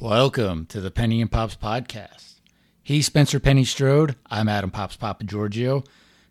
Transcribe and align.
Welcome 0.00 0.66
to 0.66 0.80
the 0.80 0.92
Penny 0.92 1.20
and 1.20 1.28
Pops 1.28 1.56
podcast. 1.56 2.34
He's 2.84 3.06
Spencer 3.06 3.40
Penny 3.40 3.64
Strode. 3.64 4.14
I'm 4.30 4.48
Adam 4.48 4.70
Pops 4.70 4.94
Papa 4.94 5.24
Giorgio. 5.24 5.82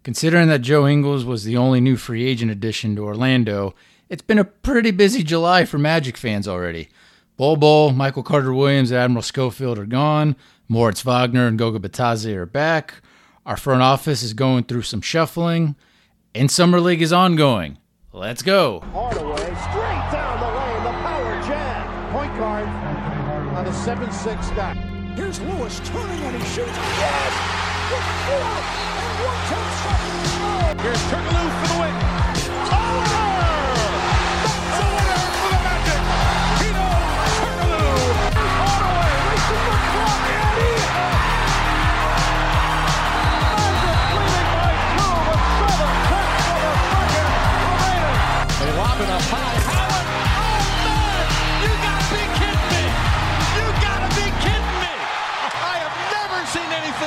Considering 0.04 0.47
that 0.47 0.62
Joe 0.62 0.88
Ingles 0.88 1.25
was 1.25 1.43
the 1.43 1.58
only 1.58 1.82
new 1.82 1.98
free 1.98 2.25
agent 2.25 2.50
addition 2.50 2.95
to 2.95 3.03
Orlando, 3.03 3.75
it's 4.08 4.22
been 4.22 4.40
a 4.40 4.45
pretty 4.45 4.92
busy 4.92 5.22
July 5.22 5.66
for 5.66 5.77
Magic 5.77 6.16
fans 6.16 6.48
already. 6.48 6.88
Bol 7.35 7.58
Bol, 7.58 7.92
Michael 7.92 8.23
Carter 8.23 8.54
Williams, 8.54 8.89
and 8.89 9.02
Admiral 9.02 9.21
Schofield 9.21 9.78
are 9.78 9.86
gone. 9.86 10.38
Moritz 10.70 11.02
Wagner 11.02 11.46
and 11.46 11.60
Goga 11.60 11.80
Bitadze 11.80 12.34
are 12.34 12.46
back. 12.46 13.02
Our 13.46 13.58
front 13.58 13.82
office 13.82 14.24
is 14.24 14.34
going 14.34 14.64
through 14.64 14.84
some 14.84 15.02
shuffling, 15.02 15.76
and 16.34 16.50
Summer 16.50 16.80
League 16.80 17.02
is 17.02 17.12
ongoing. 17.12 17.80
Let's 18.14 18.44
go. 18.44 18.80
Hardaway 18.94 19.54
a 23.68 23.72
7-6 23.72 24.56
guy. 24.56 24.74
Here's 25.16 25.42
Lewis 25.42 25.82
turning 25.84 26.21
and 26.24 26.42
he 26.42 26.48
shoots. 26.56 26.70
Yes! 26.71 27.34
With 27.92 28.08
four 28.24 28.48
and 29.04 29.14
one 29.25 29.39
tenth 29.50 29.74
seconds 29.84 30.32
to. 30.38 30.84
Here's 30.84 31.04
Turkoglu 31.12 31.62
for 31.62 31.74
the 31.74 31.80
win. 31.82 32.27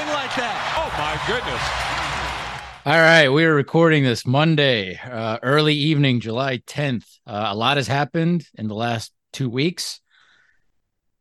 Anything 0.01 0.15
like 0.15 0.35
that. 0.37 0.57
Oh, 0.81 0.89
my 0.97 1.21
goodness. 1.29 2.87
All 2.87 3.03
right, 3.03 3.29
we 3.29 3.45
are 3.45 3.55
recording 3.55 4.03
this 4.03 4.27
Monday, 4.27 4.97
uh, 4.99 5.39
early 5.43 5.75
evening, 5.75 6.21
July 6.21 6.57
10th. 6.57 7.05
Uh, 7.27 7.49
a 7.49 7.55
lot 7.55 7.77
has 7.77 7.87
happened 7.87 8.49
in 8.55 8.67
the 8.67 8.75
last 8.75 9.13
two 9.35 9.51
weeks. 9.51 10.01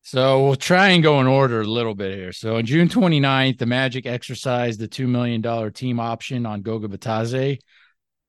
So 0.04 0.46
we'll 0.46 0.56
try 0.56 0.90
and 0.90 1.04
go 1.04 1.20
in 1.20 1.28
order 1.28 1.60
a 1.60 1.66
little 1.66 1.94
bit 1.94 2.16
here. 2.16 2.32
So 2.32 2.56
on 2.56 2.66
June 2.66 2.88
29th, 2.88 3.58
the 3.58 3.66
Magic 3.66 4.06
exercised 4.06 4.80
the 4.80 4.88
$2 4.88 5.10
million 5.10 5.74
team 5.74 6.00
option 6.00 6.46
on 6.46 6.62
Goga 6.62 6.88
Bitadze. 6.88 7.60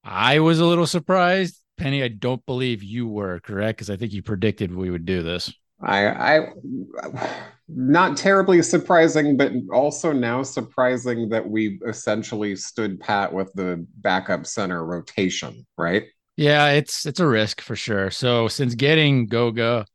I 0.02 0.40
was 0.40 0.58
a 0.58 0.66
little 0.66 0.86
surprised. 0.86 1.62
Penny, 1.76 2.02
I 2.02 2.08
don't 2.08 2.44
believe 2.44 2.82
you 2.82 3.06
were 3.06 3.38
correct 3.38 3.78
because 3.78 3.90
I 3.90 3.96
think 3.96 4.12
you 4.12 4.24
predicted 4.24 4.74
we 4.74 4.90
would 4.90 5.06
do 5.06 5.22
this. 5.22 5.52
I, 5.82 6.06
I, 6.08 6.48
not 7.68 8.16
terribly 8.16 8.62
surprising, 8.62 9.36
but 9.36 9.52
also 9.72 10.12
now 10.12 10.42
surprising 10.42 11.28
that 11.30 11.48
we 11.48 11.80
essentially 11.86 12.56
stood 12.56 13.00
pat 13.00 13.32
with 13.32 13.52
the 13.54 13.86
backup 13.96 14.46
center 14.46 14.84
rotation, 14.84 15.66
right? 15.78 16.04
Yeah, 16.36 16.70
it's 16.70 17.06
it's 17.06 17.20
a 17.20 17.26
risk 17.26 17.60
for 17.60 17.76
sure. 17.76 18.10
So 18.10 18.48
since 18.48 18.74
getting 18.74 19.26
Goga 19.26 19.86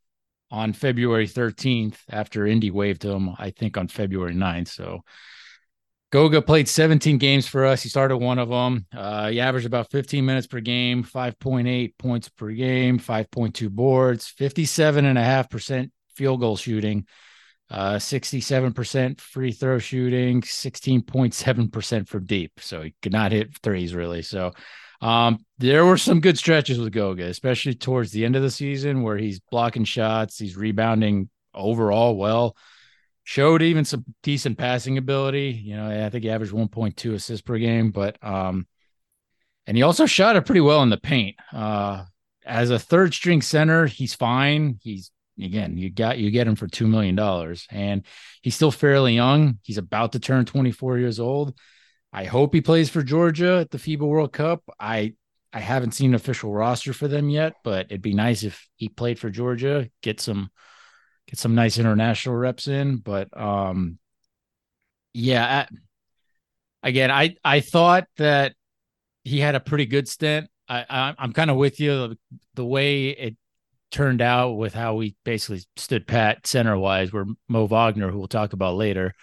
on 0.51 0.73
February 0.73 1.27
13th 1.27 1.97
after 2.09 2.45
Indy 2.45 2.71
waived 2.71 3.03
him, 3.03 3.31
I 3.37 3.51
think 3.51 3.77
on 3.77 3.87
February 3.87 4.35
9th. 4.35 4.69
So 4.69 5.01
Goga 6.15 6.41
played 6.41 6.69
17 6.69 7.17
games 7.17 7.45
for 7.45 7.65
us. 7.65 7.83
He 7.83 7.89
started 7.89 8.15
one 8.15 8.39
of 8.39 8.47
them. 8.47 8.85
Uh, 8.95 9.31
he 9.31 9.41
averaged 9.41 9.65
about 9.65 9.91
15 9.91 10.25
minutes 10.25 10.47
per 10.47 10.61
game, 10.61 11.03
5.8 11.03 11.97
points 11.97 12.29
per 12.29 12.51
game, 12.51 12.97
5.2 12.97 13.69
boards, 13.69 14.33
57.5% 14.39 15.91
field 16.15 16.39
goal 16.39 16.55
shooting, 16.55 17.05
uh, 17.69 17.95
67% 17.95 19.19
free 19.19 19.51
throw 19.51 19.77
shooting, 19.77 20.41
16.7% 20.41 22.07
from 22.07 22.23
deep. 22.23 22.53
So 22.61 22.83
he 22.83 22.95
could 23.01 23.11
not 23.11 23.33
hit 23.33 23.53
threes 23.61 23.93
really. 23.93 24.21
So 24.21 24.53
um, 25.01 25.39
there 25.57 25.83
were 25.83 25.97
some 25.97 26.21
good 26.21 26.37
stretches 26.37 26.79
with 26.79 26.93
Goga, 26.93 27.25
especially 27.25 27.75
towards 27.75 28.11
the 28.11 28.23
end 28.23 28.37
of 28.37 28.41
the 28.41 28.51
season 28.51 29.01
where 29.01 29.17
he's 29.17 29.41
blocking 29.51 29.83
shots, 29.83 30.37
he's 30.37 30.55
rebounding 30.55 31.29
overall 31.53 32.15
well. 32.15 32.55
Showed 33.27 33.63
even 33.63 33.85
some 33.85 34.05
decent 34.21 34.57
passing 34.57 34.99
ability. 34.99 35.49
You 35.49 35.75
know, 35.75 36.05
I 36.05 36.09
think 36.09 36.23
he 36.23 36.29
averaged 36.29 36.53
1.2 36.53 37.13
assists 37.15 37.41
per 37.41 37.57
game, 37.57 37.89
but 37.89 38.23
um, 38.23 38.67
and 39.65 39.75
he 39.75 39.81
also 39.81 40.05
shot 40.05 40.35
it 40.35 40.45
pretty 40.45 40.61
well 40.61 40.83
in 40.83 40.91
the 40.91 40.97
paint. 40.97 41.35
Uh, 41.51 42.05
as 42.45 42.69
a 42.69 42.77
third 42.77 43.15
string 43.15 43.41
center, 43.41 43.87
he's 43.87 44.13
fine. 44.13 44.79
He's 44.81 45.09
again, 45.41 45.75
you 45.75 45.89
got 45.89 46.19
you 46.19 46.29
get 46.29 46.47
him 46.47 46.55
for 46.55 46.67
two 46.67 46.87
million 46.87 47.15
dollars, 47.15 47.67
and 47.71 48.05
he's 48.43 48.55
still 48.55 48.71
fairly 48.71 49.15
young. 49.15 49.57
He's 49.63 49.79
about 49.79 50.11
to 50.11 50.19
turn 50.19 50.45
24 50.45 50.99
years 50.99 51.19
old. 51.19 51.57
I 52.13 52.25
hope 52.25 52.53
he 52.53 52.61
plays 52.61 52.89
for 52.89 53.01
Georgia 53.01 53.57
at 53.61 53.71
the 53.71 53.79
FIBA 53.79 54.07
World 54.07 54.33
Cup. 54.33 54.63
I 54.79 55.15
I 55.51 55.61
haven't 55.61 55.93
seen 55.93 56.11
an 56.11 56.15
official 56.15 56.53
roster 56.53 56.93
for 56.93 57.07
them 57.07 57.29
yet, 57.29 57.55
but 57.63 57.87
it'd 57.87 58.03
be 58.03 58.13
nice 58.13 58.43
if 58.43 58.67
he 58.75 58.87
played 58.87 59.17
for 59.17 59.31
Georgia, 59.31 59.89
get 60.03 60.19
some 60.19 60.51
get 61.27 61.39
some 61.39 61.55
nice 61.55 61.77
international 61.77 62.35
reps 62.35 62.67
in. 62.67 62.97
But 62.97 63.35
um, 63.39 63.99
yeah, 65.13 65.65
I, 66.83 66.87
again, 66.87 67.11
I 67.11 67.35
I 67.43 67.59
thought 67.59 68.07
that 68.17 68.53
he 69.23 69.39
had 69.39 69.55
a 69.55 69.59
pretty 69.59 69.85
good 69.85 70.07
stint. 70.07 70.49
I, 70.67 70.85
I 70.89 71.15
I'm 71.17 71.33
kind 71.33 71.49
of 71.49 71.57
with 71.57 71.79
you. 71.79 72.07
The, 72.07 72.17
the 72.55 72.65
way 72.65 73.09
it 73.09 73.35
turned 73.91 74.21
out 74.21 74.53
with 74.53 74.73
how 74.73 74.95
we 74.95 75.15
basically 75.23 75.63
stood 75.77 76.07
pat 76.07 76.45
center 76.45 76.77
wise, 76.77 77.13
where 77.13 77.25
Mo 77.47 77.65
Wagner, 77.65 78.11
who 78.11 78.17
we'll 78.17 78.27
talk 78.27 78.53
about 78.53 78.75
later, 78.75 79.13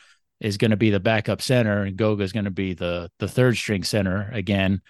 is 0.40 0.56
going 0.56 0.70
to 0.70 0.76
be 0.76 0.90
the 0.90 1.00
backup 1.00 1.42
center, 1.42 1.82
and 1.82 1.96
Goga 1.96 2.22
is 2.24 2.32
going 2.32 2.46
to 2.46 2.50
be 2.50 2.74
the 2.74 3.10
the 3.18 3.28
third 3.28 3.56
string 3.56 3.84
center 3.84 4.30
again. 4.32 4.82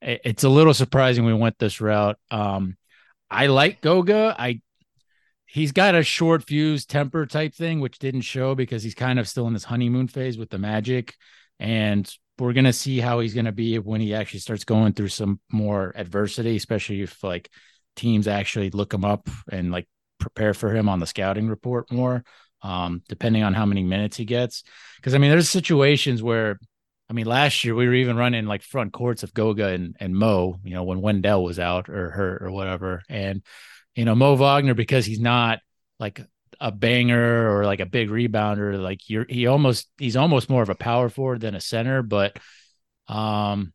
It's 0.00 0.44
a 0.44 0.48
little 0.50 0.74
surprising 0.74 1.24
we 1.24 1.32
went 1.32 1.58
this 1.58 1.80
route. 1.80 2.18
Um, 2.30 2.76
I 3.30 3.46
like 3.46 3.80
Goga. 3.80 4.36
I 4.38 4.60
he's 5.54 5.70
got 5.70 5.94
a 5.94 6.02
short 6.02 6.42
fuse 6.42 6.84
temper 6.84 7.24
type 7.26 7.54
thing, 7.54 7.78
which 7.78 8.00
didn't 8.00 8.22
show 8.22 8.56
because 8.56 8.82
he's 8.82 8.94
kind 8.96 9.20
of 9.20 9.28
still 9.28 9.46
in 9.46 9.52
this 9.52 9.62
honeymoon 9.62 10.08
phase 10.08 10.36
with 10.36 10.50
the 10.50 10.58
Magic, 10.58 11.14
and 11.60 12.12
we're 12.40 12.52
gonna 12.52 12.72
see 12.72 12.98
how 12.98 13.20
he's 13.20 13.34
gonna 13.34 13.52
be 13.52 13.78
when 13.78 14.00
he 14.00 14.14
actually 14.14 14.40
starts 14.40 14.64
going 14.64 14.92
through 14.92 15.08
some 15.08 15.38
more 15.52 15.92
adversity, 15.94 16.56
especially 16.56 17.02
if 17.02 17.22
like 17.22 17.48
teams 17.94 18.26
actually 18.26 18.70
look 18.70 18.92
him 18.92 19.04
up 19.04 19.30
and 19.48 19.70
like 19.70 19.86
prepare 20.18 20.54
for 20.54 20.74
him 20.74 20.88
on 20.88 20.98
the 20.98 21.06
scouting 21.06 21.48
report 21.48 21.90
more, 21.92 22.24
um, 22.62 23.02
depending 23.08 23.44
on 23.44 23.54
how 23.54 23.64
many 23.64 23.84
minutes 23.84 24.16
he 24.16 24.24
gets. 24.24 24.64
Because 24.96 25.14
I 25.14 25.18
mean, 25.18 25.30
there's 25.30 25.48
situations 25.48 26.20
where, 26.20 26.58
I 27.08 27.12
mean, 27.12 27.26
last 27.26 27.62
year 27.62 27.76
we 27.76 27.86
were 27.86 27.94
even 27.94 28.16
running 28.16 28.46
like 28.46 28.62
front 28.62 28.92
courts 28.92 29.22
of 29.22 29.32
Goga 29.32 29.68
and, 29.68 29.96
and 30.00 30.16
Mo, 30.16 30.58
you 30.64 30.74
know, 30.74 30.82
when 30.82 31.00
Wendell 31.00 31.44
was 31.44 31.60
out 31.60 31.88
or 31.88 32.10
hurt 32.10 32.42
or 32.42 32.50
whatever. 32.50 33.02
And, 33.08 33.44
you 33.94 34.04
know, 34.04 34.14
Mo 34.14 34.34
Wagner, 34.36 34.74
because 34.74 35.06
he's 35.06 35.20
not 35.20 35.60
like 35.98 36.20
a 36.60 36.70
banger 36.70 37.50
or 37.50 37.64
like 37.64 37.80
a 37.80 37.86
big 37.86 38.08
rebounder, 38.08 38.80
like 38.80 39.08
you're, 39.08 39.26
he 39.28 39.46
almost, 39.46 39.88
he's 39.98 40.16
almost 40.16 40.48
more 40.48 40.62
of 40.62 40.68
a 40.68 40.74
power 40.74 41.08
forward 41.08 41.40
than 41.40 41.54
a 41.54 41.60
center. 41.60 42.02
But, 42.02 42.38
um, 43.08 43.72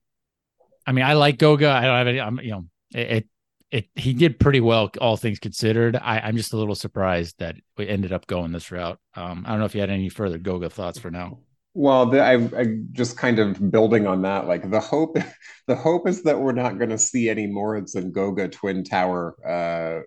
I 0.88 0.92
mean, 0.92 1.06
I 1.06 1.14
like 1.14 1.38
Goga. 1.38 1.70
I 1.70 1.82
don't 1.82 1.98
have 1.98 2.08
any, 2.08 2.20
I'm, 2.20 2.40
you 2.40 2.52
know, 2.52 2.66
it, 2.94 3.12
it 3.12 3.28
it 3.72 3.90
he 3.96 4.14
did 4.14 4.40
pretty 4.40 4.62
well, 4.62 4.90
all 5.00 5.16
things 5.16 5.40
considered. 5.40 5.96
I, 5.96 6.20
I'm 6.20 6.36
just 6.36 6.54
a 6.54 6.58
little 6.58 6.76
surprised 6.76 7.36
that 7.40 7.56
we 7.78 7.88
ended 7.88 8.12
up 8.12 8.26
going 8.26 8.52
this 8.52 8.72
route. 8.72 8.98
Um, 9.16 9.44
I 9.46 9.52
don't 9.52 9.60
know 9.60 9.66
if 9.66 9.76
you 9.76 9.82
had 9.82 9.92
any 9.92 10.10
further 10.10 10.40
Goga 10.40 10.70
thoughts 10.70 10.98
for 10.98 11.12
now. 11.12 11.40
Well, 11.74 12.08
the, 12.08 12.22
I, 12.22 12.34
I 12.58 12.78
just 12.92 13.18
kind 13.18 13.40
of 13.40 13.72
building 13.72 14.08
on 14.08 14.24
that. 14.24 14.48
Like 14.48 14.70
the 14.70 14.80
hope, 14.80 15.18
the 15.68 15.76
hope 15.76 16.08
is 16.08 16.24
that 16.24 16.40
we're 16.40 16.52
not 16.52 16.78
going 16.78 16.90
to 16.90 16.98
see 16.98 17.30
any 17.30 17.48
Moritz 17.48 17.96
and 17.96 18.14
Goga 18.14 18.50
Twin 18.50 18.84
Tower 18.84 19.36
uh, 19.46 20.02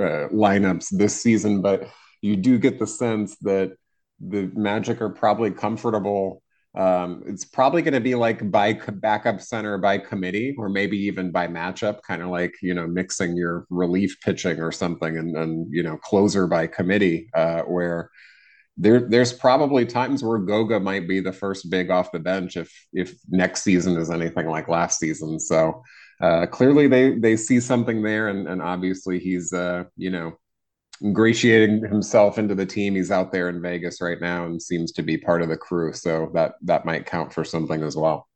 uh, 0.00 0.28
lineups 0.28 0.88
this 0.90 1.20
season, 1.20 1.62
but 1.62 1.88
you 2.20 2.36
do 2.36 2.58
get 2.58 2.78
the 2.78 2.86
sense 2.86 3.36
that 3.38 3.72
the 4.20 4.50
Magic 4.54 5.00
are 5.00 5.10
probably 5.10 5.50
comfortable 5.50 6.42
um, 6.74 7.22
it's 7.26 7.44
probably 7.44 7.82
going 7.82 7.94
to 7.94 8.00
be 8.00 8.14
like 8.14 8.50
by 8.50 8.72
backup 8.72 9.42
center 9.42 9.76
by 9.76 9.98
committee, 9.98 10.54
or 10.56 10.70
maybe 10.70 10.96
even 10.98 11.30
by 11.30 11.46
matchup, 11.46 12.00
kind 12.02 12.22
of 12.22 12.28
like 12.28 12.54
you 12.62 12.72
know 12.72 12.86
mixing 12.86 13.36
your 13.36 13.66
relief 13.68 14.18
pitching 14.22 14.58
or 14.58 14.72
something, 14.72 15.18
and 15.18 15.36
and 15.36 15.66
you 15.70 15.82
know 15.82 15.98
closer 15.98 16.46
by 16.46 16.66
committee, 16.66 17.28
uh, 17.34 17.62
where 17.62 18.10
there 18.76 19.00
there's 19.00 19.32
probably 19.32 19.84
times 19.84 20.22
where 20.22 20.38
Goga 20.38 20.80
might 20.80 21.06
be 21.06 21.20
the 21.20 21.32
first 21.32 21.70
big 21.70 21.90
off 21.90 22.12
the 22.12 22.18
bench 22.18 22.56
if 22.56 22.72
if 22.92 23.14
next 23.28 23.62
season 23.62 23.96
is 23.96 24.10
anything 24.10 24.46
like 24.46 24.68
last 24.68 24.98
season. 24.98 25.38
So 25.38 25.82
uh, 26.20 26.46
clearly 26.46 26.88
they 26.88 27.18
they 27.18 27.36
see 27.36 27.60
something 27.60 28.02
there, 28.02 28.28
and 28.28 28.48
and 28.48 28.62
obviously 28.62 29.18
he's 29.18 29.52
uh, 29.52 29.84
you 29.96 30.10
know 30.10 30.32
ingratiating 31.02 31.84
himself 31.84 32.38
into 32.38 32.54
the 32.54 32.66
team. 32.66 32.94
He's 32.94 33.10
out 33.10 33.32
there 33.32 33.48
in 33.48 33.60
Vegas 33.60 34.00
right 34.00 34.20
now 34.20 34.46
and 34.46 34.62
seems 34.62 34.92
to 34.92 35.02
be 35.02 35.18
part 35.18 35.42
of 35.42 35.48
the 35.48 35.56
crew. 35.56 35.92
So 35.92 36.30
that 36.34 36.54
that 36.62 36.84
might 36.84 37.06
count 37.06 37.32
for 37.32 37.44
something 37.44 37.82
as 37.82 37.96
well. 37.96 38.28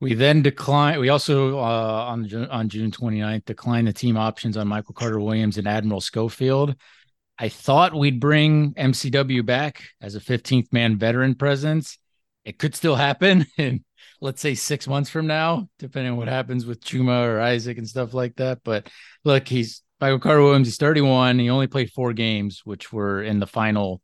We 0.00 0.12
then 0.12 0.42
declined. 0.42 1.00
We 1.00 1.08
also 1.08 1.58
uh, 1.58 2.06
on 2.08 2.30
on 2.50 2.68
June 2.68 2.90
29th 2.90 3.46
declined 3.46 3.88
the 3.88 3.92
team 3.92 4.16
options 4.16 4.56
on 4.56 4.68
Michael 4.68 4.94
Carter 4.94 5.18
Williams 5.18 5.58
and 5.58 5.66
Admiral 5.66 6.02
Schofield. 6.02 6.76
I 7.38 7.48
thought 7.48 7.94
we'd 7.94 8.20
bring 8.20 8.72
MCW 8.74 9.44
back 9.44 9.82
as 10.00 10.14
a 10.14 10.20
15th 10.20 10.72
man 10.72 10.96
veteran 10.96 11.34
presence. 11.34 11.98
It 12.44 12.58
could 12.58 12.74
still 12.74 12.94
happen 12.94 13.46
in, 13.58 13.84
let's 14.20 14.40
say, 14.40 14.54
six 14.54 14.86
months 14.88 15.10
from 15.10 15.26
now, 15.26 15.68
depending 15.78 16.12
on 16.12 16.18
what 16.18 16.28
happens 16.28 16.64
with 16.64 16.82
Chuma 16.82 17.26
or 17.26 17.40
Isaac 17.40 17.78
and 17.78 17.88
stuff 17.88 18.14
like 18.14 18.36
that. 18.36 18.60
But 18.64 18.88
look, 19.24 19.46
he's 19.48 19.82
Michael 20.00 20.18
Carter 20.18 20.42
Williams. 20.42 20.68
He's 20.68 20.78
31. 20.78 21.38
He 21.38 21.50
only 21.50 21.66
played 21.66 21.90
four 21.90 22.12
games, 22.12 22.62
which 22.64 22.92
were 22.92 23.22
in 23.22 23.40
the 23.40 23.46
final 23.46 24.00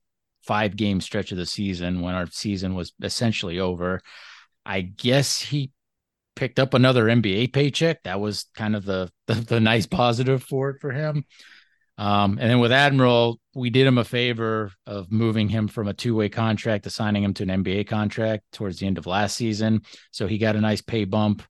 five 0.46 0.76
game 0.76 1.00
stretch 1.00 1.32
of 1.32 1.38
the 1.38 1.46
season 1.46 2.00
when 2.00 2.14
our 2.14 2.26
season 2.31 2.75
was 2.75 2.93
essentially 3.02 3.61
over. 3.61 4.00
I 4.67 4.81
guess 4.82 5.40
he 5.40 5.70
picked 6.34 6.58
up 6.58 6.75
another 6.75 7.06
NBA 7.06 7.52
paycheck. 7.52 8.02
That 8.02 8.20
was 8.20 8.46
kind 8.55 8.76
of 8.76 8.84
the 8.84 9.11
the, 9.26 9.34
the 9.34 9.61
nice 9.61 9.87
positive 9.87 10.43
for 10.43 10.70
it 10.70 10.81
for 10.81 10.90
him. 10.90 11.25
Um, 12.02 12.37
and 12.40 12.50
then 12.50 12.58
with 12.58 12.72
Admiral, 12.72 13.38
we 13.54 13.70
did 13.70 13.87
him 13.87 13.96
a 13.96 14.04
favor 14.04 14.72
of 14.88 15.12
moving 15.12 15.49
him 15.49 15.69
from 15.69 15.87
a 15.87 15.94
two 15.94 16.16
way 16.16 16.28
contract 16.28 16.82
to 16.82 16.90
signing 16.90 17.22
him 17.22 17.32
to 17.34 17.44
an 17.44 17.62
NBA 17.62 17.87
contract 17.87 18.43
towards 18.50 18.81
the 18.81 18.88
end 18.88 18.99
of 18.99 19.06
last 19.06 19.37
season. 19.37 19.82
So 20.10 20.26
he 20.26 20.38
got 20.38 20.56
a 20.56 20.60
nice 20.60 20.81
pay 20.81 21.04
bump. 21.04 21.44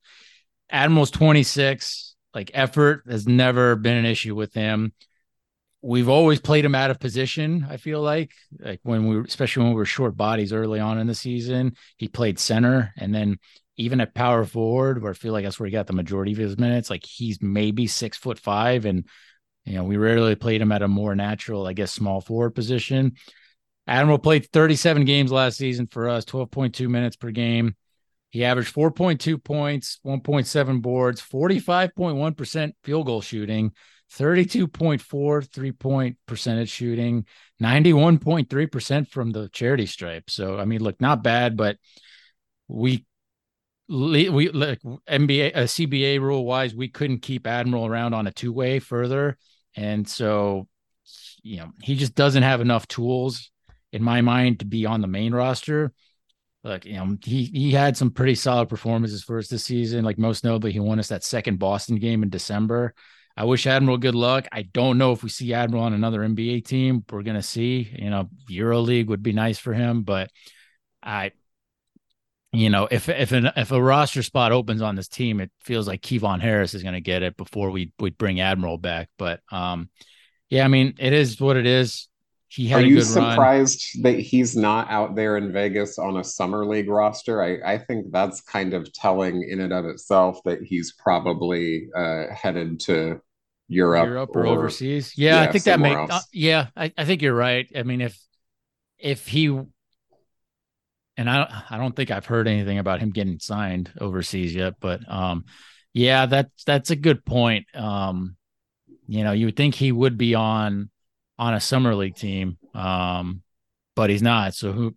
Admiral's 0.69 1.11
26. 1.11 2.17
Like 2.35 2.51
effort 2.53 3.05
has 3.09 3.27
never 3.27 3.77
been 3.77 3.97
an 3.97 4.05
issue 4.05 4.35
with 4.35 4.53
him. 4.53 4.93
We've 5.81 6.11
always 6.11 6.39
played 6.39 6.67
him 6.67 6.75
out 6.75 6.91
of 6.91 7.01
position. 7.01 7.67
I 7.71 7.79
feel 7.79 8.03
like, 8.03 8.33
like 8.59 8.81
when 8.83 9.07
we, 9.07 9.21
especially 9.21 9.63
when 9.63 9.73
we 9.73 9.79
were 9.79 9.87
short 9.87 10.19
bodies 10.19 10.53
early 10.53 10.81
on 10.81 10.99
in 10.99 11.07
the 11.07 11.15
season, 11.15 11.77
he 11.97 12.09
played 12.09 12.39
center, 12.39 12.93
and 12.99 13.15
then 13.15 13.39
even 13.79 14.03
at 14.03 14.15
power 14.15 14.45
forward, 14.45 15.03
where 15.03 15.13
I 15.13 15.15
feel 15.15 15.33
like 15.33 15.45
that's 15.45 15.59
where 15.59 15.67
he 15.67 15.73
got 15.73 15.87
the 15.87 15.95
majority 15.95 16.33
of 16.33 16.39
his 16.39 16.59
minutes. 16.59 16.91
Like 16.91 17.05
he's 17.05 17.41
maybe 17.41 17.87
six 17.87 18.19
foot 18.19 18.39
five, 18.39 18.85
and 18.85 19.07
you 19.65 19.75
know, 19.75 19.85
we 19.85 19.97
rarely 19.97 20.35
played 20.35 20.61
him 20.61 20.73
at 20.73 20.83
a 20.83 20.89
more 20.89 21.15
natural, 21.15 21.67
I 21.67 21.73
guess, 21.73 21.93
small 21.93 22.21
forward 22.21 22.51
position. 22.51 23.13
Admiral 23.87 24.19
played 24.19 24.51
37 24.53 25.05
games 25.05 25.33
last 25.33 25.57
season 25.57 25.87
for 25.87 26.09
us, 26.09 26.25
12.2 26.25 26.89
minutes 26.89 27.17
per 27.17 27.31
game. 27.31 27.77
He 28.31 28.45
averaged 28.45 28.75
4.2 28.75 29.43
points, 29.43 30.01
1.7 30.07 30.81
boards, 30.81 31.21
45.1% 31.21 32.73
field 32.83 33.07
goal 33.07 33.21
shooting, 33.21 33.73
32.4 34.13 35.53
three 35.53 35.73
point 35.73 36.17
percentage 36.27 36.71
shooting, 36.71 37.27
91.3% 37.63 39.09
from 39.09 39.31
the 39.31 39.49
charity 39.51 39.87
stripe. 39.87 40.31
So, 40.31 40.59
I 40.59 40.65
mean, 40.65 40.83
look, 40.83 41.01
not 41.01 41.23
bad, 41.23 41.57
but 41.57 41.77
we 42.69 43.05
we 43.89 44.49
like 44.51 44.81
NBA 44.83 45.51
a 45.51 45.55
uh, 45.55 45.65
CBA 45.65 46.21
rule 46.21 46.47
wise, 46.47 46.75
we 46.75 46.89
couldn't 46.89 47.21
keep 47.21 47.47
Admiral 47.47 47.87
around 47.87 48.15
on 48.15 48.27
a 48.27 48.33
two 48.33 48.53
way 48.53 48.79
further. 48.79 49.37
And 49.77 50.09
so, 50.09 50.69
you 51.43 51.59
know, 51.59 51.71
he 51.83 51.97
just 51.97 52.15
doesn't 52.15 52.43
have 52.43 52.61
enough 52.61 52.87
tools 52.89 53.51
in 53.93 54.03
my 54.03 54.21
mind 54.21 54.61
to 54.61 54.65
be 54.65 54.87
on 54.87 55.01
the 55.01 55.07
main 55.07 55.35
roster. 55.35 55.93
Like, 56.65 56.85
you 56.85 56.95
know, 56.95 57.17
he 57.25 57.45
he 57.45 57.73
had 57.73 57.97
some 57.97 58.11
pretty 58.11 58.37
solid 58.37 58.69
performances 58.69 59.25
for 59.25 59.39
us 59.39 59.49
this 59.49 59.65
season. 59.65 60.05
Like 60.05 60.19
most 60.19 60.45
notably, 60.45 60.73
he 60.73 60.81
won 60.81 61.01
us 61.01 61.09
that 61.09 61.25
second 61.25 61.59
Boston 61.59 61.97
game 61.97 62.23
in 62.23 62.31
December. 62.31 62.95
I 63.37 63.45
wish 63.45 63.67
Admiral 63.67 63.99
good 63.99 64.15
luck. 64.15 64.47
I 64.53 64.63
don't 64.63 64.99
know 64.99 65.13
if 65.13 65.23
we 65.23 65.29
see 65.29 65.55
Admiral 65.55 65.85
on 65.85 65.95
another 65.95 66.21
NBA 66.21 66.65
team. 66.65 67.05
We're 67.11 67.23
gonna 67.23 67.43
see. 67.43 67.91
You 67.99 68.11
know, 68.11 68.29
Euro 68.49 68.81
League 68.81 69.09
would 69.09 69.23
be 69.23 69.33
nice 69.33 69.59
for 69.59 69.73
him, 69.73 70.03
but 70.03 70.31
I 71.03 71.33
you 72.53 72.69
know, 72.69 72.87
if 72.91 73.09
if 73.09 73.33
an 73.33 73.51
if 73.57 73.73
a 73.73 73.83
roster 73.83 74.23
spot 74.23 74.53
opens 74.53 74.83
on 74.83 74.95
this 74.95 75.09
team, 75.09 75.41
it 75.41 75.51
feels 75.61 75.89
like 75.89 76.03
Kevon 76.03 76.41
Harris 76.41 76.75
is 76.75 76.83
going 76.83 76.95
to 76.95 77.01
get 77.01 77.23
it 77.23 77.37
before 77.37 77.71
we 77.71 77.93
we 77.99 78.11
bring 78.11 78.41
Admiral 78.41 78.79
back. 78.79 79.09
But 79.17 79.41
um, 79.51 79.89
yeah, 80.51 80.65
I 80.65 80.69
mean, 80.69 80.95
it 80.99 81.15
is 81.15 81.41
what 81.41 81.57
it 81.57 81.67
is. 81.67 82.09
He 82.49 82.69
had 82.69 82.85
Are 82.85 82.87
you 82.87 83.01
surprised 83.01 83.87
run. 83.97 84.03
that 84.13 84.21
he's 84.21 84.55
not 84.55 84.91
out 84.91 85.15
there 85.15 85.39
in 85.39 85.51
Vegas 85.51 85.99
on 85.99 86.19
a 86.19 86.25
summer 86.25 86.67
league 86.67 86.91
roster? 86.91 87.43
I, 87.43 87.75
I 87.75 87.79
think 87.79 88.13
that's 88.13 88.43
kind 88.43 88.75
of 88.75 88.93
telling 88.93 89.49
in 89.49 89.61
and 89.61 89.73
of 89.73 89.87
itself 89.87 90.39
that 90.45 90.63
he's 90.63 90.93
probably 90.93 91.89
uh, 91.97 92.25
headed 92.35 92.81
to 92.81 93.23
Europe, 93.69 94.07
Europe 94.07 94.37
or, 94.37 94.43
or 94.43 94.49
overseas. 94.49 95.17
Yeah, 95.17 95.37
yeah, 95.37 95.49
I 95.49 95.53
think 95.53 95.65
that 95.65 95.81
makes. 95.81 96.11
Uh, 96.11 96.21
yeah, 96.31 96.67
I, 96.77 96.93
I 96.99 97.07
think 97.07 97.23
you're 97.23 97.35
right. 97.35 97.67
I 97.75 97.85
mean, 97.85 98.03
if 98.03 98.21
if 98.99 99.27
he 99.27 99.59
and 101.23 101.31
I 101.31 101.63
I 101.71 101.79
don't 101.79 101.95
think 101.95 102.11
I've 102.11 102.27
heard 102.27 102.49
anything 102.49 102.79
about 102.79 102.99
him 102.99 103.11
getting 103.11 103.39
signed 103.39 103.93
overseas 104.01 104.53
yet, 104.53 104.75
but 104.81 105.09
um, 105.09 105.45
yeah, 105.95 106.27
that's 106.27 106.65
that's 106.65 106.91
a 106.91 106.97
good 106.97 107.25
point. 107.25 107.67
Um, 107.77 108.37
you 109.07 109.23
know, 109.23 109.31
you 109.31 109.47
would 109.47 109.57
think 109.57 109.77
he 109.77 109.93
would 109.93 110.19
be 110.19 110.35
on 110.35 110.91
on 111.39 111.55
a 111.55 111.61
summer 111.61 111.95
league 111.95 112.17
team, 112.17 112.59
um, 112.75 113.43
but 113.95 114.11
he's 114.11 114.23
not. 114.23 114.55
So 114.55 114.73
who 114.73 114.97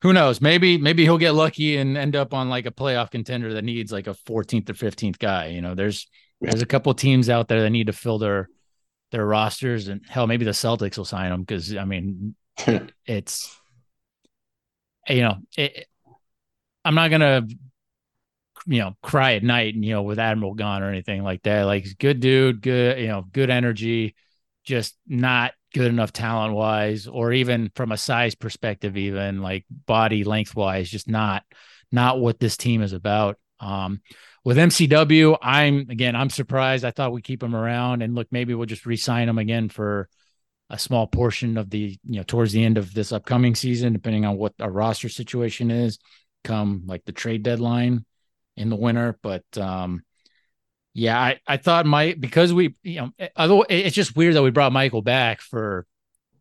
who 0.00 0.14
knows? 0.14 0.40
Maybe 0.40 0.78
maybe 0.78 1.02
he'll 1.02 1.18
get 1.18 1.32
lucky 1.32 1.76
and 1.76 1.94
end 1.98 2.16
up 2.16 2.32
on 2.32 2.48
like 2.48 2.64
a 2.64 2.70
playoff 2.70 3.10
contender 3.10 3.52
that 3.52 3.64
needs 3.64 3.92
like 3.92 4.06
a 4.06 4.14
14th 4.14 4.70
or 4.70 4.74
15th 4.74 5.18
guy. 5.18 5.48
You 5.48 5.60
know, 5.60 5.74
there's 5.74 6.08
there's 6.40 6.62
a 6.62 6.66
couple 6.66 6.94
teams 6.94 7.28
out 7.28 7.48
there 7.48 7.60
that 7.60 7.70
need 7.70 7.88
to 7.88 7.92
fill 7.92 8.18
their 8.18 8.48
their 9.12 9.26
rosters, 9.26 9.88
and 9.88 10.00
hell, 10.08 10.26
maybe 10.26 10.46
the 10.46 10.52
Celtics 10.52 10.96
will 10.96 11.04
sign 11.04 11.30
him 11.30 11.42
because 11.42 11.76
I 11.76 11.84
mean, 11.84 12.34
it's 13.04 13.59
you 15.10 15.22
know, 15.22 15.36
it, 15.56 15.86
I'm 16.84 16.94
not 16.94 17.10
gonna, 17.10 17.46
you 18.66 18.78
know, 18.78 18.96
cry 19.02 19.34
at 19.34 19.42
night, 19.42 19.74
and 19.74 19.84
you 19.84 19.92
know, 19.92 20.02
with 20.02 20.18
Admiral 20.18 20.54
gone 20.54 20.82
or 20.82 20.88
anything 20.88 21.22
like 21.22 21.42
that. 21.42 21.62
Like, 21.62 21.86
good 21.98 22.20
dude, 22.20 22.62
good, 22.62 22.98
you 22.98 23.08
know, 23.08 23.24
good 23.32 23.50
energy, 23.50 24.14
just 24.64 24.96
not 25.06 25.52
good 25.74 25.86
enough 25.86 26.12
talent 26.12 26.54
wise, 26.54 27.06
or 27.06 27.32
even 27.32 27.70
from 27.74 27.92
a 27.92 27.96
size 27.96 28.34
perspective, 28.34 28.96
even 28.96 29.40
like 29.40 29.64
body 29.86 30.24
length 30.24 30.54
wise, 30.54 30.90
just 30.90 31.08
not, 31.08 31.44
not 31.92 32.18
what 32.18 32.40
this 32.40 32.56
team 32.56 32.82
is 32.82 32.92
about. 32.92 33.38
Um, 33.60 34.00
with 34.44 34.56
MCW, 34.56 35.36
I'm 35.42 35.86
again, 35.90 36.16
I'm 36.16 36.30
surprised. 36.30 36.84
I 36.84 36.90
thought 36.90 37.12
we'd 37.12 37.24
keep 37.24 37.42
him 37.42 37.54
around, 37.54 38.02
and 38.02 38.14
look, 38.14 38.28
maybe 38.30 38.54
we'll 38.54 38.66
just 38.66 38.86
re-sign 38.86 39.28
him 39.28 39.38
again 39.38 39.68
for 39.68 40.08
a 40.70 40.78
small 40.78 41.06
portion 41.06 41.58
of 41.58 41.68
the 41.68 41.98
you 42.04 42.16
know 42.18 42.22
towards 42.22 42.52
the 42.52 42.64
end 42.64 42.78
of 42.78 42.94
this 42.94 43.12
upcoming 43.12 43.54
season, 43.54 43.92
depending 43.92 44.24
on 44.24 44.36
what 44.36 44.54
our 44.60 44.70
roster 44.70 45.08
situation 45.08 45.70
is, 45.70 45.98
come 46.44 46.84
like 46.86 47.04
the 47.04 47.12
trade 47.12 47.42
deadline 47.42 48.04
in 48.56 48.70
the 48.70 48.76
winter. 48.76 49.18
But 49.22 49.44
um, 49.58 50.02
yeah, 50.94 51.20
I 51.20 51.40
I 51.46 51.56
thought 51.56 51.86
Mike 51.86 52.20
because 52.20 52.54
we 52.54 52.76
you 52.82 53.00
know 53.00 53.10
although 53.36 53.66
it's 53.68 53.96
just 53.96 54.16
weird 54.16 54.36
that 54.36 54.42
we 54.42 54.50
brought 54.50 54.72
Michael 54.72 55.02
back 55.02 55.40
for 55.40 55.86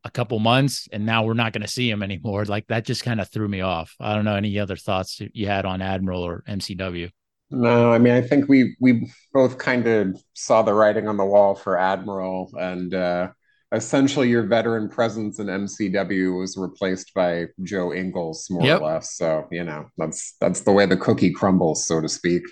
a 0.04 0.10
couple 0.10 0.40
months 0.40 0.88
and 0.94 1.06
now 1.06 1.24
we're 1.24 1.34
not 1.34 1.52
going 1.52 1.62
to 1.62 1.68
see 1.68 1.90
him 1.90 2.04
anymore. 2.04 2.46
Like 2.46 2.68
that 2.68 2.86
just 2.86 3.04
kind 3.04 3.20
of 3.20 3.30
threw 3.30 3.48
me 3.48 3.62
off. 3.62 3.96
I 4.00 4.16
don't 4.16 4.26
know 4.26 4.36
any 4.36 4.58
other 4.60 4.78
thoughts 4.78 5.22
you 5.34 5.48
had 5.48 5.66
on 5.66 5.82
Admiral 5.82 6.22
or 6.22 6.44
MCW. 6.48 7.10
No, 7.52 7.92
I 7.92 7.98
mean 7.98 8.14
I 8.14 8.22
think 8.22 8.48
we 8.48 8.76
we 8.80 9.12
both 9.34 9.58
kind 9.58 9.88
of 9.88 10.22
saw 10.36 10.62
the 10.62 10.74
writing 10.74 11.08
on 11.08 11.18
the 11.18 11.26
wall 11.26 11.56
for 11.56 11.78
Admiral 11.78 12.52
and 12.60 12.94
uh 12.94 13.30
essentially 13.72 14.30
your 14.30 14.44
veteran 14.44 14.90
presence 14.90 15.40
in 15.40 15.48
MCW 15.48 16.40
was 16.40 16.58
replaced 16.58 17.14
by 17.14 17.46
Joe 17.64 17.94
Ingles, 17.94 18.48
more 18.50 18.66
yep. 18.66 18.82
or 18.82 18.86
less. 18.86 19.16
So 19.16 19.48
you 19.52 19.64
know 19.64 19.88
that's 19.98 20.36
that's 20.40 20.62
the 20.62 20.72
way 20.72 20.86
the 20.86 20.98
cookie 20.98 21.32
crumbles, 21.32 21.86
so 21.86 22.02
to 22.02 22.10
speak. 22.10 22.44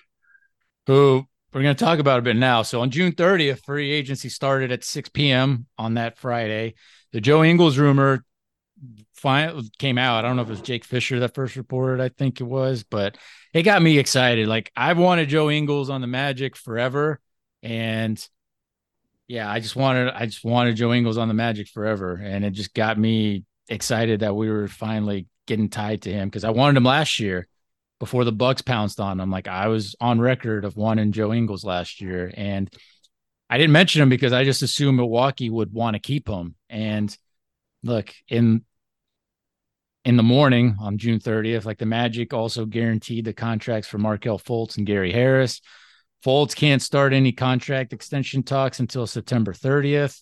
Who 0.87 1.25
we're 1.53 1.63
going 1.63 1.75
to 1.75 1.85
talk 1.85 1.99
about 1.99 2.19
a 2.19 2.21
bit 2.21 2.35
now. 2.35 2.61
So 2.61 2.81
on 2.81 2.91
June 2.91 3.13
30th, 3.13 3.63
free 3.65 3.91
agency 3.91 4.29
started 4.29 4.71
at 4.71 4.83
6 4.83 5.09
p.m. 5.09 5.65
on 5.77 5.95
that 5.95 6.17
Friday. 6.17 6.75
The 7.13 7.21
Joe 7.21 7.43
Ingles 7.43 7.77
rumor 7.77 8.23
finally 9.13 9.69
came 9.79 9.97
out. 9.97 10.23
I 10.23 10.27
don't 10.27 10.35
know 10.35 10.43
if 10.43 10.49
it 10.49 10.51
was 10.51 10.61
Jake 10.61 10.83
Fisher 10.83 11.19
that 11.21 11.33
first 11.33 11.55
reported. 11.55 12.01
I 12.01 12.09
think 12.09 12.39
it 12.41 12.45
was, 12.45 12.83
but 12.83 13.17
it 13.53 13.63
got 13.63 13.81
me 13.81 13.97
excited. 13.97 14.47
Like 14.47 14.71
I've 14.75 14.97
wanted 14.97 15.29
Joe 15.29 15.49
Ingles 15.49 15.89
on 15.89 16.01
the 16.01 16.07
Magic 16.07 16.55
forever, 16.55 17.19
and 17.63 18.23
yeah, 19.27 19.49
I 19.51 19.59
just 19.59 19.75
wanted 19.75 20.09
I 20.09 20.25
just 20.25 20.43
wanted 20.43 20.75
Joe 20.75 20.93
Ingles 20.93 21.17
on 21.17 21.27
the 21.27 21.33
Magic 21.33 21.67
forever, 21.67 22.15
and 22.15 22.45
it 22.45 22.51
just 22.51 22.73
got 22.73 22.97
me 22.97 23.43
excited 23.67 24.21
that 24.21 24.35
we 24.35 24.49
were 24.49 24.67
finally 24.67 25.27
getting 25.45 25.69
tied 25.69 26.03
to 26.03 26.11
him 26.11 26.29
because 26.29 26.43
I 26.43 26.49
wanted 26.51 26.77
him 26.77 26.85
last 26.85 27.19
year 27.19 27.47
before 27.99 28.23
the 28.23 28.31
Bucks 28.31 28.61
pounced 28.61 28.99
on 28.99 29.19
him. 29.19 29.29
Like 29.29 29.47
I 29.47 29.67
was 29.67 29.95
on 29.99 30.19
record 30.19 30.63
of 30.63 30.77
wanting 30.77 31.11
Joe 31.11 31.33
Ingles 31.33 31.65
last 31.65 31.99
year, 31.99 32.31
and 32.35 32.69
I 33.49 33.57
didn't 33.57 33.73
mention 33.73 34.01
him 34.01 34.09
because 34.09 34.33
I 34.33 34.45
just 34.45 34.61
assumed 34.61 34.97
Milwaukee 34.97 35.49
would 35.49 35.73
want 35.73 35.95
to 35.95 35.99
keep 35.99 36.27
him. 36.27 36.55
And 36.69 37.15
look 37.83 38.13
in 38.29 38.63
in 40.05 40.15
the 40.15 40.23
morning 40.23 40.77
on 40.79 40.97
June 40.97 41.19
30th, 41.19 41.65
like 41.65 41.79
the 41.79 41.85
Magic 41.85 42.33
also 42.33 42.65
guaranteed 42.65 43.25
the 43.25 43.33
contracts 43.33 43.89
for 43.89 43.97
Markelle 43.97 44.39
Fultz 44.39 44.77
and 44.77 44.87
Gary 44.87 45.11
Harris. 45.11 45.59
Fultz 46.25 46.55
can't 46.55 46.81
start 46.81 47.13
any 47.13 47.31
contract 47.31 47.93
extension 47.93 48.43
talks 48.43 48.79
until 48.79 49.05
September 49.07 49.53
30th. 49.53 50.21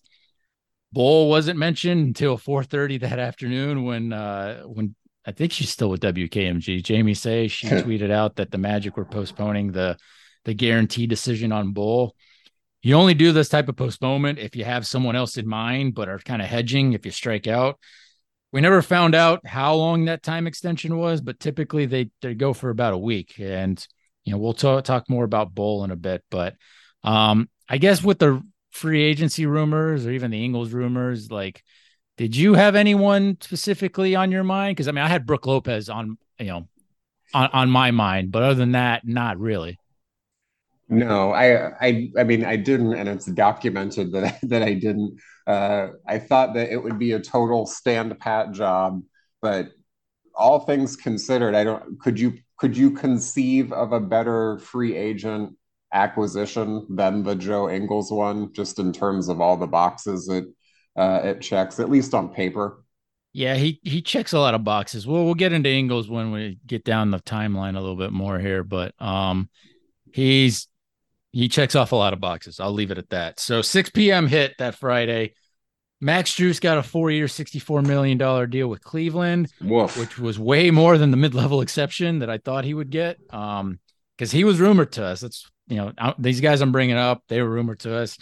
Bol 0.92 1.30
wasn't 1.30 1.60
mentioned 1.60 2.08
until 2.08 2.38
4:30 2.38 3.02
that 3.02 3.20
afternoon 3.20 3.84
when 3.84 4.14
uh 4.14 4.64
when 4.64 4.96
I 5.26 5.32
think 5.32 5.52
she's 5.52 5.70
still 5.70 5.90
with 5.90 6.02
WKMG. 6.02 6.84
Jamie 6.84 7.14
Seh 7.14 7.48
she 7.48 7.68
tweeted 7.68 8.12
out 8.12 8.36
that 8.38 8.52
the 8.52 8.58
Magic 8.58 8.96
were 8.98 9.06
postponing 9.06 9.72
the 9.72 9.98
the 10.46 10.54
guarantee 10.54 11.08
decision 11.08 11.52
on 11.52 11.74
Bol. 11.74 12.16
You 12.82 12.96
only 12.96 13.16
do 13.16 13.32
this 13.32 13.50
type 13.50 13.68
of 13.68 13.76
postponement 13.76 14.38
if 14.38 14.56
you 14.56 14.64
have 14.64 14.86
someone 14.86 15.16
else 15.16 15.38
in 15.38 15.48
mind, 15.48 15.96
but 15.96 16.08
are 16.08 16.20
kind 16.20 16.42
of 16.42 16.48
hedging 16.48 16.94
if 16.94 17.04
you 17.04 17.12
strike 17.12 17.48
out. 17.48 17.80
We 18.52 18.62
never 18.62 18.84
found 18.84 19.16
out 19.16 19.46
how 19.46 19.74
long 19.74 20.06
that 20.06 20.24
time 20.24 20.46
extension 20.46 20.96
was, 20.98 21.20
but 21.20 21.40
typically 21.40 21.88
they 21.88 22.12
they 22.22 22.36
go 22.36 22.54
for 22.54 22.70
about 22.70 22.94
a 22.94 22.98
week. 22.98 23.40
And 23.40 23.86
you 24.26 24.34
know, 24.34 24.40
we'll 24.40 24.54
talk 24.54 24.84
talk 24.84 25.10
more 25.10 25.24
about 25.24 25.56
Bol 25.56 25.84
in 25.84 25.92
a 25.92 25.96
bit, 25.96 26.24
but 26.30 26.56
um, 27.04 27.48
I 27.70 27.78
guess 27.78 28.04
with 28.04 28.20
the 28.20 28.42
free 28.72 29.04
agency 29.04 29.46
rumors 29.46 30.06
or 30.06 30.12
even 30.12 30.32
the 30.32 30.44
Ingles 30.44 30.72
rumors, 30.72 31.32
like, 31.32 31.64
did 32.18 32.36
you 32.36 32.56
have 32.56 32.76
anyone 32.76 33.38
specifically 33.42 34.16
on 34.16 34.32
your 34.32 34.44
mind? 34.44 34.76
Because 34.76 34.88
I 34.88 34.92
mean, 34.92 35.04
I 35.04 35.08
had 35.08 35.26
Brook 35.26 35.46
Lopez 35.46 35.90
on, 35.90 36.18
you 36.40 36.48
know, 36.48 36.68
on, 37.34 37.50
on 37.54 37.70
my 37.70 37.92
mind, 37.92 38.32
but 38.32 38.44
other 38.44 38.56
than 38.56 38.72
that, 38.74 39.06
not 39.06 39.40
really. 39.40 39.80
No, 40.88 41.32
I, 41.32 41.72
I, 41.82 42.12
I 42.18 42.24
mean, 42.24 42.46
I 42.46 42.58
didn't, 42.58 42.94
and 42.94 43.10
it's 43.10 43.26
documented 43.26 44.12
that 44.12 44.40
that 44.44 44.64
I 44.64 44.74
didn't. 44.74 45.20
Uh, 45.48 45.90
I 46.08 46.20
thought 46.20 46.54
that 46.56 46.72
it 46.72 46.82
would 46.82 46.98
be 46.98 47.12
a 47.12 47.20
total 47.20 47.66
stand 47.66 48.18
pat 48.20 48.52
job, 48.52 49.02
but 49.42 49.70
all 50.36 50.60
things 50.60 50.96
considered, 50.96 51.56
I 51.56 51.64
don't. 51.64 52.00
Could 52.00 52.20
you 52.20 52.34
could 52.58 52.76
you 52.78 52.92
conceive 52.92 53.74
of 53.74 53.92
a 53.92 54.00
better 54.00 54.60
free 54.60 54.96
agent 54.96 55.56
acquisition 55.94 56.86
than 56.90 57.24
the 57.24 57.36
Joe 57.36 57.70
Ingles 57.70 58.12
one, 58.12 58.54
just 58.54 58.80
in 58.80 58.92
terms 58.92 59.30
of 59.30 59.42
all 59.42 59.58
the 59.58 59.68
boxes 59.68 60.30
it 60.30 60.46
uh, 60.96 61.22
it 61.24 61.42
checks, 61.42 61.80
at 61.80 61.90
least 61.90 62.14
on 62.14 62.30
paper? 62.30 62.84
Yeah, 63.34 63.56
he 63.56 63.80
he 63.84 64.02
checks 64.02 64.32
a 64.32 64.40
lot 64.40 64.56
of 64.56 64.64
boxes. 64.64 65.06
Well, 65.06 65.26
we'll 65.26 65.34
get 65.34 65.52
into 65.52 65.70
Ingles 65.70 66.10
when 66.10 66.32
we 66.32 66.58
get 66.66 66.86
down 66.86 67.12
the 67.12 67.20
timeline 67.20 67.76
a 67.76 67.82
little 67.82 67.98
bit 67.98 68.12
more 68.12 68.40
here, 68.40 68.64
but 68.64 68.94
um, 69.02 69.50
he's 70.14 70.68
he 71.34 71.50
checks 71.50 71.76
off 71.76 71.92
a 71.92 71.98
lot 71.98 72.14
of 72.14 72.22
boxes. 72.22 72.62
I'll 72.62 72.72
leave 72.72 72.92
it 72.92 72.98
at 72.98 73.10
that. 73.10 73.42
So 73.42 73.62
6 73.62 73.90
p.m. 73.90 74.28
hit 74.28 74.56
that 74.60 74.76
Friday. 74.76 75.34
Max 76.02 76.34
Strus 76.34 76.60
got 76.60 76.78
a 76.78 76.84
four-year, 76.84 77.26
$64 77.26 77.86
million 77.86 78.50
deal 78.50 78.68
with 78.68 78.84
Cleveland, 78.84 79.52
Woof. 79.62 79.98
which 79.98 80.20
was 80.20 80.38
way 80.38 80.70
more 80.72 80.98
than 80.98 81.12
the 81.12 81.18
mid-level 81.18 81.62
exception 81.62 82.20
that 82.20 82.30
I 82.30 82.38
thought 82.38 82.66
he 82.66 82.74
would 82.74 82.90
get. 82.90 83.18
Um, 83.32 83.80
because 84.18 84.32
he 84.32 84.46
was 84.46 84.62
rumored 84.62 84.94
to 84.94 85.04
us. 85.04 85.20
That's 85.20 85.50
you 85.68 85.76
know 85.76 86.14
these 86.18 86.40
guys 86.40 86.62
I'm 86.62 86.72
bringing 86.72 86.96
up. 86.96 87.24
They 87.28 87.42
were 87.42 87.50
rumored 87.50 87.80
to 87.82 87.98
us. 87.98 88.18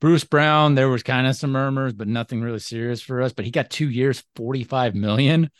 Bruce 0.00 0.24
Brown, 0.24 0.74
there 0.74 0.88
was 0.88 1.04
kind 1.04 1.26
of 1.26 1.36
some 1.36 1.52
murmurs, 1.52 1.92
but 1.92 2.08
nothing 2.08 2.42
really 2.42 2.58
serious 2.58 3.00
for 3.00 3.22
us. 3.22 3.32
But 3.32 3.44
he 3.44 3.52
got 3.52 3.70
two 3.70 3.88
years, 3.88 4.24
45 4.34 4.96
million 4.96 5.50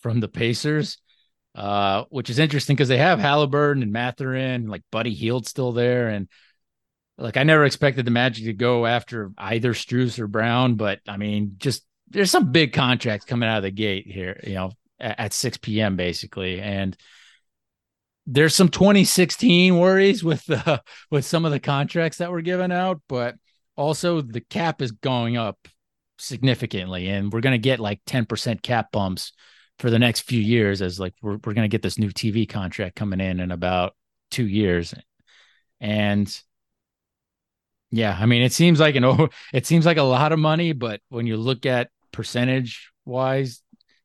from 0.00 0.20
the 0.20 0.28
Pacers 0.28 0.96
uh, 1.58 2.04
which 2.10 2.30
is 2.30 2.38
interesting 2.38 2.76
because 2.76 2.88
they 2.88 2.98
have 2.98 3.18
Halliburton 3.18 3.82
and 3.82 3.92
Mathurin, 3.92 4.68
like 4.68 4.82
Buddy 4.92 5.12
Hield 5.12 5.44
still 5.46 5.72
there, 5.72 6.08
and 6.08 6.28
like 7.18 7.36
I 7.36 7.42
never 7.42 7.64
expected 7.64 8.04
the 8.04 8.10
Magic 8.10 8.44
to 8.44 8.52
go 8.52 8.86
after 8.86 9.32
either 9.36 9.74
Strus 9.74 10.18
or 10.18 10.28
Brown, 10.28 10.76
but 10.76 11.00
I 11.08 11.16
mean, 11.16 11.56
just 11.58 11.84
there's 12.08 12.30
some 12.30 12.52
big 12.52 12.72
contracts 12.72 13.26
coming 13.26 13.48
out 13.48 13.58
of 13.58 13.64
the 13.64 13.70
gate 13.70 14.06
here, 14.06 14.40
you 14.44 14.54
know, 14.54 14.70
at, 15.00 15.20
at 15.20 15.32
6 15.32 15.58
p.m. 15.58 15.96
basically, 15.96 16.60
and 16.60 16.96
there's 18.26 18.54
some 18.54 18.68
2016 18.68 19.78
worries 19.78 20.22
with 20.22 20.44
the 20.46 20.82
with 21.10 21.24
some 21.24 21.44
of 21.44 21.50
the 21.50 21.60
contracts 21.60 22.18
that 22.18 22.30
were 22.30 22.42
given 22.42 22.70
out, 22.70 23.02
but 23.08 23.34
also 23.76 24.20
the 24.20 24.40
cap 24.40 24.80
is 24.80 24.92
going 24.92 25.36
up 25.36 25.58
significantly, 26.18 27.08
and 27.08 27.32
we're 27.32 27.40
gonna 27.40 27.58
get 27.58 27.80
like 27.80 28.00
10% 28.06 28.62
cap 28.62 28.92
bumps 28.92 29.32
for 29.78 29.90
the 29.90 29.98
next 29.98 30.22
few 30.22 30.40
years 30.40 30.82
as 30.82 30.98
like 30.98 31.14
we're, 31.22 31.38
we're 31.44 31.54
to 31.54 31.68
get 31.68 31.82
this 31.82 31.98
new 31.98 32.10
TV 32.10 32.48
contract 32.48 32.96
coming 32.96 33.20
in 33.20 33.40
in 33.40 33.50
about 33.50 33.94
two 34.30 34.46
years. 34.46 34.92
And 35.80 36.28
yeah, 37.90 38.16
I 38.18 38.26
mean, 38.26 38.42
it 38.42 38.52
seems 38.52 38.80
like 38.80 38.96
an 38.96 39.28
it 39.52 39.66
seems 39.66 39.86
like 39.86 39.96
a 39.96 40.02
lot 40.02 40.32
of 40.32 40.38
money, 40.38 40.72
but 40.72 41.00
when 41.08 41.26
you 41.26 41.36
look 41.36 41.66
at 41.66 41.90
percentage 42.12 42.90
wise, 43.04 43.62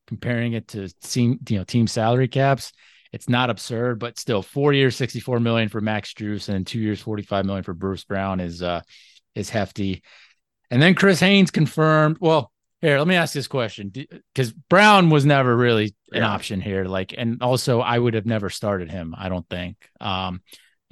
comparing 0.08 0.54
it 0.54 0.68
to 0.70 0.88
team, 1.02 1.40
you 1.50 1.58
know, 1.58 1.64
team 1.64 1.88
salary 1.88 2.28
caps, 2.28 2.72
it's 3.12 3.30
not 3.30 3.50
absurd, 3.50 4.00
but 4.00 4.18
still 4.18 4.42
four 4.42 4.74
years, 4.74 4.96
64 4.96 5.40
million 5.40 5.70
for 5.70 5.82
Max 5.82 6.14
Strus 6.14 6.50
and 6.50 6.66
two 6.66 6.80
years, 6.80 7.00
45 7.00 7.46
million 7.46 7.64
for 7.64 7.74
Bruce 7.74 8.04
Brown 8.04 8.40
is, 8.40 8.62
uh, 8.62 8.82
is 9.36 9.50
hefty. 9.50 10.02
And 10.72 10.82
then 10.82 10.96
Chris 10.96 11.20
Haynes 11.20 11.52
confirmed, 11.52 12.18
well, 12.20 12.52
here, 12.82 12.98
let 12.98 13.08
me 13.08 13.16
ask 13.16 13.34
this 13.34 13.48
question 13.48 13.94
because 14.34 14.52
Brown 14.52 15.10
was 15.10 15.26
never 15.26 15.56
really 15.56 15.96
an 16.12 16.22
yeah. 16.22 16.28
option 16.28 16.60
here. 16.60 16.84
Like, 16.84 17.14
and 17.18 17.42
also 17.42 17.80
I 17.80 17.98
would 17.98 18.14
have 18.16 18.26
never 18.26 18.50
started 18.50 18.92
him. 18.92 19.16
I 19.18 19.30
don't 19.30 19.48
think. 19.48 19.78
Um, 20.02 20.42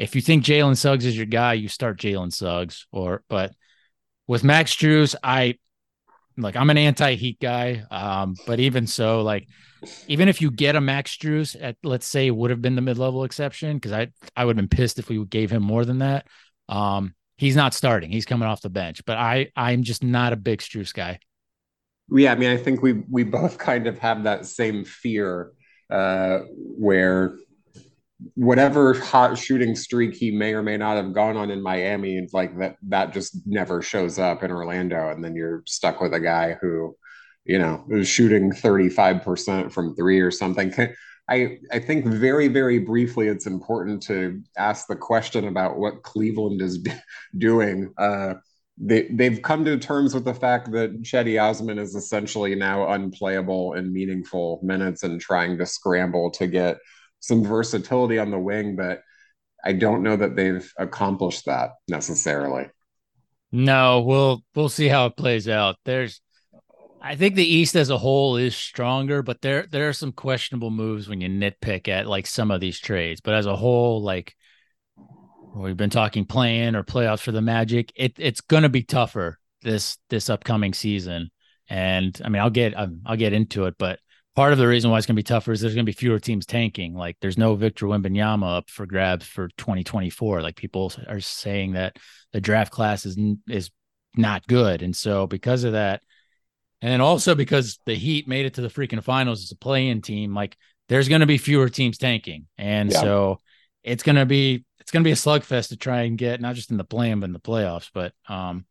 if 0.02 0.16
you 0.16 0.22
think 0.22 0.44
Jalen 0.44 0.78
Suggs 0.78 1.06
is 1.06 1.16
your 1.16 1.26
guy, 1.26 1.54
you 1.54 1.68
start 1.68 2.00
Jalen 2.00 2.34
Suggs. 2.34 2.88
Or, 2.92 3.24
but 3.30 3.54
with 4.28 4.44
Max 4.44 4.76
Strus, 4.76 5.16
I 5.24 5.58
like 6.38 6.56
I'm 6.56 6.70
an 6.70 6.78
anti-Heat 6.78 7.40
guy. 7.40 7.84
Um, 7.92 8.36
but 8.48 8.60
even 8.60 8.88
so, 8.88 9.22
like, 9.22 9.48
even 10.08 10.28
if 10.28 10.42
you 10.42 10.52
get 10.52 10.76
a 10.76 10.82
Max 10.82 11.16
Strus 11.16 11.56
at 11.60 11.78
let's 11.84 12.06
say 12.06 12.32
would 12.32 12.50
have 12.52 12.62
been 12.62 12.76
the 12.76 12.82
mid-level 12.82 13.24
exception 13.24 13.78
because 13.78 13.92
I 13.92 14.08
I 14.36 14.46
would 14.46 14.58
have 14.58 14.70
been 14.70 14.78
pissed 14.78 15.00
if 15.00 15.10
we 15.10 15.24
gave 15.26 15.52
him 15.52 15.64
more 15.64 15.86
than 15.86 16.00
that. 16.00 16.28
Um, 16.70 17.14
he's 17.38 17.56
not 17.56 17.74
starting. 17.74 18.12
He's 18.12 18.26
coming 18.26 18.48
off 18.48 18.62
the 18.62 18.70
bench. 18.70 19.06
But 19.06 19.18
I 19.18 19.52
I'm 19.56 19.84
just 19.84 20.04
not 20.04 20.34
a 20.34 20.38
big 20.38 20.60
Strus 20.60 20.94
guy 20.94 21.20
yeah, 22.12 22.34
I 22.34 22.36
mean, 22.36 22.50
I 22.50 22.58
think 22.58 22.82
we 22.82 23.04
we 23.10 23.24
both 23.24 23.58
kind 23.58 23.88
of 23.88 23.98
have 24.00 24.24
that 24.24 24.46
same 24.46 24.84
fear 24.84 25.52
uh, 25.90 26.40
where 26.56 27.38
whatever 28.36 28.94
hot 28.94 29.38
shooting 29.38 29.76
streak 29.76 30.14
he 30.14 30.32
may 30.32 30.54
or 30.54 30.64
may 30.64 30.78
not 30.78 30.98
have 30.98 31.14
gone 31.14 31.38
on 31.38 31.52
in 31.52 31.62
Miami, 31.62 32.18
it's 32.18 32.34
like 32.34 32.58
that 32.60 32.78
that 32.84 33.14
just 33.14 33.36
never 33.46 33.82
shows 33.82 34.20
up 34.20 34.44
in 34.44 34.52
Orlando, 34.52 35.10
and 35.10 35.24
then 35.24 35.36
you're 35.36 35.64
stuck 35.66 36.02
with 36.02 36.14
a 36.14 36.20
guy 36.20 36.58
who, 36.62 36.96
you 37.46 37.58
know, 37.58 37.86
is 37.90 38.08
shooting 38.08 38.52
35% 38.52 39.72
from 39.72 39.96
three 39.96 40.20
or 40.20 40.32
something. 40.32 40.74
I, 41.30 41.60
I 41.72 41.80
think 41.80 42.06
very, 42.06 42.48
very 42.48 42.80
briefly, 42.80 43.28
it's 43.28 43.48
important 43.48 44.04
to 44.04 44.42
ask 44.58 44.88
the 44.88 44.96
question 44.96 45.48
about 45.48 45.78
what 45.78 46.04
Cleveland 46.04 46.62
is 46.62 46.86
doing. 47.38 47.94
Uh, 47.98 48.36
they 48.78 49.08
they've 49.12 49.42
come 49.42 49.64
to 49.66 49.78
terms 49.78 50.14
with 50.14 50.26
the 50.26 50.34
fact 50.34 50.72
that 50.72 51.04
Cedi 51.04 51.42
Osman 51.42 51.78
is 51.78 51.96
essentially 51.96 52.56
now 52.56 52.92
unplayable 52.92 53.74
in 53.74 53.94
meaningful 53.94 54.60
minutes 54.64 55.04
and 55.04 55.22
trying 55.22 55.58
to 55.58 55.66
scramble 55.66 56.32
to 56.32 56.48
get 56.48 56.78
some 57.22 57.44
versatility 57.44 58.20
on 58.20 58.32
the 58.32 58.40
wing, 58.40 58.76
but 58.76 59.02
I 59.64 59.74
don't 59.74 60.04
know 60.04 60.18
that 60.18 60.36
they've 60.36 60.70
accomplished 60.78 61.46
that 61.46 61.72
necessarily. 61.88 62.66
No, 63.52 64.02
we'll 64.02 64.44
we'll 64.56 64.70
see 64.70 64.88
how 64.88 65.06
it 65.08 65.18
plays 65.18 65.48
out. 65.48 65.78
There's 65.86 66.22
I 67.02 67.16
think 67.16 67.36
the 67.36 67.44
East 67.44 67.76
as 67.76 67.90
a 67.90 67.98
whole 67.98 68.38
is 68.38 68.56
stronger, 68.56 69.24
but 69.24 69.42
there 69.42 69.68
there 69.70 69.90
are 69.90 69.94
some 69.94 70.12
questionable 70.12 70.72
moves 70.72 71.08
when 71.08 71.22
you 71.22 71.30
nitpick 71.30 71.88
at 71.88 72.08
like 72.08 72.28
some 72.28 72.52
of 72.52 72.62
these 72.62 72.80
trades. 72.80 73.22
But 73.22 73.34
as 73.34 73.46
a 73.46 73.56
whole, 73.56 74.02
like 74.02 74.36
we've 75.56 75.78
been 75.78 75.90
talking 75.90 76.26
playing 76.26 76.76
or 76.76 76.84
playoffs 76.84 77.22
for 77.22 77.32
the 77.32 77.42
Magic. 77.42 77.92
It, 77.96 78.14
it's 78.18 78.42
going 78.42 78.64
to 78.64 78.70
be 78.70 78.84
tougher 78.84 79.38
this 79.62 79.98
this 80.10 80.30
upcoming 80.30 80.74
season. 80.74 81.30
And 81.70 82.20
I 82.24 82.30
mean, 82.30 82.42
I'll 82.42 82.50
get 82.50 82.78
um, 82.78 83.02
I'll 83.06 83.18
get 83.18 83.34
into 83.34 83.66
it, 83.66 83.76
but 83.78 84.00
part 84.36 84.54
of 84.54 84.60
the 84.60 84.68
reason 84.68 84.90
why 84.90 84.98
it's 84.98 85.06
going 85.06 85.16
to 85.16 85.20
be 85.20 85.24
tougher 85.24 85.52
is 85.52 85.62
there's 85.62 85.76
going 85.76 85.86
to 85.86 85.90
be 85.90 85.96
fewer 85.96 86.20
teams 86.20 86.46
tanking. 86.46 86.94
Like 86.94 87.18
there's 87.22 87.38
no 87.38 87.56
Victor 87.56 87.86
Wembanyama 87.86 88.58
up 88.58 88.70
for 88.70 88.86
grabs 88.86 89.26
for 89.26 89.50
2024. 89.58 90.42
Like 90.42 90.56
people 90.56 90.94
are 91.08 91.20
saying 91.20 91.74
that 91.74 91.98
the 92.32 92.42
draft 92.42 92.72
class 92.72 93.06
is 93.06 93.18
is 93.48 93.70
not 94.16 94.48
good, 94.48 94.82
and 94.82 94.96
so 94.96 95.28
because 95.28 95.64
of 95.64 95.74
that, 95.74 96.02
and 96.82 97.02
also 97.02 97.36
because 97.36 97.80
the 97.86 97.96
Heat 97.96 98.28
made 98.28 98.46
it 98.46 98.56
to 98.56 98.62
the 98.62 98.70
freaking 98.70 99.04
finals 99.04 99.44
as 99.44 99.52
a 99.52 99.58
play-in 99.58 100.02
team, 100.02 100.34
like 100.34 100.58
there's 100.90 101.10
going 101.10 101.22
to 101.22 101.28
be 101.28 101.38
fewer 101.38 101.70
teams 101.70 101.98
tanking, 101.98 102.48
and 102.58 102.92
yeah. 102.92 103.02
so 103.02 103.40
it's 103.84 104.04
going 104.04 104.16
to 104.16 104.26
be 104.26 104.66
it's 104.80 104.92
going 104.92 105.04
to 105.04 105.08
be 105.08 105.14
a 105.14 105.16
slugfest 105.16 105.70
to 105.70 105.78
try 105.78 106.02
and 106.02 106.18
get 106.18 106.42
not 106.42 106.56
just 106.56 106.72
in 106.72 106.78
the 106.78 106.84
play-in 106.84 107.20
but 107.20 107.28
in 107.28 107.34
the 107.34 107.40
playoffs. 107.40 107.90
But 107.94 108.14
um, 108.28 108.66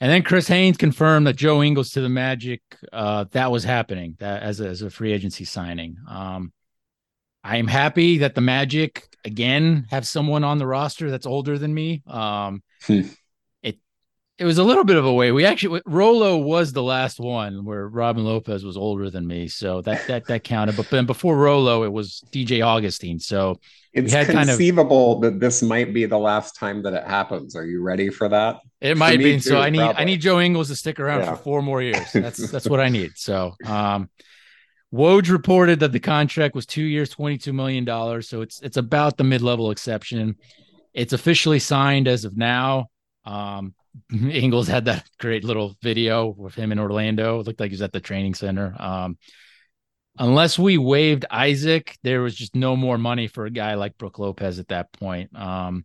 and 0.00 0.10
then 0.10 0.22
Chris 0.22 0.46
Haynes 0.48 0.76
confirmed 0.76 1.26
that 1.26 1.36
Joe 1.36 1.62
Ingles 1.62 1.90
to 1.90 2.00
the 2.00 2.08
Magic 2.08 2.62
uh, 2.92 3.24
that 3.32 3.50
was 3.50 3.64
happening 3.64 4.16
that 4.20 4.42
as 4.42 4.60
a, 4.60 4.68
as 4.68 4.82
a 4.82 4.90
free 4.90 5.12
agency 5.12 5.44
signing. 5.44 5.96
Um, 6.08 6.52
I 7.42 7.56
am 7.56 7.66
happy 7.66 8.18
that 8.18 8.34
the 8.34 8.40
Magic 8.40 9.04
again 9.24 9.86
have 9.90 10.06
someone 10.06 10.44
on 10.44 10.58
the 10.58 10.66
roster 10.66 11.10
that's 11.10 11.26
older 11.26 11.58
than 11.58 11.74
me. 11.74 12.02
Um, 12.06 12.62
hmm 12.86 13.02
it 14.38 14.44
was 14.44 14.58
a 14.58 14.64
little 14.64 14.84
bit 14.84 14.96
of 14.96 15.04
a 15.04 15.12
way. 15.12 15.32
We 15.32 15.44
actually 15.44 15.82
Rolo 15.84 16.38
was 16.38 16.72
the 16.72 16.82
last 16.82 17.18
one 17.18 17.64
where 17.64 17.88
Robin 17.88 18.24
Lopez 18.24 18.64
was 18.64 18.76
older 18.76 19.10
than 19.10 19.26
me, 19.26 19.48
so 19.48 19.80
that 19.82 20.06
that 20.06 20.26
that 20.26 20.44
counted. 20.44 20.76
But 20.76 20.88
then 20.90 21.06
before 21.06 21.36
Rolo, 21.36 21.82
it 21.82 21.92
was 21.92 22.22
DJ 22.30 22.64
Augustin. 22.64 23.18
So 23.18 23.58
it's 23.92 24.12
conceivable 24.12 25.14
kind 25.16 25.24
of, 25.24 25.32
that 25.32 25.40
this 25.40 25.60
might 25.60 25.92
be 25.92 26.06
the 26.06 26.18
last 26.18 26.54
time 26.54 26.82
that 26.84 26.94
it 26.94 27.04
happens. 27.04 27.56
Are 27.56 27.66
you 27.66 27.82
ready 27.82 28.10
for 28.10 28.28
that? 28.28 28.60
It 28.80 28.96
might 28.96 29.18
be. 29.18 29.34
Too, 29.34 29.40
so 29.40 29.58
I 29.58 29.70
need 29.70 29.78
probably. 29.78 30.02
I 30.02 30.04
need 30.04 30.20
Joe 30.20 30.40
Ingles 30.40 30.68
to 30.68 30.76
stick 30.76 31.00
around 31.00 31.20
yeah. 31.20 31.34
for 31.34 31.42
four 31.42 31.62
more 31.62 31.82
years. 31.82 32.12
That's 32.12 32.50
that's 32.52 32.68
what 32.68 32.78
I 32.80 32.88
need. 32.88 33.12
So 33.16 33.54
um 33.66 34.08
Woj 34.94 35.30
reported 35.30 35.80
that 35.80 35.92
the 35.92 36.00
contract 36.00 36.54
was 36.54 36.64
two 36.64 36.82
years, 36.82 37.14
$22 37.14 37.52
million. 37.52 38.22
So 38.22 38.40
it's 38.40 38.60
it's 38.62 38.76
about 38.76 39.16
the 39.16 39.24
mid-level 39.24 39.70
exception. 39.70 40.36
It's 40.94 41.12
officially 41.12 41.58
signed 41.58 42.08
as 42.08 42.24
of 42.24 42.36
now. 42.36 42.86
Um, 43.24 43.74
Ingles 44.12 44.68
had 44.68 44.86
that 44.86 45.06
great 45.18 45.44
little 45.44 45.74
video 45.82 46.26
with 46.26 46.54
him 46.54 46.72
in 46.72 46.78
Orlando. 46.78 47.40
It 47.40 47.46
looked 47.46 47.60
like 47.60 47.70
he 47.70 47.74
was 47.74 47.82
at 47.82 47.92
the 47.92 48.00
training 48.00 48.34
center. 48.34 48.74
Um, 48.78 49.18
unless 50.18 50.58
we 50.58 50.78
waived 50.78 51.26
Isaac, 51.30 51.96
there 52.02 52.20
was 52.20 52.34
just 52.34 52.54
no 52.54 52.76
more 52.76 52.98
money 52.98 53.28
for 53.28 53.46
a 53.46 53.50
guy 53.50 53.74
like 53.74 53.98
Brook 53.98 54.18
Lopez 54.18 54.58
at 54.58 54.68
that 54.68 54.92
point. 54.92 55.36
Um, 55.36 55.84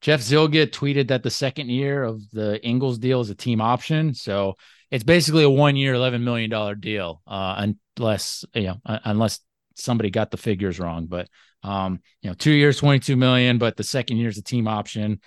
Jeff 0.00 0.20
Zillgitt 0.20 0.70
tweeted 0.70 1.08
that 1.08 1.22
the 1.22 1.30
second 1.30 1.68
year 1.68 2.02
of 2.02 2.28
the 2.30 2.64
Ingles 2.64 2.98
deal 2.98 3.20
is 3.20 3.30
a 3.30 3.36
team 3.36 3.60
option. 3.60 4.14
So 4.14 4.56
it's 4.90 5.04
basically 5.04 5.44
a 5.44 5.50
one 5.50 5.76
year, 5.76 5.94
$11 5.94 6.22
million 6.22 6.80
deal, 6.80 7.22
uh, 7.26 7.68
unless, 7.96 8.44
you 8.54 8.64
know, 8.64 8.80
unless 8.84 9.38
somebody 9.76 10.10
got 10.10 10.30
the 10.30 10.36
figures 10.36 10.80
wrong. 10.80 11.06
But, 11.06 11.28
um, 11.62 12.00
you 12.20 12.30
know, 12.30 12.34
two 12.34 12.50
years, 12.50 12.78
22 12.78 13.16
million, 13.16 13.58
but 13.58 13.76
the 13.76 13.84
second 13.84 14.16
year 14.16 14.28
is 14.28 14.38
a 14.38 14.42
team 14.42 14.66
option. 14.66 15.20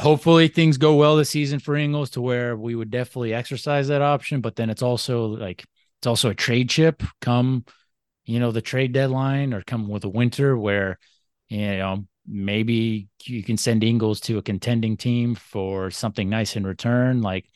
Hopefully 0.00 0.48
things 0.48 0.76
go 0.76 0.94
well 0.94 1.16
this 1.16 1.30
season 1.30 1.58
for 1.58 1.74
Ingles 1.74 2.10
to 2.10 2.20
where 2.20 2.56
we 2.56 2.74
would 2.74 2.90
definitely 2.90 3.32
exercise 3.32 3.88
that 3.88 4.02
option. 4.02 4.40
But 4.40 4.56
then 4.56 4.68
it's 4.68 4.82
also 4.82 5.26
like, 5.26 5.64
it's 5.98 6.06
also 6.06 6.30
a 6.30 6.34
trade 6.34 6.68
chip 6.68 7.02
come, 7.20 7.64
you 8.24 8.38
know, 8.38 8.52
the 8.52 8.60
trade 8.60 8.92
deadline 8.92 9.54
or 9.54 9.62
come 9.62 9.88
with 9.88 10.04
a 10.04 10.08
winter 10.08 10.56
where, 10.56 10.98
you 11.48 11.78
know, 11.78 12.04
maybe 12.26 13.08
you 13.24 13.42
can 13.42 13.56
send 13.56 13.84
Ingles 13.84 14.20
to 14.20 14.38
a 14.38 14.42
contending 14.42 14.96
team 14.96 15.34
for 15.34 15.90
something 15.90 16.28
nice 16.28 16.56
in 16.56 16.66
return. 16.66 17.22
Like, 17.22 17.46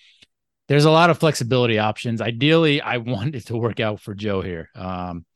there's 0.68 0.84
a 0.84 0.90
lot 0.90 1.10
of 1.10 1.18
flexibility 1.18 1.80
options. 1.80 2.20
Ideally, 2.20 2.80
I 2.80 2.96
want 2.98 3.34
it 3.34 3.46
to 3.48 3.56
work 3.56 3.80
out 3.80 4.00
for 4.00 4.14
Joe 4.14 4.40
here. 4.40 4.70
Um, 4.74 5.26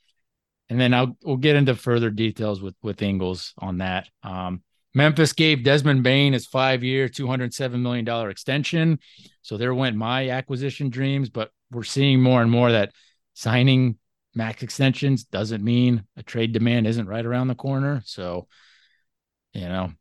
and 0.70 0.80
then 0.80 0.94
I'll 0.94 1.16
we'll 1.22 1.36
get 1.36 1.56
into 1.56 1.74
further 1.74 2.08
details 2.08 2.62
with 2.62 2.74
with 2.82 3.02
Ingles 3.02 3.52
on 3.58 3.78
that. 3.78 4.08
Um, 4.22 4.62
Memphis 4.94 5.32
gave 5.32 5.64
Desmond 5.64 6.02
Bane 6.02 6.32
his 6.32 6.46
five 6.46 6.84
year, 6.84 7.08
two 7.08 7.26
hundred 7.26 7.52
seven 7.52 7.82
million 7.82 8.04
dollar 8.04 8.30
extension. 8.30 8.98
So 9.42 9.56
there 9.56 9.74
went 9.74 9.96
my 9.96 10.30
acquisition 10.30 10.88
dreams. 10.88 11.28
But 11.30 11.50
we're 11.70 11.82
seeing 11.82 12.22
more 12.22 12.40
and 12.40 12.50
more 12.50 12.70
that 12.72 12.92
signing 13.34 13.98
max 14.34 14.62
extensions 14.62 15.24
doesn't 15.24 15.64
mean 15.64 16.04
a 16.16 16.22
trade 16.22 16.52
demand 16.52 16.86
isn't 16.86 17.08
right 17.08 17.24
around 17.24 17.48
the 17.48 17.54
corner. 17.54 18.02
So, 18.04 18.46
you 19.52 19.68
know, 19.68 19.92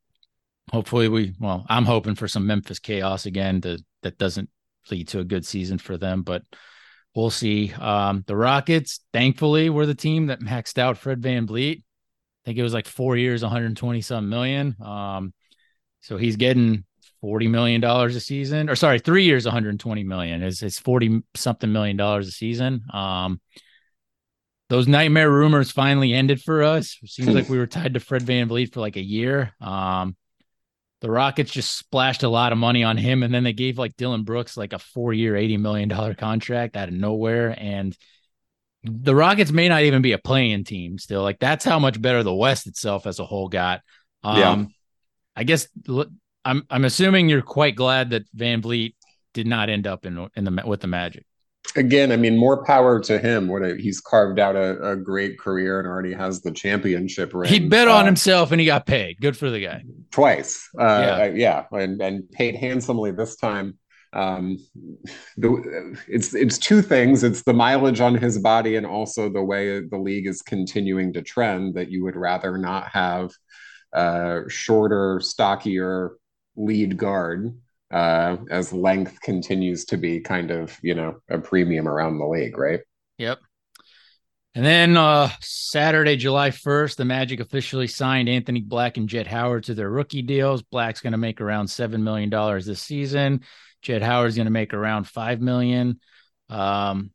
hopefully 0.72 1.08
we 1.08 1.34
well, 1.40 1.66
I'm 1.68 1.86
hoping 1.86 2.16
for 2.16 2.28
some 2.28 2.46
Memphis 2.46 2.80
chaos 2.80 3.26
again 3.26 3.62
to 3.62 3.80
that 4.04 4.18
doesn't 4.18 4.50
lead 4.92 5.08
to 5.08 5.20
a 5.20 5.24
good 5.24 5.46
season 5.46 5.78
for 5.78 5.98
them, 5.98 6.24
but 6.24 6.44
we'll 7.16 7.30
see. 7.30 7.72
Um, 7.74 8.24
the 8.28 8.36
Rockets, 8.36 9.00
thankfully, 9.14 9.70
were 9.70 9.86
the 9.86 9.96
team 9.96 10.28
that 10.28 10.42
maxed 10.42 10.78
out 10.78 10.98
Fred 10.98 11.22
VanVleet. 11.22 11.78
I 11.78 11.84
think 12.46 12.58
it 12.58 12.64
was 12.64 12.74
like 12.74 12.88
four 12.88 13.16
years, 13.16 13.42
120 13.42 14.02
some 14.02 14.30
million. 14.30 14.76
Um, 14.82 15.34
so 16.02 16.18
he's 16.18 16.36
getting 16.36 16.84
40 17.22 17.48
million 17.48 17.80
dollars 17.80 18.16
a 18.16 18.20
season, 18.20 18.70
or 18.70 18.76
sorry, 18.76 19.00
three 19.00 19.24
years, 19.24 19.46
120 19.46 20.04
million. 20.04 20.44
Is 20.44 20.62
it's 20.62 20.80
40 20.80 21.22
something 21.36 21.72
million 21.72 21.96
dollars 21.96 22.28
a 22.28 22.32
season. 22.32 22.84
Um, 22.92 23.40
those 24.70 24.88
nightmare 24.88 25.32
rumors 25.32 25.72
finally 25.72 26.14
ended 26.14 26.42
for 26.42 26.64
us. 26.64 26.98
It 27.02 27.10
seems 27.10 27.30
like 27.30 27.48
we 27.48 27.58
were 27.58 27.68
tied 27.68 27.94
to 27.94 28.00
Fred 28.00 28.24
Van 28.24 28.50
VanVleet 28.50 28.74
for 28.74 28.80
like 28.80 28.96
a 28.96 29.04
year. 29.04 29.54
Um, 29.62 30.16
the 31.02 31.12
Rockets 31.12 31.52
just 31.52 31.78
splashed 31.78 32.24
a 32.24 32.30
lot 32.30 32.52
of 32.54 32.58
money 32.58 32.84
on 32.84 32.98
him, 32.98 33.24
and 33.24 33.34
then 33.34 33.44
they 33.44 33.54
gave 33.54 33.78
like 33.78 33.96
Dillon 33.98 34.24
Brooks 34.24 34.58
like 34.58 34.74
a 34.74 34.80
four-year, 34.80 35.36
eighty 35.36 35.58
million 35.58 35.90
dollar 35.90 36.14
contract 36.14 36.76
out 36.76 36.88
of 36.88 36.94
nowhere, 36.94 37.56
and 37.58 37.96
the 38.84 39.16
Rockets 39.16 39.52
may 39.52 39.70
not 39.70 39.84
even 39.84 40.02
be 40.02 40.12
a 40.12 40.18
playing 40.18 40.64
team 40.64 40.98
still. 40.98 41.22
Like 41.22 41.40
that's 41.40 41.66
how 41.66 41.80
much 41.80 42.02
better 42.02 42.24
the 42.24 42.34
West 42.34 42.68
itself 42.68 43.08
as 43.08 43.20
a 43.20 43.26
whole 43.26 43.50
got. 43.50 43.82
Um, 44.24 44.38
yeah. 44.38 44.66
I 45.36 45.44
guess 45.44 45.68
I'm 46.46 46.64
I'm 46.70 46.86
assuming 46.86 47.30
you're 47.30 47.42
quite 47.42 47.76
glad 47.76 48.12
that 48.12 48.24
VanVleet 48.36 48.96
did 49.34 49.48
not 49.48 49.70
end 49.70 49.88
up 49.88 50.06
in 50.06 50.30
in 50.36 50.44
the 50.44 50.64
with 50.66 50.82
the 50.82 50.88
Magic 50.88 51.26
again, 51.76 52.12
I 52.12 52.18
mean, 52.18 52.38
more 52.38 52.64
power 52.64 53.00
to 53.02 53.20
him. 53.20 53.48
What 53.48 53.64
a, 53.64 53.76
he's 53.76 54.00
carved 54.00 54.40
out 54.40 54.56
a, 54.56 54.92
a, 54.92 54.96
great 54.96 55.40
career 55.40 55.80
and 55.80 55.88
already 55.88 56.14
has 56.14 56.42
the 56.42 56.52
championship 56.52 57.34
ring. 57.34 57.52
He 57.52 57.60
bet 57.60 57.88
uh, 57.88 57.96
on 57.96 58.06
himself 58.06 58.52
and 58.52 58.60
he 58.60 58.66
got 58.66 58.86
paid. 58.86 59.20
Good 59.20 59.38
for 59.38 59.50
the 59.50 59.66
guy. 59.66 59.84
Twice, 60.12 60.70
uh, 60.78 60.84
yeah, 60.84 61.26
yeah, 61.26 61.66
and 61.72 62.02
and 62.02 62.30
paid 62.32 62.56
handsomely 62.56 63.12
this 63.12 63.36
time. 63.36 63.78
Um, 64.14 64.58
the, 65.38 65.98
it's 66.08 66.34
it's 66.34 66.58
two 66.58 66.82
things. 66.82 67.24
It's 67.24 67.44
the 67.44 67.54
mileage 67.54 68.00
on 68.00 68.16
his 68.16 68.38
body 68.38 68.76
and 68.76 68.86
also 68.86 69.30
the 69.30 69.44
way 69.44 69.82
the 69.82 69.98
league 69.98 70.28
is 70.28 70.42
continuing 70.42 71.14
to 71.14 71.22
trend. 71.22 71.76
That 71.76 71.90
you 71.90 72.04
would 72.04 72.16
rather 72.16 72.58
not 72.58 72.88
have 72.90 73.32
uh, 73.94 74.42
shorter, 74.48 75.20
stockier 75.22 76.18
lead 76.56 76.98
guard 76.98 77.58
uh, 77.92 78.38
as 78.50 78.74
length 78.74 79.20
continues 79.22 79.86
to 79.86 79.98
be 79.98 80.20
kind 80.20 80.52
of 80.52 80.78
you 80.82 80.96
know 80.96 81.20
a 81.30 81.38
premium 81.38 81.88
around 81.88 82.18
the 82.18 82.26
league, 82.26 82.58
right? 82.58 82.82
Yep. 83.18 83.40
And 84.56 84.64
then 84.64 84.98
uh, 84.98 85.30
Saturday, 85.42 86.16
July 86.16 86.52
1st, 86.52 86.98
the 86.98 87.06
Magic 87.06 87.40
officially 87.40 87.88
signed 87.88 88.30
Anthony 88.30 88.62
Black 88.62 88.98
and 88.98 89.10
Jett 89.10 89.26
Howard 89.26 89.64
to 89.64 89.74
their 89.74 89.90
rookie 89.90 90.22
deals. 90.22 90.62
Black's 90.62 91.02
going 91.02 91.14
to 91.14 91.18
make 91.18 91.42
around 91.42 91.66
$7 91.66 92.00
million 92.02 92.30
this 92.64 92.80
season. 92.80 93.42
Jett 93.84 94.02
Howard's 94.02 94.36
going 94.36 94.46
to 94.46 94.52
make 94.52 94.74
around 94.74 95.08
5 95.08 95.42
million. 95.42 96.00
Um, 96.50 97.12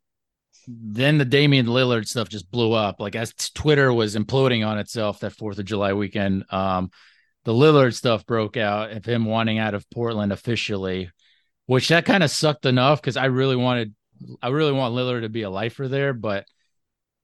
then 0.68 1.16
the 1.16 1.24
Damian 1.24 1.66
Lillard 1.66 2.06
stuff 2.06 2.28
just 2.28 2.50
blew 2.50 2.72
up. 2.72 3.00
Like 3.00 3.16
as 3.16 3.32
Twitter 3.54 3.92
was 3.92 4.14
imploding 4.14 4.66
on 4.66 4.78
itself 4.78 5.20
that 5.20 5.36
4th 5.36 5.58
of 5.58 5.64
July 5.64 5.94
weekend. 5.94 6.44
Um, 6.50 6.90
the 7.44 7.54
Lillard 7.54 7.94
stuff 7.94 8.26
broke 8.26 8.58
out 8.58 8.90
of 8.90 9.06
him 9.06 9.24
wanting 9.24 9.58
out 9.58 9.74
of 9.74 9.88
Portland 9.90 10.32
officially, 10.32 11.10
which 11.66 11.88
that 11.88 12.04
kind 12.04 12.22
of 12.22 12.30
sucked 12.30 12.66
enough 12.66 13.00
because 13.00 13.16
I 13.16 13.26
really 13.26 13.56
wanted, 13.56 13.94
I 14.42 14.48
really 14.48 14.72
want 14.72 14.94
Lillard 14.94 15.22
to 15.22 15.30
be 15.30 15.42
a 15.42 15.50
lifer 15.50 15.88
there, 15.88 16.12
but 16.12 16.44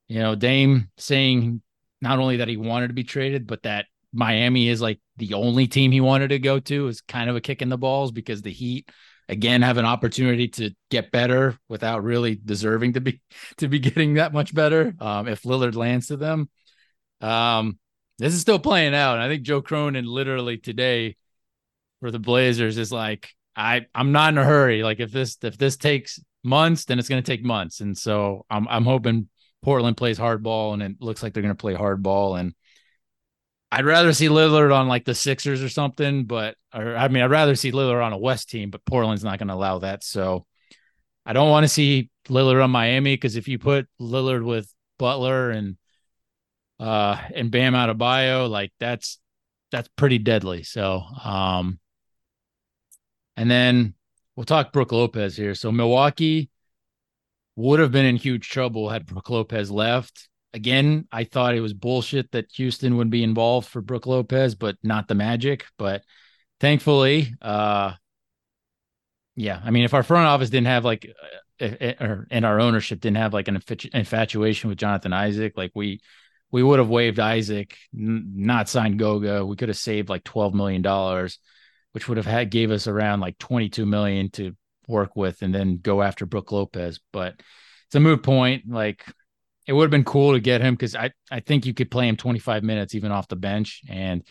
you 0.08 0.20
know, 0.20 0.34
Dame 0.34 0.88
saying 0.96 1.60
not 2.00 2.18
only 2.18 2.38
that 2.38 2.48
he 2.48 2.56
wanted 2.56 2.88
to 2.88 2.94
be 2.94 3.04
traded, 3.04 3.46
but 3.46 3.64
that 3.64 3.86
Miami 4.12 4.68
is 4.68 4.80
like 4.80 5.00
the 5.16 5.34
only 5.34 5.66
team 5.66 5.90
he 5.90 6.00
wanted 6.00 6.28
to 6.28 6.38
go 6.38 6.60
to 6.60 6.88
is 6.88 7.00
kind 7.02 7.28
of 7.28 7.36
a 7.36 7.40
kick 7.40 7.60
in 7.60 7.68
the 7.68 7.76
balls 7.76 8.12
because 8.12 8.40
the 8.40 8.52
Heat 8.52 8.88
again 9.28 9.62
have 9.62 9.78
an 9.78 9.84
opportunity 9.84 10.48
to 10.48 10.70
get 10.90 11.10
better 11.10 11.58
without 11.68 12.04
really 12.04 12.38
deserving 12.42 12.94
to 12.94 13.00
be 13.00 13.20
to 13.58 13.68
be 13.68 13.78
getting 13.78 14.14
that 14.14 14.32
much 14.32 14.54
better 14.54 14.94
um, 15.00 15.28
if 15.28 15.42
Lillard 15.42 15.74
lands 15.74 16.08
to 16.08 16.16
them. 16.16 16.48
Um, 17.20 17.78
this 18.18 18.34
is 18.34 18.40
still 18.40 18.58
playing 18.58 18.94
out. 18.94 19.18
I 19.18 19.28
think 19.28 19.42
Joe 19.42 19.62
Cronin 19.62 20.06
literally 20.06 20.58
today 20.58 21.16
for 22.00 22.10
the 22.10 22.18
Blazers 22.18 22.78
is 22.78 22.92
like, 22.92 23.30
I 23.56 23.86
I'm 23.94 24.12
not 24.12 24.32
in 24.32 24.38
a 24.38 24.44
hurry. 24.44 24.82
Like 24.82 25.00
if 25.00 25.10
this 25.10 25.38
if 25.42 25.58
this 25.58 25.76
takes 25.76 26.20
months, 26.42 26.84
then 26.84 26.98
it's 26.98 27.08
going 27.08 27.22
to 27.22 27.26
take 27.26 27.44
months. 27.44 27.80
And 27.80 27.96
so 27.96 28.44
I'm 28.50 28.68
I'm 28.68 28.84
hoping 28.84 29.28
Portland 29.62 29.96
plays 29.96 30.18
hardball, 30.18 30.74
and 30.74 30.82
it 30.82 30.96
looks 31.00 31.22
like 31.22 31.32
they're 31.32 31.42
going 31.42 31.54
to 31.54 31.60
play 31.60 31.74
hardball. 31.74 32.38
And 32.38 32.54
I'd 33.74 33.84
rather 33.84 34.12
see 34.12 34.28
Lillard 34.28 34.72
on 34.72 34.86
like 34.86 35.04
the 35.04 35.16
Sixers 35.16 35.60
or 35.60 35.68
something, 35.68 36.24
but 36.24 36.54
or 36.72 36.96
I 36.96 37.08
mean 37.08 37.24
I'd 37.24 37.30
rather 37.30 37.56
see 37.56 37.72
Lillard 37.72 38.04
on 38.04 38.12
a 38.12 38.18
West 38.18 38.48
team, 38.48 38.70
but 38.70 38.84
Portland's 38.84 39.24
not 39.24 39.40
going 39.40 39.48
to 39.48 39.54
allow 39.54 39.80
that. 39.80 40.04
So 40.04 40.46
I 41.26 41.32
don't 41.32 41.50
want 41.50 41.64
to 41.64 41.68
see 41.68 42.08
Lillard 42.28 42.62
on 42.62 42.70
Miami 42.70 43.14
because 43.14 43.34
if 43.34 43.48
you 43.48 43.58
put 43.58 43.88
Lillard 44.00 44.44
with 44.44 44.72
Butler 44.98 45.50
and 45.50 45.76
uh 46.78 47.20
and 47.34 47.50
Bam 47.50 47.72
Adebayo, 47.72 48.48
like 48.48 48.72
that's 48.78 49.18
that's 49.72 49.88
pretty 49.96 50.18
deadly. 50.18 50.62
So 50.62 51.02
um 51.24 51.80
and 53.36 53.50
then 53.50 53.94
we'll 54.36 54.44
talk 54.44 54.72
Brook 54.72 54.92
Lopez 54.92 55.36
here. 55.36 55.56
So 55.56 55.72
Milwaukee 55.72 56.48
would 57.56 57.80
have 57.80 57.90
been 57.90 58.06
in 58.06 58.16
huge 58.16 58.48
trouble 58.48 58.88
had 58.88 59.06
Brook 59.06 59.30
Lopez 59.30 59.68
left. 59.68 60.28
Again, 60.54 61.06
I 61.12 61.24
thought 61.24 61.54
it 61.54 61.60
was 61.60 61.74
bullshit 61.74 62.30
that 62.32 62.50
Houston 62.52 62.96
would 62.96 63.10
be 63.10 63.22
involved 63.22 63.68
for 63.68 63.82
Brook 63.82 64.06
Lopez, 64.06 64.54
but 64.54 64.76
not 64.82 65.08
the 65.08 65.14
Magic. 65.14 65.66
But 65.76 66.02
thankfully, 66.60 67.34
uh 67.42 67.92
yeah, 69.36 69.60
I 69.64 69.70
mean, 69.70 69.84
if 69.84 69.94
our 69.94 70.02
front 70.02 70.26
office 70.26 70.50
didn't 70.50 70.68
have 70.68 70.84
like, 70.84 71.12
uh, 71.60 71.92
or 72.00 72.26
and 72.30 72.44
our 72.44 72.60
ownership 72.60 73.00
didn't 73.00 73.16
have 73.16 73.34
like 73.34 73.48
an 73.48 73.60
infatuation 73.92 74.68
with 74.68 74.78
Jonathan 74.78 75.12
Isaac, 75.12 75.54
like 75.56 75.72
we 75.74 76.00
we 76.50 76.62
would 76.62 76.78
have 76.78 76.88
waived 76.88 77.18
Isaac, 77.18 77.76
n- 77.92 78.32
not 78.36 78.68
signed 78.68 78.98
Goga. 78.98 79.44
We 79.44 79.56
could 79.56 79.68
have 79.68 79.76
saved 79.76 80.08
like 80.08 80.24
twelve 80.24 80.54
million 80.54 80.82
dollars, 80.82 81.38
which 81.92 82.08
would 82.08 82.16
have 82.16 82.26
had 82.26 82.50
gave 82.50 82.70
us 82.70 82.86
around 82.86 83.20
like 83.20 83.38
twenty 83.38 83.68
two 83.68 83.86
million 83.86 84.30
to 84.32 84.54
work 84.86 85.16
with, 85.16 85.42
and 85.42 85.54
then 85.54 85.78
go 85.78 86.02
after 86.02 86.26
Brook 86.26 86.52
Lopez. 86.52 87.00
But 87.12 87.40
it's 87.86 87.94
a 87.96 88.00
moot 88.00 88.22
point. 88.22 88.68
Like 88.68 89.04
it 89.66 89.72
would 89.72 89.84
have 89.84 89.90
been 89.90 90.04
cool 90.04 90.32
to 90.32 90.40
get 90.40 90.60
him 90.60 90.74
because 90.74 90.94
I 90.94 91.10
I 91.30 91.40
think 91.40 91.66
you 91.66 91.74
could 91.74 91.90
play 91.90 92.08
him 92.08 92.16
twenty 92.16 92.38
five 92.38 92.62
minutes 92.62 92.94
even 92.94 93.12
off 93.12 93.28
the 93.28 93.36
bench, 93.36 93.82
and 93.88 94.22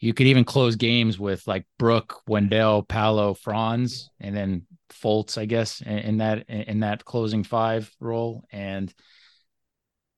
you 0.00 0.14
could 0.14 0.26
even 0.26 0.44
close 0.44 0.76
games 0.76 1.18
with 1.18 1.46
like 1.46 1.66
Brook, 1.78 2.22
Wendell, 2.26 2.84
Paolo, 2.84 3.34
Franz, 3.34 4.10
and 4.20 4.36
then 4.36 4.66
Fultz, 4.90 5.36
I 5.36 5.44
guess, 5.44 5.80
in, 5.80 5.98
in 5.98 6.16
that 6.18 6.48
in 6.48 6.80
that 6.80 7.04
closing 7.04 7.44
five 7.44 7.90
role. 8.00 8.44
And 8.50 8.92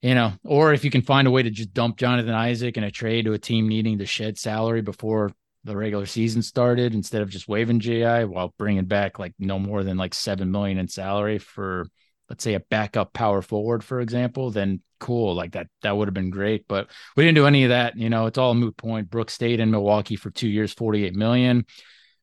you 0.03 0.15
know, 0.15 0.33
or 0.45 0.73
if 0.73 0.85
you 0.85 0.91
can 0.91 1.03
find 1.03 1.29
a 1.29 1.31
way 1.31 1.43
to 1.43 1.51
just 1.51 1.75
dump 1.75 1.99
Jonathan 1.99 2.35
Isaac 2.35 2.77
in 2.77 2.85
a 2.85 2.91
trade 2.91 3.27
to 3.27 3.33
a 3.33 3.39
team 3.39 3.69
needing 3.69 3.99
to 3.99 4.07
shed 4.07 4.39
salary 4.39 4.81
before 4.83 5.33
the 5.65 5.77
regular 5.77 6.07
season 6.07 6.43
started 6.43 6.95
instead 6.95 7.21
of 7.21 7.29
just 7.29 7.49
waiving 7.49 7.81
GI 7.81 8.25
while 8.25 8.55
bringing 8.57 8.87
back 8.87 9.19
like 9.19 9.35
no 9.39 9.59
more 9.59 9.83
than 9.83 9.99
like 9.99 10.15
seven 10.15 10.51
million 10.51 10.79
in 10.79 10.89
salary 10.89 11.39
for 11.39 11.87
let's 12.31 12.45
say 12.45 12.55
a 12.55 12.61
backup 12.61 13.13
power 13.13 13.43
forward, 13.43 13.85
for 13.85 14.01
example, 14.01 14.51
then 14.51 14.81
cool. 15.01 15.35
Like 15.35 15.53
that, 15.53 15.67
that 15.83 15.97
would 15.97 16.07
have 16.09 16.15
been 16.15 16.31
great. 16.31 16.67
But 16.69 16.89
we 17.17 17.25
didn't 17.25 17.35
do 17.35 17.47
any 17.47 17.65
of 17.65 17.71
that. 17.71 17.99
You 17.99 18.09
know, 18.09 18.27
it's 18.27 18.39
all 18.39 18.53
a 18.53 18.55
moot 18.55 18.77
point. 18.77 19.11
Brooks 19.11 19.35
stayed 19.35 19.59
in 19.59 19.71
Milwaukee 19.71 20.17
for 20.17 20.31
two 20.31 20.49
years, 20.49 20.73
48 20.73 21.15
million. 21.15 21.67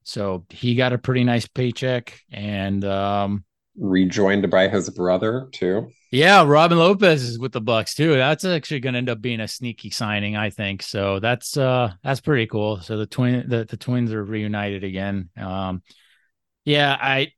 So 0.04 0.46
he 0.50 0.76
got 0.76 0.94
a 0.94 0.98
pretty 0.98 1.26
nice 1.26 1.46
paycheck 1.46 2.18
and 2.32 2.84
um 2.86 3.44
rejoined 3.78 4.50
by 4.50 4.70
his 4.70 4.90
brother 4.90 5.50
too. 5.52 5.90
Yeah, 6.10 6.46
Robin 6.46 6.78
Lopez 6.78 7.22
is 7.24 7.38
with 7.38 7.52
the 7.52 7.60
Bucks 7.60 7.94
too. 7.94 8.14
That's 8.14 8.46
actually 8.46 8.80
going 8.80 8.94
to 8.94 9.00
end 9.00 9.10
up 9.10 9.22
being 9.22 9.42
a 9.42 9.48
sneaky 9.48 9.90
signing, 9.90 10.38
I 10.38 10.50
think. 10.50 10.82
So 10.82 11.20
that's 11.20 11.58
uh 11.58 11.92
that's 12.02 12.22
pretty 12.22 12.48
cool. 12.48 12.80
So 12.80 12.98
the 12.98 13.06
twin 13.06 13.50
the, 13.50 13.66
the 13.66 13.76
twins 13.76 14.14
are 14.14 14.24
reunited 14.24 14.86
again. 14.86 15.30
Um 15.36 15.84
yeah, 16.64 16.98
I 17.00 17.32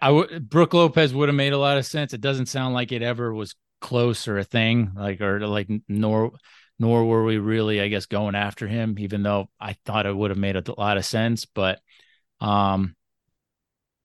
I 0.00 0.10
would 0.10 0.48
Brook 0.48 0.74
Lopez 0.74 1.12
would 1.14 1.28
have 1.28 1.36
made 1.36 1.52
a 1.52 1.58
lot 1.58 1.78
of 1.78 1.86
sense. 1.86 2.12
It 2.12 2.20
doesn't 2.20 2.46
sound 2.46 2.74
like 2.74 2.92
it 2.92 3.02
ever 3.02 3.32
was 3.32 3.54
close 3.80 4.28
or 4.28 4.38
a 4.38 4.44
thing, 4.44 4.92
like 4.96 5.20
or 5.20 5.46
like 5.46 5.68
nor 5.88 6.32
nor 6.78 7.04
were 7.04 7.24
we 7.24 7.38
really, 7.38 7.80
I 7.80 7.88
guess, 7.88 8.06
going 8.06 8.34
after 8.34 8.66
him, 8.66 8.98
even 8.98 9.22
though 9.22 9.48
I 9.60 9.76
thought 9.84 10.06
it 10.06 10.16
would 10.16 10.30
have 10.30 10.38
made 10.38 10.56
a 10.56 10.62
lot 10.78 10.96
of 10.96 11.04
sense. 11.04 11.44
But 11.44 11.80
um 12.40 12.96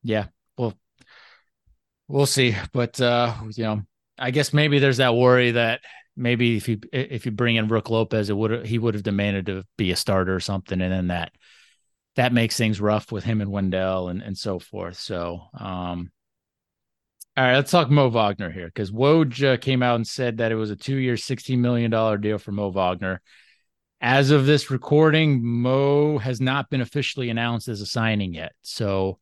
yeah, 0.04 0.28
well 0.58 0.78
we'll 2.08 2.26
see. 2.26 2.56
But 2.74 3.00
uh, 3.00 3.34
you 3.56 3.64
know, 3.64 3.82
I 4.18 4.32
guess 4.32 4.54
maybe 4.54 4.80
there's 4.80 4.98
that 4.98 5.16
worry 5.16 5.52
that 5.52 5.82
maybe 6.16 6.58
if 6.58 6.68
you 6.68 6.80
if 6.92 7.26
you 7.26 7.32
bring 7.32 7.56
in 7.56 7.68
Brook 7.68 7.90
Lopez, 7.90 8.30
it 8.30 8.36
would 8.38 8.66
he 8.66 8.80
would 8.80 8.94
have 8.96 9.04
demanded 9.04 9.46
to 9.48 9.64
be 9.78 9.92
a 9.92 9.96
starter 9.96 10.36
or 10.36 10.40
something, 10.40 10.82
and 10.82 10.92
then 10.92 11.08
that 11.08 11.32
that 12.20 12.34
makes 12.34 12.58
things 12.58 12.82
rough 12.82 13.14
with 13.14 13.24
him 13.24 13.40
and 13.40 13.50
Wendell 13.50 14.10
and 14.10 14.22
and 14.22 14.38
so 14.38 14.60
forth. 14.60 15.00
So, 15.00 15.40
um, 15.58 16.12
all 17.38 17.46
right, 17.46 17.56
let's 17.56 17.72
talk 17.72 17.90
Mo 17.90 18.10
Wagner 18.10 18.52
here 18.52 18.68
because 18.68 18.92
Woj 18.92 19.54
uh, 19.54 19.56
came 19.56 19.82
out 19.82 19.96
and 19.96 20.06
said 20.06 20.40
that 20.40 20.52
it 20.52 20.56
was 20.56 20.70
a 20.70 20.76
two-year, 20.76 21.16
sixteen 21.16 21.62
million 21.62 21.90
dollar 21.90 22.18
deal 22.18 22.38
for 22.38 22.52
Mo 22.52 22.72
Wagner. 22.72 23.22
As 24.02 24.32
of 24.32 24.46
this 24.46 24.70
recording, 24.70 25.42
Mo 25.46 26.18
has 26.18 26.42
not 26.42 26.70
been 26.70 26.82
officially 26.82 27.30
announced 27.30 27.70
as 27.70 27.80
a 27.80 27.86
signing 27.86 28.34
yet. 28.34 28.52
So 28.64 29.18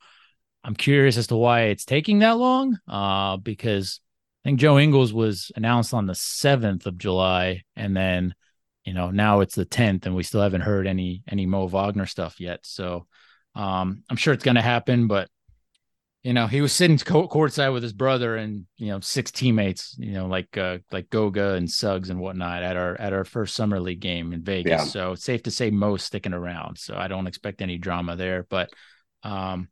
I'm 0.64 0.76
curious 0.76 1.18
as 1.18 1.28
to 1.28 1.36
why 1.36 1.66
it's 1.66 1.86
taking 1.86 2.20
that 2.20 2.38
long. 2.40 2.80
Uh, 2.88 3.38
because 3.38 4.02
I 4.44 4.50
think 4.50 4.60
Joe 4.60 4.80
Ingles 4.80 5.14
was 5.14 5.52
announced 5.56 5.94
on 5.94 6.08
the 6.08 6.14
7th 6.14 6.88
of 6.88 6.98
July, 6.98 7.62
and 7.76 7.96
then 7.96 8.34
you 8.88 8.94
know 8.94 9.12
now 9.12 9.42
it's 9.42 9.56
the 9.56 9.66
10th, 9.66 10.06
and 10.06 10.16
we 10.16 10.24
still 10.24 10.42
haven't 10.42 10.62
heard 10.62 10.88
any 10.88 11.22
any 11.28 11.46
Mo 11.46 11.68
Wagner 11.68 12.06
stuff 12.06 12.40
yet. 12.40 12.62
So 12.64 13.06
um, 13.54 14.04
I'm 14.10 14.16
sure 14.16 14.34
it's 14.34 14.46
going 14.46 14.56
to 14.56 14.62
happen, 14.62 15.08
but 15.08 15.28
you 16.24 16.32
know 16.32 16.48
he 16.48 16.62
was 16.62 16.72
sitting 16.72 16.98
courtside 16.98 17.74
with 17.74 17.84
his 17.84 17.92
brother 17.92 18.38
and 18.38 18.66
you 18.78 18.88
know 18.88 19.02
six 19.02 19.30
teammates, 19.30 19.98
you 20.00 20.14
know 20.14 20.28
like 20.28 20.58
uh, 20.58 20.78
like 20.90 21.10
Goga 21.10 21.56
and 21.56 21.70
Suggs 21.70 22.10
and 22.10 22.22
whatnot 22.22 22.64
at 22.64 22.78
our 22.78 22.96
at 22.98 23.12
our 23.12 23.26
first 23.26 23.56
summer 23.56 23.82
league 23.82 24.00
game 24.00 24.32
in 24.32 24.42
Vegas. 24.42 24.70
Yeah. 24.72 24.84
So 24.86 25.12
it's 25.12 25.24
safe 25.26 25.44
to 25.44 25.52
say 25.52 25.70
Mo's 25.70 26.04
sticking 26.04 26.34
around. 26.34 26.78
So 26.78 26.96
I 26.96 27.10
don't 27.10 27.28
expect 27.28 27.62
any 27.62 27.78
drama 27.78 28.16
there, 28.16 28.48
but 28.50 28.70
um, 29.22 29.68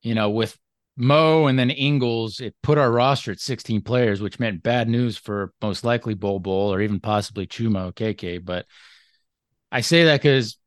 you 0.00 0.14
know, 0.14 0.30
with 0.30 0.56
Mo 1.00 1.46
and 1.46 1.58
then 1.58 1.70
Ingles, 1.70 2.40
it 2.40 2.54
put 2.62 2.76
our 2.78 2.92
roster 2.92 3.32
at 3.32 3.40
16 3.40 3.80
players, 3.80 4.20
which 4.20 4.38
meant 4.38 4.62
bad 4.62 4.88
news 4.88 5.16
for 5.16 5.52
most 5.62 5.82
likely 5.82 6.14
Bol 6.14 6.40
Bol 6.40 6.72
or 6.72 6.80
even 6.82 7.00
possibly 7.00 7.46
Chuma 7.46 7.92
Okeke. 7.92 8.44
But 8.44 8.66
I 9.72 9.80
say 9.80 10.04
that 10.04 10.20
because 10.20 10.58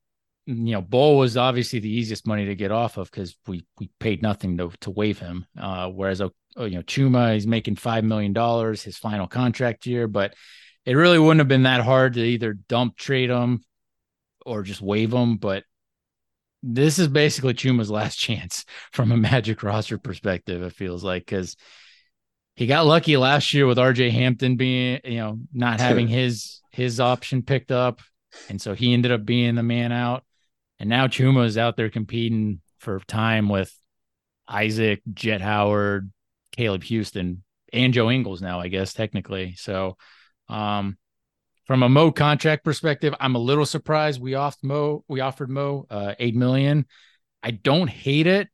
you 0.45 0.73
know 0.73 0.81
Bol 0.81 1.17
was 1.17 1.37
obviously 1.37 1.79
the 1.79 1.93
easiest 1.93 2.25
money 2.25 2.45
to 2.45 2.55
get 2.55 2.71
off 2.71 2.97
of 2.97 3.11
because 3.11 3.37
we 3.47 3.63
we 3.79 3.91
paid 3.99 4.21
nothing 4.21 4.57
to 4.57 4.71
to 4.81 4.89
waive 4.89 5.19
him. 5.19 5.45
Uh, 5.57 5.89
whereas 5.89 6.19
uh, 6.19 6.29
you 6.57 6.71
know 6.71 6.83
Chuma 6.83 7.37
is 7.37 7.45
making 7.45 7.75
five 7.75 8.03
million 8.03 8.33
dollars 8.33 8.81
his 8.81 8.97
final 8.97 9.27
contract 9.27 9.85
year, 9.85 10.07
but 10.07 10.33
it 10.85 10.95
really 10.95 11.19
wouldn't 11.19 11.39
have 11.41 11.47
been 11.47 11.63
that 11.63 11.81
hard 11.81 12.15
to 12.15 12.21
either 12.21 12.53
dump 12.53 12.97
trade 12.97 13.29
him 13.29 13.63
or 14.45 14.63
just 14.63 14.81
waive 14.81 15.13
him. 15.13 15.37
But 15.37 15.63
this 16.63 16.97
is 16.97 17.09
basically 17.09 17.53
Chuma's 17.53 17.91
last 17.91 18.15
chance 18.19 18.65
from 18.91 19.11
a 19.11 19.17
Magic 19.17 19.61
roster 19.61 19.97
perspective. 19.97 20.63
It 20.63 20.73
feels 20.73 21.03
like 21.03 21.25
because 21.25 21.55
he 22.55 22.65
got 22.65 22.85
lucky 22.85 23.17
last 23.17 23.53
year 23.53 23.67
with 23.67 23.77
RJ 23.77 24.11
Hampton 24.11 24.55
being, 24.55 25.01
you 25.03 25.17
know, 25.17 25.39
not 25.53 25.79
having 25.79 26.07
his 26.07 26.61
his 26.71 26.99
option 26.99 27.43
picked 27.43 27.71
up, 27.71 27.99
and 28.49 28.61
so 28.61 28.73
he 28.73 28.93
ended 28.93 29.11
up 29.11 29.25
being 29.25 29.55
the 29.55 29.63
man 29.63 29.91
out. 29.91 30.23
And 30.79 30.89
now 30.89 31.07
Chuma 31.07 31.45
is 31.45 31.57
out 31.57 31.77
there 31.77 31.89
competing 31.89 32.61
for 32.79 32.99
time 33.07 33.49
with 33.49 33.73
Isaac, 34.47 35.01
Jett 35.13 35.41
Howard, 35.41 36.11
Caleb 36.51 36.83
Houstan, 36.83 37.39
and 37.71 37.93
Joe 37.93 38.09
Ingles 38.09 38.41
now, 38.41 38.59
I 38.59 38.67
guess 38.67 38.93
technically. 38.93 39.55
So, 39.55 39.97
um, 40.49 40.97
from 41.65 41.83
a 41.83 41.89
Mo 41.89 42.11
contract 42.11 42.63
perspective, 42.63 43.13
I'm 43.19 43.35
a 43.35 43.39
little 43.39 43.65
surprised 43.65 44.21
we 44.21 44.35
offered 44.35 44.63
Mo 44.63 45.03
we 45.07 45.21
offered 45.21 45.49
Mo 45.49 45.85
uh, 45.89 46.15
eight 46.19 46.35
million. 46.35 46.85
I 47.41 47.51
don't 47.51 47.89
hate 47.89 48.27
it 48.27 48.49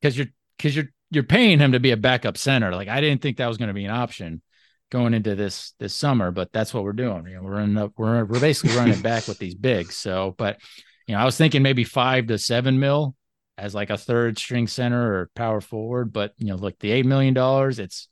because 0.00 0.16
you're 0.16 0.28
because 0.56 0.76
you're 0.76 0.90
you're 1.10 1.22
paying 1.22 1.58
him 1.58 1.72
to 1.72 1.80
be 1.80 1.92
a 1.92 1.96
backup 1.96 2.36
center. 2.36 2.72
Like 2.72 2.88
I 2.88 3.00
didn't 3.00 3.22
think 3.22 3.38
that 3.38 3.48
was 3.48 3.58
going 3.58 3.68
to 3.68 3.74
be 3.74 3.84
an 3.84 3.90
option 3.90 4.42
going 4.90 5.14
into 5.14 5.34
this 5.34 5.72
this 5.78 5.94
summer, 5.94 6.30
but 6.30 6.52
that's 6.52 6.72
what 6.72 6.84
we're 6.84 6.92
doing. 6.92 7.26
You 7.26 7.36
know, 7.36 7.42
we're 7.42 7.60
in 7.60 7.74
we're 7.96 8.24
we're 8.24 8.40
basically 8.40 8.76
running 8.76 9.00
back 9.00 9.28
with 9.28 9.38
these 9.38 9.54
bigs. 9.54 9.96
So, 9.96 10.34
but 10.36 10.58
you 11.06 11.14
know, 11.14 11.20
I 11.20 11.24
was 11.24 11.36
thinking 11.36 11.62
maybe 11.62 11.84
five 11.84 12.26
to 12.26 12.38
seven 12.38 12.78
mil 12.78 13.14
as 13.58 13.74
like 13.74 13.90
a 13.90 13.96
third 13.96 14.38
string 14.38 14.66
center 14.66 15.14
or 15.14 15.30
power 15.34 15.60
forward, 15.60 16.12
but 16.12 16.32
you 16.38 16.48
know, 16.48 16.56
like 16.56 16.78
the 16.78 16.90
eight 16.90 17.06
million 17.06 17.34
dollars, 17.34 17.78
it's 17.78 18.08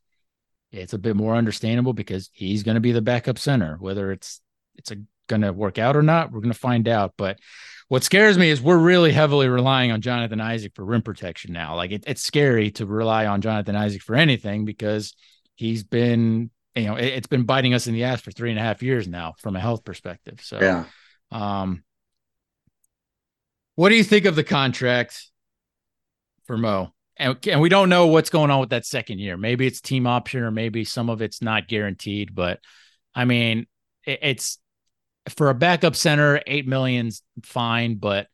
it's 0.74 0.92
a 0.92 0.98
bit 0.98 1.16
more 1.16 1.37
understandable 1.37 1.92
because 1.92 2.30
he's 2.32 2.62
going 2.62 2.74
to 2.74 2.80
be 2.80 2.92
the 2.92 3.02
backup 3.02 3.38
center. 3.38 3.76
Whether 3.78 4.12
it's 4.12 4.40
it's 4.76 4.92
going 5.28 5.42
to 5.42 5.52
work 5.52 5.78
out 5.78 5.96
or 5.96 6.02
not, 6.02 6.32
we're 6.32 6.40
going 6.40 6.52
to 6.52 6.58
find 6.58 6.88
out. 6.88 7.14
But 7.16 7.38
what 7.88 8.04
scares 8.04 8.37
me 8.37 8.50
is 8.50 8.60
we're 8.60 8.78
really 8.78 9.12
heavily 9.12 9.48
relying 9.48 9.92
on 9.92 10.00
Jonathan 10.00 10.40
Isaac 10.40 10.72
for 10.74 10.84
rim 10.84 11.02
protection 11.02 11.52
now. 11.52 11.76
Like 11.76 11.92
it, 11.92 12.04
it's 12.06 12.22
scary 12.22 12.70
to 12.72 12.87
rely 12.87 13.26
on 13.26 13.40
Jonathan 13.40 13.76
Isaac 13.76 14.02
for 14.02 14.16
anything 14.16 14.64
because 14.64 15.14
he's 15.54 15.84
been, 15.84 16.50
you 16.74 16.87
know, 16.87 16.96
it, 16.96 17.14
has 17.14 17.26
been 17.26 17.44
biting 17.44 17.74
us 17.74 17.87
in 17.87 17.94
the 17.94 18.04
ass 18.04 18.20
for 18.20 18.32
three 18.32 18.50
and 18.50 18.58
a 18.58 18.62
half 18.62 18.82
years 18.82 19.06
now 19.06 19.34
from 19.38 19.54
a 19.56 19.60
health 19.60 19.84
perspective. 19.84 20.40
So, 20.42 20.58
yeah. 20.60 20.84
Um, 21.30 21.84
what 23.76 23.88
do 23.88 23.96
you 23.96 24.04
think 24.04 24.24
of 24.24 24.37
the 24.37 24.44
contract 24.44 25.26
for 26.46 26.56
Mo? 26.56 26.92
And, 27.16 27.37
and 27.46 27.61
we 27.61 27.68
don't 27.68 27.88
know 27.88 28.07
what's 28.07 28.31
going 28.31 28.50
on 28.50 28.61
with 28.61 28.70
that 28.70 28.87
second 28.87 29.18
year. 29.18 29.37
Maybe 29.37 29.66
it's 29.66 29.81
team 29.81 30.07
option 30.07 30.42
or 30.42 30.50
maybe 30.50 30.85
some 30.85 31.09
of 31.09 31.22
it's 31.22 31.40
not 31.40 31.68
guaranteed. 31.68 32.35
But 32.35 32.61
I 33.14 33.24
mean, 33.24 33.66
it, 34.05 34.18
it's 34.22 34.59
for 35.31 35.48
a 35.48 35.55
backup 35.55 35.96
center, 35.96 36.40
eight 36.46 36.66
million's 36.66 37.22
fine, 37.42 37.96
but 37.96 38.29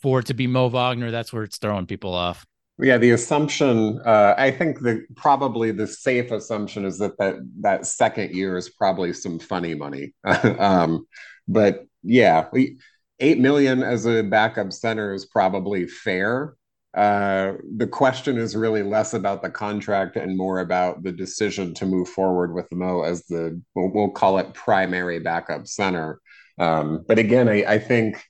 for 0.00 0.20
it 0.20 0.26
to 0.26 0.34
be 0.34 0.46
Mo 0.46 0.68
Wagner, 0.68 1.10
that's 1.10 1.32
where 1.32 1.44
it's 1.44 1.58
throwing 1.58 1.86
people 1.86 2.14
off. 2.14 2.44
Yeah, 2.78 2.98
the 2.98 3.10
assumption. 3.10 4.00
Uh, 4.04 4.34
I 4.36 4.50
think 4.50 4.80
the 4.80 5.04
probably 5.14 5.70
the 5.70 5.86
safe 5.86 6.32
assumption 6.32 6.84
is 6.84 6.98
that 6.98 7.16
that 7.18 7.36
that 7.60 7.86
second 7.86 8.34
year 8.34 8.56
is 8.56 8.70
probably 8.70 9.12
some 9.12 9.38
funny 9.38 9.74
money. 9.74 10.14
um, 10.58 11.06
but 11.46 11.86
yeah, 12.02 12.46
we, 12.52 12.78
eight 13.20 13.38
million 13.38 13.82
as 13.82 14.06
a 14.06 14.22
backup 14.22 14.72
center 14.72 15.14
is 15.14 15.26
probably 15.26 15.86
fair. 15.86 16.54
Uh, 16.94 17.54
the 17.76 17.86
question 17.86 18.36
is 18.36 18.54
really 18.54 18.82
less 18.82 19.14
about 19.14 19.40
the 19.42 19.48
contract 19.48 20.16
and 20.16 20.36
more 20.36 20.60
about 20.60 21.02
the 21.02 21.12
decision 21.12 21.72
to 21.72 21.86
move 21.86 22.06
forward 22.06 22.52
with 22.52 22.70
Mo 22.70 23.02
as 23.02 23.24
the 23.26 23.60
we'll, 23.74 23.90
we'll 23.94 24.10
call 24.10 24.38
it 24.38 24.52
primary 24.52 25.18
backup 25.18 25.66
center. 25.66 26.20
Um, 26.58 27.04
but 27.08 27.18
again, 27.18 27.48
I, 27.48 27.64
I, 27.64 27.78
think 27.78 28.22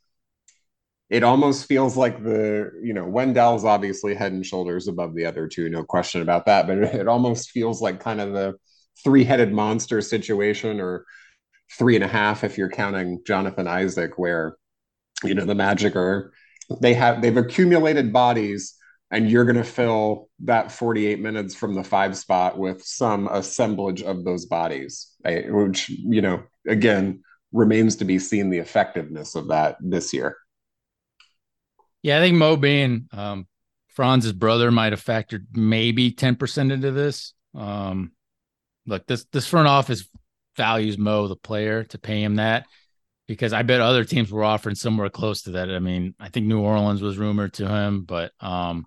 it 1.11 1.25
almost 1.25 1.67
feels 1.67 1.97
like 1.97 2.23
the 2.23 2.71
you 2.81 2.95
know 2.95 3.05
Wendell's 3.05 3.65
obviously 3.65 4.15
head 4.15 4.33
and 4.33 4.47
shoulders 4.47 4.87
above 4.87 5.17
the 5.17 5.27
other 5.27 5.49
two, 5.49 5.69
no 5.69 5.83
question 5.83 6.23
about 6.23 6.47
that. 6.47 6.69
But 6.69 6.79
it, 6.79 7.09
almost 7.09 7.51
feels 7.51 7.83
like 7.83 7.99
kind 7.99 8.21
of 8.21 8.33
the 8.33 8.55
three-headed 9.03 9.53
monster 9.53 10.01
situation, 10.01 10.81
or 10.81 11.05
three 11.77 11.97
and 11.97 12.05
a 12.05 12.09
half 12.09 12.45
if 12.45 12.57
you're 12.57 12.71
counting 12.71 13.21
Jonathan 13.27 13.67
Isaac, 13.67 14.19
where 14.19 14.57
you 15.25 15.35
know 15.35 15.45
the 15.45 15.57
Magic 15.57 15.97
are 15.97 16.33
they 16.81 16.95
have 16.95 17.23
they've 17.23 17.37
accumulated 17.37 18.13
bodies 18.13 18.75
and 19.11 19.31
you're 19.31 19.45
going 19.45 19.57
to 19.57 19.65
fill 19.65 20.31
that 20.41 20.73
48 20.73 21.21
minutes 21.21 21.55
from 21.55 21.75
the 21.75 21.85
five 21.85 22.17
spot 22.17 22.59
with 22.59 22.83
some 22.83 23.29
assemblage 23.29 24.03
of 24.03 24.25
those 24.25 24.47
bodies 24.47 25.13
right? 25.25 25.53
which 25.53 25.89
you 25.89 26.23
know 26.23 26.43
again 26.67 27.23
remains 27.53 27.97
to 27.97 28.05
be 28.05 28.19
seen 28.19 28.51
the 28.51 28.59
effectiveness 28.59 29.35
of 29.35 29.49
that 29.49 29.77
this 29.81 30.13
year 30.13 30.37
yeah 32.03 32.19
i 32.19 32.21
think 32.21 32.37
mo 32.37 32.57
being 32.57 33.09
um, 33.13 33.47
franz's 33.89 34.33
brother 34.33 34.71
might 34.71 34.93
have 34.93 35.05
factored 35.05 35.47
maybe 35.53 36.13
10% 36.13 36.73
into 36.73 36.91
this 36.91 37.35
um, 37.55 38.13
look 38.87 39.07
this 39.07 39.27
this 39.33 39.47
front 39.47 39.69
office 39.69 40.09
values 40.57 40.99
mo 40.99 41.29
the 41.29 41.37
player 41.37 41.85
to 41.85 41.99
pay 41.99 42.23
him 42.23 42.37
that 42.37 42.67
because 43.29 43.53
I 43.53 43.63
bet 43.63 43.81
other 43.81 44.05
teams 44.05 44.31
were 44.31 44.45
offering 44.45 44.75
somewhere 44.75 45.09
close 45.09 45.43
to 45.43 45.53
that. 45.53 45.71
I 45.71 45.79
mean, 45.79 46.15
I 46.19 46.29
think 46.29 46.47
New 46.47 46.61
Orleans 46.61 47.03
was 47.03 47.19
rumored 47.19 47.55
to 47.55 47.69
him, 47.69 48.03
but 48.05 48.33
um, 48.41 48.87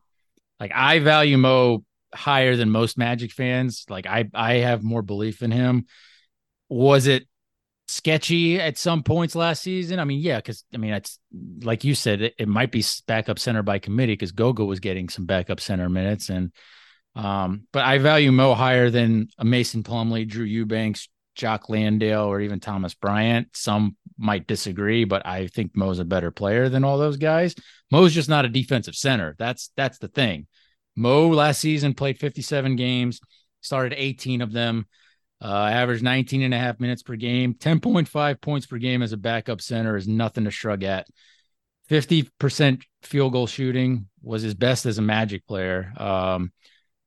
like 0.59 0.71
I 0.73 0.99
value 0.99 1.37
Mo 1.37 1.83
higher 2.13 2.55
than 2.55 2.69
most 2.69 2.97
Magic 2.97 3.31
fans. 3.31 3.85
Like 3.89 4.07
I 4.07 4.25
I 4.33 4.55
have 4.55 4.83
more 4.83 5.01
belief 5.01 5.41
in 5.41 5.51
him. 5.51 5.85
Was 6.69 7.07
it 7.07 7.27
sketchy 7.87 8.59
at 8.59 8.77
some 8.77 9.03
points 9.03 9.35
last 9.35 9.61
season? 9.61 9.99
I 9.99 10.05
mean, 10.05 10.19
yeah, 10.19 10.37
because 10.37 10.63
I 10.73 10.77
mean, 10.77 10.93
it's 10.93 11.19
like 11.61 11.83
you 11.83 11.95
said, 11.95 12.21
it, 12.21 12.33
it 12.37 12.47
might 12.47 12.71
be 12.71 12.83
backup 13.07 13.39
center 13.39 13.63
by 13.63 13.79
committee 13.79 14.13
because 14.13 14.31
Goga 14.31 14.65
was 14.65 14.79
getting 14.79 15.09
some 15.09 15.25
backup 15.25 15.59
center 15.59 15.89
minutes, 15.89 16.29
and 16.29 16.51
um, 17.15 17.67
but 17.71 17.83
I 17.83 17.97
value 17.99 18.31
Mo 18.31 18.53
higher 18.53 18.89
than 18.89 19.29
a 19.37 19.45
Mason 19.45 19.83
Plumlee, 19.83 20.27
Drew 20.27 20.45
Eubanks, 20.45 21.07
Jock 21.35 21.69
Landale, 21.69 22.25
or 22.25 22.41
even 22.41 22.59
Thomas 22.59 22.93
Bryant. 22.93 23.49
Some 23.53 23.95
might 24.17 24.47
disagree, 24.47 25.03
but 25.03 25.25
I 25.25 25.47
think 25.47 25.75
Mo's 25.75 25.99
a 25.99 26.05
better 26.05 26.31
player 26.31 26.69
than 26.69 26.83
all 26.83 26.97
those 26.97 27.17
guys. 27.17 27.55
Mo's 27.91 28.13
just 28.13 28.29
not 28.29 28.45
a 28.45 28.49
defensive 28.49 28.95
center. 28.95 29.35
That's 29.37 29.71
that's 29.75 29.97
the 29.97 30.07
thing. 30.07 30.47
Mo 30.95 31.29
last 31.29 31.59
season 31.59 31.93
played 31.93 32.19
57 32.19 32.75
games, 32.75 33.19
started 33.61 33.93
18 33.97 34.41
of 34.41 34.51
them, 34.51 34.85
uh, 35.41 35.47
averaged 35.47 36.03
19 36.03 36.41
and 36.41 36.53
a 36.53 36.57
half 36.57 36.79
minutes 36.79 37.03
per 37.03 37.15
game, 37.15 37.53
10.5 37.53 38.41
points 38.41 38.65
per 38.65 38.77
game 38.77 39.01
as 39.01 39.11
a 39.11 39.17
backup 39.17 39.61
center 39.61 39.97
is 39.97 40.07
nothing 40.07 40.45
to 40.45 40.51
shrug 40.51 40.83
at. 40.83 41.07
50% 41.89 42.81
field 43.03 43.33
goal 43.33 43.47
shooting 43.47 44.07
was 44.23 44.41
his 44.41 44.55
best 44.55 44.85
as 44.85 44.97
a 44.97 45.03
Magic 45.03 45.45
player. 45.45 45.93
Um, 45.97 46.51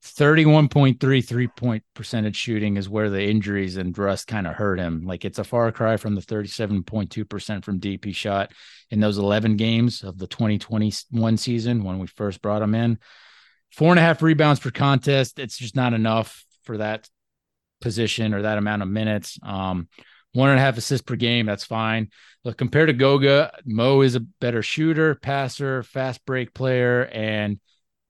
31.3 0.05 1.25
three 1.25 1.49
point 1.49 1.83
percentage 1.95 2.37
shooting 2.37 2.77
is 2.77 2.89
where 2.89 3.11
the 3.11 3.23
injuries 3.23 3.77
and 3.77 3.97
rust 3.97 4.29
kind 4.29 4.47
of 4.47 4.55
hurt 4.55 4.79
him. 4.79 5.05
Like 5.05 5.25
it's 5.25 5.39
a 5.39 5.45
far 5.45 5.73
cry 5.73 5.97
from 5.97 6.15
the 6.15 6.21
37.2% 6.21 7.65
from 7.65 7.79
deep 7.79 8.05
he 8.05 8.13
shot 8.13 8.53
in 8.91 9.01
those 9.01 9.19
11 9.19 9.57
games 9.57 10.03
of 10.03 10.19
the 10.19 10.29
2021 10.29 11.37
season 11.37 11.83
when 11.83 11.99
we 11.99 12.07
first 12.07 12.41
brought 12.41 12.63
him 12.63 12.75
in. 12.75 12.99
Four 13.73 13.91
and 13.91 13.99
a 13.99 14.03
half 14.03 14.23
rebounds 14.23 14.61
per 14.61 14.71
contest. 14.71 15.39
It's 15.39 15.59
just 15.59 15.77
not 15.77 15.95
enough 15.95 16.45
for 16.63 16.79
that 16.79 17.09
position 17.81 18.35
or 18.35 18.43
that 18.43 18.59
amount 18.59 18.83
of 18.83 18.89
minutes. 18.89 19.39
Um, 19.43 19.89
one 20.33 20.51
and 20.51 20.59
a 20.59 20.63
half 20.63 20.79
assists 20.79 21.05
per 21.05 21.17
game. 21.17 21.47
That's 21.47 21.65
fine. 21.65 22.11
Look, 22.45 22.57
compared 22.57 22.89
to 22.89 22.93
Goga, 22.93 23.53
Mo 23.65 24.03
is 24.03 24.15
a 24.15 24.21
better 24.21 24.63
shooter, 24.63 25.17
passer, 25.17 25.83
fast 25.83 26.25
break 26.25 26.55
player, 26.55 27.07
and 27.07 27.59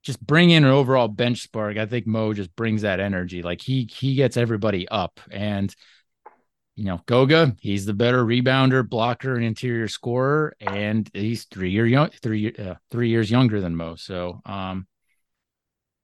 just 0.02 0.24
bring 0.24 0.50
in 0.50 0.64
an 0.64 0.70
overall 0.70 1.08
bench 1.08 1.42
spark. 1.42 1.76
I 1.76 1.86
think 1.86 2.06
Mo 2.06 2.32
just 2.32 2.54
brings 2.56 2.82
that 2.82 3.00
energy. 3.00 3.42
Like 3.42 3.60
he 3.60 3.88
he 3.92 4.14
gets 4.14 4.36
everybody 4.36 4.88
up. 4.88 5.20
And 5.30 5.74
you 6.76 6.84
know, 6.84 7.00
Goga, 7.06 7.56
he's 7.60 7.86
the 7.86 7.92
better 7.92 8.24
rebounder, 8.24 8.88
blocker, 8.88 9.34
and 9.34 9.44
interior 9.44 9.88
scorer, 9.88 10.54
and 10.60 11.10
he's 11.12 11.44
three 11.46 11.70
year 11.70 11.86
young, 11.86 12.10
three 12.22 12.54
uh, 12.54 12.76
three 12.92 13.08
years 13.08 13.30
younger 13.30 13.60
than 13.60 13.74
Mo. 13.74 13.96
So, 13.96 14.40
um, 14.46 14.86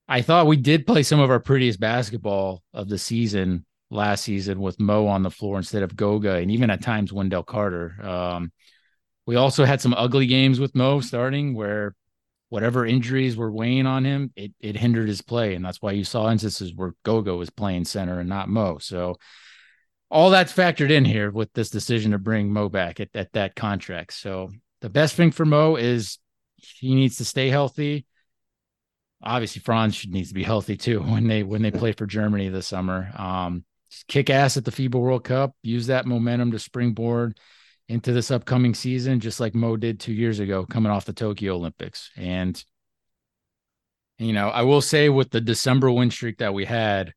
I 0.09 0.23
thought 0.23 0.49
we 0.49 0.57
did 0.57 0.87
play 0.87 1.05
some 1.05 1.21
of 1.21 1.31
our 1.31 1.39
prettiest 1.39 1.79
basketball 1.79 2.63
of 2.73 2.89
the 2.89 2.99
season 2.99 3.65
last 3.89 4.25
season 4.25 4.61
with 4.61 4.81
Mo 4.81 5.07
on 5.07 5.23
the 5.23 5.31
floor 5.31 5.59
instead 5.59 5.85
of 5.85 5.95
Goga, 5.95 6.35
and 6.35 6.51
even 6.51 6.71
at 6.71 6.83
times 6.83 7.13
Wendell 7.13 7.45
Carter. 7.45 7.95
Um, 8.05 8.51
we 9.27 9.37
also 9.37 9.65
had 9.65 9.81
some 9.81 9.95
ugly 9.95 10.27
games 10.27 10.59
with 10.59 10.75
Mo 10.75 11.01
starting 11.01 11.55
where 11.55 11.95
whatever 12.55 12.87
injuries 12.87 13.37
were 13.37 13.51
weighing 13.51 13.85
on 13.85 14.05
him, 14.05 14.33
it, 14.37 14.53
it 14.61 14.77
hindered 14.77 15.09
his 15.09 15.21
play. 15.21 15.57
And 15.57 15.65
that's 15.65 15.83
why 15.83 15.91
you 15.91 16.05
saw 16.05 16.31
instances 16.31 16.73
where 16.73 16.95
Goga 17.05 17.35
was 17.35 17.51
playing 17.51 17.85
center 17.85 18.21
and 18.21 18.29
not 18.29 18.49
Mo. 18.49 18.79
So 18.79 19.17
all 20.09 20.31
that's 20.31 20.53
factored 20.53 20.93
in 20.93 21.05
here 21.05 21.33
with 21.33 21.53
this 21.53 21.69
decision 21.69 22.13
to 22.13 22.19
bring 22.19 22.53
Mo 22.53 22.69
back 22.69 23.01
at, 23.01 23.09
at 23.13 23.33
that 23.33 23.57
contract. 23.57 24.13
So 24.13 24.53
the 24.83 24.89
best 24.89 25.17
thing 25.17 25.33
for 25.33 25.45
Mo 25.45 25.75
is 25.75 26.19
he 26.57 26.95
needs 26.95 27.17
to 27.17 27.25
stay 27.25 27.49
healthy 27.49 28.07
obviously 29.21 29.63
Franz 29.63 30.07
needs 30.07 30.29
to 30.29 30.35
be 30.35 30.45
healthy 30.45 30.77
too 30.77 31.01
when 31.03 31.27
they 31.27 31.43
when 31.43 31.63
they 31.63 31.71
play 31.71 31.93
for 31.93 32.07
Germany 32.07 32.51
this 32.51 32.69
summer. 32.69 33.11
Um, 33.17 33.65
kick 34.07 34.31
ass 34.31 34.57
at 34.57 34.65
the 34.65 34.71
FIBA 34.71 34.95
World 34.95 35.25
Cup, 35.25 35.57
use 35.63 35.87
that 35.87 36.07
momentum 36.07 36.53
to 36.53 36.59
springboard 36.59 37.39
into 37.89 38.13
this 38.13 38.31
upcoming 38.31 38.75
season, 38.75 39.21
just 39.21 39.41
like 39.41 39.55
Mo 39.55 39.77
did 39.77 40.01
two 40.01 40.13
years 40.13 40.41
ago, 40.41 40.65
coming 40.65 40.91
off 40.91 41.05
the 41.05 41.13
Tokyo 41.13 41.55
Olympics. 41.55 42.11
And 42.17 42.63
you 44.19 44.33
know, 44.33 44.49
I 44.49 44.63
will 44.63 44.81
say 44.81 45.09
with 45.09 45.31
the 45.31 45.41
December 45.41 45.91
win 45.91 46.11
streak 46.11 46.39
that 46.39 46.55
we 46.55 46.65
had 46.65 47.13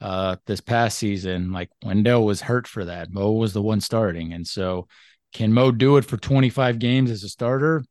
uh 0.00 0.36
this 0.46 0.60
past 0.60 0.98
season, 0.98 1.52
like 1.52 1.70
Wendell 1.82 2.24
was 2.24 2.40
hurt 2.40 2.66
for 2.66 2.84
that. 2.84 3.10
Mo 3.10 3.32
was 3.32 3.52
the 3.52 3.62
one 3.62 3.80
starting, 3.80 4.32
and 4.32 4.46
so 4.46 4.86
can 5.32 5.52
Mo 5.52 5.72
do 5.72 5.96
it 5.96 6.04
for 6.04 6.16
25 6.16 6.78
games 6.78 7.10
as 7.10 7.24
a 7.24 7.28
starter? 7.28 7.84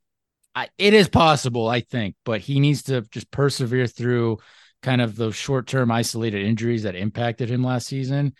I, 0.55 0.69
it 0.77 0.93
is 0.93 1.09
possible, 1.09 1.67
I 1.67 1.81
think, 1.81 2.15
but 2.25 2.41
he 2.41 2.59
needs 2.59 2.83
to 2.83 3.01
just 3.12 3.31
persevere 3.31 3.88
through 3.88 4.38
kind 4.81 5.01
of 5.01 5.15
those 5.15 5.36
short 5.36 5.67
term 5.67 5.91
isolated 5.91 6.45
injuries 6.45 6.83
that 6.83 6.95
impacted 6.95 7.49
him 7.49 7.63
last 7.63 7.88
season. 7.88 8.33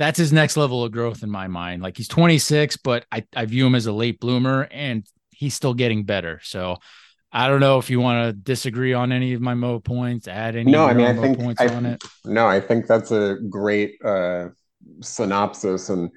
That's 0.00 0.16
his 0.16 0.32
next 0.32 0.56
level 0.56 0.82
of 0.82 0.92
growth 0.92 1.22
in 1.22 1.30
my 1.30 1.46
mind. 1.46 1.82
Like 1.82 1.98
he's 1.98 2.08
26, 2.08 2.78
but 2.78 3.04
I, 3.12 3.22
I 3.36 3.44
view 3.44 3.66
him 3.66 3.74
as 3.74 3.84
a 3.84 3.92
late 3.92 4.18
bloomer 4.18 4.66
and 4.70 5.06
he's 5.28 5.52
still 5.52 5.74
getting 5.74 6.04
better. 6.04 6.40
So 6.42 6.78
I 7.30 7.48
don't 7.48 7.60
know 7.60 7.78
if 7.78 7.90
you 7.90 8.00
want 8.00 8.26
to 8.26 8.32
disagree 8.32 8.94
on 8.94 9.12
any 9.12 9.34
of 9.34 9.42
my 9.42 9.52
Mo 9.52 9.78
points, 9.78 10.26
add 10.26 10.56
any 10.56 10.72
no, 10.72 10.86
I 10.86 10.94
mean, 10.94 11.04
I 11.04 11.12
Mo 11.12 11.20
think, 11.20 11.38
points 11.38 11.60
I, 11.60 11.68
on 11.68 11.84
it. 11.84 12.02
No, 12.24 12.46
I 12.46 12.60
think 12.60 12.86
that's 12.86 13.10
a 13.10 13.36
great 13.50 14.02
uh, 14.02 14.48
synopsis. 15.02 15.90
And 15.90 16.10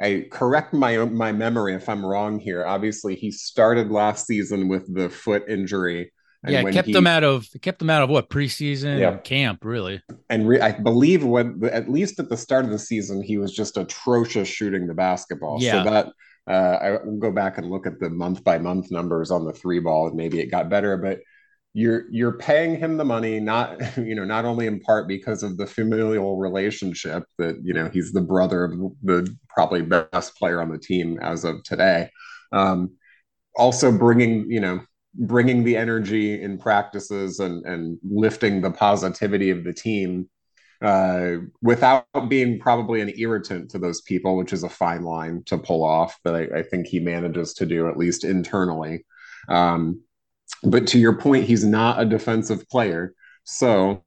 I 0.00 0.28
correct 0.30 0.72
my 0.72 0.96
my 1.04 1.30
memory 1.30 1.74
if 1.74 1.90
I'm 1.90 2.06
wrong 2.06 2.38
here. 2.38 2.64
Obviously, 2.64 3.16
he 3.16 3.30
started 3.30 3.90
last 3.90 4.26
season 4.26 4.66
with 4.66 4.92
the 4.94 5.10
foot 5.10 5.44
injury. 5.46 6.10
Yeah, 6.52 6.62
kept 6.70 6.88
he, 6.88 6.92
them 6.92 7.06
out 7.06 7.24
of 7.24 7.46
kept 7.62 7.78
them 7.78 7.90
out 7.90 8.02
of 8.02 8.10
what 8.10 8.30
preseason 8.30 8.98
Yeah. 8.98 9.16
camp, 9.18 9.64
really. 9.64 10.02
and 10.30 10.48
re, 10.48 10.60
I 10.60 10.72
believe 10.72 11.24
when 11.24 11.60
at 11.72 11.90
least 11.90 12.18
at 12.18 12.28
the 12.28 12.36
start 12.36 12.64
of 12.64 12.70
the 12.70 12.78
season 12.78 13.22
he 13.22 13.38
was 13.38 13.52
just 13.52 13.76
atrocious 13.76 14.48
shooting 14.48 14.86
the 14.86 14.94
basketball. 14.94 15.58
Yeah. 15.60 15.84
So 15.84 15.90
that 15.90 16.06
uh, 16.48 16.78
I 16.80 16.90
will 17.04 17.18
go 17.18 17.32
back 17.32 17.58
and 17.58 17.68
look 17.70 17.86
at 17.86 17.98
the 17.98 18.10
month 18.10 18.44
by 18.44 18.58
month 18.58 18.90
numbers 18.90 19.30
on 19.30 19.44
the 19.44 19.52
three 19.52 19.80
ball, 19.80 20.08
and 20.08 20.16
maybe 20.16 20.40
it 20.40 20.50
got 20.50 20.68
better. 20.70 20.96
But 20.96 21.20
you're 21.74 22.04
you're 22.10 22.38
paying 22.38 22.78
him 22.78 22.96
the 22.96 23.04
money, 23.04 23.38
not 23.40 23.80
you 23.98 24.14
know 24.14 24.24
not 24.24 24.44
only 24.44 24.66
in 24.66 24.80
part 24.80 25.08
because 25.08 25.42
of 25.42 25.56
the 25.56 25.66
familial 25.66 26.38
relationship 26.38 27.24
that 27.38 27.56
you 27.62 27.74
know 27.74 27.90
he's 27.92 28.12
the 28.12 28.20
brother 28.22 28.64
of 28.64 28.72
the 29.02 29.36
probably 29.48 29.82
best 29.82 30.36
player 30.36 30.60
on 30.62 30.70
the 30.70 30.78
team 30.78 31.18
as 31.20 31.44
of 31.44 31.62
today. 31.64 32.10
Um, 32.52 32.92
also 33.56 33.90
bringing 33.90 34.50
you 34.50 34.60
know 34.60 34.80
bringing 35.18 35.64
the 35.64 35.76
energy 35.76 36.40
in 36.40 36.58
practices 36.58 37.40
and 37.40 37.64
and 37.64 37.98
lifting 38.02 38.60
the 38.60 38.70
positivity 38.70 39.50
of 39.50 39.64
the 39.64 39.72
team 39.72 40.28
uh, 40.82 41.36
without 41.62 42.06
being 42.28 42.58
probably 42.58 43.00
an 43.00 43.12
irritant 43.16 43.70
to 43.70 43.78
those 43.78 44.02
people, 44.02 44.36
which 44.36 44.52
is 44.52 44.62
a 44.62 44.68
fine 44.68 45.02
line 45.02 45.42
to 45.46 45.56
pull 45.56 45.82
off. 45.82 46.18
But 46.22 46.34
I, 46.34 46.58
I 46.58 46.62
think 46.62 46.86
he 46.86 47.00
manages 47.00 47.54
to 47.54 47.66
do 47.66 47.88
at 47.88 47.96
least 47.96 48.24
internally. 48.24 49.04
Um, 49.48 50.02
but 50.62 50.86
to 50.88 50.98
your 50.98 51.16
point, 51.16 51.44
he's 51.44 51.64
not 51.64 52.00
a 52.00 52.04
defensive 52.04 52.68
player, 52.68 53.14
so 53.44 54.04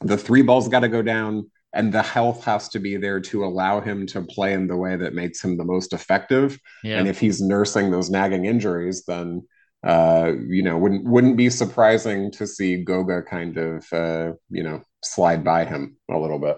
the 0.00 0.16
three 0.16 0.42
balls 0.42 0.68
got 0.68 0.80
to 0.80 0.88
go 0.88 1.02
down. 1.02 1.50
And 1.76 1.92
the 1.92 2.02
health 2.02 2.44
has 2.44 2.68
to 2.68 2.78
be 2.78 2.96
there 2.96 3.18
to 3.18 3.44
allow 3.44 3.80
him 3.80 4.06
to 4.06 4.22
play 4.22 4.52
in 4.52 4.68
the 4.68 4.76
way 4.76 4.94
that 4.94 5.12
makes 5.12 5.42
him 5.42 5.56
the 5.56 5.64
most 5.64 5.92
effective. 5.92 6.56
Yeah. 6.84 6.98
And 7.00 7.08
if 7.08 7.18
he's 7.18 7.40
nursing 7.40 7.90
those 7.90 8.10
nagging 8.10 8.44
injuries, 8.44 9.02
then 9.08 9.42
uh, 9.84 10.32
you 10.48 10.62
know, 10.62 10.78
wouldn't 10.78 11.04
wouldn't 11.04 11.36
be 11.36 11.50
surprising 11.50 12.30
to 12.32 12.46
see 12.46 12.82
Goga 12.82 13.22
kind 13.22 13.56
of 13.58 13.92
uh, 13.92 14.32
you 14.48 14.62
know 14.62 14.82
slide 15.02 15.44
by 15.44 15.64
him 15.64 15.96
a 16.10 16.18
little 16.18 16.38
bit. 16.38 16.56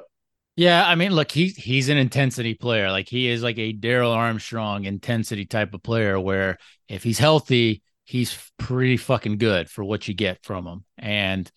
Yeah, 0.56 0.86
I 0.88 0.94
mean, 0.94 1.12
look, 1.12 1.30
he's 1.30 1.56
he's 1.56 1.88
an 1.88 1.98
intensity 1.98 2.54
player. 2.54 2.90
Like 2.90 3.08
he 3.08 3.28
is 3.28 3.42
like 3.42 3.58
a 3.58 3.72
Darrell 3.72 4.12
Armstrong 4.12 4.84
intensity 4.84 5.44
type 5.44 5.74
of 5.74 5.82
player 5.82 6.18
where 6.18 6.56
if 6.88 7.02
he's 7.02 7.18
healthy, 7.18 7.82
he's 8.04 8.38
pretty 8.58 8.96
fucking 8.96 9.38
good 9.38 9.68
for 9.68 9.84
what 9.84 10.06
you 10.06 10.14
get 10.14 10.44
from 10.44 10.66
him. 10.66 10.84
And 10.96 11.50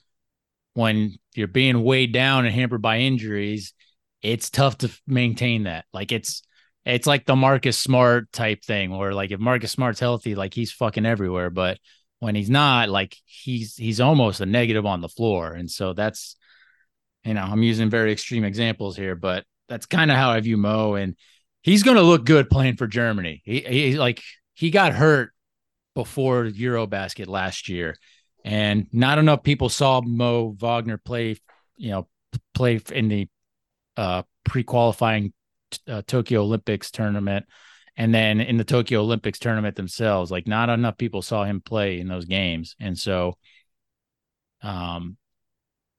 when 0.74 1.16
you're 1.36 1.48
being 1.48 1.84
weighed 1.84 2.14
down 2.14 2.46
and 2.46 2.54
hampered 2.54 2.82
by 2.82 3.00
injuries, 3.00 3.74
it's 4.22 4.50
tough 4.50 4.80
to 4.80 4.92
maintain 5.08 5.64
that. 5.64 5.86
Like 5.94 6.12
it's 6.12 6.42
it's 6.86 7.08
like 7.08 7.26
the 7.26 7.36
Marcus 7.36 7.78
Smart 7.78 8.32
type 8.32 8.64
thing 8.64 8.96
where 8.96 9.14
like 9.14 9.32
if 9.32 9.40
Marcus 9.40 9.72
Smart's 9.72 10.00
healthy, 10.00 10.36
like 10.36 10.54
he's 10.54 10.72
fucking 10.72 11.06
everywhere. 11.06 11.50
But 11.50 11.80
when 12.20 12.36
he's 12.36 12.50
not, 12.50 12.90
like 12.90 13.16
he's 13.26 13.76
he's 13.76 14.00
almost 14.00 14.42
a 14.42 14.46
negative 14.46 14.86
on 14.86 15.02
the 15.02 15.10
floor. 15.10 15.54
And 15.54 15.70
so 15.70 15.94
that's 15.94 16.36
you 17.24 17.34
know, 17.34 17.44
I'm 17.44 17.64
using 17.64 17.90
very 17.90 18.12
extreme 18.12 18.44
examples 18.44 18.96
here, 18.96 19.16
but 19.16 19.44
that's 19.68 19.86
kind 19.86 20.10
of 20.10 20.18
how 20.18 20.32
I 20.32 20.40
view 20.40 20.58
Mo. 20.58 20.96
And 20.96 21.16
he's 21.62 21.84
gonna 21.84 22.02
look 22.02 22.26
good 22.26 22.50
playing 22.50 22.78
for 22.78 22.88
Germany. 22.88 23.42
He, 23.44 23.60
he 23.60 23.98
like 23.98 24.22
he 24.54 24.72
got 24.72 24.94
hurt 24.94 25.32
before 25.96 26.46
Eurobasket 26.46 27.28
last 27.28 27.70
year, 27.70 27.98
and 28.46 28.88
not 28.94 29.18
enough 29.18 29.44
people 29.44 29.70
saw 29.70 30.02
Mo 30.02 30.56
Wagner 30.58 30.98
play. 30.98 31.36
You 31.78 31.92
know, 31.92 32.08
play 32.54 32.80
in 32.92 33.08
the 33.08 33.28
uh, 33.96 34.24
pre-qualifying 34.44 35.34
uh, 35.88 36.02
Tokyo 36.08 36.42
Olympics 36.42 36.92
tournament 36.92 37.46
And 37.98 38.14
then 38.14 38.40
in 38.42 38.58
the 38.58 38.64
Tokyo 38.64 39.02
Olympics 39.02 39.40
tournament 39.40 39.76
themselves, 39.76 40.32
like 40.32 40.48
not 40.48 40.70
enough 40.70 40.98
people 40.98 41.22
saw 41.22 41.44
him 41.44 41.62
play 41.62 42.00
in 42.00 42.08
those 42.08 42.26
games. 42.26 42.76
And 42.80 42.98
so 42.98 43.38
um 44.62 45.18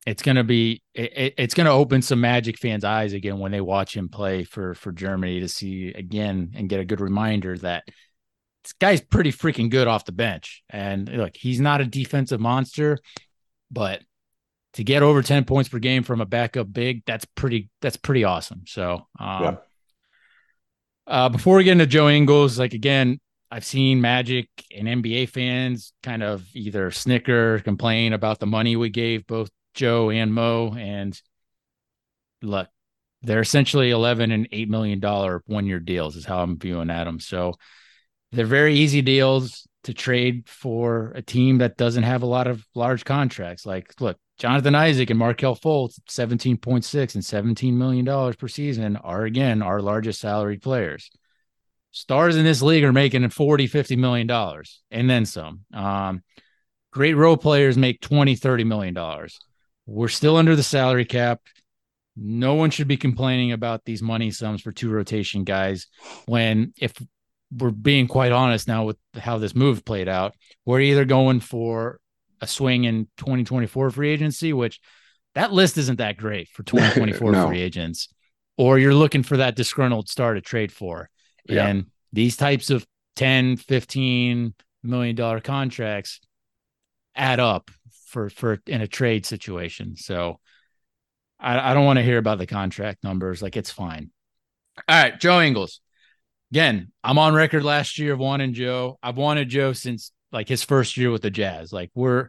it's 0.06 0.22
going 0.22 0.36
to 0.36 0.44
be 0.44 0.82
it, 0.94 1.34
it's 1.36 1.54
going 1.54 1.66
to 1.66 1.72
open 1.72 2.02
some 2.02 2.20
magic 2.20 2.58
fans 2.58 2.84
eyes 2.84 3.12
again 3.12 3.38
when 3.38 3.52
they 3.52 3.60
watch 3.60 3.96
him 3.96 4.08
play 4.08 4.44
for 4.44 4.74
for 4.74 4.92
germany 4.92 5.40
to 5.40 5.48
see 5.48 5.88
again 5.88 6.52
and 6.54 6.68
get 6.68 6.80
a 6.80 6.84
good 6.84 7.00
reminder 7.00 7.56
that 7.58 7.84
this 8.64 8.72
guy's 8.74 9.00
pretty 9.00 9.32
freaking 9.32 9.70
good 9.70 9.88
off 9.88 10.04
the 10.04 10.12
bench 10.12 10.62
and 10.70 11.08
look 11.08 11.36
he's 11.36 11.60
not 11.60 11.80
a 11.80 11.86
defensive 11.86 12.40
monster 12.40 12.98
but 13.70 14.02
to 14.74 14.84
get 14.84 15.02
over 15.02 15.22
10 15.22 15.44
points 15.44 15.68
per 15.68 15.78
game 15.78 16.02
from 16.02 16.20
a 16.20 16.26
backup 16.26 16.72
big 16.72 17.02
that's 17.06 17.24
pretty 17.24 17.68
that's 17.80 17.96
pretty 17.96 18.24
awesome 18.24 18.62
so 18.66 19.06
um, 19.18 19.42
yeah. 19.42 19.56
uh, 21.06 21.28
before 21.28 21.56
we 21.56 21.64
get 21.64 21.72
into 21.72 21.86
joe 21.86 22.08
ingles 22.08 22.58
like 22.58 22.74
again 22.74 23.18
I've 23.50 23.64
seen 23.64 24.00
Magic 24.00 24.48
and 24.76 24.86
NBA 24.86 25.28
fans 25.28 25.92
kind 26.02 26.22
of 26.22 26.44
either 26.54 26.90
snicker, 26.92 27.58
complain 27.60 28.12
about 28.12 28.38
the 28.38 28.46
money 28.46 28.76
we 28.76 28.90
gave 28.90 29.26
both 29.26 29.50
Joe 29.74 30.10
and 30.10 30.32
Mo, 30.32 30.74
and 30.78 31.20
look, 32.42 32.68
they're 33.22 33.40
essentially 33.40 33.90
eleven 33.90 34.30
and 34.30 34.48
eight 34.52 34.68
million 34.70 35.00
dollar 35.00 35.42
one 35.46 35.66
year 35.66 35.80
deals 35.80 36.14
is 36.14 36.24
how 36.24 36.42
I'm 36.42 36.58
viewing 36.58 36.90
at 36.90 37.04
them. 37.04 37.18
So 37.18 37.54
they're 38.30 38.46
very 38.46 38.76
easy 38.76 39.02
deals 39.02 39.66
to 39.84 39.94
trade 39.94 40.48
for 40.48 41.12
a 41.16 41.22
team 41.22 41.58
that 41.58 41.76
doesn't 41.76 42.04
have 42.04 42.22
a 42.22 42.26
lot 42.26 42.46
of 42.46 42.64
large 42.74 43.04
contracts. 43.04 43.66
Like, 43.66 44.00
look, 44.00 44.16
Jonathan 44.40 44.74
Isaac 44.74 45.10
and 45.10 45.18
Markelle 45.18 45.54
Fultz, 45.54 46.00
17.6 46.08 47.14
and 47.14 47.56
$17 47.56 47.74
million 47.74 48.34
per 48.34 48.48
season 48.48 48.96
are 48.96 49.24
again 49.24 49.60
our 49.60 49.82
largest 49.82 50.18
salaried 50.18 50.62
players. 50.62 51.10
Stars 51.90 52.36
in 52.36 52.44
this 52.44 52.62
league 52.62 52.82
are 52.84 52.92
making 52.92 53.28
40, 53.28 53.66
50 53.66 53.96
million 53.96 54.26
dollars 54.26 54.80
and 54.90 55.10
then 55.10 55.26
some. 55.26 55.66
Um, 55.74 56.22
great 56.90 57.18
role 57.18 57.36
players 57.36 57.76
make 57.76 58.00
20, 58.00 58.34
30 58.34 58.64
million 58.64 58.94
dollars. 58.94 59.38
We're 59.84 60.08
still 60.08 60.38
under 60.38 60.56
the 60.56 60.62
salary 60.62 61.04
cap. 61.04 61.42
No 62.16 62.54
one 62.54 62.70
should 62.70 62.88
be 62.88 62.96
complaining 62.96 63.52
about 63.52 63.84
these 63.84 64.00
money 64.00 64.30
sums 64.30 64.62
for 64.62 64.72
two 64.72 64.88
rotation 64.90 65.44
guys 65.44 65.86
when, 66.24 66.72
if 66.78 66.94
we're 67.54 67.72
being 67.72 68.06
quite 68.06 68.32
honest 68.32 68.68
now 68.68 68.84
with 68.84 68.96
how 69.18 69.36
this 69.36 69.54
move 69.54 69.84
played 69.84 70.08
out, 70.08 70.34
we're 70.64 70.80
either 70.80 71.04
going 71.04 71.40
for 71.40 71.99
a 72.40 72.46
swing 72.46 72.84
in 72.84 73.06
2024 73.18 73.90
free 73.90 74.10
agency, 74.10 74.52
which 74.52 74.80
that 75.34 75.52
list 75.52 75.78
isn't 75.78 75.98
that 75.98 76.16
great 76.16 76.48
for 76.48 76.62
2024 76.62 77.32
no. 77.32 77.46
free 77.46 77.60
agents, 77.60 78.08
or 78.56 78.78
you're 78.78 78.94
looking 78.94 79.22
for 79.22 79.38
that 79.38 79.56
disgruntled 79.56 80.08
star 80.08 80.34
to 80.34 80.40
trade 80.40 80.72
for. 80.72 81.08
Yeah. 81.48 81.66
And 81.66 81.86
these 82.12 82.36
types 82.36 82.70
of 82.70 82.86
10, 83.16 83.56
15 83.56 84.54
million 84.82 85.16
dollar 85.16 85.40
contracts 85.40 86.20
add 87.14 87.40
up 87.40 87.70
for 88.06 88.30
for 88.30 88.60
in 88.66 88.80
a 88.80 88.86
trade 88.86 89.26
situation. 89.26 89.96
So 89.96 90.40
I, 91.38 91.70
I 91.70 91.74
don't 91.74 91.84
want 91.84 91.98
to 91.98 92.04
hear 92.04 92.18
about 92.18 92.38
the 92.38 92.46
contract 92.46 93.04
numbers. 93.04 93.42
Like 93.42 93.56
it's 93.56 93.70
fine. 93.70 94.10
All 94.88 95.02
right, 95.02 95.18
Joe 95.18 95.40
Ingles. 95.40 95.80
Again, 96.50 96.90
I'm 97.04 97.18
on 97.18 97.34
record 97.34 97.62
last 97.62 97.98
year 97.98 98.12
of 98.12 98.18
wanting 98.18 98.54
Joe. 98.54 98.98
I've 99.02 99.16
wanted 99.16 99.48
Joe 99.48 99.72
since 99.72 100.12
like 100.32 100.48
his 100.48 100.62
first 100.62 100.96
year 100.96 101.10
with 101.10 101.22
the 101.22 101.30
Jazz. 101.30 101.72
Like 101.72 101.90
we're 101.94 102.28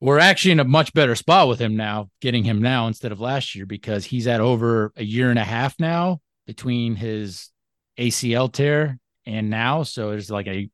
we're 0.00 0.18
actually 0.18 0.52
in 0.52 0.60
a 0.60 0.64
much 0.64 0.92
better 0.92 1.14
spot 1.14 1.48
with 1.48 1.58
him 1.58 1.76
now, 1.76 2.10
getting 2.20 2.44
him 2.44 2.60
now 2.60 2.86
instead 2.88 3.12
of 3.12 3.20
last 3.20 3.54
year 3.54 3.64
because 3.64 4.04
he's 4.04 4.26
at 4.26 4.40
over 4.40 4.92
a 4.96 5.04
year 5.04 5.30
and 5.30 5.38
a 5.38 5.44
half 5.44 5.74
now 5.78 6.20
between 6.46 6.94
his 6.94 7.50
ACL 7.98 8.52
tear 8.52 8.98
and 9.24 9.48
now. 9.48 9.82
So 9.82 10.10
there's 10.10 10.30
like 10.30 10.46
a 10.46 10.68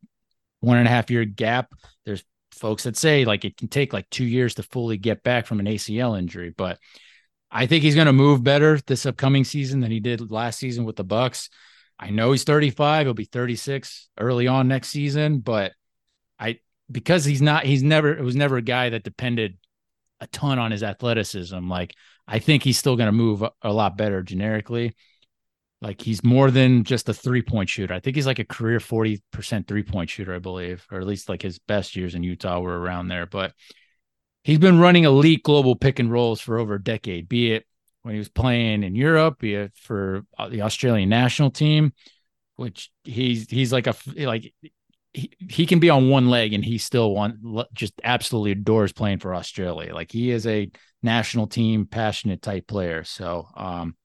one 0.60 0.78
and 0.78 0.88
a 0.88 0.90
half 0.90 1.10
year 1.10 1.24
gap. 1.24 1.72
There's 2.04 2.24
folks 2.52 2.82
that 2.84 2.96
say 2.96 3.24
like 3.24 3.44
it 3.44 3.56
can 3.56 3.68
take 3.68 3.92
like 3.92 4.08
two 4.10 4.24
years 4.24 4.54
to 4.54 4.62
fully 4.62 4.96
get 4.96 5.22
back 5.22 5.46
from 5.46 5.60
an 5.60 5.66
ACL 5.66 6.18
injury, 6.18 6.52
but 6.56 6.78
I 7.50 7.66
think 7.66 7.82
he's 7.82 7.94
going 7.94 8.06
to 8.06 8.12
move 8.12 8.44
better 8.44 8.78
this 8.86 9.06
upcoming 9.06 9.44
season 9.44 9.80
than 9.80 9.90
he 9.90 10.00
did 10.00 10.30
last 10.30 10.58
season 10.58 10.84
with 10.84 10.96
the 10.96 11.04
Bucks. 11.04 11.50
I 11.98 12.10
know 12.10 12.30
he's 12.30 12.44
35, 12.44 13.06
he'll 13.06 13.14
be 13.14 13.24
36 13.24 14.08
early 14.18 14.46
on 14.46 14.68
next 14.68 14.88
season, 14.88 15.40
but 15.40 15.72
I 16.40 16.58
because 16.90 17.24
he's 17.24 17.42
not 17.42 17.64
he's 17.64 17.82
never 17.82 18.16
it 18.16 18.24
was 18.24 18.34
never 18.34 18.56
a 18.56 18.62
guy 18.62 18.88
that 18.88 19.04
depended 19.04 19.58
a 20.20 20.26
ton 20.28 20.58
on 20.58 20.70
his 20.70 20.82
athleticism. 20.82 21.68
Like 21.68 21.94
I 22.26 22.38
think 22.38 22.62
he's 22.62 22.78
still 22.78 22.96
going 22.96 23.06
to 23.08 23.12
move 23.12 23.42
a, 23.42 23.52
a 23.62 23.72
lot 23.72 23.96
better 23.96 24.22
generically. 24.22 24.94
Like 25.82 26.00
he's 26.00 26.22
more 26.22 26.50
than 26.50 26.84
just 26.84 27.08
a 27.08 27.14
three 27.14 27.42
point 27.42 27.68
shooter. 27.68 27.94
I 27.94 28.00
think 28.00 28.16
he's 28.16 28.26
like 28.26 28.38
a 28.38 28.44
career 28.44 28.80
40% 28.80 29.66
three 29.66 29.82
point 29.82 30.10
shooter, 30.10 30.34
I 30.34 30.38
believe, 30.38 30.86
or 30.90 30.98
at 30.98 31.06
least 31.06 31.28
like 31.28 31.42
his 31.42 31.58
best 31.58 31.96
years 31.96 32.14
in 32.14 32.22
Utah 32.22 32.60
were 32.60 32.78
around 32.78 33.08
there. 33.08 33.26
But 33.26 33.54
he's 34.44 34.58
been 34.58 34.78
running 34.78 35.04
elite 35.04 35.42
global 35.42 35.76
pick 35.76 35.98
and 35.98 36.10
rolls 36.10 36.40
for 36.40 36.58
over 36.58 36.74
a 36.74 36.82
decade, 36.82 37.28
be 37.28 37.52
it 37.52 37.66
when 38.02 38.14
he 38.14 38.18
was 38.18 38.28
playing 38.28 38.82
in 38.82 38.94
Europe, 38.94 39.38
be 39.38 39.54
it 39.54 39.72
for 39.74 40.22
uh, 40.38 40.48
the 40.48 40.62
Australian 40.62 41.08
national 41.08 41.50
team, 41.50 41.92
which 42.56 42.90
he's 43.04 43.48
he's 43.50 43.72
like 43.72 43.86
a 43.86 43.94
like 44.16 44.54
he, 45.12 45.32
he 45.38 45.66
can 45.66 45.80
be 45.80 45.90
on 45.90 46.08
one 46.08 46.28
leg 46.28 46.52
and 46.52 46.64
he 46.64 46.78
still 46.78 47.12
want 47.12 47.36
just 47.74 47.94
absolutely 48.04 48.52
adores 48.52 48.92
playing 48.92 49.18
for 49.18 49.34
Australia. 49.34 49.94
Like 49.94 50.12
he 50.12 50.30
is 50.30 50.46
a 50.46 50.70
national 51.02 51.46
team 51.46 51.86
passionate 51.86 52.42
type 52.42 52.66
player. 52.66 53.04
So 53.04 53.48
um 53.56 53.96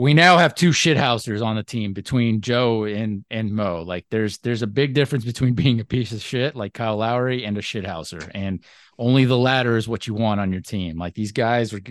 we 0.00 0.14
now 0.14 0.38
have 0.38 0.54
two 0.54 0.70
shithousers 0.70 1.44
on 1.44 1.56
the 1.56 1.62
team 1.62 1.92
between 1.92 2.40
Joe 2.40 2.84
and 2.84 3.22
and 3.30 3.52
Mo. 3.52 3.82
Like 3.82 4.06
there's 4.10 4.38
there's 4.38 4.62
a 4.62 4.66
big 4.66 4.94
difference 4.94 5.26
between 5.26 5.52
being 5.62 5.78
a 5.78 5.84
piece 5.84 6.12
of 6.12 6.22
shit 6.22 6.56
like 6.56 6.72
Kyle 6.72 6.96
Lowry 6.96 7.44
and 7.44 7.58
a 7.58 7.60
shithouser, 7.60 8.30
and 8.34 8.64
only 8.98 9.26
the 9.26 9.36
latter 9.36 9.76
is 9.76 9.86
what 9.86 10.06
you 10.06 10.14
want 10.14 10.40
on 10.40 10.52
your 10.52 10.62
team. 10.62 10.96
Like 10.98 11.14
these 11.14 11.32
guys 11.32 11.74
are 11.74 11.82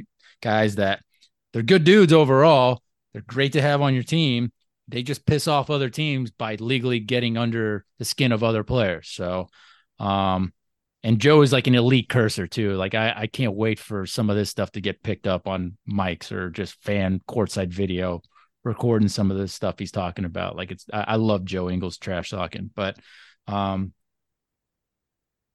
guys 0.42 0.76
that 0.76 1.04
they're 1.54 1.62
good 1.62 1.84
dudes 1.84 2.12
overall. 2.12 2.82
They're 3.14 3.22
great 3.22 3.54
to 3.54 3.62
have 3.62 3.82
on 3.82 3.94
your 3.94 4.04
team. 4.04 4.52
They 4.90 5.04
just 5.04 5.26
piss 5.26 5.48
off 5.48 5.70
other 5.70 5.90
teams 5.90 6.32
by 6.32 6.56
legally 6.56 7.00
getting 7.00 7.38
under 7.38 7.86
the 7.98 8.06
skin 8.06 8.32
of 8.32 8.44
other 8.44 8.64
players. 8.64 9.08
So, 9.10 9.48
um, 10.00 10.54
and 11.04 11.20
Joe 11.20 11.42
is 11.42 11.54
like 11.54 11.68
an 11.68 11.76
elite 11.76 12.10
cursor 12.10 12.48
too. 12.48 12.74
Like 12.74 12.96
I, 12.96 13.14
I 13.16 13.28
can't 13.28 13.56
wait 13.56 13.80
for 13.80 14.06
some 14.06 14.30
of 14.30 14.36
this 14.36 14.50
stuff 14.50 14.72
to 14.74 14.82
get 14.82 15.04
picked 15.04 15.28
up 15.28 15.48
on 15.48 15.78
mics 15.90 16.32
or 16.32 16.50
just 16.50 16.82
fan 16.84 17.22
courtside 17.28 17.70
video 17.70 18.22
recording 18.64 19.08
some 19.08 19.32
of 19.32 19.38
this 19.38 19.54
stuff 19.54 19.80
he's 19.80 19.92
talking 19.92 20.26
about. 20.26 20.56
Like 20.56 20.72
it's 20.72 20.86
I, 20.92 21.06
I 21.08 21.16
love 21.16 21.46
Joe 21.46 21.70
Ingles 21.70 21.98
trash 21.98 22.32
talking, 22.32 22.70
but 22.76 22.98
um 23.48 23.94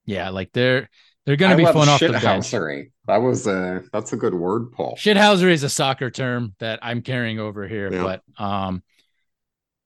yeah, 0.05 0.29
like 0.29 0.51
they're 0.53 0.89
they're 1.25 1.35
gonna 1.35 1.57
be 1.57 1.65
fun 1.65 1.89
off 1.89 1.99
the 1.99 2.09
bench. 2.09 2.49
That 3.07 3.17
was 3.17 3.47
a 3.47 3.83
that's 3.91 4.13
a 4.13 4.17
good 4.17 4.33
word, 4.33 4.71
Paul. 4.71 4.95
Shithousery 4.97 5.51
is 5.51 5.63
a 5.63 5.69
soccer 5.69 6.09
term 6.09 6.55
that 6.59 6.79
I'm 6.81 7.01
carrying 7.01 7.39
over 7.39 7.67
here, 7.67 7.91
yeah. 7.91 8.03
but 8.03 8.43
um 8.43 8.83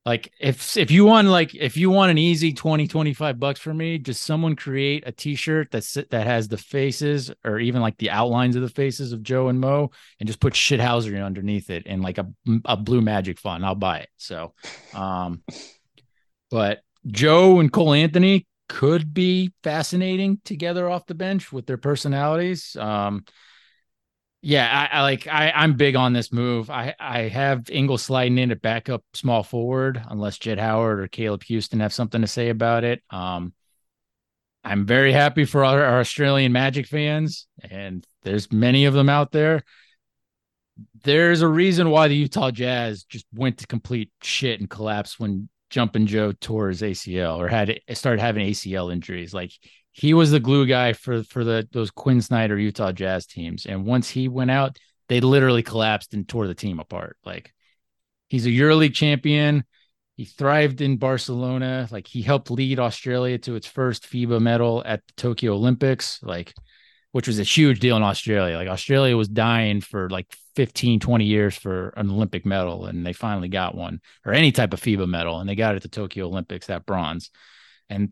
like 0.09 0.33
if 0.39 0.75
if 0.75 0.89
you 0.89 1.05
want 1.05 1.27
like 1.27 1.53
if 1.53 1.77
you 1.77 1.91
want 1.91 2.09
an 2.09 2.17
easy 2.17 2.51
20 2.51 2.87
25 2.87 3.39
bucks 3.39 3.59
for 3.59 3.71
me 3.71 3.99
just 3.99 4.23
someone 4.23 4.55
create 4.55 5.03
a 5.05 5.11
t-shirt 5.11 5.69
that's 5.69 5.93
that 5.93 6.25
has 6.25 6.47
the 6.47 6.57
faces 6.57 7.31
or 7.45 7.59
even 7.59 7.79
like 7.79 7.95
the 7.99 8.09
outlines 8.09 8.55
of 8.55 8.63
the 8.63 8.69
faces 8.69 9.13
of 9.13 9.21
joe 9.21 9.49
and 9.49 9.59
mo 9.59 9.91
and 10.19 10.25
just 10.25 10.39
put 10.39 10.53
shithousery 10.53 11.23
underneath 11.23 11.69
it 11.69 11.83
and 11.85 12.01
like 12.01 12.17
a, 12.17 12.25
a 12.65 12.75
blue 12.75 13.01
magic 13.01 13.37
font 13.37 13.63
i'll 13.63 13.75
buy 13.75 13.99
it. 13.99 14.09
So 14.17 14.55
um 14.95 15.43
but 16.49 16.81
joe 17.05 17.59
and 17.59 17.71
cole 17.71 17.93
anthony 17.93 18.47
could 18.67 19.13
be 19.13 19.53
fascinating 19.63 20.41
together 20.43 20.89
off 20.89 21.05
the 21.07 21.15
bench 21.15 21.51
with 21.51 21.65
their 21.65 21.77
personalities. 21.77 22.75
Um 22.75 23.25
yeah, 24.41 24.89
I, 24.91 24.97
I, 24.97 25.01
like 25.01 25.27
I 25.27 25.51
I'm 25.51 25.73
big 25.73 25.95
on 25.95 26.13
this 26.13 26.31
move. 26.31 26.69
I 26.69 26.95
I 26.99 27.23
have 27.23 27.69
Ingles 27.69 28.03
sliding 28.03 28.37
in 28.37 28.51
at 28.51 28.61
backup 28.61 29.03
small 29.13 29.43
forward 29.43 30.01
unless 30.09 30.37
Jett 30.37 30.57
Howard 30.57 31.01
or 31.01 31.07
Caleb 31.07 31.43
Houstan 31.43 31.81
have 31.81 31.93
something 31.93 32.21
to 32.21 32.27
say 32.27 32.49
about 32.49 32.83
it. 32.83 33.01
Um, 33.09 33.53
I'm 34.63 34.85
very 34.85 35.11
happy 35.11 35.45
for 35.45 35.65
our, 35.65 35.83
our 35.83 35.99
Australian 35.99 36.51
Magic 36.51 36.87
fans, 36.87 37.47
and 37.69 38.05
there's 38.23 38.51
many 38.51 38.85
of 38.85 38.93
them 38.93 39.09
out 39.09 39.31
there. 39.31 39.63
There's 41.03 41.41
a 41.41 41.47
reason 41.47 41.89
why 41.89 42.07
the 42.07 42.15
Utah 42.15 42.51
Jazz 42.51 43.03
just 43.03 43.25
went 43.33 43.57
to 43.59 43.67
complete 43.67 44.11
shit 44.21 44.59
and 44.59 44.69
collapse 44.69 45.19
when 45.19 45.49
Jumping 45.69 46.07
Joe 46.07 46.31
tore 46.31 46.69
his 46.69 46.81
ACL 46.81 47.37
or 47.37 47.47
had 47.47 47.79
started 47.93 48.21
having 48.21 48.47
ACL 48.47 48.91
injuries. 48.91 49.33
Like 49.33 49.51
he 49.91 50.13
was 50.13 50.31
the 50.31 50.39
glue 50.39 50.65
guy 50.65 50.93
for 50.93 51.23
for 51.23 51.43
the 51.43 51.67
those 51.71 51.91
Quin 51.91 52.21
Snyder 52.21 52.57
Utah 52.57 52.91
Jazz 52.91 53.25
teams. 53.25 53.65
And 53.65 53.85
once 53.85 54.09
he 54.09 54.27
went 54.27 54.51
out, 54.51 54.77
they 55.07 55.19
literally 55.19 55.63
collapsed 55.63 56.13
and 56.13 56.27
tore 56.27 56.47
the 56.47 56.55
team 56.55 56.79
apart. 56.79 57.17
Like 57.25 57.53
he's 58.27 58.45
a 58.45 58.49
EuroLeague 58.49 58.93
champion. 58.93 59.63
He 60.15 60.25
thrived 60.25 60.81
in 60.81 60.97
Barcelona. 60.97 61.87
Like 61.91 62.07
he 62.07 62.21
helped 62.21 62.51
lead 62.51 62.79
Australia 62.79 63.37
to 63.39 63.55
its 63.55 63.67
first 63.67 64.03
FIBA 64.03 64.41
medal 64.41 64.83
at 64.85 65.05
the 65.07 65.13
Tokyo 65.15 65.53
Olympics. 65.53 66.21
Like 66.21 66.53
which 67.11 67.27
was 67.27 67.39
a 67.39 67.43
huge 67.43 67.79
deal 67.79 67.97
in 67.97 68.03
Australia. 68.03 68.55
Like 68.55 68.67
Australia 68.67 69.17
was 69.17 69.27
dying 69.27 69.81
for 69.81 70.09
like 70.09 70.27
15, 70.55 70.99
20 70.99 71.25
years 71.25 71.55
for 71.55 71.89
an 71.97 72.09
Olympic 72.09 72.45
medal, 72.45 72.85
and 72.85 73.05
they 73.05 73.13
finally 73.13 73.49
got 73.49 73.75
one 73.75 73.99
or 74.25 74.33
any 74.33 74.51
type 74.51 74.73
of 74.73 74.81
FIBA 74.81 75.07
medal, 75.07 75.39
and 75.39 75.49
they 75.49 75.55
got 75.55 75.73
it 75.73 75.77
at 75.77 75.81
the 75.81 75.87
Tokyo 75.89 76.27
Olympics, 76.27 76.67
that 76.67 76.85
bronze. 76.85 77.31
And 77.89 78.11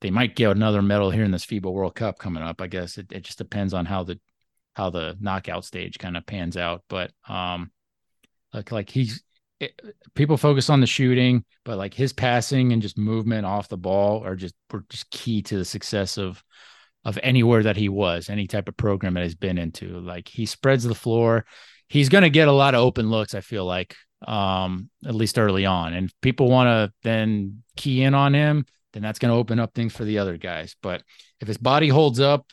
they 0.00 0.10
might 0.10 0.36
get 0.36 0.50
another 0.50 0.82
medal 0.82 1.10
here 1.10 1.24
in 1.24 1.30
this 1.30 1.46
FIBA 1.46 1.72
World 1.72 1.94
Cup 1.94 2.18
coming 2.18 2.42
up. 2.42 2.60
I 2.60 2.66
guess 2.66 2.98
it, 2.98 3.12
it 3.12 3.22
just 3.22 3.38
depends 3.38 3.74
on 3.74 3.86
how 3.86 4.04
the 4.04 4.18
how 4.74 4.90
the 4.90 5.16
knockout 5.20 5.64
stage 5.64 5.98
kind 5.98 6.16
of 6.16 6.26
pans 6.26 6.56
out. 6.56 6.82
But 6.88 7.12
um 7.28 7.70
like 8.52 8.72
like 8.72 8.90
he's 8.90 9.22
it, 9.60 9.78
people 10.14 10.36
focus 10.36 10.70
on 10.70 10.80
the 10.80 10.86
shooting, 10.86 11.44
but 11.64 11.76
like 11.76 11.92
his 11.92 12.12
passing 12.12 12.72
and 12.72 12.80
just 12.80 12.96
movement 12.96 13.44
off 13.44 13.68
the 13.68 13.76
ball 13.76 14.24
are 14.24 14.36
just 14.36 14.54
were 14.72 14.84
just 14.88 15.10
key 15.10 15.42
to 15.42 15.58
the 15.58 15.64
success 15.64 16.16
of 16.16 16.42
of 17.04 17.18
anywhere 17.22 17.62
that 17.62 17.76
he 17.76 17.88
was, 17.88 18.28
any 18.28 18.46
type 18.46 18.68
of 18.68 18.76
program 18.76 19.14
that 19.14 19.22
he's 19.22 19.34
been 19.34 19.58
into. 19.58 20.00
Like 20.00 20.28
he 20.28 20.46
spreads 20.46 20.84
the 20.84 20.94
floor. 20.94 21.46
He's 21.88 22.08
going 22.08 22.22
to 22.22 22.30
get 22.30 22.48
a 22.48 22.52
lot 22.52 22.74
of 22.74 22.80
open 22.80 23.10
looks, 23.10 23.34
I 23.34 23.40
feel 23.40 23.64
like, 23.64 23.96
um, 24.26 24.90
at 25.04 25.14
least 25.14 25.38
early 25.38 25.66
on. 25.66 25.92
And 25.92 26.12
people 26.20 26.48
want 26.48 26.68
to 26.68 26.92
then 27.02 27.62
key 27.76 28.02
in 28.02 28.14
on 28.14 28.34
him, 28.34 28.66
then 28.92 29.02
that's 29.02 29.18
going 29.18 29.32
to 29.32 29.38
open 29.38 29.58
up 29.60 29.74
things 29.74 29.94
for 29.94 30.04
the 30.04 30.18
other 30.18 30.36
guys. 30.36 30.76
But 30.82 31.02
if 31.40 31.48
his 31.48 31.58
body 31.58 31.88
holds 31.88 32.20
up 32.20 32.46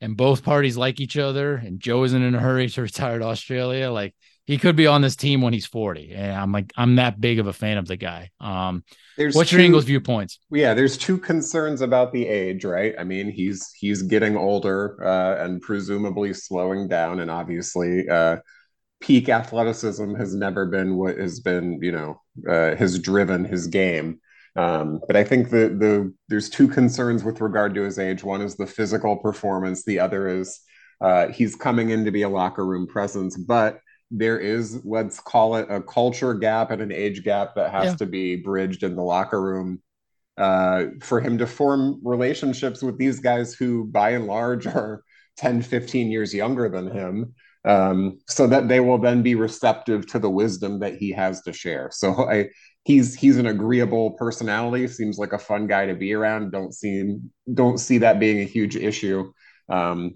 and 0.00 0.16
both 0.16 0.44
parties 0.44 0.76
like 0.76 1.00
each 1.00 1.16
other 1.16 1.56
and 1.56 1.80
Joe 1.80 2.04
isn't 2.04 2.22
in 2.22 2.34
a 2.34 2.40
hurry 2.40 2.68
to 2.68 2.82
retire 2.82 3.18
to 3.18 3.24
Australia, 3.26 3.90
like 3.90 4.14
he 4.46 4.58
could 4.58 4.76
be 4.76 4.86
on 4.86 5.02
this 5.02 5.16
team 5.16 5.42
when 5.42 5.52
he's 5.52 5.66
40. 5.66 6.12
And 6.12 6.32
I'm 6.32 6.52
like, 6.52 6.72
I'm 6.76 6.96
that 6.96 7.20
big 7.20 7.40
of 7.40 7.48
a 7.48 7.52
fan 7.52 7.78
of 7.78 7.88
the 7.88 7.96
guy. 7.96 8.30
Um, 8.40 8.84
there's 9.16 9.34
what's 9.34 9.50
two, 9.50 9.56
your 9.56 9.64
Ingles 9.64 9.84
viewpoints? 9.84 10.38
Yeah, 10.50 10.72
there's 10.72 10.96
two 10.96 11.18
concerns 11.18 11.80
about 11.80 12.12
the 12.12 12.26
age, 12.26 12.64
right? 12.64 12.94
I 12.96 13.02
mean, 13.02 13.28
he's 13.28 13.68
he's 13.76 14.02
getting 14.02 14.36
older 14.36 15.04
uh, 15.04 15.44
and 15.44 15.60
presumably 15.60 16.32
slowing 16.32 16.86
down, 16.86 17.20
and 17.20 17.30
obviously, 17.30 18.08
uh, 18.08 18.36
peak 19.00 19.28
athleticism 19.28 20.14
has 20.14 20.34
never 20.34 20.66
been 20.66 20.96
what 20.96 21.18
has 21.18 21.40
been, 21.40 21.80
you 21.82 21.92
know, 21.92 22.20
uh, 22.48 22.76
has 22.76 22.98
driven 22.98 23.44
his 23.44 23.66
game. 23.66 24.20
Um, 24.56 25.00
but 25.06 25.16
I 25.16 25.24
think 25.24 25.50
the 25.50 25.68
the 25.68 26.14
there's 26.28 26.48
two 26.48 26.66
concerns 26.66 27.24
with 27.24 27.40
regard 27.40 27.74
to 27.74 27.82
his 27.82 27.98
age. 27.98 28.24
One 28.24 28.40
is 28.40 28.56
the 28.56 28.66
physical 28.66 29.16
performance. 29.16 29.84
The 29.84 30.00
other 30.00 30.28
is 30.28 30.60
uh, 31.00 31.28
he's 31.28 31.54
coming 31.54 31.90
in 31.90 32.04
to 32.04 32.10
be 32.10 32.22
a 32.22 32.28
locker 32.28 32.64
room 32.64 32.86
presence, 32.86 33.36
but 33.36 33.80
there 34.10 34.38
is 34.38 34.84
let's 34.84 35.20
call 35.20 35.56
it 35.56 35.66
a 35.68 35.82
culture 35.82 36.34
gap 36.34 36.70
and 36.70 36.80
an 36.80 36.92
age 36.92 37.24
gap 37.24 37.54
that 37.56 37.72
has 37.72 37.84
yeah. 37.84 37.96
to 37.96 38.06
be 38.06 38.36
bridged 38.36 38.82
in 38.82 38.94
the 38.94 39.02
locker 39.02 39.42
room 39.42 39.82
uh, 40.38 40.86
for 41.02 41.20
him 41.20 41.38
to 41.38 41.46
form 41.46 42.00
relationships 42.04 42.82
with 42.82 42.98
these 42.98 43.20
guys 43.20 43.54
who 43.54 43.84
by 43.84 44.10
and 44.10 44.26
large 44.26 44.66
are 44.66 45.02
10 45.38 45.62
15 45.62 46.10
years 46.10 46.32
younger 46.32 46.68
than 46.68 46.90
him 46.90 47.34
um, 47.64 48.18
so 48.28 48.46
that 48.46 48.68
they 48.68 48.78
will 48.78 48.98
then 48.98 49.22
be 49.22 49.34
receptive 49.34 50.06
to 50.06 50.18
the 50.20 50.30
wisdom 50.30 50.78
that 50.78 50.94
he 50.94 51.10
has 51.10 51.42
to 51.42 51.52
share 51.52 51.90
so 51.92 52.28
i 52.30 52.48
he's 52.86 53.14
he's 53.14 53.36
an 53.36 53.46
agreeable 53.46 54.12
personality 54.12 54.86
seems 54.86 55.18
like 55.18 55.32
a 55.32 55.38
fun 55.38 55.66
guy 55.66 55.86
to 55.86 55.94
be 55.94 56.14
around 56.14 56.52
don't 56.52 56.72
see 56.72 57.18
don't 57.52 57.78
see 57.78 57.98
that 57.98 58.20
being 58.20 58.40
a 58.40 58.44
huge 58.44 58.76
issue 58.76 59.30
um, 59.68 60.14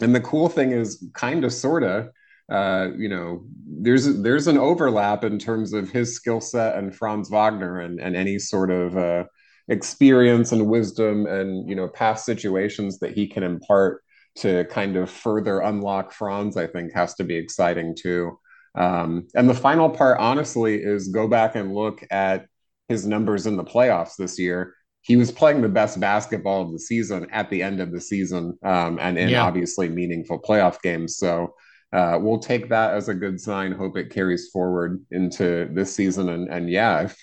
and 0.00 0.14
the 0.14 0.20
cool 0.20 0.48
thing 0.48 0.72
is 0.72 1.06
kind 1.14 1.44
of 1.44 1.52
sort 1.52 1.82
of 1.82 2.08
uh, 2.50 2.88
you 2.96 3.08
know, 3.08 3.44
there's 3.66 4.06
there's 4.22 4.46
an 4.46 4.58
overlap 4.58 5.24
in 5.24 5.38
terms 5.38 5.72
of 5.72 5.90
his 5.90 6.14
skill 6.14 6.40
set 6.40 6.76
and 6.76 6.94
Franz 6.94 7.28
Wagner 7.28 7.80
and 7.80 8.00
and 8.00 8.14
any 8.14 8.38
sort 8.38 8.70
of 8.70 8.96
uh, 8.96 9.24
experience 9.68 10.52
and 10.52 10.68
wisdom 10.68 11.26
and 11.26 11.68
you 11.68 11.74
know 11.74 11.88
past 11.88 12.24
situations 12.24 13.00
that 13.00 13.12
he 13.12 13.26
can 13.26 13.42
impart 13.42 14.02
to 14.36 14.64
kind 14.66 14.96
of 14.96 15.10
further 15.10 15.60
unlock 15.60 16.12
Franz. 16.12 16.56
I 16.56 16.68
think 16.68 16.92
has 16.94 17.14
to 17.14 17.24
be 17.24 17.34
exciting 17.36 17.96
too. 17.96 18.38
Um, 18.76 19.26
and 19.34 19.48
the 19.48 19.54
final 19.54 19.88
part, 19.88 20.18
honestly, 20.20 20.76
is 20.76 21.08
go 21.08 21.26
back 21.26 21.56
and 21.56 21.74
look 21.74 22.04
at 22.10 22.46
his 22.88 23.06
numbers 23.06 23.46
in 23.46 23.56
the 23.56 23.64
playoffs 23.64 24.16
this 24.16 24.38
year. 24.38 24.74
He 25.00 25.16
was 25.16 25.30
playing 25.30 25.62
the 25.62 25.68
best 25.68 25.98
basketball 26.00 26.62
of 26.62 26.72
the 26.72 26.78
season 26.78 27.28
at 27.30 27.48
the 27.48 27.62
end 27.62 27.80
of 27.80 27.92
the 27.92 28.00
season, 28.00 28.58
um, 28.62 28.98
and 29.00 29.16
in 29.16 29.30
yeah. 29.30 29.44
obviously 29.44 29.88
meaningful 29.88 30.40
playoff 30.40 30.82
games. 30.82 31.16
So 31.16 31.54
uh, 31.92 32.18
we'll 32.20 32.40
take 32.40 32.68
that 32.68 32.94
as 32.94 33.08
a 33.08 33.14
good 33.14 33.40
sign. 33.40 33.72
Hope 33.72 33.96
it 33.96 34.10
carries 34.10 34.48
forward 34.48 35.04
into 35.10 35.68
this 35.72 35.94
season. 35.94 36.28
And 36.28 36.48
and 36.48 36.68
yeah, 36.68 37.02
if 37.02 37.16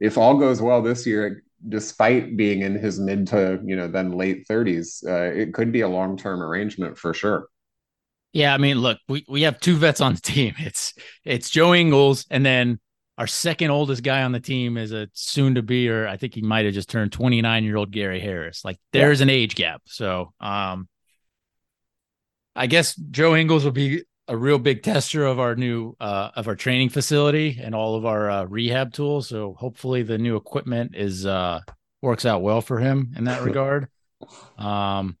if 0.00 0.16
all 0.16 0.38
goes 0.38 0.62
well 0.62 0.82
this 0.82 1.06
year, 1.06 1.42
despite 1.68 2.36
being 2.36 2.62
in 2.62 2.74
his 2.74 3.00
mid 3.00 3.26
to 3.28 3.60
you 3.64 3.76
know 3.76 3.88
then 3.88 4.12
late 4.12 4.46
thirties, 4.46 5.02
uh, 5.06 5.30
it 5.34 5.52
could 5.52 5.72
be 5.72 5.80
a 5.80 5.88
long 5.88 6.16
term 6.16 6.42
arrangement 6.42 6.96
for 6.96 7.12
sure. 7.12 7.48
Yeah, 8.32 8.52
I 8.52 8.58
mean, 8.58 8.78
look, 8.78 8.98
we, 9.08 9.24
we 9.28 9.42
have 9.42 9.60
two 9.60 9.76
vets 9.76 10.00
on 10.00 10.14
the 10.14 10.20
team. 10.20 10.54
It's 10.58 10.94
it's 11.24 11.50
Joe 11.50 11.74
Ingles, 11.74 12.26
and 12.30 12.44
then 12.44 12.80
our 13.18 13.26
second 13.26 13.70
oldest 13.70 14.02
guy 14.02 14.22
on 14.22 14.32
the 14.32 14.40
team 14.40 14.76
is 14.76 14.92
a 14.92 15.08
soon 15.14 15.54
to 15.54 15.62
be, 15.62 15.88
or 15.88 16.06
I 16.06 16.16
think 16.16 16.34
he 16.34 16.42
might 16.42 16.66
have 16.66 16.74
just 16.74 16.90
turned 16.90 17.12
29 17.12 17.64
year 17.64 17.76
old 17.76 17.90
Gary 17.90 18.20
Harris. 18.20 18.64
Like 18.64 18.78
there's 18.92 19.20
yeah. 19.20 19.24
an 19.24 19.30
age 19.30 19.54
gap. 19.54 19.82
So 19.86 20.32
um 20.40 20.88
I 22.54 22.66
guess 22.66 22.94
Joe 22.94 23.36
Ingles 23.36 23.64
will 23.64 23.72
be 23.72 24.02
a 24.28 24.36
real 24.36 24.58
big 24.58 24.82
tester 24.82 25.24
of 25.24 25.38
our 25.38 25.54
new 25.54 25.94
uh, 26.00 26.30
of 26.34 26.48
our 26.48 26.56
training 26.56 26.88
facility 26.88 27.58
and 27.62 27.74
all 27.74 27.94
of 27.94 28.06
our 28.06 28.30
uh, 28.30 28.44
rehab 28.44 28.92
tools. 28.92 29.28
So 29.28 29.54
hopefully 29.58 30.02
the 30.02 30.18
new 30.18 30.36
equipment 30.36 30.96
is 30.96 31.26
uh, 31.26 31.60
works 32.02 32.24
out 32.24 32.42
well 32.42 32.60
for 32.60 32.78
him 32.78 33.12
in 33.16 33.24
that 33.24 33.42
regard. 33.44 33.88
Um, 34.58 35.18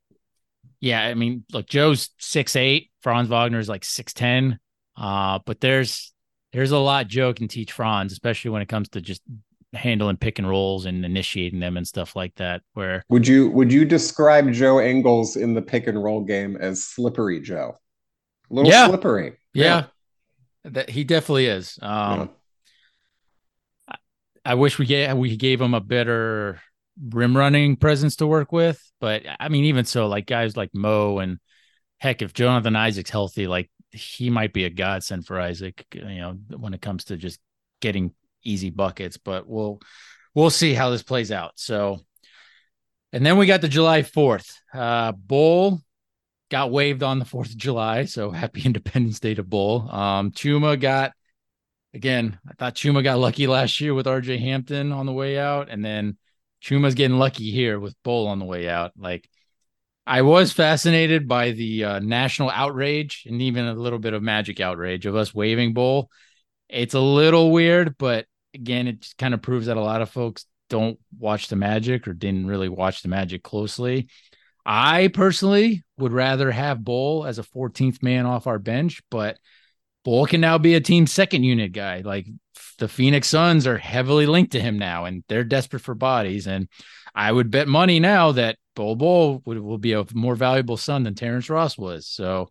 yeah, 0.86 1.02
I 1.02 1.14
mean, 1.14 1.44
look, 1.52 1.66
Joe's 1.66 2.10
six 2.18 2.54
eight, 2.54 2.90
Franz 3.00 3.28
Wagner 3.28 3.58
is 3.58 3.68
like 3.68 3.84
six 3.84 4.12
ten. 4.12 4.58
Uh, 4.96 5.40
but 5.44 5.60
there's 5.60 6.12
there's 6.52 6.70
a 6.70 6.78
lot 6.78 7.08
Joe 7.08 7.34
can 7.34 7.48
teach 7.48 7.72
Franz, 7.72 8.12
especially 8.12 8.52
when 8.52 8.62
it 8.62 8.68
comes 8.68 8.88
to 8.90 9.00
just 9.00 9.20
handling 9.72 10.16
pick 10.16 10.38
and 10.38 10.48
rolls 10.48 10.86
and 10.86 11.04
initiating 11.04 11.58
them 11.58 11.76
and 11.76 11.86
stuff 11.86 12.14
like 12.14 12.34
that. 12.36 12.62
Where 12.74 13.04
would 13.08 13.26
you 13.26 13.50
would 13.50 13.72
you 13.72 13.84
describe 13.84 14.52
Joe 14.52 14.80
Ingles 14.80 15.34
in 15.36 15.54
the 15.54 15.62
pick 15.62 15.88
and 15.88 16.02
roll 16.02 16.22
game 16.22 16.56
as 16.56 16.84
slippery 16.84 17.40
Joe? 17.40 17.76
A 18.48 18.54
little 18.54 18.70
yeah. 18.70 18.86
slippery. 18.86 19.38
Yeah. 19.52 19.64
yeah. 20.64 20.70
That 20.70 20.90
he 20.90 21.02
definitely 21.02 21.46
is. 21.46 21.78
Um 21.82 22.30
yeah. 23.88 23.96
I, 24.46 24.52
I 24.52 24.54
wish 24.54 24.78
we 24.78 24.86
gave 24.86 25.16
we 25.16 25.36
gave 25.36 25.60
him 25.60 25.74
a 25.74 25.80
better 25.80 26.60
rim 27.02 27.36
running 27.36 27.76
presence 27.76 28.16
to 28.16 28.26
work 28.26 28.52
with. 28.52 28.80
But 29.00 29.22
I 29.38 29.48
mean, 29.48 29.64
even 29.64 29.84
so, 29.84 30.06
like 30.06 30.26
guys 30.26 30.56
like 30.56 30.70
Mo 30.74 31.18
and 31.18 31.38
heck, 31.98 32.22
if 32.22 32.32
Jonathan 32.32 32.76
Isaac's 32.76 33.10
healthy, 33.10 33.46
like 33.46 33.70
he 33.90 34.30
might 34.30 34.52
be 34.52 34.64
a 34.64 34.70
godsend 34.70 35.26
for 35.26 35.40
Isaac, 35.40 35.84
you 35.92 36.02
know, 36.02 36.38
when 36.56 36.74
it 36.74 36.82
comes 36.82 37.04
to 37.04 37.16
just 37.16 37.40
getting 37.80 38.12
easy 38.42 38.70
buckets, 38.70 39.16
but 39.16 39.46
we'll 39.48 39.80
we'll 40.34 40.50
see 40.50 40.74
how 40.74 40.90
this 40.90 41.02
plays 41.02 41.32
out. 41.32 41.52
So, 41.56 42.00
and 43.12 43.24
then 43.24 43.38
we 43.38 43.46
got 43.46 43.60
the 43.60 43.68
July 43.68 44.02
4th. 44.02 44.50
Uh 44.72 45.12
Bol 45.12 45.80
got 46.50 46.70
waived 46.70 47.02
on 47.02 47.18
the 47.18 47.24
4th 47.24 47.50
of 47.50 47.56
July, 47.56 48.04
so 48.04 48.30
happy 48.30 48.62
Independence 48.64 49.20
Day 49.20 49.34
to 49.34 49.42
Bol. 49.42 49.90
Um 49.90 50.30
Chuma 50.32 50.80
got 50.80 51.12
again, 51.94 52.38
I 52.48 52.54
thought 52.54 52.74
Chuma 52.74 53.02
got 53.02 53.18
lucky 53.18 53.46
last 53.46 53.80
year 53.80 53.94
with 53.94 54.06
RJ 54.06 54.38
Hampton 54.40 54.92
on 54.92 55.06
the 55.06 55.12
way 55.12 55.38
out 55.38 55.68
and 55.70 55.84
then 55.84 56.18
Chuma's 56.60 56.94
getting 56.94 57.18
lucky 57.18 57.50
here 57.50 57.78
with 57.78 57.94
Bol 58.02 58.26
on 58.28 58.38
the 58.38 58.44
way 58.44 58.68
out. 58.68 58.92
Like 58.96 59.28
I 60.06 60.22
was 60.22 60.52
fascinated 60.52 61.28
by 61.28 61.52
the 61.52 61.84
uh, 61.84 61.98
national 62.00 62.50
outrage 62.50 63.24
and 63.26 63.42
even 63.42 63.66
a 63.66 63.74
little 63.74 63.98
bit 63.98 64.14
of 64.14 64.22
magic 64.22 64.60
outrage 64.60 65.06
of 65.06 65.16
us 65.16 65.34
waving 65.34 65.74
Bol. 65.74 66.10
It's 66.68 66.94
a 66.94 67.00
little 67.00 67.50
weird, 67.50 67.96
but 67.98 68.26
again, 68.54 68.86
it 68.88 69.06
kind 69.18 69.34
of 69.34 69.42
proves 69.42 69.66
that 69.66 69.76
a 69.76 69.82
lot 69.82 70.02
of 70.02 70.10
folks 70.10 70.46
don't 70.68 70.98
watch 71.18 71.48
the 71.48 71.56
Magic 71.56 72.08
or 72.08 72.12
didn't 72.12 72.46
really 72.46 72.68
watch 72.68 73.02
the 73.02 73.08
Magic 73.08 73.42
closely. 73.42 74.08
I 74.64 75.08
personally 75.08 75.84
would 75.96 76.12
rather 76.12 76.50
have 76.50 76.84
Bol 76.84 77.24
as 77.24 77.38
a 77.38 77.44
14th 77.44 78.02
man 78.02 78.26
off 78.26 78.48
our 78.48 78.58
bench, 78.58 79.00
but 79.10 79.38
Bol 80.04 80.26
can 80.26 80.40
now 80.40 80.58
be 80.58 80.74
a 80.74 80.80
team 80.80 81.06
second 81.06 81.44
unit 81.44 81.72
guy. 81.72 82.00
Like 82.00 82.26
the 82.78 82.88
Phoenix 82.88 83.28
Suns 83.28 83.66
are 83.66 83.78
heavily 83.78 84.26
linked 84.26 84.52
to 84.52 84.60
him 84.60 84.78
now, 84.78 85.04
and 85.04 85.24
they're 85.28 85.44
desperate 85.44 85.82
for 85.82 85.94
bodies. 85.94 86.46
And 86.46 86.68
I 87.14 87.30
would 87.30 87.50
bet 87.50 87.68
money 87.68 88.00
now 88.00 88.32
that 88.32 88.58
Bol 88.74 88.96
Bol 88.96 89.42
would, 89.44 89.58
will 89.58 89.78
be 89.78 89.92
a 89.92 90.04
more 90.14 90.34
valuable 90.34 90.76
Sun 90.76 91.04
than 91.04 91.14
Terrence 91.14 91.48
Ross 91.48 91.78
was. 91.78 92.06
So, 92.06 92.50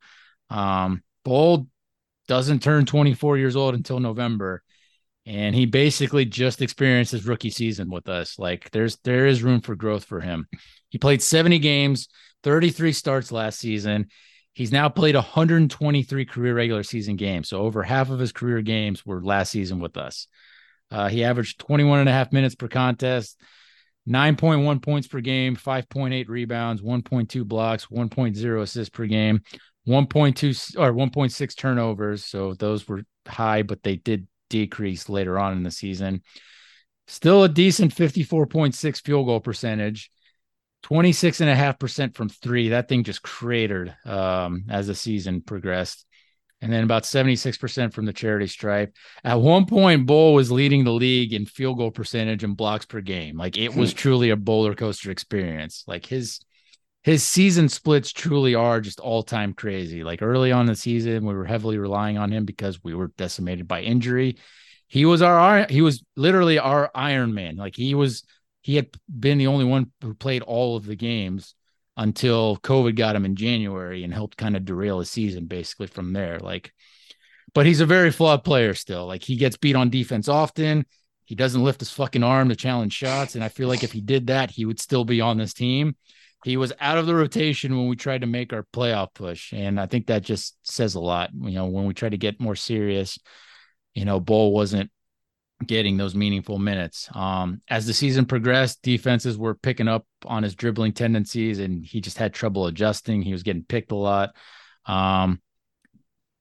um, 0.49 1.03
Bol 1.23 1.67
doesn't 2.27 2.63
turn 2.63 2.85
24 2.85 3.37
years 3.37 3.55
old 3.55 3.75
until 3.75 3.99
November 3.99 4.63
and 5.25 5.55
he 5.55 5.65
basically 5.65 6.25
just 6.25 6.61
experienced 6.61 7.11
his 7.11 7.25
rookie 7.25 7.49
season 7.49 7.89
with 7.89 8.07
us. 8.09 8.37
Like 8.37 8.69
there's 8.71 8.97
there 8.97 9.25
is 9.25 9.43
room 9.43 9.61
for 9.61 9.75
growth 9.75 10.05
for 10.05 10.21
him. 10.21 10.47
He 10.89 10.97
played 10.97 11.21
70 11.21 11.59
games, 11.59 12.07
33 12.43 12.93
starts 12.93 13.31
last 13.31 13.59
season. 13.59 14.09
He's 14.55 14.71
now 14.71 14.87
played 14.87 15.15
123 15.15 16.25
career 16.25 16.55
regular 16.55 16.81
season 16.81 17.17
games. 17.17 17.49
So 17.49 17.59
over 17.59 17.83
half 17.83 18.09
of 18.09 18.19
his 18.19 18.31
career 18.31 18.61
games 18.61 19.05
were 19.05 19.21
last 19.21 19.51
season 19.51 19.79
with 19.79 19.97
us. 19.97 20.27
Uh, 20.89 21.09
he 21.09 21.25
averaged 21.25 21.59
21 21.59 21.99
and 21.99 22.09
a 22.09 22.13
half 22.13 22.31
minutes 22.31 22.55
per 22.55 22.69
contest. 22.69 23.37
9.1 24.07 24.81
points 24.81 25.07
per 25.07 25.19
game, 25.19 25.57
5.8 25.57 26.29
rebounds, 26.29 26.81
1.2 26.81 27.45
blocks, 27.45 27.87
1.0 27.87 28.61
assists 28.61 28.89
per 28.89 29.07
game, 29.07 29.41
1.2 29.87 30.77
or 30.77 30.93
1.6 30.93 31.57
turnovers. 31.57 32.23
So 32.23 32.53
those 32.53 32.87
were 32.87 33.03
high, 33.27 33.63
but 33.63 33.83
they 33.83 33.97
did 33.97 34.25
decrease 34.49 35.09
later 35.09 35.37
on 35.37 35.51
in 35.53 35.63
the 35.63 35.71
season. 35.71 36.21
Still 37.07 37.43
a 37.43 37.49
decent 37.49 37.93
54.6 37.93 39.01
field 39.01 39.25
goal 39.25 39.41
percentage. 39.41 40.09
26.5% 40.85 42.15
from 42.15 42.29
three. 42.29 42.69
That 42.69 42.87
thing 42.87 43.03
just 43.03 43.23
cratered 43.23 43.95
um, 44.05 44.65
as 44.69 44.87
the 44.87 44.95
season 44.95 45.41
progressed 45.41 46.05
and 46.61 46.71
then 46.71 46.83
about 46.83 47.03
76% 47.03 47.93
from 47.93 48.05
the 48.05 48.13
charity 48.13 48.47
stripe. 48.47 48.95
At 49.23 49.41
one 49.41 49.65
point, 49.65 50.05
Bol 50.05 50.33
was 50.33 50.51
leading 50.51 50.83
the 50.83 50.91
league 50.91 51.33
in 51.33 51.45
field 51.45 51.77
goal 51.77 51.91
percentage 51.91 52.43
and 52.43 52.55
blocks 52.55 52.85
per 52.85 53.01
game. 53.01 53.37
Like 53.37 53.57
it 53.57 53.75
was 53.75 53.91
hmm. 53.91 53.97
truly 53.97 54.29
a 54.29 54.35
roller 54.35 54.75
coaster 54.75 55.11
experience. 55.11 55.83
Like 55.87 56.05
his 56.05 56.39
his 57.03 57.23
season 57.23 57.69
splits 57.69 58.11
truly 58.11 58.55
are 58.55 58.81
just 58.81 58.99
all 58.99 59.21
time 59.21 59.53
crazy. 59.53 60.03
Like 60.03 60.21
early 60.21 60.51
on 60.51 60.65
the 60.65 60.75
season, 60.75 61.25
we 61.25 61.35
were 61.35 61.45
heavily 61.45 61.77
relying 61.77 62.17
on 62.17 62.31
him 62.31 62.45
because 62.45 62.83
we 62.83 62.95
were 62.95 63.11
decimated 63.17 63.67
by 63.67 63.81
injury. 63.81 64.37
He 64.87 65.05
was 65.05 65.21
our 65.21 65.67
he 65.67 65.81
was 65.81 66.03
literally 66.15 66.57
our 66.57 66.89
Iron 66.95 67.33
Man. 67.33 67.57
Like 67.57 67.75
he 67.75 67.95
was 67.95 68.23
he 68.65 68.77
had 68.77 68.87
been 69.07 69.37
the 69.37 69.45
only 69.45 69.63
one 69.63 69.91
who 70.01 70.15
played 70.15 70.41
all 70.41 70.75
of 70.75 70.87
the 70.87 70.95
games 70.95 71.53
until 71.97 72.57
COVID 72.57 72.95
got 72.95 73.15
him 73.15 73.23
in 73.23 73.35
January 73.35 74.03
and 74.03 74.11
helped 74.11 74.37
kind 74.37 74.57
of 74.57 74.65
derail 74.65 74.97
his 74.97 75.11
season 75.11 75.45
basically 75.45 75.85
from 75.85 76.13
there. 76.13 76.39
Like, 76.39 76.73
but 77.53 77.67
he's 77.67 77.79
a 77.79 77.85
very 77.85 78.09
flawed 78.09 78.43
player 78.43 78.73
still. 78.73 79.05
Like 79.05 79.21
he 79.21 79.35
gets 79.35 79.55
beat 79.55 79.75
on 79.75 79.91
defense 79.91 80.27
often. 80.27 80.87
He 81.25 81.35
doesn't 81.35 81.63
lift 81.63 81.79
his 81.79 81.91
fucking 81.91 82.23
arm 82.23 82.49
to 82.49 82.55
challenge 82.55 82.93
shots. 82.93 83.35
And 83.35 83.43
I 83.43 83.49
feel 83.49 83.67
like 83.67 83.83
if 83.83 83.91
he 83.91 84.01
did 84.01 84.25
that, 84.27 84.49
he 84.49 84.65
would 84.65 84.79
still 84.79 85.05
be 85.05 85.21
on 85.21 85.37
this 85.37 85.53
team. 85.53 85.95
He 86.43 86.57
was 86.57 86.73
out 86.79 86.97
of 86.97 87.05
the 87.05 87.13
rotation 87.13 87.77
when 87.77 87.87
we 87.87 87.95
tried 87.95 88.21
to 88.21 88.27
make 88.27 88.51
our 88.51 88.65
playoff 88.73 89.13
push. 89.13 89.53
And 89.53 89.79
I 89.79 89.85
think 89.85 90.07
that 90.07 90.23
just 90.23 90.57
says 90.63 90.95
a 90.95 90.99
lot. 90.99 91.29
You 91.39 91.51
know, 91.51 91.67
when 91.67 91.85
we 91.85 91.93
try 91.93 92.09
to 92.09 92.17
get 92.17 92.41
more 92.41 92.55
serious, 92.55 93.19
you 93.93 94.05
know, 94.05 94.19
Bol 94.19 94.53
wasn't 94.53 94.89
getting 95.67 95.97
those 95.97 96.15
meaningful 96.15 96.59
minutes. 96.59 97.09
Um, 97.13 97.61
as 97.69 97.85
the 97.85 97.93
season 97.93 98.25
progressed, 98.25 98.81
defenses 98.81 99.37
were 99.37 99.55
picking 99.55 99.87
up 99.87 100.05
on 100.25 100.43
his 100.43 100.55
dribbling 100.55 100.93
tendencies, 100.93 101.59
and 101.59 101.85
he 101.85 102.01
just 102.01 102.17
had 102.17 102.33
trouble 102.33 102.67
adjusting. 102.67 103.21
He 103.21 103.31
was 103.31 103.43
getting 103.43 103.63
picked 103.63 103.91
a 103.91 103.95
lot. 103.95 104.35
Um, 104.85 105.41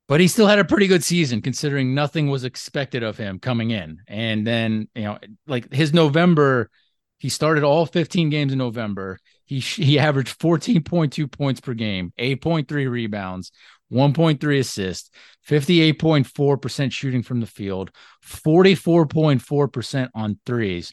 but 0.06 0.20
he 0.20 0.28
still 0.28 0.46
had 0.46 0.58
a 0.58 0.64
pretty 0.64 0.86
good 0.86 1.02
season 1.02 1.40
considering 1.40 1.94
nothing 1.94 2.28
was 2.28 2.44
expected 2.44 3.02
of 3.02 3.16
him 3.16 3.38
coming 3.38 3.70
in. 3.70 3.98
And 4.06 4.46
then, 4.46 4.88
you 4.94 5.04
know, 5.04 5.18
like 5.46 5.72
his 5.72 5.94
November, 5.94 6.70
he 7.18 7.30
started 7.30 7.64
all 7.64 7.86
15 7.86 8.28
games 8.28 8.52
in 8.52 8.58
November. 8.58 9.18
He 9.46 9.60
he 9.60 9.98
averaged 9.98 10.38
14.2 10.38 11.30
points 11.30 11.60
per 11.60 11.74
game, 11.74 12.12
8.3 12.18 12.90
rebounds, 12.90 13.52
1.3 13.94 14.58
assists, 14.58 15.10
58.4% 15.48 16.92
shooting 16.92 17.22
from 17.22 17.40
the 17.40 17.46
field, 17.46 17.90
44.4% 18.26 20.08
on 20.14 20.38
threes. 20.44 20.92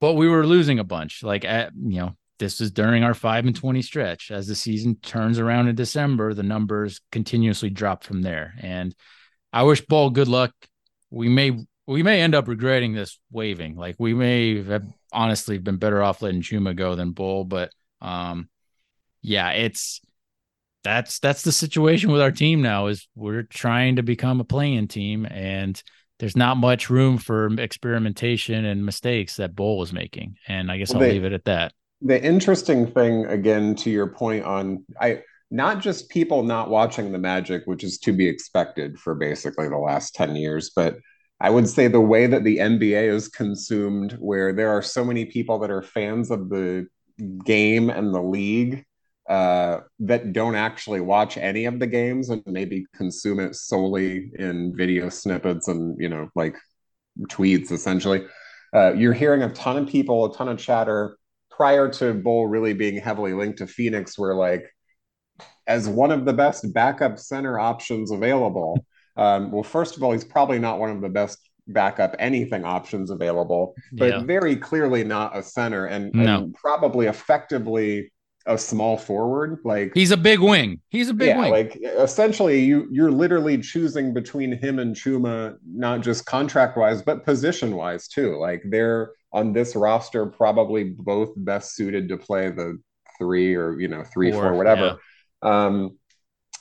But 0.00 0.14
we 0.14 0.28
were 0.28 0.46
losing 0.46 0.78
a 0.78 0.84
bunch. 0.84 1.22
Like 1.22 1.44
at, 1.44 1.72
you 1.74 1.98
know, 2.00 2.16
this 2.38 2.60
is 2.60 2.70
during 2.70 3.02
our 3.02 3.14
5 3.14 3.46
and 3.46 3.56
20 3.56 3.82
stretch. 3.82 4.30
As 4.30 4.46
the 4.46 4.54
season 4.54 4.96
turns 4.96 5.38
around 5.38 5.68
in 5.68 5.74
December, 5.74 6.34
the 6.34 6.42
numbers 6.42 7.00
continuously 7.10 7.70
drop 7.70 8.04
from 8.04 8.22
there. 8.22 8.54
And 8.60 8.94
I 9.52 9.64
wish 9.64 9.84
Bol 9.84 10.10
good 10.10 10.28
luck. 10.28 10.52
We 11.10 11.28
may 11.28 11.64
we 11.86 12.02
may 12.02 12.20
end 12.20 12.34
up 12.34 12.48
regretting 12.48 12.92
this 12.92 13.18
waving. 13.32 13.76
Like 13.76 13.96
we 13.98 14.12
may 14.14 14.62
have 14.62 14.84
honestly 15.10 15.58
been 15.58 15.78
better 15.78 16.02
off 16.02 16.20
letting 16.22 16.42
Chuma 16.42 16.76
go 16.76 16.94
than 16.94 17.12
Bol, 17.12 17.44
but 17.44 17.70
um 18.00 18.48
yeah, 19.22 19.50
it's 19.50 20.00
that's 20.88 21.18
that's 21.18 21.42
the 21.42 21.52
situation 21.52 22.10
with 22.10 22.20
our 22.20 22.32
team 22.32 22.62
now 22.62 22.86
is 22.86 23.08
we're 23.14 23.42
trying 23.42 23.96
to 23.96 24.02
become 24.02 24.40
a 24.40 24.44
playing 24.44 24.88
team 24.88 25.26
and 25.26 25.82
there's 26.18 26.36
not 26.36 26.56
much 26.56 26.90
room 26.90 27.18
for 27.18 27.46
experimentation 27.60 28.64
and 28.64 28.84
mistakes 28.84 29.36
that 29.36 29.54
Bol 29.54 29.78
was 29.78 29.92
making. 29.92 30.36
And 30.48 30.70
I 30.70 30.78
guess 30.78 30.92
well, 30.92 31.02
I'll 31.02 31.08
the, 31.08 31.14
leave 31.14 31.24
it 31.24 31.32
at 31.32 31.44
that. 31.44 31.72
The 32.02 32.20
interesting 32.22 32.86
thing 32.90 33.26
again 33.26 33.74
to 33.76 33.90
your 33.90 34.08
point 34.08 34.44
on 34.44 34.84
I 35.00 35.22
not 35.50 35.80
just 35.80 36.08
people 36.08 36.42
not 36.42 36.70
watching 36.70 37.12
the 37.12 37.18
magic, 37.18 37.62
which 37.66 37.84
is 37.84 37.98
to 37.98 38.12
be 38.12 38.26
expected 38.26 38.98
for 38.98 39.14
basically 39.14 39.68
the 39.68 39.78
last 39.78 40.14
10 40.14 40.36
years, 40.36 40.70
but 40.74 40.98
I 41.40 41.50
would 41.50 41.68
say 41.68 41.88
the 41.88 42.00
way 42.00 42.26
that 42.26 42.44
the 42.44 42.58
NBA 42.58 43.14
is 43.14 43.28
consumed, 43.28 44.12
where 44.18 44.52
there 44.52 44.70
are 44.70 44.82
so 44.82 45.04
many 45.04 45.24
people 45.24 45.58
that 45.60 45.70
are 45.70 45.82
fans 45.82 46.30
of 46.30 46.48
the 46.48 46.88
game 47.44 47.90
and 47.90 48.12
the 48.12 48.20
league 48.20 48.84
uh, 49.28 49.80
that 50.00 50.32
don't 50.32 50.54
actually 50.54 51.00
watch 51.00 51.36
any 51.36 51.66
of 51.66 51.78
the 51.78 51.86
games 51.86 52.30
and 52.30 52.42
maybe 52.46 52.86
consume 52.94 53.40
it 53.40 53.54
solely 53.54 54.30
in 54.38 54.74
video 54.74 55.10
snippets 55.10 55.68
and 55.68 55.96
you 56.00 56.08
know 56.08 56.28
like 56.34 56.56
tweets 57.24 57.70
essentially 57.70 58.24
uh, 58.74 58.92
you're 58.94 59.12
hearing 59.12 59.42
a 59.42 59.52
ton 59.52 59.76
of 59.76 59.86
people 59.86 60.24
a 60.24 60.34
ton 60.34 60.48
of 60.48 60.58
chatter 60.58 61.18
prior 61.50 61.90
to 61.90 62.14
Bol 62.14 62.46
really 62.46 62.72
being 62.72 62.96
heavily 62.96 63.34
linked 63.34 63.58
to 63.58 63.66
phoenix 63.66 64.18
where 64.18 64.34
like 64.34 64.64
as 65.66 65.88
one 65.88 66.10
of 66.10 66.24
the 66.24 66.32
best 66.32 66.72
backup 66.72 67.18
center 67.18 67.58
options 67.58 68.10
available 68.10 68.82
um, 69.18 69.52
well 69.52 69.62
first 69.62 69.96
of 69.96 70.02
all 70.02 70.12
he's 70.12 70.24
probably 70.24 70.58
not 70.58 70.78
one 70.78 70.90
of 70.90 71.02
the 71.02 71.08
best 71.08 71.38
backup 71.66 72.16
anything 72.18 72.64
options 72.64 73.10
available 73.10 73.74
but 73.92 74.08
yeah. 74.08 74.22
very 74.22 74.56
clearly 74.56 75.04
not 75.04 75.36
a 75.36 75.42
center 75.42 75.84
and, 75.84 76.14
no. 76.14 76.44
and 76.44 76.54
probably 76.54 77.08
effectively 77.08 78.10
a 78.48 78.58
small 78.58 78.96
forward. 78.96 79.58
Like 79.62 79.92
he's 79.94 80.10
a 80.10 80.16
big 80.16 80.40
wing. 80.40 80.80
He's 80.88 81.10
a 81.10 81.14
big 81.14 81.28
yeah, 81.28 81.40
wing. 81.40 81.50
Like 81.52 81.76
essentially, 81.82 82.60
you 82.64 82.88
you're 82.90 83.12
literally 83.12 83.58
choosing 83.58 84.12
between 84.12 84.52
him 84.52 84.78
and 84.78 84.96
Chuma, 84.96 85.56
not 85.64 86.00
just 86.00 86.26
contract 86.26 86.76
wise, 86.76 87.02
but 87.02 87.24
position 87.24 87.76
wise 87.76 88.08
too. 88.08 88.36
Like 88.38 88.62
they're 88.64 89.12
on 89.32 89.52
this 89.52 89.76
roster, 89.76 90.26
probably 90.26 90.84
both 90.84 91.30
best 91.36 91.76
suited 91.76 92.08
to 92.08 92.16
play 92.16 92.50
the 92.50 92.80
three 93.18 93.54
or 93.54 93.78
you 93.78 93.88
know 93.88 94.02
three 94.02 94.32
four, 94.32 94.44
four 94.44 94.54
whatever. 94.54 94.98
Yeah. 95.44 95.66
Um, 95.66 95.98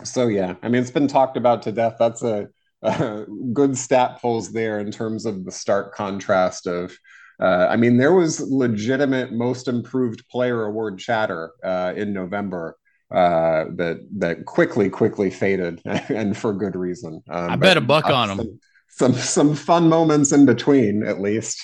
so 0.03 0.27
yeah, 0.27 0.55
I 0.61 0.69
mean 0.69 0.81
it's 0.81 0.91
been 0.91 1.07
talked 1.07 1.37
about 1.37 1.63
to 1.63 1.71
death. 1.71 1.95
That's 1.97 2.21
a, 2.21 2.49
a 2.81 3.25
good 3.53 3.77
stat 3.77 4.19
pulls 4.21 4.51
there 4.51 4.79
in 4.79 4.91
terms 4.91 5.25
of 5.25 5.45
the 5.45 5.51
stark 5.51 5.95
contrast 5.95 6.67
of 6.67 6.95
uh, 7.39 7.67
I 7.69 7.75
mean, 7.75 7.97
there 7.97 8.13
was 8.13 8.41
legitimate 8.41 9.31
most 9.31 9.67
improved 9.67 10.27
player 10.29 10.65
award 10.65 10.97
chatter 10.99 11.51
uh, 11.63 11.93
in 11.95 12.13
November 12.13 12.77
uh, 13.11 13.65
that 13.75 14.05
that 14.17 14.45
quickly 14.45 14.89
quickly 14.89 15.29
faded, 15.29 15.81
and 15.85 16.35
for 16.35 16.53
good 16.53 16.75
reason. 16.75 17.21
Um, 17.29 17.51
I 17.51 17.55
bet 17.55 17.77
a 17.77 17.81
buck 17.81 18.05
on 18.05 18.31
him. 18.31 18.37
Some, 18.37 18.59
some 18.89 19.13
some 19.13 19.55
fun 19.55 19.87
moments 19.87 20.31
in 20.31 20.45
between, 20.45 21.03
at 21.03 21.21
least. 21.21 21.63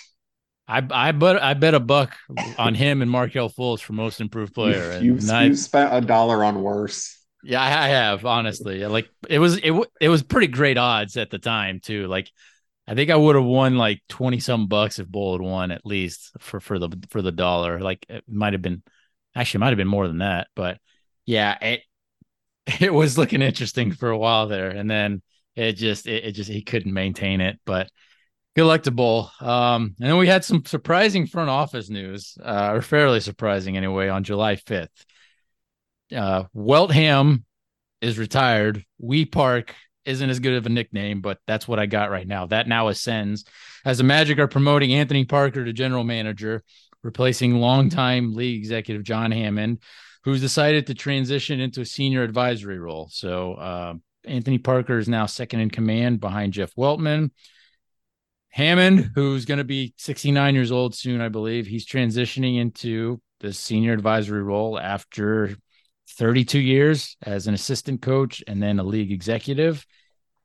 I 0.68 0.86
I 0.92 1.12
bet 1.12 1.42
I 1.42 1.54
bet 1.56 1.74
a 1.74 1.80
buck 1.80 2.16
on 2.58 2.76
him 2.76 3.02
and 3.02 3.10
Markelle 3.12 3.50
Fultz 3.50 3.82
for 3.82 3.94
most 3.94 4.22
improved 4.22 4.54
player. 4.54 5.00
You, 5.02 5.16
you, 5.16 5.40
you 5.42 5.56
spent 5.56 5.94
a 5.94 6.02
dollar 6.02 6.44
on 6.44 6.62
worse. 6.62 7.20
Yeah, 7.44 7.62
I 7.62 7.88
have 7.90 8.26
honestly. 8.26 8.86
Like 8.86 9.10
it 9.28 9.40
was 9.40 9.58
it 9.58 9.74
it 10.00 10.10
was 10.10 10.24
pretty 10.24 10.48
great 10.48 10.78
odds 10.78 11.18
at 11.18 11.30
the 11.30 11.40
time 11.40 11.82
too. 11.82 12.08
Like 12.08 12.32
I 12.88 12.96
think 12.96 13.10
I 13.10 13.16
would 13.16 13.36
have 13.36 13.46
won 13.46 13.78
like 13.78 14.02
20 14.10 14.40
some 14.40 14.68
bucks 14.68 15.00
if 15.00 15.08
Bol 15.08 15.34
had 15.34 15.42
won 15.42 15.72
at 15.72 15.86
least 15.86 16.32
for, 16.40 16.60
for 16.60 16.80
the, 16.80 16.90
for 17.10 17.22
the 17.22 17.32
dollar. 17.32 17.80
Like 17.80 18.06
it 18.10 18.24
might 18.28 18.54
have 18.54 18.62
been, 18.62 18.84
actually 19.36 19.62
might 19.62 19.70
have 19.70 19.78
been 19.78 19.88
more 19.88 20.08
than 20.08 20.20
that, 20.20 20.48
but 20.56 20.80
yeah, 21.26 21.58
it, 21.62 21.82
it 22.82 22.94
was 22.94 23.18
looking 23.18 23.42
interesting 23.42 23.92
for 23.92 24.10
a 24.10 24.18
while 24.18 24.48
there. 24.48 24.70
And 24.70 24.90
then 24.90 25.22
it 25.56 25.74
just, 25.74 26.08
it, 26.08 26.26
it 26.26 26.32
just, 26.34 26.50
he 26.50 26.62
couldn't 26.62 26.94
maintain 26.94 27.42
it, 27.42 27.60
but 27.66 27.90
good 28.56 28.66
luck 28.66 28.84
to 28.84 28.92
Bol. 28.92 29.32
Um, 29.40 29.96
and 30.00 30.10
then 30.10 30.18
we 30.18 30.28
had 30.28 30.44
some 30.44 30.66
surprising 30.66 31.28
front 31.28 31.50
office 31.50 31.90
news, 31.90 32.38
uh, 32.44 32.72
or 32.74 32.82
fairly 32.82 33.20
surprising 33.20 33.78
anyway, 33.78 34.10
on 34.10 34.24
July 34.24 34.56
5th. 34.56 35.06
Uh, 36.16 36.44
Weltham 36.54 37.46
is 38.02 38.20
retired. 38.20 38.86
We 39.00 39.26
Park 39.26 39.74
isn't 40.06 40.30
as 40.30 40.40
good 40.40 40.54
of 40.54 40.66
a 40.66 40.70
nickname, 40.70 41.22
but 41.22 41.40
that's 41.48 41.68
what 41.68 41.80
I 41.80 41.86
got 41.86 42.12
right 42.12 42.28
now. 42.28 42.46
That 42.48 42.68
now 42.68 42.88
ascends 42.88 43.46
as 43.86 43.98
the 43.98 44.04
Magic 44.04 44.40
are 44.40 44.48
promoting 44.48 44.94
Anthony 44.94 45.26
Parker 45.26 45.64
to 45.64 45.74
general 45.74 46.04
manager, 46.04 46.64
replacing 47.04 47.56
longtime 47.56 48.34
league 48.34 48.60
executive 48.60 49.04
John 49.04 49.32
Hammond, 49.32 49.80
who's 50.24 50.42
decided 50.42 50.88
to 50.88 50.94
transition 50.94 51.60
into 51.60 51.82
a 51.82 51.86
senior 51.86 52.24
advisory 52.24 52.80
role. 52.80 53.10
So 53.12 53.54
uh, 53.54 53.94
Anthony 54.26 54.58
Parker 54.58 54.98
is 54.98 55.10
now 55.10 55.26
second 55.26 55.60
in 55.60 55.70
command 55.70 56.20
behind 56.20 56.54
Jeff 56.54 56.74
Weltman. 56.76 57.32
Hammond, 58.50 59.12
who's 59.16 59.46
going 59.46 59.58
to 59.58 59.64
be 59.64 59.96
69 59.98 60.54
years 60.54 60.72
old 60.72 60.94
soon, 60.94 61.22
I 61.22 61.30
believe, 61.30 61.66
he's 61.66 61.88
transitioning 61.88 62.60
into 62.60 63.20
the 63.40 63.52
senior 63.52 63.94
advisory 63.94 64.44
role 64.44 64.80
after 64.80 65.56
32 66.12 66.60
years 66.60 67.18
as 67.22 67.48
an 67.48 67.54
assistant 67.54 68.02
coach 68.02 68.44
and 68.48 68.62
then 68.62 68.80
a 68.80 68.84
league 68.84 69.12
executive. 69.12 69.86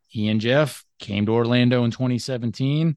He 0.07 0.29
and 0.29 0.41
Jeff 0.41 0.85
came 0.99 1.27
to 1.27 1.33
Orlando 1.33 1.85
in 1.85 1.91
2017. 1.91 2.97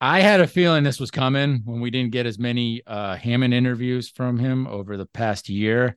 I 0.00 0.20
had 0.20 0.40
a 0.40 0.46
feeling 0.46 0.84
this 0.84 1.00
was 1.00 1.10
coming 1.10 1.62
when 1.64 1.80
we 1.80 1.90
didn't 1.90 2.12
get 2.12 2.26
as 2.26 2.38
many 2.38 2.82
uh, 2.86 3.16
Hammond 3.16 3.52
interviews 3.52 4.08
from 4.08 4.38
him 4.38 4.66
over 4.68 4.96
the 4.96 5.06
past 5.06 5.48
year. 5.48 5.96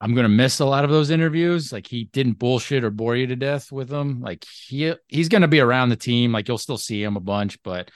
I'm 0.00 0.14
gonna 0.14 0.28
miss 0.28 0.60
a 0.60 0.64
lot 0.64 0.84
of 0.84 0.90
those 0.90 1.10
interviews. 1.10 1.72
Like 1.72 1.86
he 1.86 2.04
didn't 2.04 2.38
bullshit 2.38 2.84
or 2.84 2.90
bore 2.90 3.16
you 3.16 3.26
to 3.26 3.36
death 3.36 3.70
with 3.70 3.88
them. 3.88 4.20
Like 4.20 4.44
he 4.44 4.94
he's 5.08 5.28
gonna 5.28 5.48
be 5.48 5.60
around 5.60 5.90
the 5.90 5.96
team. 5.96 6.32
Like 6.32 6.48
you'll 6.48 6.56
still 6.56 6.78
see 6.78 7.02
him 7.02 7.16
a 7.16 7.20
bunch, 7.20 7.62
but 7.62 7.90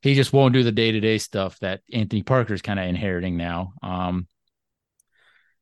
he 0.00 0.14
just 0.14 0.32
won't 0.32 0.54
do 0.54 0.62
the 0.62 0.72
day 0.72 0.92
to 0.92 1.00
day 1.00 1.18
stuff 1.18 1.58
that 1.58 1.80
Anthony 1.92 2.22
Parker's 2.22 2.62
kind 2.62 2.78
of 2.78 2.86
inheriting 2.86 3.36
now. 3.36 3.74
Um, 3.82 4.26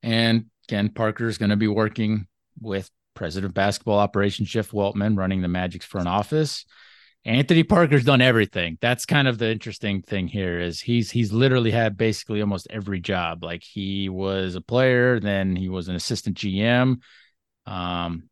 and 0.09 0.47
again, 0.69 0.91
is 1.21 1.39
gonna 1.39 1.57
be 1.57 1.69
working 1.69 2.27
with 2.61 2.91
President 3.15 3.51
of 3.51 3.55
Basketball 3.55 3.99
Operations 3.99 4.49
Jeff 4.49 4.71
Weltman, 4.71 5.19
running 5.19 5.43
the 5.43 5.49
Magic's 5.49 5.85
front 5.85 6.09
office. 6.09 6.65
Anthony 7.25 7.63
Parker's 7.63 8.05
done 8.05 8.23
everything. 8.23 8.79
That's 8.81 9.05
kind 9.05 9.29
of 9.29 9.37
the 9.37 9.51
interesting 9.51 10.01
thing 10.01 10.29
here 10.29 10.61
is 10.61 10.81
he's 10.81 11.11
he's 11.11 11.31
literally 11.31 11.71
had 11.71 11.99
basically 11.99 12.41
almost 12.41 12.69
every 12.71 13.01
job. 13.01 13.45
Like 13.45 13.63
he 13.63 14.09
was 14.09 14.55
a 14.55 14.63
player, 14.63 15.21
then 15.21 15.55
he 15.57 15.69
was 15.69 15.89
an 15.89 15.97
assistant 15.97 16.39
GM. 16.39 17.01
Um, 17.67 18.31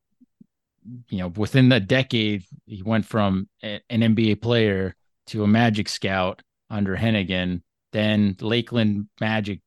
you 1.11 1.19
know, 1.19 1.29
within 1.29 1.69
the 1.69 1.81
decade, 1.81 2.45
he 2.65 2.83
went 2.83 3.05
from 3.05 3.49
a, 3.63 3.81
an 3.91 4.01
NBA 4.01 4.41
player 4.41 4.95
to 5.27 5.43
a 5.43 5.47
Magic 5.47 5.91
scout 5.91 6.41
under 6.71 6.97
Hennigan, 6.97 7.61
then 7.93 8.37
Lakeland 8.41 9.09
Magic 9.21 9.61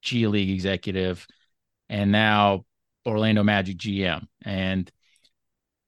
G 0.00 0.26
League 0.26 0.50
executive, 0.50 1.26
and 1.90 2.10
now 2.10 2.64
Orlando 3.04 3.42
Magic 3.42 3.76
GM. 3.76 4.26
And 4.44 4.90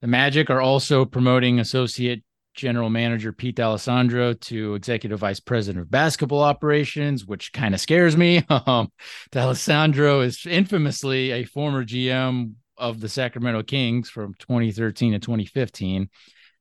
the 0.03 0.09
Magic 0.09 0.51
are 0.51 0.61
also 0.61 1.07
promoting 1.07 1.61
associate 1.61 2.25
general 2.55 2.91
manager 2.91 3.33
Pete 3.33 3.57
D'Alessandro 3.57 4.35
to 4.35 4.75
executive 4.75 5.21
vice 5.21 5.41
president 5.41 5.83
of 5.83 5.91
basketball 5.91 6.43
operations, 6.43 7.25
which 7.25 7.53
kind 7.53 7.73
of 7.73 7.81
scares 7.81 8.17
me. 8.17 8.45
Um, 8.67 8.93
D'Alessandro 9.31 10.21
is 10.21 10.45
infamously 10.45 11.31
a 11.31 11.45
former 11.45 11.85
GM 11.85 12.55
of 12.77 13.01
the 13.01 13.09
Sacramento 13.09 13.63
Kings 13.63 14.11
from 14.11 14.35
2013 14.39 15.13
to 15.13 15.19
2015. 15.19 16.09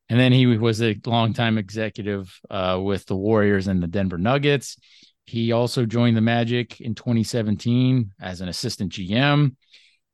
And 0.09 0.19
then 0.19 0.31
he 0.31 0.45
was 0.45 0.81
a 0.81 0.99
longtime 1.05 1.57
executive 1.57 2.39
uh, 2.49 2.79
with 2.81 3.05
the 3.05 3.15
Warriors 3.15 3.67
and 3.67 3.81
the 3.81 3.87
Denver 3.87 4.17
Nuggets. 4.17 4.77
He 5.25 5.51
also 5.51 5.85
joined 5.85 6.17
the 6.17 6.21
Magic 6.21 6.81
in 6.81 6.95
2017 6.95 8.13
as 8.19 8.41
an 8.41 8.49
assistant 8.49 8.91
GM 8.91 9.55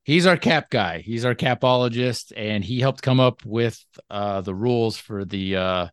he's 0.08 0.26
our 0.26 0.38
cap 0.38 0.72
guy. 0.72 1.00
He's 1.00 1.26
our 1.26 1.36
capologist, 1.36 2.32
and 2.36 2.64
he 2.64 2.80
helped 2.80 3.04
come 3.04 3.20
up 3.20 3.46
with 3.46 3.84
uh, 4.10 4.42
the 4.42 4.56
rules 4.56 4.98
for 4.98 5.24
the 5.24 5.56
uh, 5.58 5.88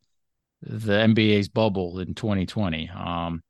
the 0.62 0.92
NBA's 0.92 1.48
bubble 1.50 1.98
in 1.98 2.14
2020. 2.14 2.88
Um, 2.88 3.42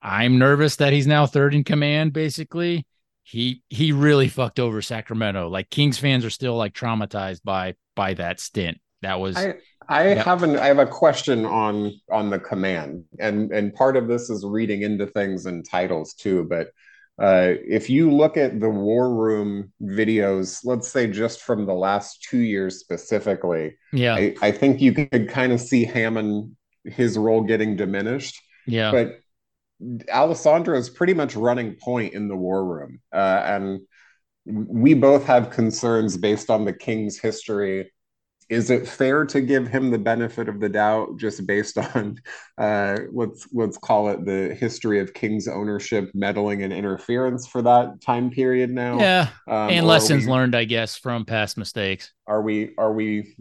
I'm 0.00 0.38
nervous 0.38 0.76
that 0.76 0.92
he's 0.92 1.06
now 1.06 1.26
third 1.26 1.54
in 1.54 1.62
command. 1.62 2.12
Basically, 2.12 2.84
he 3.22 3.62
he 3.68 3.92
really 3.92 4.26
fucked 4.26 4.58
over 4.58 4.82
Sacramento. 4.82 5.48
Like 5.48 5.70
Kings 5.70 5.98
fans 5.98 6.24
are 6.24 6.30
still 6.30 6.56
like 6.56 6.72
traumatized 6.72 7.44
by 7.44 7.74
by 7.94 8.14
that 8.14 8.40
stint. 8.40 8.80
That 9.02 9.20
was. 9.20 9.36
I, 9.36 9.54
I 9.88 10.14
yeah. 10.14 10.22
have 10.22 10.42
an 10.42 10.58
I 10.58 10.66
have 10.66 10.78
a 10.78 10.86
question 10.86 11.44
on 11.44 11.92
on 12.10 12.30
the 12.30 12.38
command, 12.38 13.04
and 13.18 13.52
and 13.52 13.74
part 13.74 13.96
of 13.96 14.08
this 14.08 14.30
is 14.30 14.44
reading 14.44 14.82
into 14.82 15.06
things 15.06 15.46
and 15.46 15.68
titles 15.68 16.14
too, 16.14 16.44
but 16.44 16.68
uh, 17.20 17.54
if 17.68 17.90
you 17.90 18.10
look 18.10 18.36
at 18.36 18.58
the 18.58 18.70
war 18.70 19.14
room 19.14 19.72
videos, 19.82 20.60
let's 20.64 20.88
say 20.88 21.06
just 21.06 21.42
from 21.42 21.66
the 21.66 21.74
last 21.74 22.22
two 22.22 22.38
years 22.38 22.80
specifically, 22.80 23.76
yeah, 23.92 24.14
I, 24.14 24.34
I 24.40 24.50
think 24.50 24.80
you 24.80 24.92
could 24.92 25.28
kind 25.28 25.52
of 25.52 25.60
see 25.60 25.84
Hammond 25.84 26.56
his 26.84 27.18
role 27.18 27.42
getting 27.42 27.76
diminished. 27.76 28.40
Yeah, 28.66 28.90
but 28.90 30.08
Alessandro 30.10 30.76
is 30.76 30.88
pretty 30.88 31.14
much 31.14 31.36
running 31.36 31.74
point 31.74 32.14
in 32.14 32.28
the 32.28 32.36
war 32.36 32.64
room, 32.64 33.00
uh, 33.12 33.42
and 33.44 33.80
we 34.46 34.94
both 34.94 35.24
have 35.26 35.50
concerns 35.50 36.16
based 36.16 36.50
on 36.50 36.64
the 36.64 36.72
King's 36.72 37.18
history 37.18 37.92
is 38.48 38.70
it 38.70 38.86
fair 38.86 39.24
to 39.26 39.40
give 39.40 39.66
him 39.66 39.90
the 39.90 39.98
benefit 39.98 40.48
of 40.48 40.60
the 40.60 40.68
doubt 40.68 41.16
just 41.16 41.46
based 41.46 41.78
on 41.94 42.18
uh, 42.58 42.98
let's 43.12 43.48
let's 43.52 43.78
call 43.78 44.08
it 44.08 44.24
the 44.24 44.54
history 44.54 45.00
of 45.00 45.14
King's 45.14 45.48
ownership 45.48 46.10
meddling 46.14 46.62
and 46.62 46.72
interference 46.72 47.46
for 47.46 47.62
that 47.62 48.00
time 48.00 48.30
period 48.30 48.70
now? 48.70 48.98
Yeah, 48.98 49.28
um, 49.48 49.70
and 49.70 49.86
lessons 49.86 50.26
we, 50.26 50.32
learned, 50.32 50.54
I 50.54 50.64
guess, 50.64 50.96
from 50.96 51.24
past 51.24 51.56
mistakes. 51.56 52.12
Are 52.26 52.42
we 52.42 52.74
are 52.78 52.92
we 52.92 53.34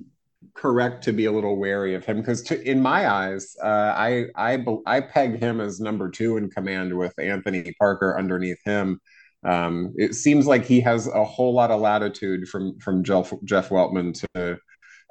correct 0.54 1.04
to 1.04 1.14
be 1.14 1.26
a 1.26 1.32
little 1.32 1.58
wary 1.58 1.96
of 1.96 2.06
him 2.06 2.18
because 2.18 2.50
in 2.52 2.82
my 2.82 3.10
eyes, 3.10 3.56
uh, 3.64 3.94
I 3.96 4.26
I 4.36 4.64
I 4.86 5.02
peg 5.02 5.40
him 5.40 5.62
as 5.62 5.80
number 5.80 6.10
two 6.10 6.38
in 6.38 6.50
command 6.50 6.98
with 6.98 7.14
Anthony 7.20 7.74
Parker 7.80 8.18
underneath 8.18 8.60
him. 8.66 9.00
Um, 9.44 9.94
it 9.98 10.14
seems 10.14 10.46
like 10.46 10.66
he 10.66 10.82
has 10.82 11.08
a 11.08 11.24
whole 11.24 11.54
lot 11.54 11.72
of 11.72 11.82
latitude 11.82 12.48
from 12.48 12.78
from 12.80 13.04
Jeff 13.04 13.34
Jeff 13.44 13.70
Weltman 13.70 14.14
to 14.34 14.60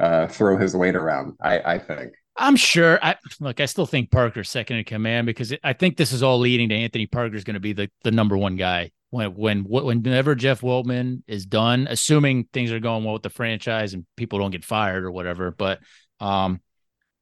uh, 0.00 0.26
throw 0.26 0.56
his 0.56 0.74
weight 0.74 0.96
around. 0.96 1.34
I, 1.40 1.74
I 1.74 1.78
think. 1.78 2.12
I'm 2.36 2.56
sure. 2.56 2.98
I 3.02 3.16
look. 3.38 3.60
I 3.60 3.66
still 3.66 3.86
think 3.86 4.10
Parker's 4.10 4.48
second 4.48 4.78
in 4.78 4.84
command 4.84 5.26
because 5.26 5.52
I 5.62 5.74
think 5.74 5.96
this 5.96 6.12
is 6.12 6.22
all 6.22 6.38
leading 6.38 6.70
to 6.70 6.74
Anthony 6.74 7.06
Parker's 7.06 7.44
going 7.44 7.54
to 7.54 7.60
be 7.60 7.74
the 7.74 7.90
the 8.02 8.10
number 8.10 8.36
one 8.36 8.56
guy 8.56 8.92
when 9.10 9.34
when 9.34 9.64
whenever 9.64 10.34
Jeff 10.34 10.62
Weltman 10.62 11.22
is 11.26 11.44
done, 11.44 11.86
assuming 11.90 12.48
things 12.52 12.72
are 12.72 12.80
going 12.80 13.04
well 13.04 13.14
with 13.14 13.22
the 13.22 13.30
franchise 13.30 13.92
and 13.92 14.06
people 14.16 14.38
don't 14.38 14.52
get 14.52 14.64
fired 14.64 15.04
or 15.04 15.10
whatever. 15.10 15.50
But 15.50 15.80
um, 16.20 16.60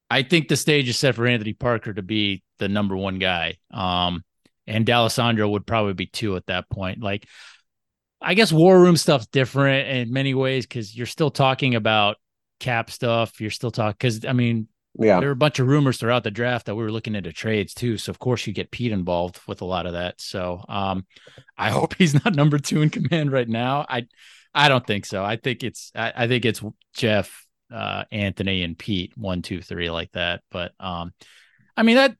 I 0.09 0.23
think 0.23 0.47
the 0.47 0.55
stage 0.55 0.87
is 0.87 0.97
set 0.97 1.15
for 1.15 1.27
Anthony 1.27 1.53
Parker 1.53 1.93
to 1.93 2.01
be 2.01 2.43
the 2.59 2.69
number 2.69 2.95
one 2.95 3.19
guy. 3.19 3.57
Um, 3.71 4.23
and 4.67 4.85
D'Alessandro 4.85 5.49
would 5.49 5.65
probably 5.65 5.93
be 5.93 6.05
two 6.05 6.35
at 6.35 6.45
that 6.45 6.69
point. 6.69 7.01
Like, 7.01 7.27
I 8.21 8.35
guess 8.35 8.51
War 8.51 8.79
Room 8.79 8.97
stuff's 8.97 9.27
different 9.27 9.89
in 9.89 10.13
many 10.13 10.33
ways 10.33 10.65
because 10.65 10.95
you're 10.95 11.07
still 11.07 11.31
talking 11.31 11.75
about 11.75 12.17
cap 12.59 12.91
stuff. 12.91 13.39
You're 13.41 13.51
still 13.51 13.71
talking 13.71 13.95
because 13.97 14.25
I 14.25 14.33
mean, 14.33 14.67
yeah, 14.97 15.19
there 15.19 15.29
were 15.29 15.33
a 15.33 15.35
bunch 15.35 15.59
of 15.59 15.67
rumors 15.67 15.97
throughout 15.97 16.23
the 16.23 16.31
draft 16.31 16.65
that 16.65 16.75
we 16.75 16.83
were 16.83 16.91
looking 16.91 17.15
into 17.15 17.31
trades 17.31 17.73
too. 17.73 17.97
So 17.97 18.09
of 18.09 18.19
course 18.19 18.45
you 18.45 18.53
get 18.53 18.71
Pete 18.71 18.91
involved 18.91 19.39
with 19.47 19.61
a 19.61 19.65
lot 19.65 19.85
of 19.85 19.93
that. 19.93 20.19
So 20.19 20.63
um, 20.67 21.05
I 21.57 21.69
hope 21.71 21.95
he's 21.95 22.13
not 22.13 22.35
number 22.35 22.59
two 22.59 22.81
in 22.81 22.89
command 22.89 23.31
right 23.31 23.47
now. 23.47 23.85
I 23.87 24.07
I 24.53 24.67
don't 24.67 24.85
think 24.85 25.05
so. 25.05 25.23
I 25.23 25.35
think 25.35 25.63
it's 25.63 25.91
I, 25.95 26.13
I 26.15 26.27
think 26.27 26.45
it's 26.45 26.61
Jeff, 26.93 27.45
uh, 27.73 28.05
Anthony, 28.11 28.63
and 28.63 28.77
Pete 28.77 29.13
one, 29.15 29.41
two, 29.41 29.61
three 29.61 29.89
like 29.89 30.11
that. 30.13 30.41
But 30.51 30.73
um, 30.79 31.13
I 31.77 31.83
mean 31.83 31.95
that 31.95 32.15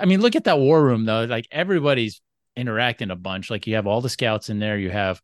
I 0.00 0.04
mean 0.04 0.20
look 0.20 0.36
at 0.36 0.44
that 0.44 0.58
war 0.58 0.82
room 0.82 1.04
though. 1.04 1.24
Like 1.24 1.46
everybody's 1.50 2.20
interacting 2.56 3.10
a 3.10 3.16
bunch. 3.16 3.50
Like 3.50 3.66
you 3.66 3.76
have 3.76 3.86
all 3.86 4.00
the 4.00 4.08
scouts 4.08 4.50
in 4.50 4.58
there. 4.58 4.76
You 4.76 4.90
have 4.90 5.22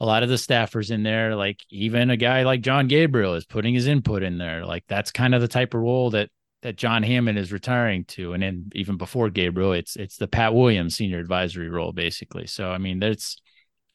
a 0.00 0.06
lot 0.06 0.22
of 0.22 0.28
the 0.28 0.36
staffers 0.36 0.90
in 0.90 1.02
there, 1.02 1.34
like 1.34 1.60
even 1.70 2.10
a 2.10 2.16
guy 2.16 2.44
like 2.44 2.60
John 2.60 2.86
Gabriel 2.86 3.34
is 3.34 3.44
putting 3.44 3.74
his 3.74 3.86
input 3.86 4.22
in 4.22 4.38
there. 4.38 4.64
Like 4.64 4.84
that's 4.88 5.10
kind 5.10 5.34
of 5.34 5.40
the 5.40 5.48
type 5.48 5.74
of 5.74 5.80
role 5.80 6.10
that 6.10 6.30
that 6.62 6.76
John 6.76 7.02
Hammond 7.02 7.38
is 7.38 7.52
retiring 7.52 8.04
to. 8.06 8.32
And 8.32 8.42
then 8.42 8.70
even 8.74 8.96
before 8.96 9.30
Gabriel, 9.30 9.72
it's 9.72 9.96
it's 9.96 10.16
the 10.16 10.28
Pat 10.28 10.54
Williams 10.54 10.96
senior 10.96 11.18
advisory 11.18 11.68
role, 11.68 11.92
basically. 11.92 12.46
So 12.46 12.70
I 12.70 12.78
mean, 12.78 13.00
that's 13.00 13.40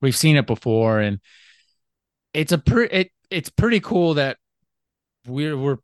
we've 0.01 0.15
seen 0.15 0.35
it 0.35 0.47
before, 0.47 0.99
and 0.99 1.19
it's 2.33 2.51
a 2.51 2.57
pretty 2.57 2.93
it, 2.93 3.11
it's 3.29 3.49
pretty 3.49 3.79
cool 3.79 4.15
that 4.15 4.37
we're 5.25 5.57
we're 5.57 5.77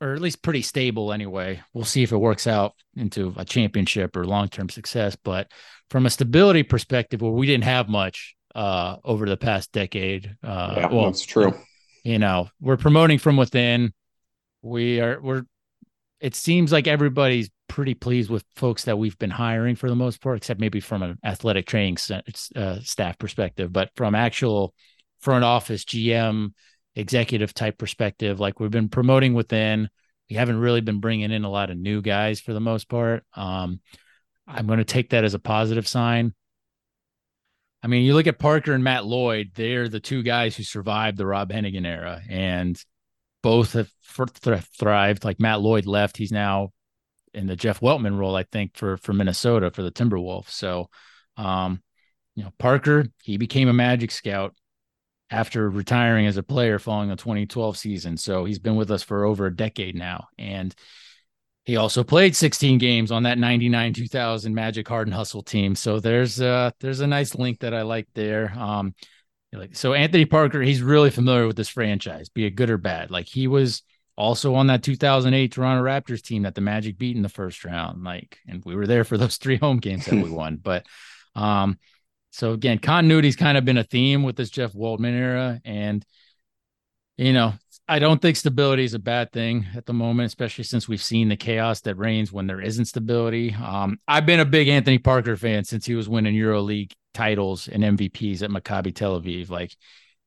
or 0.00 0.14
at 0.14 0.20
least 0.20 0.42
pretty 0.42 0.62
stable 0.62 1.12
anyway. 1.12 1.60
We'll 1.72 1.84
see 1.84 2.02
if 2.02 2.12
it 2.12 2.16
works 2.16 2.46
out 2.46 2.74
into 2.96 3.34
a 3.36 3.44
championship 3.44 4.16
or 4.16 4.24
long 4.24 4.48
term 4.48 4.68
success. 4.68 5.16
But 5.16 5.50
from 5.90 6.06
a 6.06 6.10
stability 6.10 6.64
perspective, 6.64 7.20
where 7.20 7.32
we 7.32 7.46
didn't 7.46 7.64
have 7.64 7.88
much 7.88 8.36
uh, 8.58 8.96
over 9.04 9.26
the 9.26 9.36
past 9.36 9.70
decade. 9.70 10.36
Uh, 10.42 10.74
yeah, 10.76 10.88
well, 10.88 11.04
that's 11.04 11.24
true. 11.24 11.54
You 12.02 12.18
know, 12.18 12.48
we're 12.60 12.76
promoting 12.76 13.18
from 13.18 13.36
within. 13.36 13.92
We 14.62 15.00
are 15.00 15.20
we're. 15.20 15.44
It 16.20 16.34
seems 16.34 16.72
like 16.72 16.88
everybody's 16.88 17.50
pretty 17.68 17.94
pleased 17.94 18.30
with 18.30 18.44
folks 18.56 18.84
that 18.84 18.98
we've 18.98 19.16
been 19.18 19.30
hiring 19.30 19.76
for 19.76 19.88
the 19.88 19.94
most 19.94 20.20
part, 20.20 20.38
except 20.38 20.58
maybe 20.58 20.80
from 20.80 21.04
an 21.04 21.18
athletic 21.24 21.66
training 21.66 21.98
uh, 22.56 22.80
staff 22.80 23.16
perspective, 23.18 23.72
but 23.72 23.90
from 23.94 24.16
actual 24.16 24.74
front 25.20 25.44
office 25.44 25.84
GM 25.84 26.52
executive 26.96 27.54
type 27.54 27.78
perspective, 27.78 28.40
like 28.40 28.58
we've 28.58 28.72
been 28.72 28.88
promoting 28.88 29.34
within. 29.34 29.88
We 30.28 30.34
haven't 30.34 30.58
really 30.58 30.80
been 30.80 30.98
bringing 30.98 31.30
in 31.30 31.44
a 31.44 31.50
lot 31.50 31.70
of 31.70 31.78
new 31.78 32.02
guys 32.02 32.40
for 32.40 32.52
the 32.52 32.60
most 32.60 32.88
part. 32.88 33.24
Um, 33.34 33.80
I'm 34.48 34.66
going 34.66 34.80
to 34.80 34.84
take 34.84 35.10
that 35.10 35.22
as 35.22 35.34
a 35.34 35.38
positive 35.38 35.86
sign. 35.86 36.34
I 37.82 37.86
mean, 37.86 38.04
you 38.04 38.14
look 38.14 38.26
at 38.26 38.38
Parker 38.38 38.72
and 38.72 38.82
Matt 38.82 39.04
Lloyd, 39.04 39.52
they're 39.54 39.88
the 39.88 40.00
two 40.00 40.22
guys 40.22 40.56
who 40.56 40.62
survived 40.64 41.16
the 41.16 41.26
Rob 41.26 41.50
Hennigan 41.50 41.86
era 41.86 42.20
and 42.28 42.82
both 43.42 43.74
have 43.74 43.90
thrived. 44.02 45.24
Like 45.24 45.38
Matt 45.38 45.60
Lloyd 45.60 45.86
left, 45.86 46.16
he's 46.16 46.32
now 46.32 46.72
in 47.32 47.46
the 47.46 47.56
Jeff 47.56 47.80
Weltman 47.80 48.18
role, 48.18 48.34
I 48.34 48.42
think, 48.42 48.76
for 48.76 48.96
for 48.96 49.12
Minnesota 49.12 49.70
for 49.70 49.82
the 49.82 49.92
Timberwolves. 49.92 50.50
So, 50.50 50.88
um, 51.36 51.82
you 52.34 52.42
know, 52.42 52.52
Parker, 52.58 53.06
he 53.22 53.36
became 53.36 53.68
a 53.68 53.72
Magic 53.72 54.10
scout 54.10 54.54
after 55.30 55.68
retiring 55.68 56.26
as 56.26 56.36
a 56.36 56.42
player 56.42 56.78
following 56.78 57.10
the 57.10 57.16
2012 57.16 57.76
season. 57.76 58.16
So 58.16 58.44
he's 58.44 58.58
been 58.58 58.76
with 58.76 58.90
us 58.90 59.02
for 59.02 59.24
over 59.24 59.46
a 59.46 59.54
decade 59.54 59.94
now. 59.94 60.28
And 60.38 60.74
he 61.68 61.76
also 61.76 62.02
played 62.02 62.34
16 62.34 62.78
games 62.78 63.12
on 63.12 63.24
that 63.24 63.36
99 63.36 63.92
2000 63.92 64.54
Magic 64.54 64.88
Heart 64.88 65.08
and 65.08 65.14
Hustle 65.14 65.42
team. 65.42 65.74
So 65.74 66.00
there's 66.00 66.40
uh 66.40 66.70
there's 66.80 67.00
a 67.00 67.06
nice 67.06 67.34
link 67.34 67.60
that 67.60 67.74
I 67.74 67.82
like 67.82 68.08
there. 68.14 68.54
Um 68.56 68.94
like 69.52 69.76
so 69.76 69.92
Anthony 69.92 70.24
Parker, 70.24 70.62
he's 70.62 70.80
really 70.80 71.10
familiar 71.10 71.46
with 71.46 71.56
this 71.56 71.68
franchise, 71.68 72.30
be 72.30 72.46
it 72.46 72.52
good 72.52 72.70
or 72.70 72.78
bad. 72.78 73.10
Like 73.10 73.26
he 73.26 73.48
was 73.48 73.82
also 74.16 74.54
on 74.54 74.68
that 74.68 74.82
2008 74.82 75.52
Toronto 75.52 75.84
Raptors 75.84 76.22
team 76.22 76.44
that 76.44 76.54
the 76.54 76.62
Magic 76.62 76.96
beat 76.96 77.16
in 77.16 77.22
the 77.22 77.28
first 77.28 77.62
round. 77.66 78.02
Like, 78.02 78.38
and 78.48 78.64
we 78.64 78.74
were 78.74 78.86
there 78.86 79.04
for 79.04 79.18
those 79.18 79.36
three 79.36 79.58
home 79.58 79.76
games 79.76 80.06
that 80.06 80.14
we 80.14 80.30
won. 80.30 80.56
But 80.56 80.86
um, 81.34 81.78
so 82.30 82.52
again, 82.52 82.78
continuity's 82.78 83.36
kind 83.36 83.58
of 83.58 83.66
been 83.66 83.76
a 83.76 83.84
theme 83.84 84.22
with 84.22 84.36
this 84.36 84.48
Jeff 84.48 84.72
Weltman 84.72 85.12
era. 85.12 85.60
And 85.66 86.02
you 87.18 87.34
know, 87.34 87.52
I 87.88 87.98
don't 87.98 88.20
think 88.20 88.36
stability 88.36 88.84
is 88.84 88.92
a 88.92 88.98
bad 88.98 89.32
thing 89.32 89.66
at 89.74 89.86
the 89.86 89.94
moment, 89.94 90.26
especially 90.26 90.64
since 90.64 90.86
we've 90.86 91.02
seen 91.02 91.28
the 91.28 91.36
chaos 91.36 91.80
that 91.82 91.96
reigns 91.96 92.30
when 92.30 92.46
there 92.46 92.60
isn't 92.60 92.84
stability. 92.84 93.54
Um, 93.54 93.98
I've 94.06 94.26
been 94.26 94.40
a 94.40 94.44
big 94.44 94.68
Anthony 94.68 94.98
Parker 94.98 95.36
fan 95.38 95.64
since 95.64 95.86
he 95.86 95.94
was 95.94 96.06
winning 96.06 96.34
EuroLeague 96.34 96.92
titles 97.14 97.66
and 97.66 97.82
MVPs 97.82 98.42
at 98.42 98.50
Maccabi 98.50 98.94
Tel 98.94 99.18
Aviv. 99.18 99.48
Like 99.48 99.74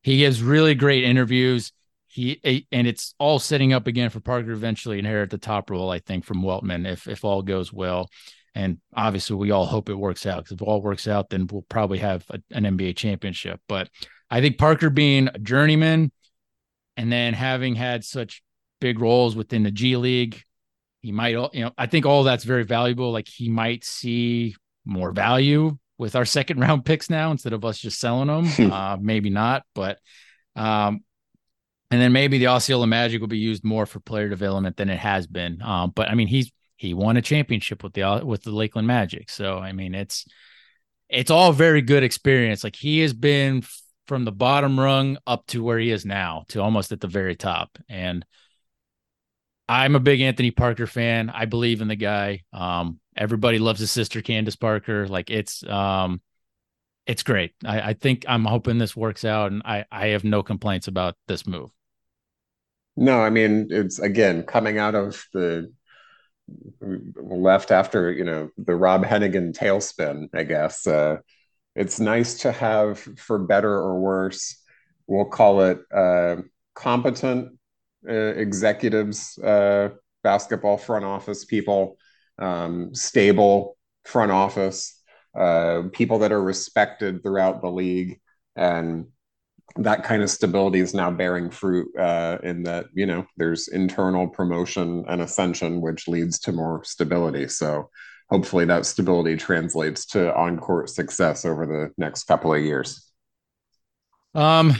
he 0.01 0.18
gives 0.18 0.41
really 0.41 0.74
great 0.74 1.03
interviews. 1.03 1.72
He 2.07 2.66
and 2.72 2.88
it's 2.88 3.14
all 3.20 3.39
setting 3.39 3.74
up 3.74 3.88
again 3.88 4.09
for 4.09 4.20
Parker 4.20 4.51
eventually 4.51 4.99
inherit 4.99 5.30
the 5.30 5.38
top 5.38 5.70
role, 5.70 5.91
I 5.91 5.99
think, 5.99 6.26
from 6.26 6.41
Weltman 6.41 6.91
if 6.91 7.07
if 7.07 7.24
all 7.24 7.43
goes 7.43 7.72
well. 7.72 8.09
And 8.53 8.80
obviously, 8.93 9.38
we 9.38 9.51
all 9.51 9.66
hope 9.66 9.88
it 9.88 9.93
works 9.93 10.26
out 10.26 10.43
because 10.43 10.59
if 10.59 10.62
all 10.62 10.82
works 10.82 11.07
out, 11.07 11.30
then 11.30 11.47
we'll 11.47 11.62
probably 11.70 11.99
have 11.99 12.26
a, 12.30 12.41
an 12.51 12.64
NBA 12.64 12.97
championship. 12.97 13.62
But 13.70 13.89
I 14.30 14.41
think 14.41 14.57
Parker 14.57 14.89
being 14.89 15.30
a 15.30 15.39
journeyman 15.39 16.12
and 17.02 17.12
then 17.12 17.34
having 17.34 17.74
had 17.74 18.06
such 18.06 18.43
big 18.80 18.99
roles 18.99 19.36
within 19.36 19.64
the 19.64 19.72
G 19.72 19.97
League, 19.97 20.43
he 21.02 21.12
might, 21.12 21.32
you 21.32 21.64
know, 21.66 21.72
I 21.76 21.88
think 21.88 22.06
all 22.06 22.24
that's 22.24 22.43
very 22.43 22.64
valuable. 22.64 23.12
Like 23.12 23.28
he 23.28 23.49
might 23.49 23.84
see 23.84 24.56
more 24.86 25.12
value 25.12 25.80
with 25.97 26.16
our 26.16 26.26
second 26.38 26.60
round 26.60 26.86
picks 26.86 27.10
now 27.10 27.32
instead 27.32 27.54
of 27.54 27.66
us 27.66 27.80
just 27.80 27.99
selling 27.99 28.28
them. 28.28 28.72
uh, 28.72 28.97
maybe 29.02 29.32
not, 29.32 29.64
but, 29.74 29.97
um, 30.56 31.04
and 31.89 31.99
then 31.99 32.14
maybe 32.14 32.38
the 32.38 32.49
Osceola 32.49 32.86
Magic 32.86 33.20
will 33.20 33.28
be 33.28 33.39
used 33.39 33.64
more 33.64 33.88
for 33.88 33.99
player 33.99 34.30
development 34.30 34.78
than 34.78 34.91
it 34.91 34.99
has 34.99 35.26
been. 35.26 35.60
Um, 35.64 35.91
but 35.95 36.08
I 36.08 36.14
mean, 36.14 36.28
he's 36.28 36.52
he 36.76 36.93
won 36.93 37.18
a 37.18 37.22
championship 37.24 37.84
with 37.84 37.93
the 37.93 38.22
with 38.24 38.43
the 38.43 38.52
Lakeland 38.52 38.88
Magic, 38.88 39.32
so 39.32 39.58
I 39.58 39.72
mean, 39.72 39.95
it's 39.95 40.26
it's 41.10 41.32
all 41.32 41.52
very 41.52 41.82
good 41.82 42.04
experience. 42.04 42.64
Like 42.64 42.76
he 42.76 42.99
has 42.99 43.12
been 43.12 43.64
from 44.12 44.26
the 44.26 44.32
bottom 44.34 44.78
rung 44.78 45.18
up 45.26 45.47
to 45.47 45.64
where 45.64 45.80
he 45.80 45.89
is 45.89 46.05
now 46.05 46.43
to 46.49 46.62
almost 46.62 46.91
at 46.91 46.99
the 46.99 47.07
very 47.07 47.34
top. 47.34 47.78
And 47.88 48.26
I'm 49.70 49.95
a 49.95 50.01
big 50.01 50.20
Anthony 50.20 50.51
Parker 50.51 50.86
fan. 50.86 51.30
I 51.30 51.45
believe 51.45 51.80
in 51.80 51.88
the 51.88 51.95
guy. 51.95 52.41
Um, 52.51 52.99
everybody 53.16 53.57
loves 53.57 53.80
his 53.80 53.89
sister 53.89 54.22
Candace 54.22 54.57
Parker. 54.57 55.07
Like 55.07 55.30
it's 55.30 55.66
um 55.66 56.20
it's 57.07 57.24
great. 57.24 57.53
I, 57.64 57.91
I 57.91 57.93
think 57.93 58.26
I'm 58.28 58.43
hoping 58.43 58.80
this 58.80 58.97
works 58.97 59.24
out 59.24 59.53
and 59.53 59.62
I, 59.64 59.86
I 59.89 60.07
have 60.07 60.26
no 60.26 60.43
complaints 60.43 60.89
about 60.89 61.16
this 61.30 61.47
move. 61.47 61.70
No, 62.97 63.22
I 63.22 63.30
mean 63.30 63.70
it's 63.72 63.99
again 63.99 64.43
coming 64.43 64.78
out 64.78 64.93
of 64.93 65.26
the 65.32 65.72
left 66.82 67.72
after 67.72 68.12
you 68.12 68.26
know 68.26 68.49
the 68.57 68.76
Rob 68.76 69.05
Hennigan 69.05 69.57
tailspin, 69.57 70.28
I 70.34 70.43
guess. 70.43 70.86
Uh, 70.86 71.20
it's 71.76 72.00
nice 72.00 72.40
to 72.40 72.52
have, 72.52 73.00
for 73.00 73.40
better 73.40 73.72
or 73.72 74.00
worse, 74.00 74.58
we'll 75.08 75.26
call 75.26 75.62
it 75.62 75.80
uh, 75.94 76.38
competent 76.76 77.58
uh, 78.08 78.14
executives, 78.14 79.38
uh, 79.40 79.90
basketball 80.24 80.78
front 80.78 81.06
office 81.06 81.46
people, 81.46 81.98
um, 82.40 82.94
stable 82.94 83.78
front 84.06 84.32
office, 84.32 85.00
uh, 85.38 85.84
people 85.94 86.20
that 86.20 86.32
are 86.32 86.42
respected 86.42 87.24
throughout 87.24 87.62
the 87.62 87.70
league, 87.70 88.20
and 88.56 89.06
that 89.78 90.04
kind 90.04 90.22
of 90.22 90.30
stability 90.30 90.80
is 90.80 90.94
now 90.94 91.10
bearing 91.10 91.50
fruit 91.50 91.88
uh, 91.98 92.38
in 92.44 92.64
that 92.64 92.88
you 92.94 93.06
know 93.06 93.26
there's 93.38 93.70
internal 93.70 94.28
promotion 94.28 95.06
and 95.08 95.22
ascension, 95.22 95.80
which 95.80 96.08
leads 96.08 96.40
to 96.40 96.52
more 96.52 96.84
stability. 96.84 97.48
So 97.48 97.90
hopefully 98.32 98.66
that 98.66 98.86
stability 98.86 99.36
translates 99.36 100.06
to 100.06 100.34
on-court 100.36 100.90
success 100.90 101.44
over 101.46 101.66
the 101.66 101.92
next 101.98 102.24
couple 102.24 102.54
of 102.54 102.64
years. 102.64 103.12
Um, 104.34 104.74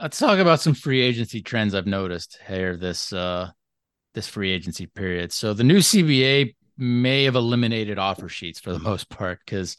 let's 0.00 0.18
talk 0.18 0.38
about 0.38 0.60
some 0.60 0.74
free 0.74 1.00
agency 1.00 1.40
trends 1.40 1.74
I've 1.74 1.86
noticed 1.86 2.38
here 2.46 2.76
this 2.76 3.12
uh 3.12 3.50
this 4.12 4.28
free 4.28 4.50
agency 4.50 4.86
period. 4.86 5.32
So 5.32 5.54
the 5.54 5.64
new 5.64 5.78
CBA 5.78 6.54
may 6.76 7.24
have 7.24 7.36
eliminated 7.36 7.98
offer 7.98 8.28
sheets 8.28 8.60
for 8.60 8.72
the 8.72 8.78
most 8.90 9.08
part 9.08 9.38
because 9.44 9.76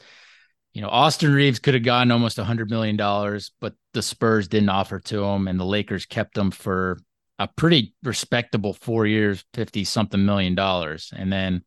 you 0.73 0.81
know 0.81 0.89
Austin 0.89 1.33
Reaves 1.33 1.59
could 1.59 1.75
have 1.75 1.83
gotten 1.83 2.11
almost 2.11 2.39
a 2.39 2.43
hundred 2.43 2.71
million 2.71 2.97
dollars, 2.97 3.51
but 3.61 3.73
the 3.93 4.01
Spurs 4.01 4.47
didn't 4.47 4.69
offer 4.69 4.99
to 4.99 5.23
him, 5.23 5.47
and 5.47 5.59
the 5.59 5.65
Lakers 5.65 6.07
kept 6.07 6.37
him 6.37 6.49
for 6.49 6.97
a 7.37 7.47
pretty 7.47 7.93
respectable 8.03 8.73
four 8.73 9.05
years, 9.05 9.43
fifty 9.53 9.83
something 9.83 10.25
million 10.25 10.55
dollars, 10.55 11.13
and 11.15 11.31
then 11.31 11.63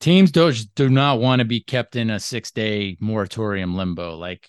teams 0.00 0.30
do, 0.30 0.52
do 0.74 0.88
not 0.88 1.20
want 1.20 1.40
to 1.40 1.44
be 1.44 1.60
kept 1.60 1.96
in 1.96 2.10
a 2.10 2.20
six 2.20 2.50
day 2.50 2.96
moratorium 3.00 3.76
limbo. 3.76 4.16
Like, 4.16 4.48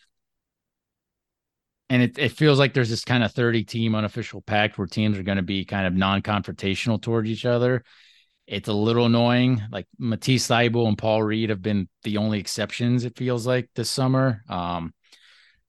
and 1.89 2.03
it, 2.03 2.19
it 2.19 2.31
feels 2.33 2.59
like 2.59 2.73
there's 2.73 2.89
this 2.89 3.03
kind 3.03 3.23
of 3.23 3.31
30 3.31 3.63
team 3.63 3.95
unofficial 3.95 4.41
pact 4.41 4.77
where 4.77 4.87
teams 4.87 5.17
are 5.17 5.23
going 5.23 5.37
to 5.37 5.43
be 5.43 5.65
kind 5.65 5.87
of 5.87 5.93
non 5.93 6.21
confrontational 6.21 7.01
towards 7.01 7.29
each 7.29 7.45
other. 7.45 7.83
It's 8.45 8.67
a 8.67 8.73
little 8.73 9.05
annoying. 9.05 9.61
Like 9.71 9.87
Matisse 9.97 10.47
Thybulle 10.47 10.87
and 10.87 10.97
Paul 10.97 11.23
Reed 11.23 11.49
have 11.49 11.61
been 11.61 11.87
the 12.03 12.17
only 12.17 12.39
exceptions, 12.39 13.05
it 13.05 13.17
feels 13.17 13.45
like 13.47 13.69
this 13.75 13.89
summer. 13.89 14.43
Um, 14.49 14.93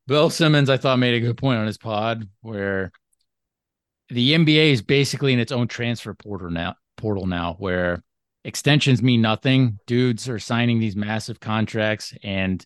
Bill 0.06 0.28
Simmons, 0.28 0.68
I 0.68 0.76
thought, 0.76 0.98
made 0.98 1.14
a 1.14 1.24
good 1.24 1.36
point 1.36 1.60
on 1.60 1.66
his 1.66 1.78
pod 1.78 2.26
where 2.40 2.90
the 4.08 4.34
NBA 4.34 4.72
is 4.72 4.82
basically 4.82 5.32
in 5.32 5.38
its 5.38 5.52
own 5.52 5.68
transfer 5.68 6.14
portal 6.14 6.50
now, 6.50 6.74
portal 6.96 7.26
now, 7.26 7.54
where 7.58 8.02
extensions 8.44 9.02
mean 9.02 9.20
nothing. 9.20 9.78
Dudes 9.86 10.28
are 10.28 10.38
signing 10.38 10.78
these 10.78 10.96
massive 10.96 11.40
contracts 11.40 12.14
and 12.22 12.64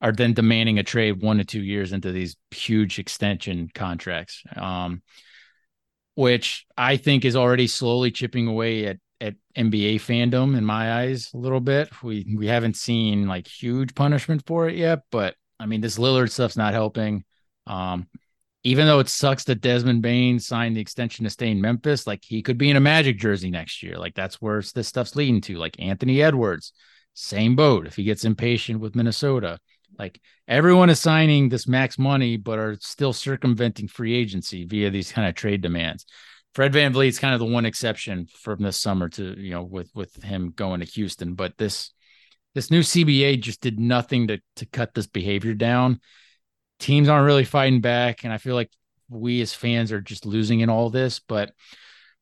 are 0.00 0.12
then 0.12 0.32
demanding 0.32 0.78
a 0.78 0.84
trade 0.84 1.22
one 1.22 1.38
to 1.38 1.44
two 1.44 1.62
years 1.62 1.92
into 1.92 2.12
these 2.12 2.36
huge 2.50 2.98
extension 2.98 3.68
contracts, 3.74 4.42
um, 4.56 5.02
which 6.14 6.66
I 6.76 6.96
think 6.96 7.24
is 7.24 7.36
already 7.36 7.66
slowly 7.66 8.10
chipping 8.10 8.46
away 8.46 8.86
at 8.86 8.98
at 9.20 9.34
NBA 9.56 9.96
fandom 9.96 10.56
in 10.56 10.64
my 10.64 11.00
eyes 11.00 11.30
a 11.34 11.38
little 11.38 11.60
bit. 11.60 11.90
We 12.02 12.34
we 12.36 12.46
haven't 12.46 12.76
seen 12.76 13.26
like 13.26 13.48
huge 13.48 13.94
punishment 13.94 14.44
for 14.46 14.68
it 14.68 14.76
yet, 14.76 15.00
but 15.10 15.34
I 15.58 15.66
mean 15.66 15.80
this 15.80 15.98
Lillard 15.98 16.30
stuff's 16.30 16.56
not 16.56 16.74
helping. 16.74 17.24
Um, 17.66 18.06
even 18.64 18.86
though 18.86 18.98
it 18.98 19.08
sucks 19.08 19.44
that 19.44 19.60
Desmond 19.60 20.02
Bane 20.02 20.38
signed 20.38 20.76
the 20.76 20.80
extension 20.80 21.24
to 21.24 21.30
stay 21.30 21.50
in 21.50 21.60
Memphis, 21.60 22.06
like 22.06 22.24
he 22.24 22.42
could 22.42 22.58
be 22.58 22.70
in 22.70 22.76
a 22.76 22.80
Magic 22.80 23.18
jersey 23.18 23.50
next 23.50 23.82
year. 23.82 23.96
Like 23.96 24.14
that's 24.14 24.40
where 24.40 24.62
this 24.74 24.88
stuff's 24.88 25.16
leading 25.16 25.40
to. 25.42 25.56
Like 25.56 25.76
Anthony 25.78 26.22
Edwards, 26.22 26.72
same 27.14 27.54
boat. 27.54 27.86
If 27.86 27.96
he 27.96 28.04
gets 28.04 28.24
impatient 28.24 28.80
with 28.80 28.96
Minnesota, 28.96 29.58
like 29.98 30.20
everyone 30.48 30.90
is 30.90 31.00
signing 31.00 31.48
this 31.48 31.68
max 31.68 31.98
money, 31.98 32.36
but 32.36 32.58
are 32.58 32.76
still 32.80 33.12
circumventing 33.12 33.88
free 33.88 34.14
agency 34.14 34.64
via 34.64 34.90
these 34.90 35.12
kind 35.12 35.28
of 35.28 35.34
trade 35.34 35.60
demands. 35.60 36.04
Fred 36.54 36.72
VanVleet's 36.72 37.20
kind 37.20 37.34
of 37.34 37.40
the 37.40 37.46
one 37.46 37.64
exception 37.64 38.26
from 38.26 38.60
this 38.62 38.76
summer 38.76 39.08
to, 39.10 39.40
you 39.40 39.52
know, 39.52 39.62
with 39.62 39.90
with 39.94 40.20
him 40.22 40.52
going 40.54 40.80
to 40.80 40.86
Houston. 40.86 41.34
But 41.34 41.56
this 41.58 41.92
this 42.54 42.72
new 42.72 42.80
CBA 42.80 43.40
just 43.40 43.60
did 43.60 43.78
nothing 43.78 44.26
to 44.28 44.40
to 44.56 44.66
cut 44.66 44.94
this 44.94 45.06
behavior 45.06 45.54
down 45.54 46.00
teams 46.78 47.08
aren't 47.08 47.26
really 47.26 47.44
fighting 47.44 47.80
back, 47.80 48.24
and 48.24 48.32
I 48.32 48.38
feel 48.38 48.54
like 48.54 48.70
we 49.08 49.40
as 49.40 49.54
fans 49.54 49.92
are 49.92 50.00
just 50.00 50.26
losing 50.26 50.60
in 50.60 50.70
all 50.70 50.90
this. 50.90 51.18
But 51.18 51.52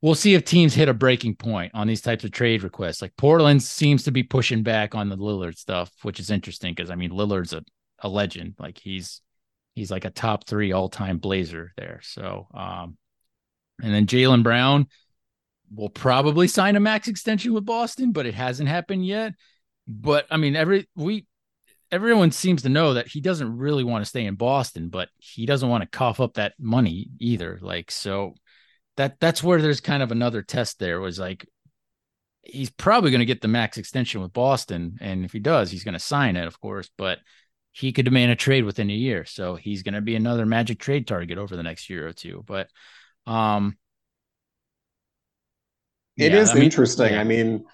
we'll 0.02 0.14
see 0.14 0.34
if 0.34 0.44
teams 0.44 0.74
hit 0.74 0.88
a 0.88 0.94
breaking 0.94 1.36
point 1.36 1.72
on 1.74 1.86
these 1.86 2.00
types 2.00 2.24
of 2.24 2.30
trade 2.30 2.62
requests. 2.62 3.02
Like 3.02 3.16
Portland 3.16 3.62
seems 3.62 4.04
to 4.04 4.12
be 4.12 4.22
pushing 4.22 4.62
back 4.62 4.94
on 4.94 5.08
the 5.08 5.16
Lillard 5.16 5.56
stuff, 5.56 5.90
which 6.02 6.20
is 6.20 6.30
interesting 6.30 6.74
because 6.74 6.90
I 6.90 6.94
mean 6.94 7.10
Lillard's 7.10 7.52
a, 7.52 7.62
a 8.00 8.08
legend. 8.08 8.54
Like 8.58 8.78
he's 8.78 9.20
he's 9.74 9.90
like 9.90 10.04
a 10.04 10.10
top 10.10 10.46
three 10.46 10.72
all 10.72 10.88
time 10.88 11.18
Blazer 11.18 11.72
there. 11.76 12.00
So 12.02 12.48
um, 12.54 12.96
and 13.82 13.92
then 13.92 14.06
Jaylen 14.06 14.42
Brown 14.42 14.86
will 15.74 15.90
probably 15.90 16.48
sign 16.48 16.76
a 16.76 16.80
max 16.80 17.08
extension 17.08 17.52
with 17.52 17.64
Boston, 17.64 18.12
but 18.12 18.26
it 18.26 18.34
hasn't 18.34 18.68
happened 18.68 19.06
yet. 19.06 19.34
But 19.88 20.26
I 20.30 20.36
mean, 20.36 20.56
every 20.56 20.88
we 20.94 21.26
everyone 21.92 22.30
seems 22.32 22.62
to 22.62 22.68
know 22.68 22.94
that 22.94 23.08
he 23.08 23.20
doesn't 23.20 23.56
really 23.56 23.84
want 23.84 24.04
to 24.04 24.08
stay 24.08 24.24
in 24.24 24.34
Boston, 24.34 24.88
but 24.88 25.08
he 25.18 25.46
doesn't 25.46 25.68
want 25.68 25.82
to 25.82 25.98
cough 25.98 26.20
up 26.20 26.34
that 26.34 26.54
money 26.58 27.08
either. 27.18 27.58
Like, 27.62 27.90
so 27.90 28.34
that 28.96 29.20
that's 29.20 29.42
where 29.42 29.62
there's 29.62 29.80
kind 29.80 30.02
of 30.02 30.12
another 30.12 30.42
test 30.42 30.78
there 30.78 31.00
was 31.00 31.18
like 31.18 31.46
he's 32.42 32.70
probably 32.70 33.10
going 33.10 33.20
to 33.20 33.26
get 33.26 33.40
the 33.40 33.48
max 33.48 33.76
extension 33.78 34.20
with 34.22 34.32
Boston. 34.32 34.98
And 35.00 35.24
if 35.24 35.32
he 35.32 35.40
does, 35.40 35.70
he's 35.70 35.84
going 35.84 35.94
to 35.94 35.98
sign 36.00 36.36
it, 36.36 36.46
of 36.46 36.60
course, 36.60 36.90
but 36.96 37.18
he 37.72 37.92
could 37.92 38.04
demand 38.04 38.32
a 38.32 38.36
trade 38.36 38.64
within 38.64 38.90
a 38.90 38.94
year. 38.94 39.24
So 39.24 39.56
he's 39.56 39.82
going 39.82 39.94
to 39.94 40.00
be 40.00 40.16
another 40.16 40.46
magic 40.46 40.78
trade 40.78 41.06
target 41.06 41.38
over 41.38 41.56
the 41.56 41.62
next 41.62 41.90
year 41.90 42.06
or 42.06 42.12
two. 42.12 42.44
But 42.46 42.68
um 43.26 43.76
It 46.18 46.32
Yeah, 46.32 46.38
is 46.40 46.50
I 46.50 46.54
mean, 46.54 46.64
interesting. 46.64 47.12
yeah. 47.12 47.20
I 47.20 47.24
mean, 47.24 47.64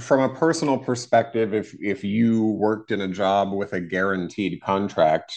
from 0.00 0.20
a 0.20 0.34
personal 0.34 0.78
perspective, 0.78 1.52
if 1.54 1.74
if 1.80 2.02
you 2.04 2.44
worked 2.44 2.90
in 2.90 3.00
a 3.02 3.08
job 3.08 3.52
with 3.52 3.72
a 3.72 3.80
guaranteed 3.80 4.60
contract, 4.62 5.34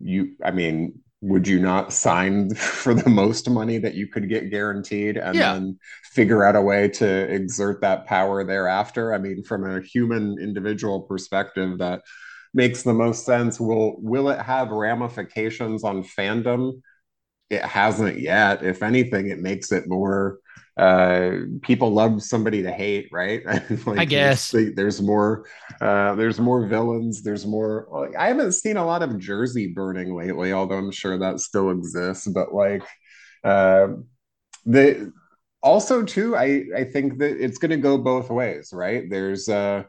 you, 0.00 0.36
I 0.44 0.50
mean, 0.52 1.00
would 1.22 1.48
you 1.48 1.60
not 1.60 1.92
sign 1.92 2.54
for 2.56 2.94
the 2.94 3.10
most 3.10 3.50
money 3.50 3.78
that 3.78 3.94
you 3.94 4.08
could 4.08 4.28
get 4.28 4.50
guaranteed 4.50 5.16
and 5.16 5.40
Yeah. 5.40 5.44
then 5.44 5.78
figure 6.12 6.44
out 6.44 6.56
a 6.56 6.62
way 6.62 6.88
to 6.88 7.06
exert 7.32 7.80
that 7.82 8.06
power 8.06 8.44
thereafter? 8.44 9.14
I 9.14 9.18
mean, 9.18 9.44
from 9.44 9.64
a 9.70 9.82
human 9.82 10.38
individual 10.40 11.02
perspective, 11.02 11.78
that 11.78 12.02
makes 12.54 12.82
the 12.82 12.94
most 12.94 13.26
sense. 13.26 13.60
Will 13.60 13.96
will 14.00 14.30
it 14.30 14.40
have 14.40 14.70
ramifications 14.70 15.84
on 15.84 16.04
fandom? 16.04 16.80
It 17.50 17.62
hasn't 17.62 18.20
yet. 18.20 18.64
If 18.64 18.82
anything, 18.82 19.28
it 19.28 19.38
makes 19.40 19.70
it 19.72 19.84
more 19.86 20.38
uh 20.76 21.30
people 21.62 21.92
love 21.92 22.20
somebody 22.22 22.62
to 22.62 22.72
hate 22.72 23.08
right 23.12 23.44
like 23.86 23.98
I 23.98 24.04
guess. 24.04 24.50
there's, 24.50 24.74
there's 24.74 25.00
more 25.00 25.46
uh 25.80 26.16
there's 26.16 26.40
more 26.40 26.66
villains 26.66 27.22
there's 27.22 27.46
more 27.46 27.86
like 27.92 28.16
i 28.16 28.26
haven't 28.26 28.52
seen 28.52 28.76
a 28.76 28.84
lot 28.84 29.02
of 29.02 29.18
jersey 29.18 29.68
burning 29.68 30.16
lately 30.16 30.52
although 30.52 30.78
i'm 30.78 30.90
sure 30.90 31.16
that 31.16 31.38
still 31.38 31.70
exists 31.70 32.26
but 32.26 32.52
like 32.52 32.82
uh 33.44 33.88
the 34.66 35.12
also 35.62 36.02
too 36.02 36.36
i 36.36 36.64
i 36.76 36.82
think 36.82 37.18
that 37.18 37.42
it's 37.42 37.58
going 37.58 37.70
to 37.70 37.76
go 37.76 37.96
both 37.96 38.28
ways 38.28 38.70
right 38.72 39.08
there's 39.10 39.48
uh 39.48 39.84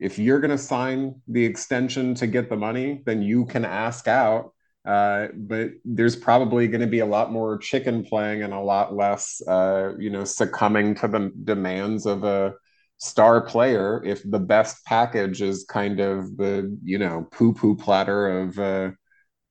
if 0.00 0.18
you're 0.18 0.40
going 0.40 0.50
to 0.50 0.58
sign 0.58 1.14
the 1.28 1.44
extension 1.44 2.14
to 2.16 2.26
get 2.26 2.50
the 2.50 2.56
money 2.56 3.02
then 3.06 3.22
you 3.22 3.46
can 3.46 3.64
ask 3.64 4.08
out 4.08 4.52
uh, 4.86 5.28
but 5.34 5.70
there's 5.84 6.16
probably 6.16 6.68
going 6.68 6.80
to 6.80 6.86
be 6.86 7.00
a 7.00 7.06
lot 7.06 7.32
more 7.32 7.58
chicken 7.58 8.04
playing 8.04 8.42
and 8.42 8.54
a 8.54 8.60
lot 8.60 8.94
less, 8.94 9.42
uh, 9.48 9.92
you 9.98 10.10
know, 10.10 10.24
succumbing 10.24 10.94
to 10.96 11.08
the 11.08 11.32
demands 11.44 12.06
of 12.06 12.24
a 12.24 12.54
star 12.98 13.40
player 13.42 14.02
if 14.04 14.22
the 14.30 14.38
best 14.38 14.84
package 14.86 15.42
is 15.42 15.64
kind 15.64 16.00
of 16.00 16.36
the, 16.36 16.76
you 16.82 16.98
know, 16.98 17.26
poo 17.32 17.52
poo 17.52 17.76
platter 17.76 18.40
of 18.40 18.58
uh, 18.58 18.90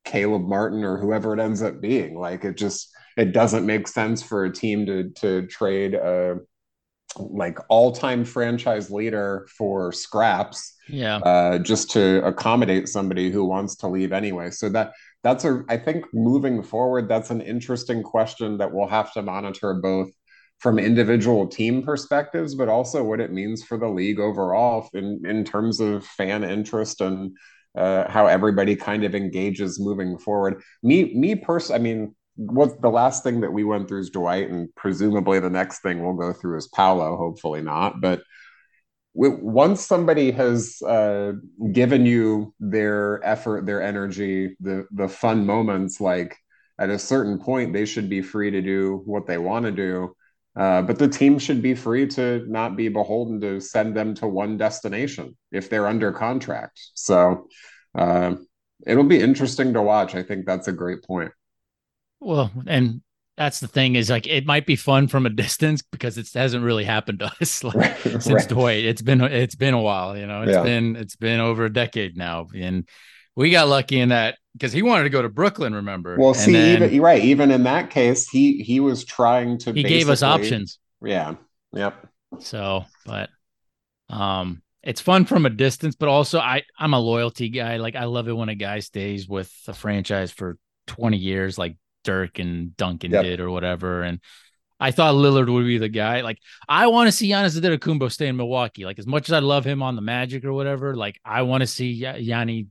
Caleb 0.05 0.43
Martin 0.43 0.83
or 0.83 0.97
whoever 0.97 1.33
it 1.33 1.39
ends 1.39 1.61
up 1.61 1.81
being. 1.81 2.17
Like 2.17 2.45
it 2.45 2.57
just, 2.57 2.89
it 3.17 3.31
doesn't 3.33 3.65
make 3.65 3.87
sense 3.87 4.23
for 4.23 4.45
a 4.45 4.53
team 4.53 4.85
to 4.87 5.09
to 5.21 5.47
trade 5.47 5.93
a 5.95 6.37
like 7.17 7.57
all-time 7.69 8.25
franchise 8.25 8.91
leader 8.91 9.47
for 9.57 9.91
scraps 9.91 10.73
Yeah. 10.89 11.17
uh, 11.17 11.59
just 11.59 11.91
to 11.91 12.25
accommodate 12.25 12.89
somebody 12.89 13.31
who 13.31 13.45
wants 13.45 13.77
to 13.77 13.87
leave 13.87 14.11
anyway. 14.11 14.51
So 14.51 14.67
that 14.69 14.91
that's 15.25 15.43
a 15.43 15.63
I 15.67 15.77
think 15.77 16.05
moving 16.13 16.61
forward, 16.61 17.09
that's 17.09 17.31
an 17.31 17.41
interesting 17.41 18.03
question 18.03 18.59
that 18.59 18.71
we'll 18.71 18.87
have 18.87 19.11
to 19.13 19.23
monitor 19.23 19.73
both 19.73 20.11
from 20.59 20.77
individual 20.77 21.47
team 21.47 21.81
perspectives, 21.81 22.53
but 22.53 22.69
also 22.69 23.03
what 23.03 23.19
it 23.19 23.33
means 23.33 23.63
for 23.63 23.75
the 23.79 23.89
league 23.89 24.19
overall 24.19 24.87
in 24.93 25.23
in 25.25 25.43
terms 25.43 25.79
of 25.79 26.05
fan 26.05 26.43
interest 26.43 27.01
and 27.01 27.35
uh, 27.75 28.07
how 28.07 28.27
everybody 28.27 28.75
kind 28.75 29.03
of 29.03 29.15
engages 29.15 29.79
moving 29.79 30.19
forward. 30.19 30.61
Me 30.83 31.11
me 31.15 31.33
personally, 31.33 31.79
I 31.79 31.81
mean, 31.81 32.15
what 32.35 32.79
the 32.83 32.91
last 32.91 33.23
thing 33.23 33.41
that 33.41 33.51
we 33.51 33.63
went 33.63 33.87
through 33.87 34.01
is 34.01 34.11
Dwight, 34.11 34.51
and 34.51 34.69
presumably 34.75 35.39
the 35.39 35.49
next 35.49 35.79
thing 35.79 36.05
we'll 36.05 36.13
go 36.13 36.33
through 36.33 36.59
is 36.59 36.67
Paolo. 36.67 37.17
Hopefully 37.17 37.63
not, 37.63 37.99
but 37.99 38.21
once 39.15 39.85
somebody 39.85 40.31
has 40.31 40.81
uh, 40.81 41.33
given 41.71 42.05
you 42.05 42.53
their 42.59 43.25
effort, 43.25 43.65
their 43.65 43.81
energy, 43.81 44.55
the 44.59 44.85
the 44.91 45.07
fun 45.07 45.45
moments, 45.45 46.01
like 46.01 46.35
at 46.77 46.89
a 46.89 46.99
certain 46.99 47.39
point, 47.39 47.71
they 47.71 47.85
should 47.85 48.09
be 48.09 48.21
free 48.21 48.51
to 48.51 48.61
do 48.61 49.01
what 49.05 49.25
they 49.25 49.37
want 49.37 49.65
to 49.65 49.71
do. 49.71 50.15
Uh, 50.57 50.81
but 50.81 50.99
the 50.99 51.07
team 51.07 51.37
should 51.39 51.61
be 51.61 51.75
free 51.75 52.07
to 52.07 52.45
not 52.47 52.75
be 52.75 52.87
beholden 52.87 53.41
to 53.41 53.59
send 53.59 53.95
them 53.95 54.13
to 54.15 54.27
one 54.27 54.57
destination 54.57 55.35
if 55.51 55.69
they're 55.69 55.87
under 55.87 56.11
contract. 56.11 56.79
So 56.93 57.47
uh, 57.93 58.35
it'll 58.85 59.03
be 59.03 59.19
interesting 59.19 59.73
to 59.73 59.81
watch. 59.81 60.15
I 60.15 60.23
think 60.23 60.45
that's 60.45 60.67
a 60.67 60.73
great 60.73 61.03
point. 61.03 61.31
Well, 62.19 62.51
and 62.67 63.01
that's 63.37 63.59
the 63.59 63.67
thing 63.67 63.95
is 63.95 64.09
like 64.09 64.27
it 64.27 64.45
might 64.45 64.65
be 64.65 64.75
fun 64.75 65.07
from 65.07 65.25
a 65.25 65.29
distance 65.43 65.81
because 65.81 66.17
it 66.17 66.27
hasn't 66.33 66.63
really 66.63 66.85
happened 66.85 67.19
to 67.19 67.31
us 67.41 67.63
like, 67.75 67.75
Right, 67.75 67.97
since 68.19 68.25
right. 68.25 68.47
Dwight. 68.47 68.85
It's 68.85 69.01
been 69.01 69.21
it's 69.21 69.55
been 69.55 69.73
a 69.73 69.81
while, 69.81 70.17
you 70.17 70.27
know. 70.27 70.41
It's 70.43 70.53
Yeah. 70.53 70.63
been 70.63 70.95
it's 70.95 71.15
been 71.15 71.39
over 71.39 71.65
a 71.65 71.73
decade 71.73 72.17
now, 72.17 72.47
and 72.55 72.87
we 73.35 73.49
got 73.51 73.67
lucky 73.67 73.99
in 73.99 74.09
that 74.09 74.37
because 74.53 74.71
he 74.71 74.81
wanted 74.81 75.03
to 75.03 75.09
go 75.09 75.21
to 75.21 75.29
Brooklyn. 75.29 75.73
Remember? 75.75 76.15
Well, 76.17 76.33
And 76.33 76.37
see, 76.41 76.53
then 76.53 76.83
even 76.83 77.01
right. 77.01 77.23
Even 77.23 77.51
in 77.51 77.63
that 77.63 77.89
case, 77.89 78.29
he 78.29 78.59
he 78.63 78.79
was 78.79 79.03
trying 79.03 79.57
to. 79.59 79.73
he 79.73 79.83
gave 79.83 80.09
us 80.09 80.23
options. 80.23 80.79
Yeah. 81.01 81.35
Yep. 81.73 82.07
So, 82.39 82.85
but 83.05 83.29
um, 84.09 84.61
it's 84.83 85.01
fun 85.01 85.25
from 85.25 85.45
a 85.45 85.49
distance, 85.49 85.95
but 85.95 86.09
also 86.09 86.39
I 86.39 86.63
I'm 86.79 86.93
a 86.93 86.99
loyalty 86.99 87.49
guy. 87.49 87.77
Like 87.77 87.95
I 87.95 88.05
love 88.05 88.27
it 88.27 88.33
when 88.33 88.49
a 88.49 88.55
guy 88.55 88.79
stays 88.79 89.27
with 89.27 89.51
a 89.67 89.73
franchise 89.73 90.31
for 90.31 90.57
20 90.87 91.17
years, 91.17 91.57
like 91.57 91.77
Dirk 92.05 92.39
and 92.39 92.75
Duncan 92.77 93.11
Yep. 93.11 93.23
did 93.23 93.39
or 93.41 93.49
whatever. 93.51 94.01
And 94.03 94.21
I 94.79 94.91
thought 94.91 95.15
Lillard 95.15 95.51
would 95.53 95.65
be 95.65 95.77
the 95.77 95.89
guy. 95.89 96.21
Like 96.21 96.37
I 96.69 96.87
want 96.87 97.07
to 97.07 97.11
see 97.11 97.29
Giannis 97.29 97.59
Antetokounmpo 97.59 98.09
stay 98.11 98.27
in 98.27 98.37
Milwaukee. 98.37 98.85
Like 98.85 98.99
as 98.99 99.07
much 99.07 99.27
as 99.29 99.33
I 99.33 99.39
love 99.39 99.65
him 99.65 99.83
on 99.83 99.95
the 99.97 100.01
Magic 100.01 100.45
or 100.45 100.53
whatever, 100.53 100.95
like 100.95 101.19
I 101.25 101.41
want 101.41 101.61
to 101.61 101.67
see 101.67 101.91
Ya- 101.91 102.15
Yanni 102.15 102.67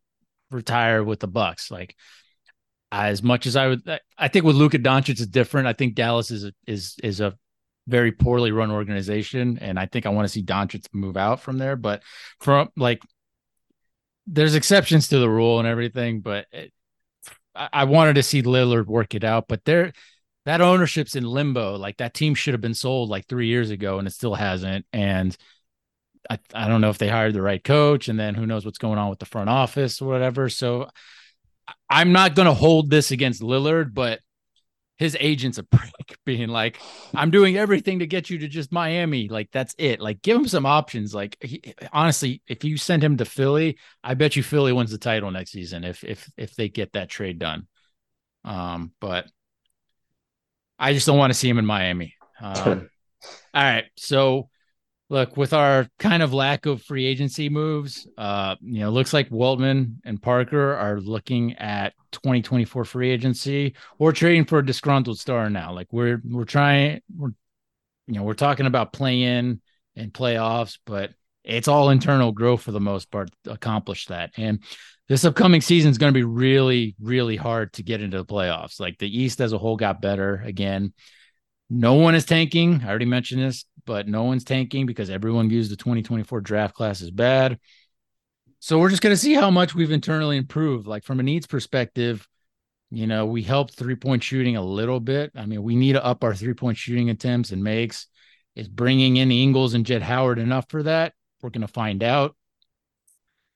retire 0.50 1.04
with 1.04 1.20
the 1.20 1.28
Bucks. 1.28 1.70
Like 1.70 1.94
as 2.92 3.22
much 3.22 3.46
as 3.46 3.56
I 3.56 3.68
would, 3.68 3.88
I- 3.88 4.00
I 4.16 4.28
think 4.28 4.44
with 4.44 4.56
Luka 4.56 4.78
Doncic 4.78 5.10
it's 5.10 5.26
different. 5.26 5.66
I 5.66 5.72
think 5.74 5.94
Dallas 5.94 6.30
is 6.30 6.44
a, 6.44 6.52
is 6.66 6.94
is 7.02 7.20
a 7.20 7.34
very 7.86 8.12
poorly 8.12 8.50
run 8.52 8.70
organization, 8.70 9.58
and 9.60 9.78
I 9.78 9.84
think 9.86 10.06
I 10.06 10.10
want 10.10 10.24
to 10.26 10.32
see 10.32 10.42
Doncic 10.42 10.86
move 10.92 11.16
out 11.18 11.40
from 11.40 11.58
there. 11.58 11.76
But 11.76 12.02
from 12.40 12.70
like, 12.76 13.02
there's 14.26 14.54
exceptions 14.54 15.08
to 15.08 15.18
the 15.18 15.28
rule 15.28 15.58
and 15.58 15.68
everything, 15.68 16.20
but 16.20 16.46
it, 16.52 16.72
I, 17.54 17.84
wanted 17.84 18.14
to 18.14 18.22
see 18.22 18.42
Lillard 18.42 18.86
work 18.86 19.14
it 19.14 19.24
out. 19.24 19.46
But 19.48 19.64
there, 19.64 19.92
that 20.44 20.60
ownership's 20.60 21.16
in 21.16 21.24
limbo. 21.24 21.76
Like 21.76 21.98
that 21.98 22.14
team 22.14 22.34
should 22.34 22.54
have 22.54 22.60
been 22.60 22.74
sold 22.74 23.08
like 23.08 23.26
three 23.26 23.46
years 23.46 23.70
ago, 23.70 23.98
and 23.98 24.06
it 24.06 24.12
still 24.12 24.34
hasn't. 24.34 24.86
And 24.92 25.36
I, 26.28 26.38
I 26.54 26.68
don't 26.68 26.80
know 26.80 26.90
if 26.90 26.98
they 26.98 27.08
hired 27.08 27.34
the 27.34 27.42
right 27.42 27.62
coach, 27.62 28.08
and 28.08 28.18
then 28.18 28.34
who 28.34 28.46
knows 28.46 28.64
what's 28.64 28.78
going 28.78 28.98
on 28.98 29.10
with 29.10 29.18
the 29.18 29.26
front 29.26 29.50
office 29.50 30.00
or 30.02 30.08
whatever. 30.08 30.48
So 30.48 30.88
I'm 31.88 32.12
not 32.12 32.34
going 32.34 32.46
to 32.46 32.54
hold 32.54 32.90
this 32.90 33.10
against 33.10 33.42
Lillard, 33.42 33.94
but 33.94 34.20
his 34.96 35.16
agent's 35.18 35.58
a 35.58 35.62
prick, 35.62 36.18
being 36.24 36.48
like, 36.48 36.80
"I'm 37.14 37.30
doing 37.30 37.56
everything 37.56 37.98
to 37.98 38.06
get 38.06 38.30
you 38.30 38.38
to 38.38 38.48
just 38.48 38.72
Miami." 38.72 39.28
Like 39.28 39.50
that's 39.50 39.74
it. 39.78 40.00
Like 40.00 40.22
give 40.22 40.36
him 40.36 40.48
some 40.48 40.66
options. 40.66 41.14
Like 41.14 41.36
he, 41.40 41.62
honestly, 41.92 42.42
if 42.46 42.64
you 42.64 42.76
send 42.76 43.02
him 43.02 43.16
to 43.16 43.24
Philly, 43.24 43.78
I 44.02 44.14
bet 44.14 44.36
you 44.36 44.42
Philly 44.42 44.72
wins 44.72 44.90
the 44.90 44.98
title 44.98 45.30
next 45.30 45.52
season 45.52 45.84
if 45.84 46.04
if 46.04 46.30
if 46.36 46.54
they 46.54 46.68
get 46.68 46.92
that 46.92 47.08
trade 47.08 47.38
done. 47.38 47.66
Um, 48.44 48.92
but 49.00 49.26
I 50.78 50.92
just 50.92 51.06
don't 51.06 51.18
want 51.18 51.32
to 51.32 51.38
see 51.38 51.48
him 51.48 51.58
in 51.58 51.66
Miami. 51.66 52.14
Um, 52.40 52.90
all 53.54 53.62
right, 53.62 53.84
so 53.96 54.50
look 55.10 55.36
with 55.36 55.52
our 55.52 55.86
kind 55.98 56.22
of 56.22 56.32
lack 56.32 56.66
of 56.66 56.82
free 56.82 57.04
agency 57.04 57.48
moves 57.48 58.06
uh 58.16 58.56
you 58.62 58.80
know 58.80 58.90
looks 58.90 59.12
like 59.12 59.28
Weltman 59.28 59.96
and 60.04 60.20
Parker 60.20 60.74
are 60.74 60.98
looking 60.98 61.54
at 61.54 61.92
2024 62.12 62.84
free 62.84 63.10
agency 63.10 63.74
or 63.98 64.12
trading 64.12 64.44
for 64.44 64.60
a 64.60 64.66
disgruntled 64.66 65.18
star 65.18 65.50
now. 65.50 65.72
Like 65.72 65.88
we're 65.92 66.22
we're 66.24 66.44
trying 66.44 67.02
we're 67.14 67.32
you 68.06 68.14
know 68.14 68.22
we're 68.22 68.34
talking 68.34 68.66
about 68.66 68.92
play 68.92 69.22
in 69.22 69.60
and 69.96 70.12
playoffs 70.12 70.78
but 70.86 71.10
it's 71.44 71.68
all 71.68 71.90
internal 71.90 72.32
growth 72.32 72.62
for 72.62 72.72
the 72.72 72.80
most 72.80 73.10
part 73.10 73.30
to 73.44 73.52
accomplish 73.52 74.06
that. 74.06 74.30
And 74.38 74.60
this 75.08 75.26
upcoming 75.26 75.60
season 75.60 75.90
is 75.90 75.98
going 75.98 76.12
to 76.12 76.18
be 76.18 76.24
really 76.24 76.96
really 76.98 77.36
hard 77.36 77.74
to 77.74 77.82
get 77.82 78.00
into 78.00 78.16
the 78.16 78.24
playoffs. 78.24 78.80
Like 78.80 78.98
the 78.98 79.22
east 79.22 79.40
as 79.40 79.52
a 79.52 79.58
whole 79.58 79.76
got 79.76 80.00
better 80.00 80.42
again. 80.44 80.94
No 81.70 81.94
one 81.94 82.14
is 82.14 82.24
tanking. 82.24 82.82
I 82.84 82.88
already 82.88 83.06
mentioned 83.06 83.42
this, 83.42 83.64
but 83.86 84.08
no 84.08 84.24
one's 84.24 84.44
tanking 84.44 84.86
because 84.86 85.10
everyone 85.10 85.48
views 85.48 85.68
the 85.68 85.76
2024 85.76 86.40
draft 86.40 86.74
class 86.74 87.02
as 87.02 87.10
bad. 87.10 87.58
So 88.60 88.78
we're 88.78 88.90
just 88.90 89.02
going 89.02 89.12
to 89.14 89.20
see 89.20 89.34
how 89.34 89.50
much 89.50 89.74
we've 89.74 89.90
internally 89.90 90.36
improved. 90.36 90.86
Like 90.86 91.04
from 91.04 91.20
a 91.20 91.22
needs 91.22 91.46
perspective, 91.46 92.26
you 92.90 93.06
know, 93.06 93.26
we 93.26 93.42
helped 93.42 93.74
three 93.74 93.96
point 93.96 94.22
shooting 94.22 94.56
a 94.56 94.62
little 94.62 95.00
bit. 95.00 95.32
I 95.34 95.46
mean, 95.46 95.62
we 95.62 95.76
need 95.76 95.92
to 95.94 96.04
up 96.04 96.24
our 96.24 96.34
three 96.34 96.54
point 96.54 96.78
shooting 96.78 97.10
attempts 97.10 97.50
and 97.50 97.62
makes. 97.62 98.06
Is 98.54 98.68
bringing 98.68 99.16
in 99.16 99.32
Ingles 99.32 99.74
and 99.74 99.84
Jett 99.84 100.02
Howard 100.02 100.38
enough 100.38 100.66
for 100.68 100.84
that? 100.84 101.12
We're 101.42 101.50
going 101.50 101.62
to 101.62 101.68
find 101.68 102.02
out. 102.02 102.36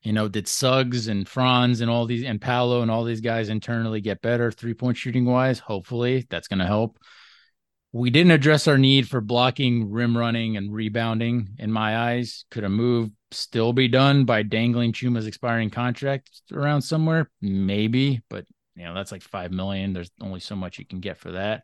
You 0.02 0.12
know, 0.12 0.28
did 0.28 0.48
Suggs 0.48 1.08
and 1.08 1.28
Franz 1.28 1.80
and 1.80 1.90
all 1.90 2.04
these 2.04 2.24
and 2.24 2.40
Paolo 2.40 2.82
and 2.82 2.90
all 2.90 3.04
these 3.04 3.20
guys 3.20 3.48
internally 3.48 4.00
get 4.00 4.20
better 4.22 4.50
three 4.50 4.74
point 4.74 4.96
shooting 4.96 5.24
wise? 5.24 5.58
Hopefully 5.58 6.26
that's 6.28 6.48
going 6.48 6.58
to 6.60 6.66
help 6.66 6.98
we 7.92 8.10
didn't 8.10 8.32
address 8.32 8.68
our 8.68 8.78
need 8.78 9.08
for 9.08 9.20
blocking, 9.20 9.90
rim 9.90 10.16
running, 10.16 10.56
and 10.56 10.72
rebounding. 10.72 11.48
In 11.58 11.72
my 11.72 11.96
eyes, 11.96 12.44
could 12.50 12.64
a 12.64 12.68
move 12.68 13.10
still 13.30 13.72
be 13.72 13.88
done 13.88 14.24
by 14.24 14.42
dangling 14.42 14.92
Chuma's 14.92 15.26
expiring 15.26 15.70
contract 15.70 16.30
around 16.52 16.82
somewhere? 16.82 17.30
Maybe, 17.40 18.22
but 18.28 18.44
you 18.74 18.84
know 18.84 18.94
that's 18.94 19.12
like 19.12 19.22
five 19.22 19.50
million. 19.52 19.92
There's 19.92 20.10
only 20.20 20.40
so 20.40 20.54
much 20.54 20.78
you 20.78 20.86
can 20.86 21.00
get 21.00 21.18
for 21.18 21.32
that. 21.32 21.62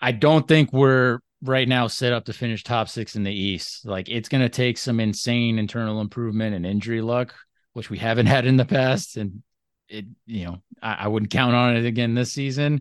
I 0.00 0.12
don't 0.12 0.46
think 0.46 0.72
we're 0.72 1.18
right 1.42 1.68
now 1.68 1.86
set 1.86 2.12
up 2.12 2.24
to 2.26 2.32
finish 2.32 2.62
top 2.62 2.88
six 2.88 3.16
in 3.16 3.22
the 3.22 3.34
East. 3.34 3.86
Like 3.86 4.08
it's 4.08 4.28
going 4.28 4.42
to 4.42 4.48
take 4.48 4.78
some 4.78 5.00
insane 5.00 5.58
internal 5.58 6.00
improvement 6.00 6.54
and 6.54 6.64
injury 6.64 7.00
luck, 7.00 7.34
which 7.72 7.90
we 7.90 7.98
haven't 7.98 8.26
had 8.34 8.46
in 8.46 8.56
the 8.56 8.64
past. 8.64 9.16
And 9.16 9.42
it, 9.88 10.06
you 10.26 10.46
know, 10.46 10.62
I, 10.82 10.94
I 11.00 11.08
wouldn't 11.08 11.32
count 11.32 11.54
on 11.54 11.76
it 11.76 11.84
again 11.84 12.14
this 12.14 12.32
season. 12.32 12.80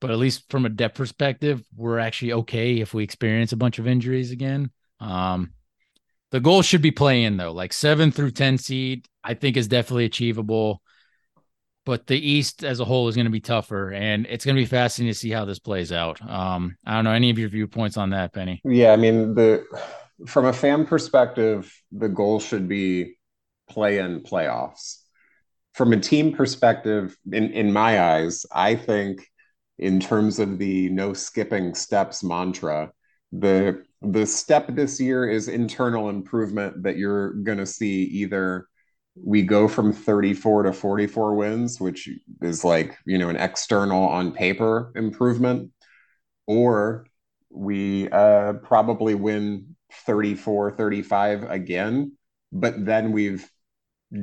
But 0.00 0.10
at 0.10 0.18
least 0.18 0.50
from 0.50 0.66
a 0.66 0.70
depth 0.70 0.96
perspective, 0.96 1.64
we're 1.74 1.98
actually 1.98 2.34
okay 2.34 2.80
if 2.80 2.92
we 2.92 3.02
experience 3.02 3.52
a 3.52 3.56
bunch 3.56 3.78
of 3.78 3.86
injuries 3.86 4.30
again. 4.30 4.70
Um, 5.00 5.52
the 6.30 6.40
goal 6.40 6.62
should 6.62 6.82
be 6.82 6.90
playing 6.90 7.36
though, 7.36 7.52
like 7.52 7.72
seven 7.72 8.10
through 8.10 8.32
10 8.32 8.58
seed, 8.58 9.06
I 9.24 9.34
think 9.34 9.56
is 9.56 9.68
definitely 9.68 10.04
achievable 10.04 10.82
but 11.86 12.08
the 12.08 12.18
East 12.18 12.64
as 12.64 12.80
a 12.80 12.84
whole 12.84 13.08
is 13.08 13.14
going 13.14 13.26
to 13.26 13.30
be 13.30 13.40
tougher, 13.40 13.92
and 13.92 14.26
it's 14.28 14.44
going 14.44 14.56
to 14.56 14.60
be 14.60 14.66
fascinating 14.66 15.14
to 15.14 15.18
see 15.18 15.30
how 15.30 15.46
this 15.46 15.60
plays 15.60 15.92
out. 15.92 16.20
Um, 16.28 16.76
I 16.84 16.94
don't 16.94 17.04
know 17.04 17.12
any 17.12 17.30
of 17.30 17.38
your 17.38 17.48
viewpoints 17.48 17.96
on 17.96 18.10
that, 18.10 18.34
Penny. 18.34 18.60
Yeah, 18.64 18.92
I 18.92 18.96
mean 18.96 19.34
the 19.34 19.64
from 20.26 20.46
a 20.46 20.52
fan 20.52 20.84
perspective, 20.84 21.72
the 21.92 22.08
goal 22.08 22.40
should 22.40 22.68
be 22.68 23.16
play 23.70 23.98
in 23.98 24.20
playoffs. 24.20 24.98
From 25.74 25.92
a 25.92 26.00
team 26.00 26.32
perspective, 26.32 27.16
in 27.32 27.52
in 27.52 27.72
my 27.72 28.00
eyes, 28.00 28.44
I 28.52 28.74
think 28.74 29.24
in 29.78 30.00
terms 30.00 30.38
of 30.38 30.58
the 30.58 30.88
no 30.90 31.12
skipping 31.12 31.74
steps 31.74 32.22
mantra, 32.22 32.90
the 33.32 33.84
the 34.02 34.26
step 34.26 34.68
this 34.68 35.00
year 35.00 35.28
is 35.28 35.48
internal 35.48 36.08
improvement 36.08 36.82
that 36.82 36.96
you're 36.96 37.32
going 37.34 37.58
to 37.58 37.66
see 37.66 38.04
either 38.04 38.66
we 39.22 39.42
go 39.42 39.66
from 39.66 39.92
34 39.92 40.64
to 40.64 40.72
44 40.72 41.34
wins, 41.34 41.80
which 41.80 42.08
is 42.42 42.64
like, 42.64 42.96
you 43.06 43.18
know, 43.18 43.28
an 43.28 43.36
external 43.36 44.04
on 44.04 44.32
paper 44.32 44.92
improvement, 44.94 45.70
or 46.46 47.06
we 47.50 48.08
uh, 48.10 48.54
probably 48.54 49.14
win 49.14 49.74
34, 50.04 50.72
35 50.72 51.44
again, 51.50 52.12
but 52.52 52.84
then 52.84 53.12
we've 53.12 53.50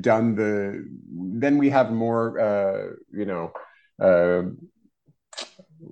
done 0.02 0.36
the, 0.36 0.86
then 1.12 1.58
we 1.58 1.70
have 1.70 1.92
more, 1.92 2.40
uh, 2.40 2.88
you 3.12 3.26
know, 3.26 3.52
uh, 4.00 4.44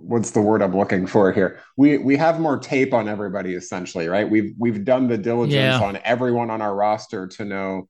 what's 0.02 0.32
the 0.32 0.41
word 0.41 0.62
I'm 0.62 0.76
looking 0.76 1.08
for 1.08 1.32
here? 1.32 1.60
We 1.78 1.97
we 1.97 2.18
have 2.18 2.39
more 2.39 2.58
tape 2.58 2.93
on 2.93 3.08
everybody 3.08 3.56
essentially, 3.56 4.08
right? 4.08 4.30
We've 4.30 4.54
we've 4.58 4.84
done 4.84 5.08
the 5.08 5.18
diligence 5.18 5.54
yeah. 5.54 5.82
on 5.82 5.99
everyone 6.04 6.49
on 6.49 6.62
our 6.62 6.76
roster 6.76 7.28
to 7.28 7.45
know 7.45 7.88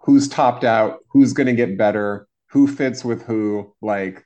who's 0.00 0.28
topped 0.28 0.64
out, 0.64 1.00
who's 1.10 1.32
going 1.32 1.46
to 1.46 1.52
get 1.52 1.78
better, 1.78 2.26
who 2.50 2.66
fits 2.66 3.04
with 3.04 3.22
who. 3.22 3.74
Like, 3.82 4.24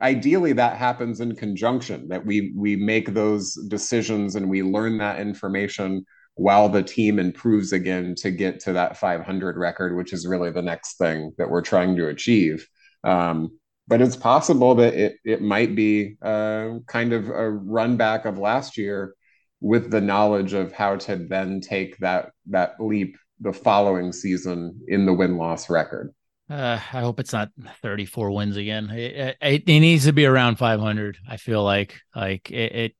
ideally, 0.00 0.52
that 0.54 0.76
happens 0.76 1.20
in 1.20 1.36
conjunction. 1.36 2.08
That 2.08 2.26
we 2.26 2.52
we 2.56 2.76
make 2.76 3.14
those 3.14 3.54
decisions 3.68 4.36
and 4.36 4.48
we 4.48 4.62
learn 4.62 4.98
that 4.98 5.20
information 5.20 6.04
while 6.36 6.68
the 6.68 6.82
team 6.82 7.18
improves 7.18 7.72
again 7.72 8.14
to 8.16 8.30
get 8.30 8.58
to 8.60 8.72
that 8.72 8.96
500 8.96 9.56
record, 9.56 9.96
which 9.96 10.12
is 10.12 10.26
really 10.26 10.50
the 10.50 10.62
next 10.62 10.98
thing 10.98 11.32
that 11.38 11.48
we're 11.48 11.62
trying 11.62 11.96
to 11.96 12.08
achieve. 12.08 12.66
Um, 13.04 13.58
but 13.86 14.00
it's 14.00 14.16
possible 14.16 14.74
that 14.76 14.94
it 14.94 15.16
it 15.24 15.42
might 15.42 15.74
be 15.74 16.16
uh, 16.22 16.70
kind 16.86 17.12
of 17.12 17.28
a 17.28 17.50
run 17.50 17.96
back 17.96 18.24
of 18.24 18.38
last 18.38 18.76
year 18.78 19.14
with 19.60 19.90
the 19.90 20.00
knowledge 20.00 20.52
of 20.52 20.72
how 20.72 20.96
to 20.96 21.16
then 21.16 21.60
take 21.60 21.96
that 21.98 22.30
that 22.46 22.74
leap 22.80 23.16
the 23.40 23.52
following 23.52 24.12
season 24.12 24.80
in 24.88 25.06
the 25.06 25.12
win 25.12 25.36
loss 25.36 25.68
record. 25.68 26.14
Uh, 26.48 26.78
I 26.92 27.00
hope 27.00 27.20
it's 27.20 27.32
not 27.32 27.48
34 27.80 28.30
wins 28.30 28.58
again. 28.58 28.90
It, 28.90 29.36
it, 29.40 29.62
it, 29.66 29.66
needs 29.66 30.04
to 30.04 30.12
be 30.12 30.26
around 30.26 30.56
500. 30.56 31.16
I 31.26 31.38
feel 31.38 31.64
like 31.64 32.00
like 32.14 32.50
it, 32.50 32.72
it. 32.74 32.96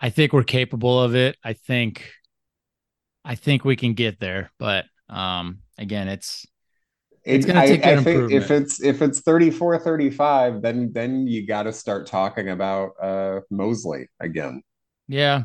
I 0.00 0.08
think 0.08 0.32
we're 0.32 0.42
capable 0.42 1.02
of 1.02 1.14
it. 1.14 1.36
I 1.44 1.52
think. 1.52 2.10
I 3.24 3.36
think 3.36 3.64
we 3.64 3.76
can 3.76 3.94
get 3.94 4.18
there, 4.18 4.50
but 4.58 4.86
um, 5.08 5.60
again, 5.78 6.08
it's 6.08 6.44
it's 7.24 7.46
going 7.46 7.60
to 7.60 7.66
take 7.66 7.84
I, 7.84 8.02
think 8.02 8.32
if 8.32 8.50
it's 8.50 8.82
if 8.82 9.00
it's 9.00 9.20
34 9.20 9.78
35 9.78 10.62
then 10.62 10.92
then 10.92 11.26
you 11.26 11.46
got 11.46 11.64
to 11.64 11.72
start 11.72 12.06
talking 12.06 12.48
about 12.48 12.92
uh 13.00 13.40
Mosley 13.50 14.08
again. 14.20 14.62
Yeah. 15.08 15.44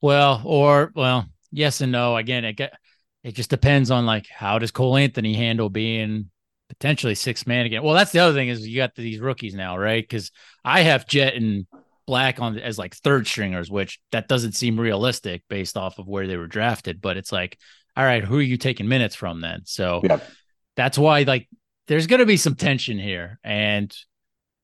Well, 0.00 0.42
or 0.44 0.92
well, 0.94 1.26
yes 1.50 1.80
and 1.80 1.92
no. 1.92 2.16
Again, 2.16 2.44
it 2.44 2.54
get 2.54 2.74
it 3.22 3.34
just 3.34 3.50
depends 3.50 3.90
on 3.90 4.06
like 4.06 4.28
how 4.28 4.58
does 4.58 4.70
Cole 4.70 4.96
Anthony 4.96 5.34
handle 5.34 5.68
being 5.68 6.30
potentially 6.68 7.14
six 7.14 7.46
man 7.46 7.66
again. 7.66 7.82
Well, 7.82 7.94
that's 7.94 8.12
the 8.12 8.20
other 8.20 8.34
thing 8.34 8.48
is 8.48 8.66
you 8.66 8.76
got 8.76 8.94
these 8.94 9.20
rookies 9.20 9.54
now, 9.54 9.76
right? 9.76 10.02
Because 10.02 10.30
I 10.64 10.82
have 10.82 11.06
Jett 11.06 11.34
and 11.34 11.66
Black 12.06 12.40
on 12.40 12.58
as 12.58 12.78
like 12.78 12.94
third 12.94 13.26
stringers, 13.26 13.70
which 13.70 14.00
that 14.12 14.28
doesn't 14.28 14.52
seem 14.52 14.78
realistic 14.78 15.42
based 15.48 15.76
off 15.76 15.98
of 15.98 16.06
where 16.06 16.26
they 16.26 16.36
were 16.36 16.46
drafted. 16.46 17.00
But 17.00 17.16
it's 17.16 17.32
like, 17.32 17.58
all 17.96 18.04
right, 18.04 18.24
who 18.24 18.38
are 18.38 18.42
you 18.42 18.56
taking 18.56 18.88
minutes 18.88 19.16
from 19.16 19.40
then? 19.40 19.62
So 19.64 20.02
that's 20.76 20.98
why 20.98 21.22
like 21.22 21.48
there's 21.88 22.06
going 22.06 22.20
to 22.20 22.26
be 22.26 22.36
some 22.36 22.54
tension 22.54 22.98
here, 22.98 23.38
and 23.42 23.94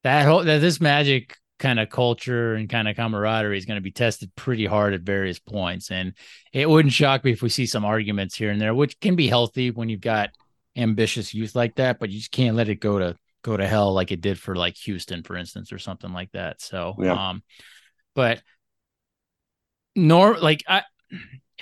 that 0.05 0.27
whole 0.27 0.45
that 0.45 0.61
this 0.61 0.81
Magic 0.81 1.37
kind 1.59 1.79
of 1.79 1.89
culture 1.89 2.55
and 2.55 2.69
kind 2.69 2.89
of 2.89 2.97
camaraderie 2.97 3.57
is 3.57 3.67
going 3.67 3.77
to 3.77 3.83
be 3.83 3.93
tested 3.93 4.35
pretty 4.35 4.67
hard 4.67 4.95
at 4.95 5.03
various 5.03 5.39
points. 5.39 5.93
And 5.93 6.13
it 6.53 6.69
wouldn't 6.69 6.93
shock 6.93 7.23
me 7.25 7.31
if 7.31 7.41
we 7.41 7.49
see 7.49 7.67
some 7.67 7.85
arguments 7.85 8.35
here 8.35 8.51
and 8.51 8.61
there, 8.61 8.75
which 8.75 8.99
can 8.99 9.15
be 9.15 9.29
healthy 9.29 9.71
when 9.71 9.89
you've 9.89 10.01
got 10.01 10.31
ambitious 10.77 11.33
youth 11.33 11.55
like 11.55 11.77
that, 11.77 12.01
but 12.01 12.11
you 12.11 12.19
just 12.19 12.33
can't 12.33 12.57
let 12.57 12.69
it 12.69 12.81
go 12.81 12.99
to 12.99 13.17
go 13.43 13.57
to 13.57 13.67
hell 13.67 13.93
like 13.93 14.11
it 14.11 14.21
did 14.21 14.41
for 14.41 14.57
like 14.57 14.77
Houston, 14.79 15.23
for 15.23 15.37
instance, 15.37 15.73
or 15.73 15.79
something 15.79 16.13
like 16.13 16.33
that. 16.33 16.61
So, 16.61 16.97
yeah. 16.99 17.31
um, 17.31 17.45
but 18.15 18.43
nor 19.95 20.37
like 20.39 20.65
I, 20.67 20.83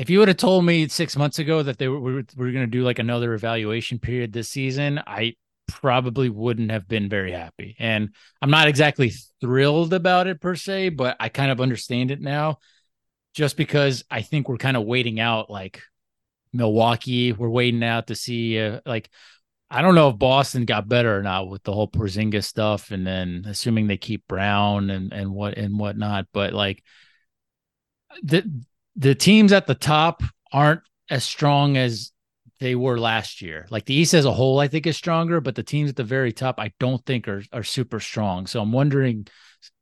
if 0.01 0.09
you 0.09 0.19
would 0.19 0.29
have 0.29 0.39
told 0.39 0.65
me 0.65 0.89
six 0.89 1.15
months 1.15 1.39
ago 1.39 1.63
that 1.63 1.77
they 1.77 1.87
were 1.87 2.01
we 2.01 2.15
were, 2.15 2.25
we 2.35 2.47
were 2.47 2.53
going 2.53 2.65
to 2.65 2.71
do 2.71 2.83
like 2.83 2.99
another 2.99 3.35
evaluation 3.35 3.99
period 3.99 4.33
this 4.33 4.49
season, 4.49 4.99
I 5.07 5.35
probably 5.69 6.31
wouldn't 6.31 6.71
have 6.71 6.89
been 6.89 7.11
very 7.11 7.33
happy. 7.33 7.77
And 7.79 8.15
I'm 8.41 8.51
not 8.51 8.67
exactly 8.67 9.13
thrilled 9.43 9.93
about 9.93 10.27
it 10.27 10.41
per 10.41 10.57
se, 10.57 10.91
but 10.91 11.19
I 11.21 11.29
kind 11.29 11.51
of 11.51 11.61
understand 11.61 12.11
it 12.11 12.21
now 12.23 12.61
just 13.35 13.59
because 13.59 14.03
I 14.11 14.23
think 14.23 14.49
we're 14.49 14.57
kind 14.57 14.79
of 14.79 14.87
waiting 14.87 15.21
out 15.21 15.51
like 15.51 15.83
Milwaukee. 16.55 17.35
We're 17.35 17.51
waiting 17.51 17.85
out 17.85 18.07
to 18.07 18.15
see 18.15 18.59
uh, 18.59 18.81
like 18.87 19.11
I 19.71 19.83
don't 19.83 19.95
know 19.95 20.09
if 20.09 20.19
Boston 20.19 20.65
got 20.65 20.89
better 20.89 21.15
or 21.15 21.23
not 21.23 21.51
with 21.51 21.63
the 21.63 21.75
whole 21.75 21.89
Porzingis 21.89 22.45
stuff, 22.45 22.91
and 22.91 23.07
then 23.07 23.45
assuming 23.47 23.87
they 23.87 23.99
keep 23.99 24.27
Brown 24.27 24.89
and 24.89 25.13
and 25.13 25.31
what 25.35 25.59
and 25.59 25.79
whatnot. 25.79 26.27
But 26.33 26.55
like 26.55 26.83
the 28.23 28.51
the 29.01 29.15
teams 29.15 29.53
at 29.53 29.67
the 29.67 29.75
top 29.75 30.23
aren't 30.53 30.83
as 31.09 31.25
strong 31.25 31.77
as 31.79 32.13
they 32.61 32.75
were 32.75 33.01
last 33.01 33.41
year. 33.41 33.67
Like 33.71 33.87
the 33.87 33.95
East 33.95 34.13
as 34.13 34.27
a 34.27 34.33
whole, 34.33 34.61
I 34.61 34.69
think 34.69 34.87
is 34.87 34.97
stronger, 34.97 35.41
but 35.41 35.55
the 35.55 35.63
teams 35.63 35.89
at 35.89 35.97
the 35.97 36.05
very 36.05 36.33
top, 36.33 36.61
I 36.61 36.73
don't 36.79 37.05
think 37.07 37.27
are 37.27 37.43
are 37.53 37.63
super 37.63 37.99
strong. 37.99 38.47
So 38.47 38.61
I'm 38.61 38.73
wondering 38.73 39.27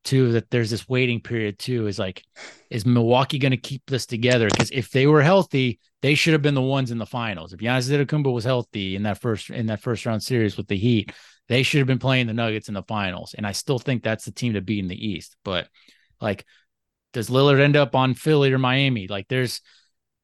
too 0.04 0.32
that 0.32 0.50
there's 0.50 0.70
this 0.70 0.88
waiting 0.88 1.20
period 1.20 1.58
too. 1.58 1.88
Is 1.88 1.98
like, 1.98 2.22
is 2.70 2.86
Milwaukee 2.86 3.40
going 3.40 3.50
to 3.50 3.56
keep 3.56 3.82
this 3.86 4.06
together? 4.06 4.48
Because 4.48 4.70
if 4.70 4.90
they 4.90 5.08
were 5.08 5.22
healthy, 5.22 5.80
they 6.00 6.14
should 6.14 6.32
have 6.34 6.42
been 6.42 6.54
the 6.54 6.62
ones 6.62 6.92
in 6.92 6.98
the 6.98 7.04
finals. 7.06 7.52
If 7.52 7.58
Giannis 7.58 7.90
Antetokounmpo 7.90 8.32
was 8.32 8.44
healthy 8.44 8.94
in 8.94 9.02
that 9.02 9.20
first 9.20 9.50
in 9.50 9.66
that 9.66 9.82
first 9.82 10.06
round 10.06 10.22
series 10.22 10.56
with 10.56 10.68
the 10.68 10.76
Heat, 10.76 11.12
they 11.48 11.64
should 11.64 11.78
have 11.78 11.88
been 11.88 11.98
playing 11.98 12.28
the 12.28 12.34
Nuggets 12.34 12.68
in 12.68 12.74
the 12.74 12.84
finals. 12.84 13.34
And 13.34 13.44
I 13.44 13.50
still 13.50 13.80
think 13.80 14.04
that's 14.04 14.26
the 14.26 14.32
team 14.32 14.52
to 14.52 14.60
beat 14.60 14.78
in 14.78 14.88
the 14.88 15.08
East. 15.08 15.34
But 15.42 15.66
like, 16.20 16.44
does 17.12 17.30
Lillard 17.30 17.60
end 17.60 17.76
up 17.76 17.94
on 17.94 18.14
Philly 18.14 18.52
or 18.52 18.58
Miami? 18.58 19.08
Like, 19.08 19.28
there's 19.28 19.60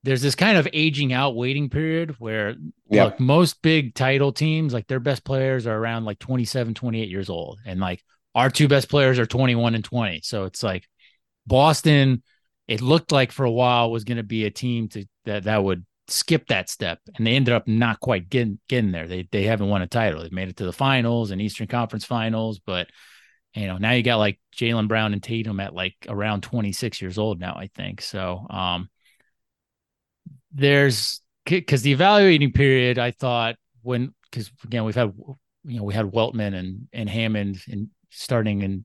there's 0.05 0.23
this 0.23 0.35
kind 0.35 0.59
of 0.59 0.69
aging 0.75 1.15
out 1.15 1.35
waiting 1.35 1.71
period 1.71 2.15
where 2.19 2.51
yep. 2.91 3.13
look, 3.13 3.21
most 3.21 3.63
big 3.63 3.95
title 3.95 4.33
teams, 4.33 4.75
like 4.75 4.87
their 4.87 5.01
best 5.01 5.25
players 5.25 5.67
are 5.67 5.77
around 5.77 6.05
like 6.05 6.19
27, 6.19 6.75
28 6.75 7.09
years 7.09 7.31
old. 7.31 7.59
And 7.65 7.81
like 7.81 8.03
our 8.35 8.51
two 8.51 8.69
best 8.69 8.91
players 8.91 9.19
are 9.19 9.25
21 9.25 9.75
and 9.75 9.83
20. 9.83 10.21
So 10.23 10.45
it's 10.45 10.63
like 10.63 10.87
Boston, 11.47 12.23
it 12.69 12.83
looked 12.83 13.13
like 13.13 13.33
for 13.33 13.45
a 13.45 13.51
while 13.51 13.91
was 13.91 14.05
going 14.05 14.19
to 14.19 14.23
be 14.23 14.45
a 14.45 14.51
team 14.51 14.89
to 14.89 15.07
that 15.25 15.45
that 15.45 15.65
would 15.65 15.87
skip 16.09 16.49
that 16.49 16.69
step. 16.69 16.99
And 17.17 17.27
they 17.27 17.35
ended 17.35 17.55
up 17.55 17.67
not 17.67 17.99
quite 17.99 18.29
getting 18.29 18.59
getting 18.69 18.93
there. 18.93 19.09
They 19.09 19.27
they 19.33 19.45
haven't 19.45 19.71
won 19.71 19.81
a 19.81 19.87
title. 19.87 20.23
They've 20.23 20.31
made 20.31 20.49
it 20.49 20.59
to 20.59 20.67
the 20.67 20.73
finals 20.73 21.31
and 21.31 21.41
Eastern 21.41 21.67
Conference 21.67 22.05
finals, 22.05 22.59
but 22.59 22.89
you 23.55 23.67
know, 23.67 23.79
now 23.79 23.93
you 23.93 24.03
got 24.03 24.17
like 24.17 24.39
Jaylen 24.55 24.89
Brown 24.89 25.13
and 25.13 25.23
Tatum 25.23 25.61
at 25.61 25.75
like 25.75 25.95
around 26.09 26.43
26 26.43 27.01
years 27.01 27.19
old 27.19 27.41
now, 27.41 27.55
I 27.55 27.69
think. 27.75 28.01
So 28.01 28.47
um 28.51 28.89
there's 30.53 31.21
because 31.45 31.83
the 31.83 31.93
evaluating 31.93 32.53
period, 32.53 32.99
I 32.99 33.11
thought 33.11 33.57
when 33.83 34.15
because 34.31 34.51
again 34.65 34.85
we've 34.85 34.95
had 34.95 35.13
you 35.65 35.79
know 35.79 35.85
we 35.85 35.95
had 35.95 36.07
Weltman 36.07 36.55
and 36.55 36.89
and 36.93 37.09
Hammond 37.09 37.63
in 37.69 37.91
starting 38.11 38.63
in 38.63 38.85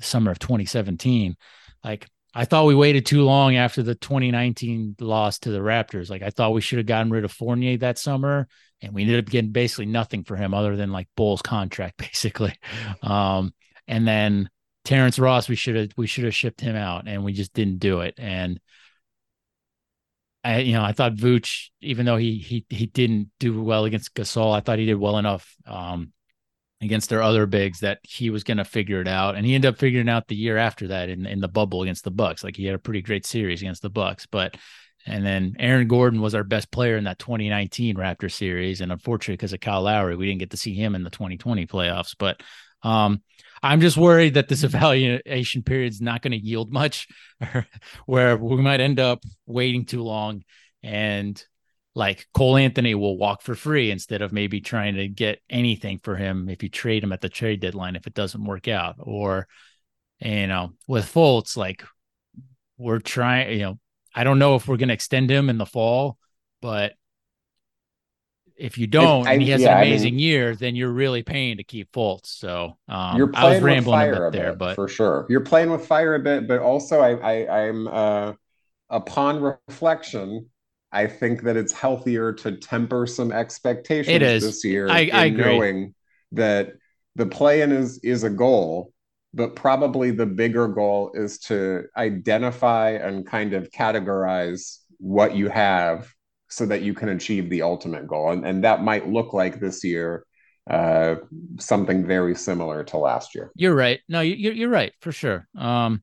summer 0.00 0.30
of 0.30 0.38
2017, 0.38 1.36
like 1.84 2.06
I 2.34 2.44
thought 2.44 2.66
we 2.66 2.74
waited 2.74 3.06
too 3.06 3.22
long 3.22 3.56
after 3.56 3.82
the 3.82 3.94
2019 3.94 4.96
loss 5.00 5.38
to 5.40 5.50
the 5.50 5.60
Raptors. 5.60 6.10
Like 6.10 6.22
I 6.22 6.28
thought 6.28 6.52
we 6.52 6.60
should 6.60 6.78
have 6.78 6.86
gotten 6.86 7.10
rid 7.10 7.24
of 7.24 7.32
Fournier 7.32 7.78
that 7.78 7.98
summer, 7.98 8.46
and 8.82 8.92
we 8.92 9.02
ended 9.02 9.24
up 9.24 9.30
getting 9.30 9.52
basically 9.52 9.86
nothing 9.86 10.22
for 10.22 10.36
him 10.36 10.52
other 10.52 10.76
than 10.76 10.92
like 10.92 11.08
Bull's 11.16 11.40
contract, 11.40 11.96
basically. 11.98 12.54
Um, 13.02 13.54
and 13.88 14.06
then 14.06 14.50
Terrence 14.86 15.18
Ross, 15.18 15.48
we 15.48 15.56
should 15.56 15.76
have 15.76 15.90
we 15.96 16.06
should 16.06 16.24
have 16.24 16.34
shipped 16.34 16.60
him 16.60 16.76
out, 16.76 17.08
and 17.08 17.24
we 17.24 17.32
just 17.32 17.52
didn't 17.52 17.78
do 17.78 18.00
it. 18.00 18.14
And 18.18 18.60
I 20.44 20.60
you 20.60 20.74
know 20.74 20.82
I 20.82 20.92
thought 20.92 21.16
Vooch, 21.16 21.70
even 21.80 22.06
though 22.06 22.16
he 22.16 22.38
he 22.38 22.64
he 22.70 22.86
didn't 22.86 23.30
do 23.40 23.62
well 23.62 23.84
against 23.84 24.14
Gasol, 24.14 24.54
I 24.54 24.60
thought 24.60 24.78
he 24.78 24.86
did 24.86 24.94
well 24.94 25.18
enough 25.18 25.52
um, 25.66 26.12
against 26.80 27.10
their 27.10 27.20
other 27.20 27.46
bigs 27.46 27.80
that 27.80 27.98
he 28.04 28.30
was 28.30 28.44
going 28.44 28.58
to 28.58 28.64
figure 28.64 29.00
it 29.00 29.08
out, 29.08 29.34
and 29.34 29.44
he 29.44 29.56
ended 29.56 29.70
up 29.70 29.78
figuring 29.78 30.08
out 30.08 30.28
the 30.28 30.36
year 30.36 30.56
after 30.56 30.88
that 30.88 31.08
in 31.08 31.26
in 31.26 31.40
the 31.40 31.48
bubble 31.48 31.82
against 31.82 32.04
the 32.04 32.12
Bucks. 32.12 32.44
Like 32.44 32.56
he 32.56 32.64
had 32.64 32.76
a 32.76 32.78
pretty 32.78 33.02
great 33.02 33.26
series 33.26 33.60
against 33.60 33.82
the 33.82 33.90
Bucks, 33.90 34.26
but 34.26 34.56
and 35.04 35.26
then 35.26 35.56
Aaron 35.58 35.88
Gordon 35.88 36.20
was 36.20 36.36
our 36.36 36.44
best 36.44 36.70
player 36.70 36.96
in 36.96 37.04
that 37.04 37.18
2019 37.18 37.96
Raptor 37.96 38.30
series, 38.30 38.80
and 38.80 38.92
unfortunately 38.92 39.36
because 39.36 39.52
of 39.52 39.58
Kyle 39.58 39.82
Lowry, 39.82 40.14
we 40.14 40.26
didn't 40.26 40.40
get 40.40 40.50
to 40.50 40.56
see 40.56 40.74
him 40.74 40.94
in 40.94 41.02
the 41.02 41.10
2020 41.10 41.66
playoffs, 41.66 42.14
but. 42.16 42.40
Um, 42.82 43.22
I'm 43.62 43.80
just 43.80 43.96
worried 43.96 44.34
that 44.34 44.48
this 44.48 44.64
evaluation 44.64 45.62
period 45.62 45.92
is 45.92 46.00
not 46.00 46.22
going 46.22 46.32
to 46.32 46.38
yield 46.38 46.72
much, 46.72 47.08
where 48.06 48.36
we 48.36 48.56
might 48.56 48.80
end 48.80 49.00
up 49.00 49.22
waiting 49.46 49.84
too 49.84 50.02
long 50.02 50.42
and 50.82 51.42
like 51.96 52.26
Cole 52.34 52.58
Anthony 52.58 52.94
will 52.94 53.16
walk 53.16 53.40
for 53.40 53.54
free 53.54 53.90
instead 53.90 54.20
of 54.20 54.30
maybe 54.30 54.60
trying 54.60 54.96
to 54.96 55.08
get 55.08 55.40
anything 55.48 55.98
for 56.02 56.14
him 56.14 56.48
if 56.50 56.62
you 56.62 56.68
trade 56.68 57.02
him 57.02 57.12
at 57.12 57.22
the 57.22 57.30
trade 57.30 57.60
deadline 57.60 57.96
if 57.96 58.06
it 58.06 58.12
doesn't 58.12 58.44
work 58.44 58.68
out. 58.68 58.96
Or, 58.98 59.48
you 60.20 60.46
know, 60.46 60.74
with 60.86 61.10
Fultz, 61.12 61.56
like 61.56 61.84
we're 62.76 62.98
trying, 62.98 63.50
you 63.58 63.64
know, 63.64 63.78
I 64.14 64.24
don't 64.24 64.38
know 64.38 64.56
if 64.56 64.68
we're 64.68 64.76
going 64.76 64.88
to 64.88 64.94
extend 64.94 65.30
him 65.30 65.48
in 65.48 65.56
the 65.56 65.64
fall, 65.64 66.18
but 66.60 66.92
if 68.56 68.78
you 68.78 68.86
don't, 68.86 69.26
I, 69.26 69.34
and 69.34 69.42
he 69.42 69.50
has 69.50 69.60
yeah, 69.60 69.76
an 69.76 69.86
amazing 69.86 70.08
I 70.08 70.10
mean, 70.12 70.18
year, 70.20 70.56
then 70.56 70.76
you're 70.76 70.92
really 70.92 71.22
paying 71.22 71.58
to 71.58 71.64
keep 71.64 71.92
Fultz. 71.92 72.26
So 72.26 72.76
um, 72.88 73.16
you're 73.16 73.28
playing 73.28 73.46
I 73.46 73.54
was 73.54 73.62
rambling 73.62 74.08
with 74.08 74.16
fire 74.16 74.26
a 74.26 74.30
bit 74.30 74.38
there, 74.38 74.54
but 74.54 74.74
for 74.74 74.88
sure, 74.88 75.26
you're 75.28 75.40
playing 75.42 75.70
with 75.70 75.86
fire 75.86 76.14
a 76.14 76.20
bit. 76.20 76.48
But 76.48 76.60
also, 76.60 77.00
I, 77.00 77.14
I 77.16 77.66
I'm 77.66 77.86
uh, 77.88 78.32
upon 78.90 79.40
reflection, 79.68 80.48
I 80.92 81.06
think 81.06 81.42
that 81.42 81.56
it's 81.56 81.72
healthier 81.72 82.32
to 82.32 82.56
temper 82.56 83.06
some 83.06 83.32
expectations 83.32 84.14
it 84.14 84.22
is. 84.22 84.42
this 84.42 84.64
year. 84.64 84.88
I, 84.88 85.10
I 85.12 85.24
agree. 85.26 85.44
knowing 85.44 85.94
that 86.32 86.72
the 87.14 87.26
play-in 87.26 87.72
is 87.72 87.98
is 88.02 88.24
a 88.24 88.30
goal, 88.30 88.92
but 89.34 89.54
probably 89.54 90.10
the 90.10 90.26
bigger 90.26 90.68
goal 90.68 91.12
is 91.14 91.38
to 91.40 91.84
identify 91.96 92.90
and 92.90 93.26
kind 93.26 93.52
of 93.52 93.70
categorize 93.70 94.78
what 94.98 95.36
you 95.36 95.48
have 95.50 96.10
so 96.48 96.66
that 96.66 96.82
you 96.82 96.94
can 96.94 97.08
achieve 97.10 97.50
the 97.50 97.62
ultimate 97.62 98.06
goal. 98.06 98.30
And, 98.30 98.46
and 98.46 98.64
that 98.64 98.82
might 98.82 99.08
look 99.08 99.32
like 99.32 99.60
this 99.60 99.82
year 99.84 100.24
uh, 100.68 101.16
something 101.58 102.06
very 102.06 102.34
similar 102.34 102.82
to 102.84 102.98
last 102.98 103.34
year. 103.34 103.52
You're 103.54 103.74
right. 103.74 104.00
No, 104.08 104.20
you're, 104.20 104.52
you're 104.52 104.68
right 104.68 104.92
for 105.00 105.12
sure. 105.12 105.46
Um, 105.56 106.02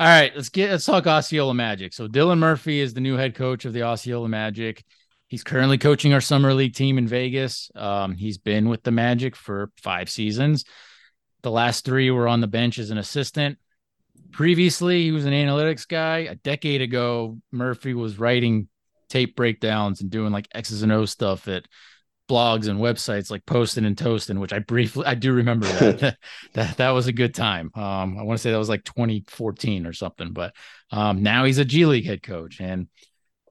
all 0.00 0.08
right, 0.08 0.32
let's 0.34 0.48
get 0.48 0.70
let's 0.70 0.84
talk 0.84 1.06
Osceola 1.06 1.54
Magic. 1.54 1.92
So 1.92 2.08
Dylan 2.08 2.38
Murphy 2.38 2.80
is 2.80 2.94
the 2.94 3.00
new 3.00 3.16
head 3.16 3.36
coach 3.36 3.64
of 3.64 3.72
the 3.72 3.84
Osceola 3.84 4.28
Magic. 4.28 4.82
He's 5.28 5.44
currently 5.44 5.78
coaching 5.78 6.12
our 6.12 6.20
summer 6.20 6.52
league 6.52 6.74
team 6.74 6.98
in 6.98 7.06
Vegas. 7.06 7.70
Um, 7.76 8.16
he's 8.16 8.38
been 8.38 8.68
with 8.68 8.82
the 8.82 8.90
Magic 8.90 9.36
for 9.36 9.70
five 9.76 10.10
seasons. 10.10 10.64
The 11.42 11.50
last 11.50 11.84
three 11.84 12.10
were 12.10 12.26
on 12.26 12.40
the 12.40 12.48
bench 12.48 12.78
as 12.78 12.90
an 12.90 12.98
assistant. 12.98 13.58
Previously, 14.32 15.04
he 15.04 15.12
was 15.12 15.24
an 15.24 15.32
analytics 15.32 15.86
guy. 15.86 16.18
A 16.18 16.34
decade 16.34 16.82
ago, 16.82 17.38
Murphy 17.52 17.94
was 17.94 18.18
writing 18.18 18.68
tape 19.12 19.36
breakdowns 19.36 20.00
and 20.00 20.10
doing 20.10 20.32
like 20.32 20.48
X's 20.54 20.82
and 20.82 20.90
O 20.90 21.04
stuff 21.04 21.46
at 21.46 21.66
blogs 22.30 22.66
and 22.66 22.80
websites 22.80 23.30
like 23.30 23.44
Posting 23.44 23.84
and 23.84 23.96
Toasting, 23.96 24.40
which 24.40 24.54
I 24.54 24.58
briefly 24.58 25.04
I 25.04 25.14
do 25.14 25.34
remember 25.34 25.66
that 25.66 26.16
that 26.54 26.76
that 26.78 26.90
was 26.90 27.08
a 27.08 27.12
good 27.12 27.34
time. 27.34 27.70
Um, 27.74 28.16
I 28.18 28.22
want 28.22 28.38
to 28.38 28.42
say 28.42 28.50
that 28.50 28.58
was 28.58 28.70
like 28.70 28.84
2014 28.84 29.86
or 29.86 29.92
something, 29.92 30.32
but 30.32 30.54
um, 30.90 31.22
now 31.22 31.44
he's 31.44 31.58
a 31.58 31.64
G 31.64 31.84
League 31.84 32.06
head 32.06 32.22
coach, 32.22 32.58
and 32.58 32.88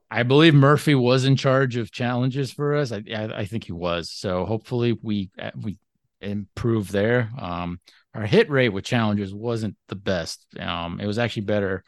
I 0.10 0.24
believe 0.24 0.56
Murphy 0.56 0.96
was 0.96 1.26
in 1.26 1.36
charge 1.36 1.78
of 1.78 1.92
challenges 1.92 2.52
for 2.52 2.76
us. 2.76 2.92
I 2.92 3.04
I, 3.16 3.24
I 3.42 3.46
think 3.46 3.66
he 3.66 3.72
was. 3.72 4.10
So 4.10 4.46
hopefully 4.46 4.98
we 5.00 5.30
uh, 5.40 5.52
we 5.56 5.78
improve 6.20 6.92
there. 6.92 7.30
Um, 7.38 7.80
our 8.16 8.26
hit 8.26 8.50
rate 8.50 8.70
with 8.70 8.84
challenges 8.84 9.32
wasn't 9.34 9.78
the 9.90 9.96
best. 9.96 10.44
Um, 10.60 11.00
it 11.00 11.06
was 11.06 11.20
actually 11.20 11.44
better 11.44 11.84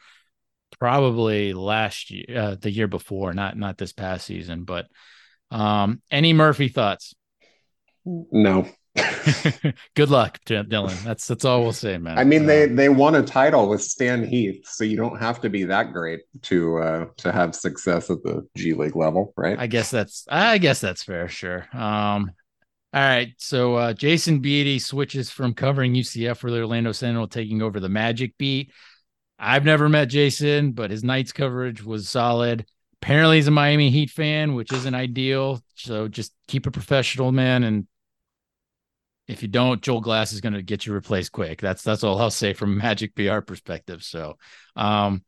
probably 0.78 1.52
last 1.52 2.10
year, 2.10 2.26
uh, 2.36 2.56
the 2.60 2.70
year 2.70 2.88
before, 2.88 3.32
not 3.34 3.56
not 3.56 3.78
this 3.78 3.92
past 3.92 4.26
season. 4.26 4.64
But 4.64 4.86
um, 5.50 6.02
any 6.10 6.32
Murphy 6.32 6.68
thoughts? 6.68 7.14
No. 8.04 8.66
Good 9.94 10.10
luck, 10.10 10.38
Dylan. 10.44 11.02
That's 11.02 11.26
that's 11.26 11.44
all 11.44 11.62
we'll 11.62 11.72
say, 11.72 11.98
man. 11.98 12.18
I 12.18 12.24
mean, 12.24 12.46
they 12.46 12.64
uh, 12.64 12.74
they 12.74 12.88
won 12.88 13.14
a 13.14 13.22
title 13.22 13.68
with 13.68 13.82
Stan 13.82 14.24
Heath, 14.24 14.66
so 14.68 14.84
you 14.84 14.96
don't 14.96 15.18
have 15.20 15.40
to 15.40 15.50
be 15.50 15.64
that 15.64 15.92
great 15.92 16.20
to 16.42 16.78
uh, 16.78 17.06
to 17.18 17.32
have 17.32 17.54
success 17.54 18.10
at 18.10 18.22
the 18.22 18.46
G 18.56 18.74
League 18.74 18.96
level, 18.96 19.32
right? 19.36 19.58
I 19.58 19.66
guess 19.66 19.90
that's 19.90 20.26
I 20.28 20.58
guess 20.58 20.80
that's 20.80 21.02
fair. 21.02 21.28
Sure. 21.28 21.66
Um, 21.72 22.32
all 22.92 23.02
right. 23.02 23.34
So 23.38 23.74
uh, 23.74 23.92
Jason 23.92 24.38
Beede 24.38 24.80
switches 24.80 25.28
from 25.28 25.54
covering 25.54 25.94
UCF 25.94 26.36
for 26.36 26.50
the 26.50 26.60
Orlando 26.60 26.92
Sentinel, 26.92 27.26
taking 27.26 27.60
over 27.60 27.80
the 27.80 27.88
Magic 27.88 28.38
beat. 28.38 28.70
I've 29.38 29.64
never 29.64 29.88
met 29.88 30.08
Jason, 30.08 30.72
but 30.72 30.90
his 30.90 31.04
Knights 31.04 31.32
coverage 31.32 31.82
was 31.82 32.08
solid. 32.08 32.66
Apparently, 33.02 33.36
he's 33.36 33.48
a 33.48 33.50
Miami 33.50 33.90
Heat 33.90 34.10
fan, 34.10 34.54
which 34.54 34.72
isn't 34.72 34.94
ideal. 34.94 35.62
So 35.74 36.08
just 36.08 36.32
keep 36.48 36.66
it 36.66 36.70
professional, 36.70 37.32
man. 37.32 37.64
And 37.64 37.86
if 39.26 39.42
you 39.42 39.48
don't, 39.48 39.82
Joel 39.82 40.00
Glass 40.00 40.32
is 40.32 40.40
going 40.40 40.52
to 40.54 40.62
get 40.62 40.86
you 40.86 40.92
replaced 40.92 41.32
quick. 41.32 41.60
That's 41.60 41.82
that's 41.82 42.04
all 42.04 42.18
I'll 42.18 42.30
say 42.30 42.52
from 42.52 42.78
Magic 42.78 43.14
PR 43.14 43.40
perspective. 43.40 44.02
So, 44.02 44.38
um, 44.76 45.24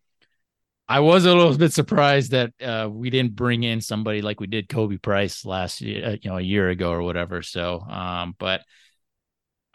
I 0.88 1.00
was 1.00 1.24
a 1.24 1.34
little 1.34 1.56
bit 1.56 1.72
surprised 1.72 2.30
that 2.30 2.52
uh, 2.62 2.88
we 2.88 3.10
didn't 3.10 3.34
bring 3.34 3.64
in 3.64 3.80
somebody 3.80 4.22
like 4.22 4.38
we 4.38 4.46
did 4.46 4.68
Khobi 4.68 5.02
Price 5.02 5.44
last 5.44 5.80
year, 5.80 6.06
uh, 6.06 6.16
you 6.22 6.30
know, 6.30 6.38
a 6.38 6.42
year 6.42 6.68
ago 6.68 6.92
or 6.92 7.02
whatever. 7.02 7.42
So, 7.42 7.80
um, 7.80 8.36
but 8.38 8.62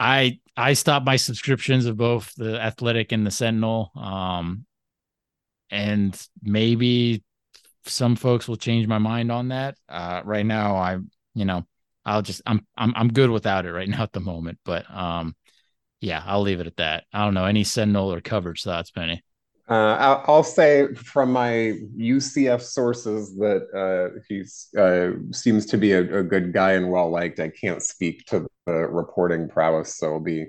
I 0.00 0.40
I 0.56 0.74
stopped 0.74 1.06
my 1.06 1.16
subscriptions 1.16 1.86
of 1.86 1.96
both 1.96 2.34
the 2.36 2.60
Athletic 2.60 3.12
and 3.12 3.26
the 3.26 3.30
Sentinel. 3.30 3.90
Um, 3.96 4.66
and 5.70 6.20
maybe 6.42 7.24
some 7.86 8.14
folks 8.14 8.46
will 8.46 8.56
change 8.56 8.86
my 8.86 8.98
mind 8.98 9.32
on 9.32 9.48
that. 9.48 9.76
Uh, 9.88 10.20
right 10.24 10.46
now, 10.46 10.76
I 10.76 10.98
you 11.34 11.44
know 11.44 11.66
I'll 12.04 12.22
just 12.22 12.42
I'm 12.46 12.66
I'm 12.76 12.92
I'm 12.94 13.12
good 13.12 13.30
without 13.30 13.66
it 13.66 13.72
right 13.72 13.88
now 13.88 14.02
at 14.02 14.12
the 14.12 14.20
moment. 14.20 14.58
But 14.64 14.88
um, 14.94 15.34
yeah, 16.00 16.22
I'll 16.24 16.42
leave 16.42 16.60
it 16.60 16.66
at 16.66 16.76
that. 16.76 17.04
I 17.12 17.24
don't 17.24 17.34
know 17.34 17.46
any 17.46 17.64
Sentinel 17.64 18.12
or 18.12 18.20
coverage 18.20 18.62
thoughts, 18.62 18.90
Penny. 18.90 19.22
Uh, 19.68 20.22
I'll, 20.26 20.42
say 20.42 20.92
from 20.94 21.32
my 21.32 21.78
UCF 21.96 22.60
sources 22.60 23.34
that 23.36 23.68
uh, 23.72 24.18
he 24.28 24.42
uh, 24.76 25.32
seems 25.32 25.66
to 25.66 25.78
be 25.78 25.92
a, 25.92 26.18
a, 26.18 26.22
good 26.22 26.52
guy 26.52 26.72
and 26.72 26.90
well 26.90 27.10
liked. 27.10 27.38
I 27.38 27.48
can't 27.48 27.80
speak 27.80 28.26
to 28.26 28.46
the 28.66 28.72
reporting 28.72 29.48
prowess, 29.48 29.96
so 29.96 30.14
I'll 30.14 30.20
be 30.20 30.48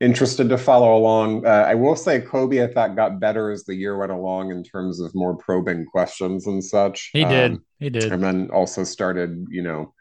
interested 0.00 0.48
to 0.48 0.58
follow 0.58 0.96
along. 0.96 1.46
Uh, 1.46 1.66
I 1.68 1.74
will 1.74 1.96
say 1.96 2.20
Khobi, 2.20 2.62
I 2.62 2.72
thought, 2.72 2.96
got 2.96 3.20
better 3.20 3.50
as 3.50 3.64
the 3.64 3.74
year 3.74 3.98
went 3.98 4.12
along 4.12 4.50
in 4.50 4.64
terms 4.64 5.00
of 5.00 5.14
more 5.14 5.36
probing 5.36 5.84
questions 5.84 6.46
and 6.46 6.64
such. 6.64 7.10
He 7.12 7.24
did. 7.24 7.52
Um, 7.52 7.64
he 7.78 7.90
did. 7.90 8.10
And 8.10 8.22
then 8.22 8.50
also 8.50 8.84
started, 8.84 9.46
you 9.50 9.62
know, 9.62 9.92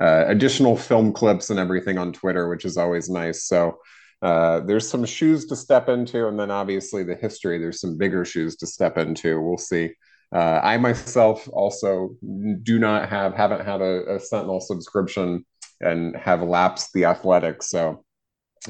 uh, 0.00 0.24
additional 0.26 0.76
film 0.76 1.12
clips 1.12 1.50
and 1.50 1.58
everything 1.58 1.98
on 1.98 2.12
Twitter, 2.12 2.48
which 2.48 2.64
is 2.64 2.76
always 2.76 3.08
nice. 3.08 3.44
So 3.44 3.78
uh, 4.22 4.60
there's 4.60 4.88
some 4.88 5.04
shoes 5.04 5.46
to 5.46 5.56
step 5.56 5.88
into, 5.88 6.28
and 6.28 6.38
then 6.38 6.50
obviously 6.50 7.02
the 7.02 7.16
history. 7.16 7.58
There's 7.58 7.80
some 7.80 7.98
bigger 7.98 8.24
shoes 8.24 8.56
to 8.56 8.66
step 8.66 8.96
into. 8.96 9.40
We'll 9.40 9.58
see. 9.58 9.90
Uh, 10.32 10.60
I 10.62 10.78
myself 10.78 11.46
also 11.52 12.16
do 12.62 12.78
not 12.78 13.08
have 13.08 13.34
haven't 13.34 13.66
had 13.66 13.82
a, 13.82 14.14
a, 14.14 14.20
Sentinel 14.20 14.60
subscription 14.60 15.44
and 15.80 16.16
have 16.16 16.42
lapsed 16.42 16.92
the 16.94 17.04
Athletics. 17.04 17.68
So 17.68 18.04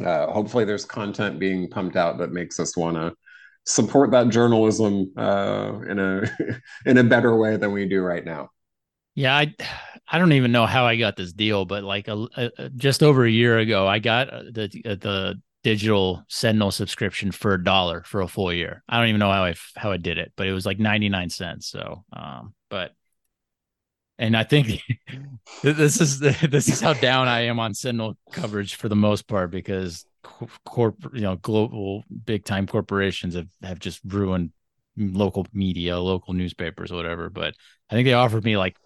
uh, 0.04 0.26
hopefully 0.32 0.64
there's 0.64 0.86
content 0.86 1.38
being 1.38 1.68
pumped 1.68 1.96
out 1.96 2.18
that 2.18 2.32
makes 2.32 2.58
us 2.58 2.76
want 2.76 2.96
to 2.96 3.12
support 3.64 4.10
that 4.10 4.30
journalism 4.30 5.12
uh, 5.16 5.80
in 5.88 6.00
a 6.00 6.22
in 6.86 6.98
a 6.98 7.04
better 7.04 7.36
way 7.36 7.56
than 7.58 7.72
we 7.72 7.86
do 7.86 8.00
right 8.00 8.24
now. 8.24 8.48
Yeah, 9.14 9.36
I 9.36 9.54
I 10.12 10.18
don't 10.18 10.32
even 10.32 10.52
know 10.52 10.66
how 10.66 10.84
I 10.84 10.96
got 10.96 11.16
this 11.16 11.32
deal, 11.32 11.64
but 11.64 11.84
like 11.84 12.06
a, 12.06 12.28
a 12.36 12.68
just 12.68 13.02
over 13.02 13.24
a 13.24 13.30
year 13.30 13.58
ago, 13.58 13.86
I 13.88 13.98
got 13.98 14.28
uh, 14.28 14.42
the 14.42 14.82
uh, 14.84 14.94
the 14.96 15.40
digital 15.62 16.22
Sentinel 16.28 16.70
subscription 16.70 17.32
for 17.32 17.54
a 17.54 17.64
dollar 17.64 18.02
for 18.04 18.20
a 18.20 18.28
full 18.28 18.52
year. 18.52 18.82
I 18.86 18.98
don't 18.98 19.08
even 19.08 19.20
know 19.20 19.32
how 19.32 19.44
I 19.44 19.54
how 19.74 19.90
I 19.90 19.96
did 19.96 20.18
it, 20.18 20.32
but 20.36 20.46
it 20.46 20.52
was 20.52 20.66
like 20.66 20.78
99 20.78 21.30
cents. 21.30 21.68
So, 21.68 22.04
um, 22.12 22.52
but 22.68 22.92
and 24.18 24.36
I 24.36 24.44
think 24.44 24.82
this 25.62 25.98
is 25.98 26.18
this 26.20 26.68
is 26.68 26.80
how 26.80 26.92
down 26.92 27.26
I 27.26 27.46
am 27.46 27.58
on 27.58 27.72
Sentinel 27.72 28.18
coverage 28.32 28.74
for 28.74 28.90
the 28.90 28.96
most 28.96 29.26
part 29.26 29.50
because 29.50 30.04
corp 30.66 30.98
you 31.14 31.22
know 31.22 31.36
global 31.36 32.04
big 32.26 32.44
time 32.44 32.66
corporations 32.66 33.34
have 33.34 33.48
have 33.62 33.78
just 33.78 34.02
ruined 34.04 34.52
local 34.96 35.46
media, 35.52 35.98
local 35.98 36.34
newspapers, 36.34 36.92
whatever. 36.92 37.30
But 37.30 37.54
I 37.90 37.94
think 37.94 38.06
they 38.06 38.12
offered 38.12 38.44
me 38.44 38.56
like 38.56 38.76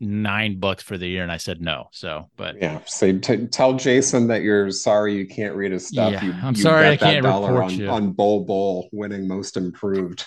nine 0.00 0.58
bucks 0.58 0.82
for 0.82 0.96
the 0.96 1.06
year 1.06 1.22
and 1.22 1.32
i 1.32 1.36
said 1.36 1.60
no 1.60 1.88
so 1.92 2.28
but 2.36 2.60
yeah 2.60 2.80
so 2.86 3.18
t- 3.18 3.46
tell 3.46 3.74
jason 3.74 4.28
that 4.28 4.42
you're 4.42 4.70
sorry 4.70 5.14
you 5.14 5.26
can't 5.26 5.54
read 5.54 5.72
his 5.72 5.88
stuff 5.88 6.12
yeah, 6.12 6.24
you, 6.24 6.32
i'm 6.42 6.54
you 6.54 6.62
sorry 6.62 6.88
i 6.88 6.96
can't 6.96 7.24
report 7.24 7.64
on, 7.64 7.70
you. 7.70 7.88
on 7.88 8.12
Bol 8.12 8.44
Bol 8.44 8.88
winning 8.92 9.26
most 9.26 9.56
improved 9.56 10.26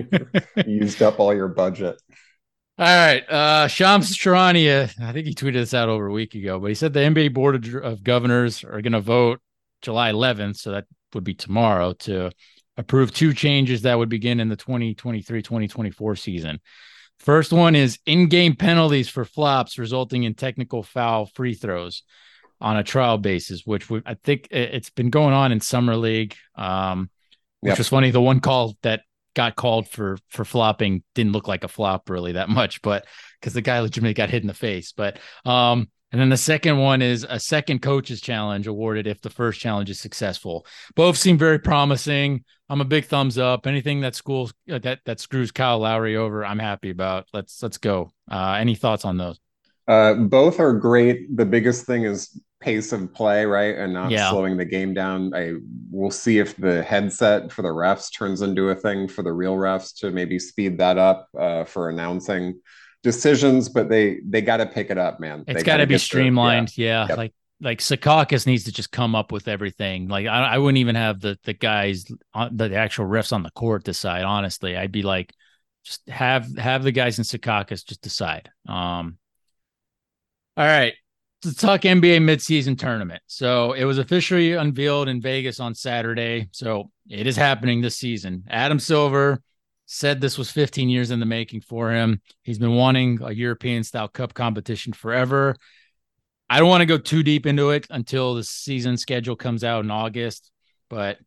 used 0.66 1.02
up 1.02 1.20
all 1.20 1.34
your 1.34 1.48
budget 1.48 2.00
All 2.78 2.84
right. 2.84 3.24
Uh 3.30 3.68
Shams 3.68 4.14
Charania, 4.14 4.92
I 5.00 5.12
think 5.12 5.26
he 5.26 5.34
tweeted 5.34 5.54
this 5.54 5.72
out 5.72 5.88
over 5.88 6.08
a 6.08 6.12
week 6.12 6.34
ago, 6.34 6.60
but 6.60 6.66
he 6.66 6.74
said 6.74 6.92
the 6.92 7.00
NBA 7.00 7.32
Board 7.32 7.74
of 7.76 8.04
Governors 8.04 8.64
are 8.64 8.82
going 8.82 8.92
to 8.92 9.00
vote 9.00 9.40
July 9.82 10.12
11th, 10.12 10.56
so 10.56 10.72
that 10.72 10.84
would 11.14 11.24
be 11.24 11.34
tomorrow, 11.34 11.92
to 11.94 12.30
approve 12.76 13.12
two 13.12 13.32
changes 13.32 13.82
that 13.82 13.98
would 13.98 14.08
begin 14.08 14.40
in 14.40 14.48
the 14.48 14.56
2023 14.56 15.42
2024 15.42 16.16
season. 16.16 16.60
First 17.18 17.52
one 17.52 17.74
is 17.74 17.98
in 18.06 18.28
game 18.28 18.54
penalties 18.54 19.08
for 19.08 19.24
flops 19.24 19.78
resulting 19.78 20.24
in 20.24 20.34
technical 20.34 20.82
foul 20.82 21.26
free 21.26 21.54
throws 21.54 22.02
on 22.60 22.76
a 22.76 22.84
trial 22.84 23.18
basis, 23.18 23.62
which 23.64 23.90
I 24.04 24.14
think 24.14 24.48
it's 24.50 24.90
been 24.90 25.10
going 25.10 25.34
on 25.34 25.52
in 25.52 25.60
Summer 25.60 25.96
League. 25.96 26.36
Um, 26.54 27.10
which 27.60 27.72
yep. 27.72 27.78
was 27.78 27.88
funny. 27.88 28.10
The 28.10 28.20
one 28.20 28.40
call 28.40 28.76
that 28.82 29.02
got 29.34 29.56
called 29.56 29.88
for 29.88 30.18
for 30.28 30.44
flopping 30.44 31.02
didn't 31.14 31.32
look 31.32 31.48
like 31.48 31.64
a 31.64 31.68
flop 31.68 32.08
really 32.08 32.32
that 32.32 32.48
much, 32.60 32.82
but 32.82 33.06
because 33.40 33.54
the 33.54 33.62
guy 33.62 33.80
legitimately 33.80 34.14
got 34.14 34.30
hit 34.30 34.42
in 34.42 34.48
the 34.48 34.54
face. 34.54 34.92
But 34.92 35.18
um, 35.44 35.88
and 36.16 36.22
then 36.22 36.30
the 36.30 36.38
second 36.38 36.78
one 36.78 37.02
is 37.02 37.26
a 37.28 37.38
second 37.38 37.82
coach's 37.82 38.22
challenge 38.22 38.66
awarded 38.66 39.06
if 39.06 39.20
the 39.20 39.28
first 39.28 39.60
challenge 39.60 39.90
is 39.90 40.00
successful. 40.00 40.64
Both 40.94 41.18
seem 41.18 41.36
very 41.36 41.58
promising. 41.58 42.42
I'm 42.70 42.80
a 42.80 42.86
big 42.86 43.04
thumbs 43.04 43.36
up. 43.36 43.66
Anything 43.66 44.00
that 44.00 44.14
schools 44.14 44.54
uh, 44.72 44.78
that 44.78 45.00
that 45.04 45.20
screws 45.20 45.52
Kyle 45.52 45.78
Lowry 45.78 46.16
over, 46.16 46.42
I'm 46.42 46.58
happy 46.58 46.88
about. 46.88 47.26
Let's 47.34 47.62
let's 47.62 47.76
go. 47.76 48.12
Uh, 48.30 48.56
any 48.58 48.74
thoughts 48.74 49.04
on 49.04 49.18
those? 49.18 49.38
Uh, 49.86 50.14
both 50.14 50.58
are 50.58 50.72
great. 50.72 51.36
The 51.36 51.44
biggest 51.44 51.84
thing 51.84 52.04
is 52.04 52.40
pace 52.62 52.94
of 52.94 53.12
play, 53.12 53.44
right, 53.44 53.76
and 53.76 53.92
not 53.92 54.10
yeah. 54.10 54.30
slowing 54.30 54.56
the 54.56 54.64
game 54.64 54.94
down. 54.94 55.34
I 55.34 55.56
will 55.90 56.10
see 56.10 56.38
if 56.38 56.56
the 56.56 56.82
headset 56.82 57.52
for 57.52 57.60
the 57.60 57.68
refs 57.68 58.08
turns 58.10 58.40
into 58.40 58.70
a 58.70 58.74
thing 58.74 59.06
for 59.06 59.22
the 59.22 59.34
real 59.34 59.56
refs 59.56 59.94
to 59.98 60.10
maybe 60.10 60.38
speed 60.38 60.78
that 60.78 60.96
up 60.96 61.28
uh, 61.38 61.64
for 61.64 61.90
announcing 61.90 62.58
decisions, 63.06 63.68
but 63.68 63.88
they 63.88 64.18
they 64.26 64.42
got 64.42 64.56
to 64.56 64.66
pick 64.66 64.90
it 64.90 64.98
up, 64.98 65.20
man. 65.20 65.44
It's 65.46 65.62
got 65.62 65.76
to 65.76 65.86
be 65.86 65.96
streamlined. 65.96 66.68
The, 66.68 66.82
yeah, 66.82 66.88
yeah. 66.88 67.08
Yep. 67.10 67.18
like 67.18 67.34
like 67.60 67.78
Secaucus 67.78 68.46
needs 68.46 68.64
to 68.64 68.72
just 68.72 68.90
come 68.90 69.14
up 69.14 69.30
with 69.30 69.46
everything. 69.46 70.08
Like 70.08 70.26
I, 70.26 70.44
I 70.44 70.58
wouldn't 70.58 70.78
even 70.78 70.96
have 70.96 71.20
the 71.20 71.38
the 71.44 71.54
guys 71.54 72.04
on 72.34 72.56
the 72.56 72.74
actual 72.74 73.06
refs 73.06 73.32
on 73.32 73.44
the 73.44 73.50
court 73.52 73.84
decide. 73.84 74.24
Honestly, 74.24 74.76
I'd 74.76 74.90
be 74.90 75.02
like, 75.02 75.32
just 75.84 76.06
have 76.08 76.56
have 76.58 76.82
the 76.82 76.92
guys 76.92 77.18
in 77.18 77.24
Secaucus 77.24 77.86
just 77.86 78.02
decide. 78.02 78.50
Um. 78.68 79.18
All 80.58 80.66
right, 80.66 80.94
to 81.42 81.54
talk 81.54 81.82
NBA 81.82 82.18
midseason 82.18 82.76
tournament. 82.76 83.22
So 83.26 83.72
it 83.72 83.84
was 83.84 83.98
officially 83.98 84.52
unveiled 84.54 85.08
in 85.08 85.20
Vegas 85.20 85.60
on 85.60 85.74
Saturday. 85.74 86.48
So 86.50 86.90
it 87.08 87.26
is 87.26 87.36
happening 87.36 87.80
this 87.80 87.96
season. 87.96 88.44
Adam 88.48 88.80
Silver 88.80 89.42
said 89.86 90.20
this 90.20 90.36
was 90.36 90.50
15 90.50 90.88
years 90.88 91.10
in 91.10 91.20
the 91.20 91.26
making 91.26 91.60
for 91.60 91.92
him. 91.92 92.20
He's 92.42 92.58
been 92.58 92.74
wanting 92.74 93.20
a 93.22 93.32
European 93.32 93.84
style 93.84 94.08
cup 94.08 94.34
competition 94.34 94.92
forever. 94.92 95.56
I 96.50 96.58
don't 96.58 96.68
want 96.68 96.82
to 96.82 96.86
go 96.86 96.98
too 96.98 97.22
deep 97.22 97.46
into 97.46 97.70
it 97.70 97.86
until 97.90 98.34
the 98.34 98.44
season 98.44 98.96
schedule 98.96 99.36
comes 99.36 99.64
out 99.64 99.84
in 99.84 99.90
August, 99.90 100.50
but 100.90 101.18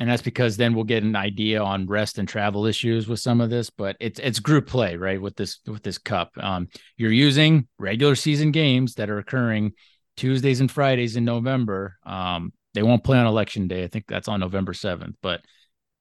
and 0.00 0.10
that's 0.10 0.22
because 0.22 0.56
then 0.56 0.74
we'll 0.74 0.84
get 0.84 1.04
an 1.04 1.14
idea 1.14 1.62
on 1.62 1.86
rest 1.86 2.18
and 2.18 2.26
travel 2.26 2.66
issues 2.66 3.06
with 3.06 3.20
some 3.20 3.40
of 3.40 3.50
this. 3.50 3.70
But 3.70 3.96
it's 4.00 4.18
it's 4.18 4.40
group 4.40 4.66
play, 4.66 4.96
right? 4.96 5.20
With 5.20 5.36
this 5.36 5.60
with 5.66 5.84
this 5.84 5.98
cup, 5.98 6.32
um, 6.38 6.68
you're 6.96 7.12
using 7.12 7.68
regular 7.78 8.16
season 8.16 8.50
games 8.50 8.94
that 8.94 9.08
are 9.08 9.18
occurring 9.18 9.72
Tuesdays 10.16 10.60
and 10.60 10.70
Fridays 10.70 11.16
in 11.16 11.24
November. 11.24 11.96
Um, 12.04 12.52
they 12.74 12.82
won't 12.82 13.04
play 13.04 13.18
on 13.18 13.26
election 13.26 13.68
day. 13.68 13.84
I 13.84 13.88
think 13.88 14.06
that's 14.08 14.26
on 14.26 14.40
November 14.40 14.74
seventh, 14.74 15.14
but 15.22 15.42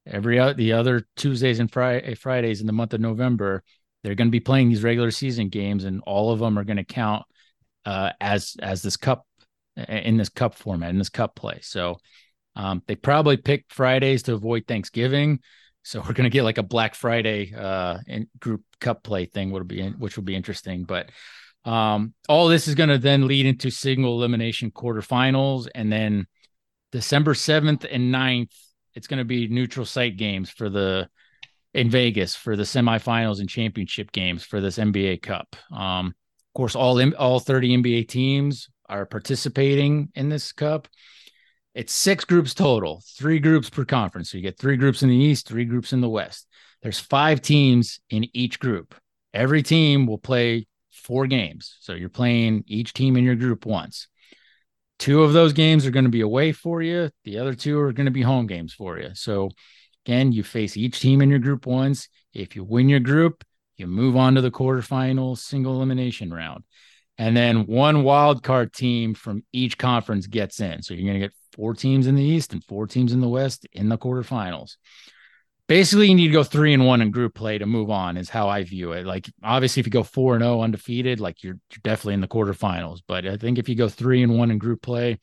every 0.05 0.38
the 0.53 0.73
other 0.73 1.07
Tuesdays 1.15 1.59
and 1.59 1.71
Friday, 1.71 2.11
eh, 2.11 2.15
Fridays 2.15 2.61
in 2.61 2.67
the 2.67 2.73
month 2.73 2.93
of 2.93 3.01
November, 3.01 3.63
they're 4.03 4.15
going 4.15 4.27
to 4.27 4.31
be 4.31 4.39
playing 4.39 4.69
these 4.69 4.84
regular 4.84 5.11
season 5.11 5.49
games, 5.49 5.84
and 5.84 6.01
all 6.05 6.31
of 6.31 6.39
them 6.39 6.57
are 6.57 6.63
going 6.63 6.77
to 6.77 6.84
count 6.84 7.23
uh, 7.85 8.11
as 8.19 8.55
as 8.61 8.81
this 8.81 8.97
cup 8.97 9.25
eh, 9.77 9.99
in 9.99 10.17
this 10.17 10.30
cup 10.30 10.55
format 10.55 10.89
in 10.89 10.97
this 10.97 11.09
cup 11.09 11.35
play. 11.35 11.59
So 11.61 11.97
um, 12.55 12.81
they 12.88 12.95
probably 12.95 13.38
picked 13.38 13.73
Fridays 13.73 14.23
to 14.23 14.34
avoid 14.34 14.67
Thanksgiving. 14.67 15.39
So 15.84 15.99
we're 15.99 16.13
going 16.13 16.23
to 16.23 16.30
get 16.30 16.43
like 16.43 16.57
a 16.57 16.63
Black 16.63 16.95
Friday 16.95 17.53
uh, 17.53 17.97
in 18.07 18.27
group 18.39 18.63
cup 18.80 19.03
play 19.03 19.25
thing, 19.25 19.51
would 19.51 19.67
be 19.67 19.89
which 19.89 20.17
will 20.17 20.23
be 20.23 20.35
interesting. 20.35 20.84
But 20.84 21.09
um, 21.65 22.13
all 22.27 22.47
this 22.47 22.67
is 22.67 22.75
going 22.75 22.89
to 22.89 22.97
then 22.97 23.27
lead 23.27 23.45
into 23.45 23.69
single 23.69 24.17
elimination 24.17 24.71
quarterfinals, 24.71 25.67
and 25.73 25.91
then 25.91 26.27
December 26.91 27.34
seventh 27.34 27.85
and 27.89 28.13
9th 28.13 28.51
it's 28.95 29.07
going 29.07 29.19
to 29.19 29.25
be 29.25 29.47
neutral 29.47 29.85
site 29.85 30.17
games 30.17 30.49
for 30.49 30.69
the 30.69 31.09
in 31.73 31.89
Vegas 31.89 32.35
for 32.35 32.55
the 32.55 32.63
semifinals 32.63 33.39
and 33.39 33.49
championship 33.49 34.11
games 34.11 34.43
for 34.43 34.61
this 34.61 34.77
NBA 34.77 35.21
Cup. 35.21 35.55
Um, 35.71 36.07
of 36.07 36.53
course, 36.55 36.75
all 36.75 37.01
all 37.15 37.39
30 37.39 37.77
NBA 37.77 38.07
teams 38.07 38.69
are 38.87 39.05
participating 39.05 40.09
in 40.13 40.29
this 40.29 40.51
cup. 40.51 40.87
It's 41.73 41.91
six 41.91 42.25
groups 42.25 42.53
total, 42.53 43.01
three 43.17 43.39
groups 43.39 43.69
per 43.69 43.85
conference. 43.85 44.29
So 44.29 44.37
you 44.37 44.43
get 44.43 44.59
three 44.59 44.77
groups 44.77 45.01
in 45.01 45.09
the 45.09 45.15
East, 45.15 45.47
three 45.47 45.65
groups 45.65 45.93
in 45.93 46.01
the 46.01 46.09
West. 46.09 46.47
There's 46.83 46.99
five 46.99 47.41
teams 47.41 47.99
in 48.11 48.27
each 48.33 48.59
group. 48.59 48.93
Every 49.33 49.63
team 49.63 50.05
will 50.05 50.19
play 50.19 50.67
four 50.91 51.25
games. 51.25 51.77
So 51.79 51.93
you're 51.93 52.09
playing 52.09 52.65
each 52.67 52.93
team 52.93 53.17
in 53.17 53.23
your 53.23 53.35
group 53.35 53.65
once. 53.65 54.07
Two 54.99 55.23
of 55.23 55.33
those 55.33 55.53
games 55.53 55.85
are 55.85 55.91
going 55.91 56.05
to 56.05 56.11
be 56.11 56.21
away 56.21 56.51
for 56.51 56.81
you. 56.81 57.09
The 57.23 57.39
other 57.39 57.53
two 57.53 57.79
are 57.79 57.91
going 57.91 58.05
to 58.05 58.11
be 58.11 58.21
home 58.21 58.47
games 58.47 58.73
for 58.73 58.99
you. 58.99 59.11
So 59.13 59.49
again, 60.05 60.31
you 60.31 60.43
face 60.43 60.77
each 60.77 60.99
team 60.99 61.21
in 61.21 61.29
your 61.29 61.39
group 61.39 61.65
once. 61.65 62.07
If 62.33 62.55
you 62.55 62.63
win 62.63 62.89
your 62.89 62.99
group, 62.99 63.43
you 63.77 63.87
move 63.87 64.15
on 64.15 64.35
to 64.35 64.41
the 64.41 64.51
quarterfinal 64.51 65.37
single 65.37 65.75
elimination 65.75 66.33
round. 66.33 66.63
And 67.17 67.35
then 67.35 67.67
one 67.67 68.03
wild 68.03 68.43
card 68.43 68.73
team 68.73 69.13
from 69.13 69.43
each 69.51 69.77
conference 69.77 70.27
gets 70.27 70.59
in. 70.59 70.81
So 70.81 70.93
you're 70.93 71.05
going 71.05 71.21
to 71.21 71.27
get 71.27 71.35
four 71.53 71.73
teams 71.73 72.07
in 72.07 72.15
the 72.15 72.23
East 72.23 72.53
and 72.53 72.63
four 72.63 72.87
teams 72.87 73.13
in 73.13 73.21
the 73.21 73.29
West 73.29 73.67
in 73.71 73.89
the 73.89 73.97
quarterfinals 73.97 74.77
basically 75.68 76.10
you 76.10 76.15
need 76.15 76.27
to 76.27 76.34
go 76.34 76.44
three 76.44 76.73
and 76.73 76.85
one 76.85 77.02
in 77.02 77.11
group 77.11 77.34
play 77.34 77.57
to 77.57 77.65
move 77.65 77.90
on 77.90 78.18
is 78.18 78.30
how 78.30 78.49
I 78.49 78.64
view 78.64 78.91
it. 78.91 79.06
Like 79.06 79.30
obviously 79.44 79.80
if 79.80 79.88
you 79.88 79.91
go 79.91 80.03
four 80.03 80.35
and 80.35 80.44
oh 80.44 80.61
undefeated, 80.61 81.19
like 81.19 81.44
you're, 81.44 81.57
you're 81.72 81.81
definitely 81.84 82.15
in 82.15 82.22
the 82.22 82.27
quarterfinals. 82.27 82.99
But 83.07 83.26
I 83.26 83.38
think 83.38 83.57
if 83.57 83.69
you 83.69 83.76
go 83.76 83.90
three 83.90 84.23
and 84.23 84.38
one 84.38 84.52
in 84.52 84.57
group 84.57 84.81
play, 84.81 85.19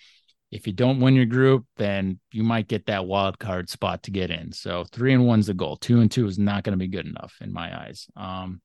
if 0.51 0.67
you 0.67 0.73
don't 0.73 1.01
win 1.01 1.15
your 1.15 1.27
group, 1.27 1.67
then 1.77 2.19
you 2.33 2.43
might 2.43 2.67
get 2.67 2.87
that 2.87 3.07
wild 3.07 3.39
card 3.39 3.69
spot 3.69 4.03
to 4.05 4.11
get 4.11 4.31
in. 4.31 4.53
So 4.53 4.85
three 4.85 5.12
and 5.12 5.27
one's 5.27 5.47
the 5.47 5.55
goal. 5.55 5.77
Two 5.77 6.01
and 6.01 6.11
two 6.11 6.27
is 6.27 6.39
not 6.39 6.65
going 6.65 6.73
to 6.73 6.77
be 6.77 6.89
good 6.89 7.07
enough 7.07 7.37
in 7.41 7.53
my 7.53 7.85
eyes. 7.85 8.09
Um, 8.17 8.61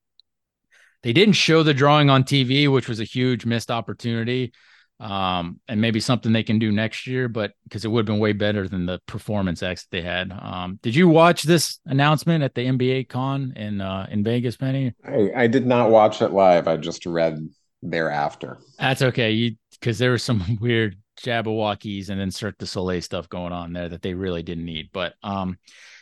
they 1.03 1.13
didn't 1.13 1.35
show 1.35 1.61
the 1.61 1.75
drawing 1.75 2.09
on 2.09 2.23
TV, 2.23 2.71
which 2.71 2.89
was 2.89 2.99
a 2.99 3.03
huge 3.03 3.45
missed 3.45 3.69
opportunity 3.69 4.51
um, 4.99 5.59
and 5.67 5.81
maybe 5.81 5.99
something 5.99 6.31
they 6.31 6.43
can 6.43 6.59
do 6.59 6.71
next 6.71 7.05
year, 7.05 7.27
but 7.27 7.51
because 7.63 7.83
it 7.83 7.89
would 7.89 8.01
have 8.01 8.05
been 8.05 8.19
way 8.19 8.33
better 8.33 8.67
than 8.67 8.85
the 8.85 9.01
performance 9.07 9.61
X 9.61 9.87
they 9.91 10.01
had. 10.01 10.31
Um, 10.31 10.79
did 10.81 10.95
you 10.95 11.09
watch 11.09 11.43
this 11.43 11.79
announcement 11.85 12.43
at 12.43 12.55
the 12.55 12.65
NBA 12.65 13.09
con 13.09 13.53
in 13.55 13.81
uh, 13.81 14.07
in 14.09 14.23
Vegas, 14.23 14.55
Penny? 14.55 14.93
I, 15.05 15.31
I 15.35 15.47
did 15.47 15.65
not 15.65 15.89
watch 15.89 16.21
it 16.21 16.31
live. 16.31 16.67
I 16.67 16.77
just 16.77 17.05
read 17.05 17.39
thereafter. 17.81 18.59
That's 18.79 19.01
okay. 19.01 19.31
You 19.31 19.55
because 19.71 19.97
there 19.97 20.11
was 20.11 20.23
some 20.23 20.57
weird 20.61 20.97
Jabbawockeez 21.21 22.09
and 22.09 22.19
then 22.19 22.31
Cirque 22.31 22.57
du 22.57 22.65
Soleil 22.65 23.01
stuff 23.01 23.27
going 23.27 23.53
on 23.53 23.73
there 23.73 23.89
that 23.89 24.01
they 24.01 24.13
really 24.13 24.43
didn't 24.43 24.65
need. 24.65 24.89
But 24.93 25.13
um, 25.23 25.57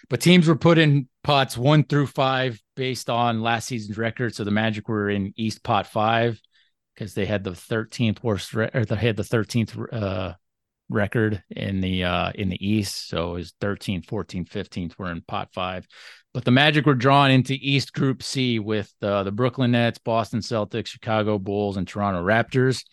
but 0.09 0.21
teams 0.21 0.47
were 0.47 0.55
put 0.55 0.77
in 0.77 1.07
pots 1.23 1.57
one 1.57 1.83
through 1.83 2.07
five 2.07 2.61
based 2.75 3.09
on 3.09 3.41
last 3.41 3.67
season's 3.67 3.97
record. 3.97 4.35
So 4.35 4.43
the 4.43 4.51
Magic 4.51 4.87
were 4.87 5.09
in 5.09 5.33
East 5.35 5.63
pot 5.63 5.87
five 5.87 6.39
because 6.93 7.13
they 7.13 7.25
had 7.25 7.43
the 7.43 7.51
13th 7.51 8.23
worst 8.23 8.53
re- 8.53 8.69
or 8.73 8.85
they 8.85 8.95
had 8.95 9.15
the 9.15 9.23
13th 9.23 9.93
uh, 9.93 10.33
record 10.89 11.43
in 11.49 11.81
the 11.81 12.03
uh, 12.03 12.31
in 12.35 12.49
the 12.49 12.65
East. 12.65 13.09
So 13.09 13.31
it 13.31 13.33
was 13.33 13.53
13th, 13.61 14.05
14th, 14.05 14.49
15th 14.49 14.97
were 14.97 15.11
in 15.11 15.21
pot 15.21 15.49
five. 15.53 15.87
But 16.33 16.45
the 16.45 16.51
Magic 16.51 16.85
were 16.85 16.95
drawn 16.95 17.29
into 17.29 17.53
East 17.53 17.93
Group 17.93 18.23
C 18.23 18.59
with 18.59 18.91
uh, 19.01 19.23
the 19.23 19.31
Brooklyn 19.31 19.71
Nets, 19.71 19.99
Boston 19.99 20.39
Celtics, 20.39 20.87
Chicago 20.87 21.37
Bulls, 21.37 21.77
and 21.77 21.87
Toronto 21.87 22.23
Raptors. 22.23 22.83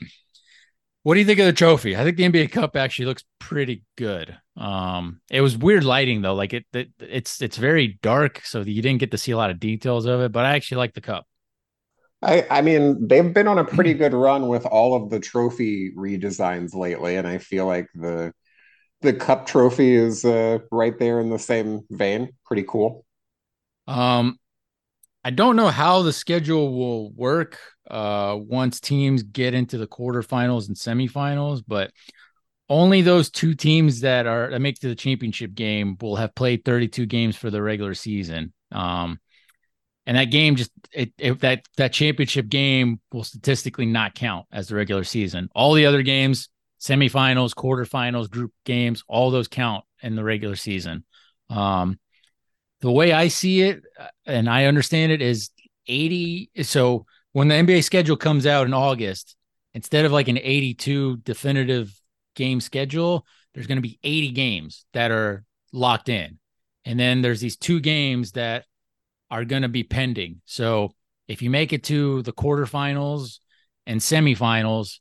What 1.02 1.14
do 1.14 1.20
you 1.20 1.26
think 1.26 1.40
of 1.40 1.46
the 1.46 1.54
trophy? 1.54 1.96
I 1.96 2.04
think 2.04 2.18
the 2.18 2.28
NBA 2.28 2.52
Cup 2.52 2.76
actually 2.76 3.06
looks 3.06 3.24
pretty 3.38 3.84
good. 3.96 4.36
Um, 4.56 5.22
it 5.30 5.40
was 5.40 5.56
weird 5.56 5.84
lighting 5.84 6.20
though, 6.20 6.34
like 6.34 6.52
it, 6.52 6.66
it 6.74 6.90
it's 6.98 7.40
it's 7.40 7.56
very 7.56 7.98
dark, 8.02 8.42
so 8.44 8.60
you 8.60 8.82
didn't 8.82 9.00
get 9.00 9.12
to 9.12 9.18
see 9.18 9.32
a 9.32 9.36
lot 9.36 9.50
of 9.50 9.58
details 9.58 10.04
of 10.04 10.20
it. 10.20 10.32
But 10.32 10.44
I 10.44 10.54
actually 10.56 10.78
like 10.78 10.92
the 10.92 11.00
cup. 11.00 11.26
I, 12.22 12.46
I 12.50 12.60
mean, 12.60 13.08
they've 13.08 13.32
been 13.32 13.48
on 13.48 13.58
a 13.58 13.64
pretty 13.64 13.94
good 13.94 14.12
run 14.12 14.48
with 14.48 14.66
all 14.66 14.94
of 14.94 15.10
the 15.10 15.20
trophy 15.20 15.92
redesigns 15.96 16.74
lately, 16.74 17.16
and 17.16 17.26
I 17.26 17.38
feel 17.38 17.66
like 17.66 17.88
the 17.94 18.32
the 19.00 19.14
cup 19.14 19.46
trophy 19.46 19.94
is 19.94 20.24
uh, 20.26 20.58
right 20.70 20.98
there 20.98 21.20
in 21.20 21.30
the 21.30 21.38
same 21.38 21.80
vein. 21.90 22.30
Pretty 22.44 22.64
cool. 22.68 23.06
Um, 23.86 24.38
I 25.24 25.30
don't 25.30 25.56
know 25.56 25.68
how 25.68 26.02
the 26.02 26.12
schedule 26.12 26.76
will 26.76 27.10
work 27.12 27.58
uh, 27.90 28.36
once 28.38 28.80
teams 28.80 29.22
get 29.22 29.54
into 29.54 29.78
the 29.78 29.86
quarterfinals 29.86 30.68
and 30.68 30.76
semifinals, 30.76 31.62
but 31.66 31.90
only 32.68 33.02
those 33.02 33.30
two 33.30 33.54
teams 33.54 34.00
that 34.00 34.26
are 34.26 34.50
that 34.50 34.60
make 34.60 34.78
to 34.80 34.88
the 34.88 34.94
championship 34.94 35.54
game 35.54 35.96
will 36.00 36.16
have 36.16 36.34
played 36.34 36.64
32 36.64 37.06
games 37.06 37.36
for 37.36 37.50
the 37.50 37.62
regular 37.62 37.94
season. 37.94 38.52
Um, 38.70 39.18
and 40.10 40.18
that 40.18 40.24
game 40.24 40.56
just 40.56 40.72
it, 40.92 41.12
it, 41.18 41.38
that 41.38 41.62
that 41.76 41.92
championship 41.92 42.48
game 42.48 42.98
will 43.12 43.22
statistically 43.22 43.86
not 43.86 44.12
count 44.12 44.44
as 44.50 44.66
the 44.66 44.74
regular 44.74 45.04
season. 45.04 45.48
All 45.54 45.72
the 45.72 45.86
other 45.86 46.02
games, 46.02 46.48
semifinals, 46.80 47.54
quarterfinals, 47.54 48.28
group 48.28 48.50
games, 48.64 49.04
all 49.06 49.30
those 49.30 49.46
count 49.46 49.84
in 50.02 50.16
the 50.16 50.24
regular 50.24 50.56
season. 50.56 51.04
Um, 51.48 52.00
the 52.80 52.90
way 52.90 53.12
I 53.12 53.28
see 53.28 53.62
it, 53.62 53.84
uh, 54.00 54.08
and 54.26 54.50
I 54.50 54.64
understand 54.64 55.12
it, 55.12 55.22
is 55.22 55.50
80. 55.86 56.50
So 56.62 57.06
when 57.30 57.46
the 57.46 57.54
NBA 57.54 57.84
schedule 57.84 58.16
comes 58.16 58.46
out 58.46 58.66
in 58.66 58.74
August, 58.74 59.36
instead 59.74 60.06
of 60.06 60.10
like 60.10 60.26
an 60.26 60.38
82 60.38 61.18
definitive 61.18 61.94
game 62.34 62.60
schedule, 62.60 63.24
there's 63.54 63.68
going 63.68 63.78
to 63.78 63.88
be 63.88 64.00
80 64.02 64.32
games 64.32 64.86
that 64.92 65.12
are 65.12 65.44
locked 65.72 66.08
in. 66.08 66.40
And 66.84 66.98
then 66.98 67.22
there's 67.22 67.40
these 67.40 67.56
two 67.56 67.78
games 67.78 68.32
that 68.32 68.64
are 69.30 69.44
going 69.44 69.62
to 69.62 69.68
be 69.68 69.84
pending. 69.84 70.40
So 70.44 70.92
if 71.28 71.42
you 71.42 71.50
make 71.50 71.72
it 71.72 71.84
to 71.84 72.22
the 72.22 72.32
quarterfinals 72.32 73.38
and 73.86 74.00
semifinals, 74.00 74.98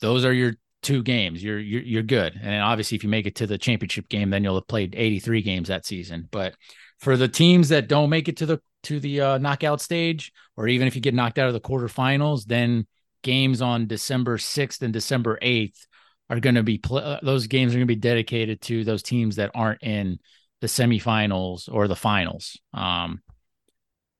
those 0.00 0.24
are 0.24 0.32
your 0.32 0.54
two 0.82 1.02
games. 1.02 1.42
You're 1.42 1.58
you're 1.58 1.82
you're 1.82 2.02
good. 2.02 2.38
And 2.40 2.62
obviously 2.62 2.96
if 2.96 3.04
you 3.04 3.10
make 3.10 3.26
it 3.26 3.36
to 3.36 3.46
the 3.46 3.58
championship 3.58 4.08
game, 4.08 4.30
then 4.30 4.44
you'll 4.44 4.56
have 4.56 4.68
played 4.68 4.94
83 4.96 5.42
games 5.42 5.68
that 5.68 5.86
season. 5.86 6.28
But 6.30 6.54
for 6.98 7.16
the 7.16 7.28
teams 7.28 7.68
that 7.68 7.88
don't 7.88 8.10
make 8.10 8.28
it 8.28 8.36
to 8.38 8.46
the 8.46 8.60
to 8.84 9.00
the 9.00 9.20
uh, 9.20 9.38
knockout 9.38 9.80
stage, 9.80 10.32
or 10.56 10.68
even 10.68 10.86
if 10.86 10.94
you 10.94 11.00
get 11.00 11.14
knocked 11.14 11.38
out 11.38 11.48
of 11.48 11.54
the 11.54 11.60
quarterfinals, 11.60 12.44
then 12.44 12.86
games 13.22 13.60
on 13.60 13.86
December 13.86 14.38
6th 14.38 14.82
and 14.82 14.92
December 14.92 15.38
8th 15.42 15.86
are 16.30 16.40
going 16.40 16.54
to 16.54 16.62
be 16.62 16.78
pl- 16.78 16.98
uh, 16.98 17.20
those 17.22 17.46
games 17.46 17.72
are 17.72 17.78
going 17.78 17.86
to 17.86 17.94
be 17.94 17.96
dedicated 17.96 18.60
to 18.62 18.84
those 18.84 19.02
teams 19.02 19.36
that 19.36 19.50
aren't 19.54 19.82
in 19.82 20.18
the 20.60 20.66
semifinals 20.66 21.72
or 21.72 21.88
the 21.88 21.96
finals. 21.96 22.60
Um, 22.74 23.20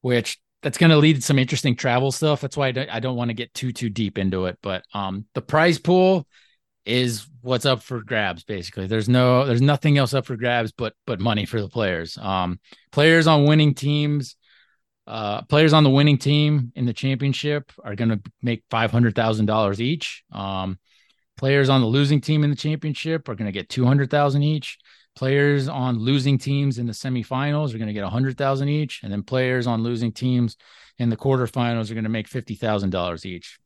which 0.00 0.38
that's 0.62 0.78
going 0.78 0.90
to 0.90 0.96
lead 0.96 1.16
to 1.16 1.22
some 1.22 1.38
interesting 1.38 1.76
travel 1.76 2.10
stuff. 2.10 2.40
That's 2.40 2.56
why 2.56 2.68
I 2.68 2.72
don't, 2.72 2.90
I 2.90 3.00
don't 3.00 3.16
want 3.16 3.30
to 3.30 3.34
get 3.34 3.54
too 3.54 3.72
too 3.72 3.90
deep 3.90 4.18
into 4.18 4.46
it. 4.46 4.58
But 4.62 4.84
um, 4.92 5.26
the 5.34 5.42
prize 5.42 5.78
pool 5.78 6.26
is 6.84 7.26
what's 7.42 7.66
up 7.66 7.82
for 7.82 8.02
grabs. 8.02 8.44
Basically, 8.44 8.86
there's 8.86 9.08
no 9.08 9.44
there's 9.44 9.62
nothing 9.62 9.98
else 9.98 10.14
up 10.14 10.26
for 10.26 10.36
grabs 10.36 10.72
but 10.72 10.94
but 11.06 11.20
money 11.20 11.46
for 11.46 11.60
the 11.60 11.68
players. 11.68 12.18
Um, 12.18 12.60
players 12.90 13.26
on 13.26 13.44
winning 13.44 13.74
teams. 13.74 14.36
Uh, 15.06 15.40
players 15.42 15.72
on 15.72 15.84
the 15.84 15.90
winning 15.90 16.18
team 16.18 16.70
in 16.76 16.84
the 16.84 16.92
championship 16.92 17.72
are 17.82 17.94
going 17.94 18.10
to 18.10 18.20
make 18.42 18.62
five 18.68 18.90
hundred 18.90 19.14
thousand 19.14 19.46
dollars 19.46 19.80
each. 19.80 20.22
Um, 20.32 20.78
players 21.38 21.70
on 21.70 21.80
the 21.80 21.86
losing 21.86 22.20
team 22.20 22.44
in 22.44 22.50
the 22.50 22.56
championship 22.56 23.26
are 23.28 23.34
going 23.34 23.46
to 23.46 23.52
get 23.52 23.70
two 23.70 23.86
hundred 23.86 24.10
thousand 24.10 24.42
each. 24.42 24.76
Players 25.16 25.68
on 25.68 25.98
losing 25.98 26.38
teams 26.38 26.78
in 26.78 26.86
the 26.86 26.92
semifinals 26.92 27.74
are 27.74 27.78
going 27.78 27.88
to 27.88 27.92
get 27.92 28.04
a 28.04 28.10
hundred 28.10 28.38
thousand 28.38 28.68
each, 28.68 29.00
and 29.02 29.12
then 29.12 29.22
players 29.22 29.66
on 29.66 29.82
losing 29.82 30.12
teams 30.12 30.56
in 30.98 31.10
the 31.10 31.16
quarterfinals 31.16 31.90
are 31.90 31.94
going 31.94 32.04
to 32.04 32.10
make 32.10 32.28
fifty 32.28 32.54
thousand 32.54 32.90
dollars 32.90 33.26
each. 33.26 33.58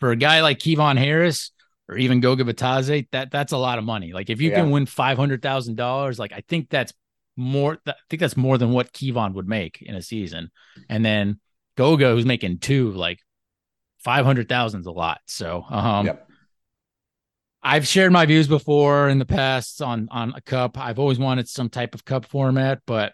For 0.00 0.10
a 0.10 0.16
guy 0.16 0.42
like 0.42 0.58
Kevon 0.58 0.98
Harris 0.98 1.52
or 1.88 1.96
even 1.96 2.20
Goga 2.20 2.44
Bitadze, 2.44 3.08
that 3.12 3.30
that's 3.30 3.52
a 3.52 3.56
lot 3.56 3.78
of 3.78 3.84
money. 3.84 4.12
Like 4.12 4.30
if 4.30 4.40
you 4.40 4.50
yeah. 4.50 4.56
can 4.56 4.70
win 4.70 4.86
five 4.86 5.16
hundred 5.16 5.42
thousand 5.42 5.76
dollars, 5.76 6.18
like 6.18 6.32
I 6.32 6.42
think 6.48 6.68
that's 6.68 6.92
more. 7.36 7.78
I 7.86 7.94
think 8.10 8.20
that's 8.20 8.36
more 8.36 8.58
than 8.58 8.72
what 8.72 8.92
Kevon 8.92 9.34
would 9.34 9.48
make 9.48 9.80
in 9.80 9.94
a 9.94 10.02
season. 10.02 10.50
And 10.88 11.04
then 11.04 11.40
Goga, 11.76 12.10
who's 12.10 12.26
making 12.26 12.58
two, 12.58 12.90
like 12.92 13.20
five 13.98 14.24
hundred 14.24 14.48
thousand 14.48 14.80
is 14.80 14.86
a 14.86 14.92
lot. 14.92 15.20
So, 15.26 15.64
um, 15.70 16.06
yep. 16.06 16.27
I've 17.68 17.86
shared 17.86 18.12
my 18.12 18.24
views 18.24 18.48
before 18.48 19.10
in 19.10 19.18
the 19.18 19.26
past 19.26 19.82
on 19.82 20.08
on 20.10 20.32
a 20.34 20.40
cup. 20.40 20.78
I've 20.78 20.98
always 20.98 21.18
wanted 21.18 21.50
some 21.50 21.68
type 21.68 21.94
of 21.94 22.02
cup 22.02 22.24
format, 22.24 22.80
but 22.86 23.12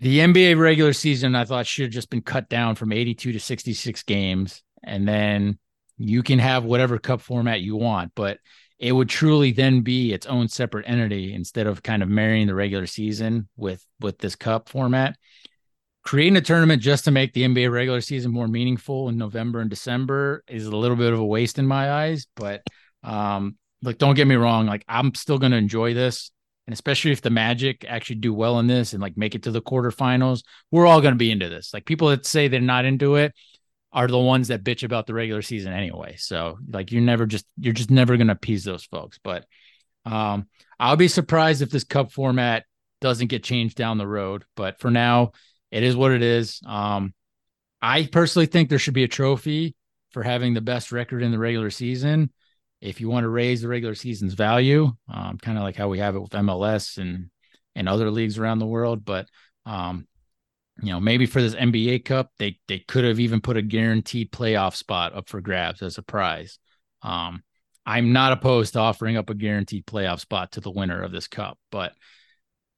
the 0.00 0.20
NBA 0.20 0.58
regular 0.58 0.94
season 0.94 1.34
I 1.34 1.44
thought 1.44 1.66
should 1.66 1.82
have 1.82 1.92
just 1.92 2.08
been 2.08 2.22
cut 2.22 2.48
down 2.48 2.74
from 2.74 2.90
82 2.90 3.32
to 3.32 3.38
66 3.38 4.02
games 4.04 4.62
and 4.82 5.06
then 5.06 5.58
you 5.98 6.22
can 6.22 6.38
have 6.38 6.64
whatever 6.64 6.98
cup 6.98 7.20
format 7.20 7.60
you 7.60 7.76
want, 7.76 8.12
but 8.14 8.38
it 8.78 8.92
would 8.92 9.10
truly 9.10 9.52
then 9.52 9.82
be 9.82 10.14
its 10.14 10.24
own 10.24 10.48
separate 10.48 10.88
entity 10.88 11.34
instead 11.34 11.66
of 11.66 11.82
kind 11.82 12.02
of 12.02 12.08
marrying 12.08 12.46
the 12.46 12.54
regular 12.54 12.86
season 12.86 13.46
with 13.58 13.84
with 14.00 14.16
this 14.20 14.36
cup 14.36 14.70
format. 14.70 15.18
Creating 16.02 16.38
a 16.38 16.40
tournament 16.40 16.80
just 16.80 17.04
to 17.04 17.10
make 17.10 17.34
the 17.34 17.42
NBA 17.42 17.70
regular 17.70 18.00
season 18.00 18.32
more 18.32 18.48
meaningful 18.48 19.10
in 19.10 19.18
November 19.18 19.60
and 19.60 19.68
December 19.68 20.42
is 20.48 20.64
a 20.64 20.74
little 20.74 20.96
bit 20.96 21.12
of 21.12 21.18
a 21.18 21.24
waste 21.24 21.58
in 21.58 21.66
my 21.66 21.92
eyes, 21.92 22.26
but 22.36 22.62
um, 23.04 23.56
like, 23.82 23.98
don't 23.98 24.14
get 24.14 24.26
me 24.26 24.34
wrong. 24.34 24.66
Like, 24.66 24.84
I'm 24.88 25.14
still 25.14 25.38
going 25.38 25.52
to 25.52 25.58
enjoy 25.58 25.94
this. 25.94 26.30
And 26.66 26.72
especially 26.72 27.12
if 27.12 27.20
the 27.20 27.30
Magic 27.30 27.84
actually 27.86 28.16
do 28.16 28.32
well 28.32 28.58
in 28.58 28.66
this 28.66 28.94
and 28.94 29.02
like 29.02 29.18
make 29.18 29.34
it 29.34 29.42
to 29.42 29.50
the 29.50 29.60
quarterfinals, 29.60 30.42
we're 30.70 30.86
all 30.86 31.02
going 31.02 31.12
to 31.12 31.18
be 31.18 31.30
into 31.30 31.50
this. 31.50 31.74
Like, 31.74 31.84
people 31.84 32.08
that 32.08 32.24
say 32.24 32.48
they're 32.48 32.60
not 32.60 32.86
into 32.86 33.16
it 33.16 33.34
are 33.92 34.08
the 34.08 34.18
ones 34.18 34.48
that 34.48 34.64
bitch 34.64 34.82
about 34.82 35.06
the 35.06 35.14
regular 35.14 35.42
season 35.42 35.72
anyway. 35.72 36.16
So, 36.18 36.58
like, 36.68 36.90
you're 36.90 37.02
never 37.02 37.26
just, 37.26 37.44
you're 37.58 37.74
just 37.74 37.90
never 37.90 38.16
going 38.16 38.28
to 38.28 38.32
appease 38.32 38.64
those 38.64 38.84
folks. 38.84 39.20
But 39.22 39.44
um, 40.06 40.48
I'll 40.80 40.96
be 40.96 41.08
surprised 41.08 41.60
if 41.62 41.70
this 41.70 41.84
cup 41.84 42.10
format 42.10 42.64
doesn't 43.00 43.28
get 43.28 43.44
changed 43.44 43.76
down 43.76 43.98
the 43.98 44.06
road. 44.06 44.44
But 44.56 44.80
for 44.80 44.90
now, 44.90 45.32
it 45.70 45.82
is 45.82 45.94
what 45.94 46.12
it 46.12 46.22
is. 46.22 46.60
Um, 46.66 47.12
I 47.82 48.06
personally 48.06 48.46
think 48.46 48.70
there 48.70 48.78
should 48.78 48.94
be 48.94 49.04
a 49.04 49.08
trophy 49.08 49.76
for 50.12 50.22
having 50.22 50.54
the 50.54 50.62
best 50.62 50.92
record 50.92 51.22
in 51.22 51.30
the 51.30 51.38
regular 51.38 51.70
season 51.70 52.30
if 52.84 53.00
you 53.00 53.08
want 53.08 53.24
to 53.24 53.30
raise 53.30 53.62
the 53.62 53.68
regular 53.68 53.94
season's 53.94 54.34
value, 54.34 54.92
um, 55.08 55.38
kind 55.38 55.56
of 55.56 55.64
like 55.64 55.74
how 55.74 55.88
we 55.88 55.98
have 55.98 56.14
it 56.14 56.20
with 56.20 56.32
MLS 56.32 56.98
and 56.98 57.30
and 57.74 57.88
other 57.88 58.10
leagues 58.10 58.38
around 58.38 58.58
the 58.58 58.66
world. 58.66 59.04
But 59.04 59.26
um, 59.64 60.06
you 60.82 60.92
know, 60.92 61.00
maybe 61.00 61.24
for 61.24 61.40
this 61.40 61.54
NBA 61.54 62.04
Cup, 62.04 62.30
they 62.38 62.58
they 62.68 62.80
could 62.80 63.04
have 63.04 63.18
even 63.18 63.40
put 63.40 63.56
a 63.56 63.62
guaranteed 63.62 64.30
playoff 64.30 64.76
spot 64.76 65.14
up 65.14 65.30
for 65.30 65.40
grabs 65.40 65.80
as 65.80 65.96
a 65.96 66.02
prize. 66.02 66.58
Um, 67.00 67.42
I'm 67.86 68.12
not 68.12 68.32
opposed 68.32 68.74
to 68.74 68.80
offering 68.80 69.16
up 69.16 69.30
a 69.30 69.34
guaranteed 69.34 69.86
playoff 69.86 70.20
spot 70.20 70.52
to 70.52 70.60
the 70.60 70.70
winner 70.70 71.02
of 71.02 71.10
this 71.10 71.26
cup, 71.26 71.58
but 71.72 71.94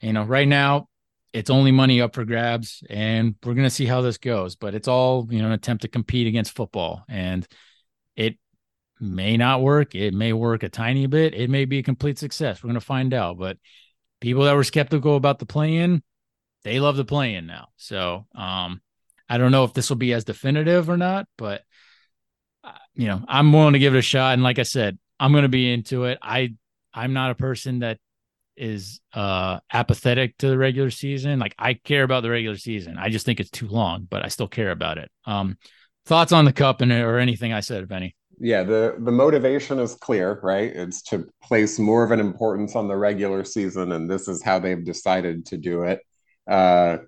you 0.00 0.12
know, 0.12 0.22
right 0.22 0.48
now 0.48 0.88
it's 1.32 1.50
only 1.50 1.72
money 1.72 2.00
up 2.00 2.14
for 2.14 2.24
grabs, 2.24 2.84
and 2.88 3.34
we're 3.44 3.54
gonna 3.54 3.70
see 3.70 3.86
how 3.86 4.02
this 4.02 4.18
goes. 4.18 4.54
But 4.54 4.76
it's 4.76 4.88
all 4.88 5.26
you 5.30 5.40
know, 5.40 5.46
an 5.46 5.52
attempt 5.52 5.82
to 5.82 5.88
compete 5.88 6.28
against 6.28 6.54
football, 6.54 7.02
and 7.08 7.44
it 8.14 8.38
may 9.00 9.36
not 9.36 9.62
work. 9.62 9.94
It 9.94 10.14
may 10.14 10.32
work 10.32 10.62
a 10.62 10.68
tiny 10.68 11.06
bit. 11.06 11.34
It 11.34 11.50
may 11.50 11.64
be 11.64 11.78
a 11.78 11.82
complete 11.82 12.18
success. 12.18 12.62
We're 12.62 12.68
going 12.68 12.80
to 12.80 12.86
find 12.86 13.12
out. 13.12 13.38
But 13.38 13.58
people 14.20 14.44
that 14.44 14.54
were 14.54 14.64
skeptical 14.64 15.16
about 15.16 15.38
the 15.38 15.46
play 15.46 15.76
in, 15.76 16.02
they 16.64 16.80
love 16.80 16.96
the 16.96 17.04
play 17.04 17.34
in 17.34 17.46
now. 17.46 17.68
So 17.76 18.26
um, 18.34 18.80
I 19.28 19.38
don't 19.38 19.52
know 19.52 19.64
if 19.64 19.74
this 19.74 19.88
will 19.88 19.96
be 19.96 20.12
as 20.12 20.24
definitive 20.24 20.88
or 20.88 20.96
not, 20.96 21.26
but 21.36 21.62
uh, 22.64 22.72
you 22.94 23.06
know, 23.06 23.22
I'm 23.28 23.52
willing 23.52 23.74
to 23.74 23.78
give 23.78 23.94
it 23.94 23.98
a 23.98 24.02
shot. 24.02 24.34
And 24.34 24.42
like 24.42 24.58
I 24.58 24.64
said, 24.64 24.98
I'm 25.20 25.32
going 25.32 25.42
to 25.42 25.48
be 25.48 25.72
into 25.72 26.04
it. 26.04 26.18
I 26.22 26.54
I'm 26.92 27.12
not 27.12 27.30
a 27.30 27.34
person 27.34 27.80
that 27.80 27.98
is 28.56 29.00
uh 29.12 29.60
apathetic 29.70 30.36
to 30.38 30.48
the 30.48 30.56
regular 30.56 30.90
season. 30.90 31.38
Like 31.38 31.54
I 31.58 31.74
care 31.74 32.02
about 32.02 32.22
the 32.22 32.30
regular 32.30 32.56
season. 32.56 32.96
I 32.98 33.10
just 33.10 33.26
think 33.26 33.38
it's 33.38 33.50
too 33.50 33.68
long, 33.68 34.06
but 34.08 34.24
I 34.24 34.28
still 34.28 34.48
care 34.48 34.70
about 34.70 34.96
it. 34.96 35.10
Um 35.26 35.58
thoughts 36.06 36.32
on 36.32 36.46
the 36.46 36.52
cup 36.52 36.80
and 36.80 36.90
or 36.90 37.18
anything 37.18 37.52
I 37.52 37.60
said, 37.60 37.84
if 37.84 37.92
any? 37.92 38.16
Yeah 38.38 38.62
the 38.62 38.96
the 38.98 39.12
motivation 39.12 39.78
is 39.78 39.94
clear 39.94 40.38
right? 40.42 40.70
It's 40.74 41.02
to 41.04 41.28
place 41.42 41.78
more 41.78 42.04
of 42.04 42.10
an 42.10 42.20
importance 42.20 42.76
on 42.76 42.88
the 42.88 42.96
regular 42.96 43.44
season 43.44 43.92
and 43.92 44.10
this 44.10 44.28
is 44.28 44.42
how 44.42 44.58
they've 44.58 44.84
decided 44.84 45.46
to 45.46 45.56
do 45.56 45.82
it. 45.82 46.00
Uh, 46.48 46.98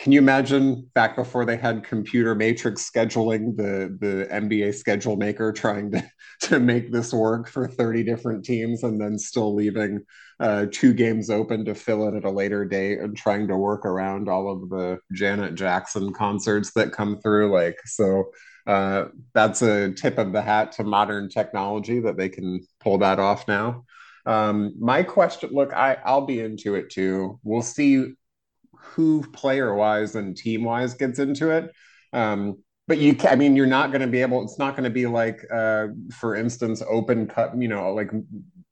can 0.00 0.12
you 0.12 0.18
imagine 0.18 0.88
back 0.94 1.14
before 1.14 1.44
they 1.44 1.58
had 1.58 1.84
computer 1.84 2.34
matrix 2.34 2.90
scheduling 2.90 3.54
the 3.56 3.96
the 4.00 4.26
nba 4.32 4.74
schedule 4.74 5.16
maker 5.16 5.52
trying 5.56 5.90
to 5.90 6.02
to 6.40 6.58
make 6.58 6.90
this 6.90 7.12
work 7.12 7.48
for 7.48 7.68
30 7.68 8.02
different 8.02 8.44
teams 8.44 8.82
and 8.82 9.00
then 9.00 9.18
still 9.18 9.54
leaving 9.54 10.00
uh, 10.40 10.64
two 10.72 10.94
games 10.94 11.28
open 11.28 11.66
to 11.66 11.74
fill 11.74 12.08
it 12.08 12.16
at 12.16 12.24
a 12.24 12.30
later 12.30 12.64
date 12.64 12.98
and 12.98 13.14
trying 13.14 13.46
to 13.46 13.58
work 13.58 13.84
around 13.84 14.26
all 14.26 14.50
of 14.50 14.70
the 14.70 14.98
janet 15.12 15.54
jackson 15.54 16.12
concerts 16.14 16.72
that 16.72 16.92
come 16.92 17.20
through 17.20 17.52
like 17.52 17.78
so 17.84 18.24
uh, 18.66 19.06
that's 19.34 19.62
a 19.62 19.92
tip 19.92 20.18
of 20.18 20.32
the 20.32 20.42
hat 20.42 20.72
to 20.72 20.84
modern 20.84 21.28
technology 21.28 22.00
that 22.00 22.16
they 22.16 22.28
can 22.28 22.60
pull 22.80 22.98
that 22.98 23.18
off 23.18 23.48
now. 23.48 23.84
Um, 24.26 24.74
my 24.78 25.02
question, 25.02 25.50
look, 25.52 25.72
I, 25.72 25.98
I'll 26.04 26.26
be 26.26 26.40
into 26.40 26.74
it 26.74 26.90
too. 26.90 27.40
We'll 27.42 27.62
see 27.62 28.14
who 28.76 29.22
player 29.32 29.74
wise 29.74 30.14
and 30.14 30.36
team 30.36 30.64
wise 30.64 30.94
gets 30.94 31.18
into 31.18 31.50
it. 31.50 31.72
Um, 32.12 32.58
but 32.88 32.98
you, 32.98 33.16
I 33.28 33.36
mean, 33.36 33.54
you're 33.54 33.66
not 33.66 33.92
going 33.92 34.00
to 34.00 34.08
be 34.08 34.20
able. 34.20 34.42
It's 34.42 34.58
not 34.58 34.74
going 34.74 34.84
to 34.84 34.90
be 34.90 35.06
like, 35.06 35.44
uh, 35.52 35.88
for 36.18 36.34
instance, 36.34 36.82
Open 36.88 37.26
Cup, 37.28 37.54
You 37.56 37.68
know, 37.68 37.92
like 37.94 38.10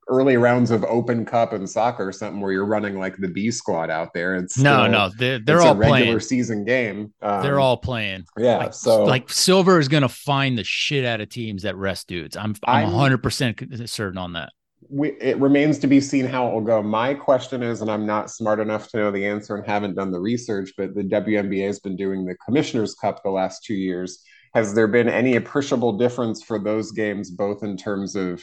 early 0.09 0.37
rounds 0.37 0.71
of 0.71 0.85
Open 0.85 1.25
Cup 1.25 1.53
and 1.53 1.69
soccer 1.69 2.09
or 2.09 2.13
something 2.13 2.41
where 2.41 2.53
you're 2.53 2.67
running 2.67 2.99
like 2.99 3.17
the 3.19 3.29
B 3.29 3.51
squad 3.51 3.91
out 3.91 4.13
there. 4.15 4.35
It's 4.37 4.59
no, 4.59 4.83
still, 4.83 4.91
no, 4.91 5.11
they're, 5.17 5.39
they're 5.39 5.61
all 5.61 5.73
a 5.73 5.77
regular 5.77 6.05
playing. 6.05 6.21
season 6.21 6.65
game. 6.65 7.13
Um, 7.23 7.43
they're 7.43 7.61
all 7.61 7.77
playing. 7.77 8.25
Yeah, 8.37 8.59
like, 8.59 8.75
so 8.75 9.05
like 9.05 9.31
Silver 9.31 9.79
is 9.79 9.89
going 9.89 10.03
to 10.03 10.09
find 10.09 10.57
the 10.57 10.65
shit 10.65 11.05
out 11.05 11.21
of 11.21 11.29
teams 11.29 11.63
that 11.63 11.77
rest 11.77 12.09
dudes. 12.09 12.37
I'm 12.37 12.55
I'm 12.65 12.93
100 12.93 13.23
percent 13.23 13.89
certain 13.89 14.19
on 14.19 14.33
that. 14.33 14.53
we, 14.89 15.13
it 15.21 15.39
remains 15.39 15.79
to 15.81 15.87
be 15.87 16.01
seen 16.01 16.25
how 16.25 16.49
it 16.49 16.55
will 16.55 16.61
go. 16.63 16.83
My 16.83 17.15
question 17.15 17.63
is, 17.63 17.83
and 17.83 17.91
I'm 17.91 18.07
not 18.07 18.31
smart 18.31 18.61
enough 18.61 18.89
to 18.91 18.97
know 18.97 19.11
the 19.11 19.27
answer 19.27 19.57
and 19.57 19.67
haven't 19.67 19.97
done 19.97 20.11
the 20.11 20.21
research, 20.21 20.73
but 20.77 20.95
the 20.95 21.03
WNBA 21.05 21.67
has 21.67 21.81
been 21.81 21.97
doing 21.97 22.25
the 22.25 22.37
Commissioner's 22.37 22.95
Cup 22.95 23.23
the 23.23 23.31
last 23.31 23.65
two 23.65 23.75
years. 23.75 24.23
Has 24.55 24.75
there 24.75 24.89
been 24.89 25.09
any 25.09 25.37
appreciable 25.37 25.99
difference 25.99 26.43
for 26.43 26.59
those 26.59 26.91
games, 26.93 27.31
both 27.31 27.63
in 27.63 27.77
terms 27.77 28.17
of 28.17 28.43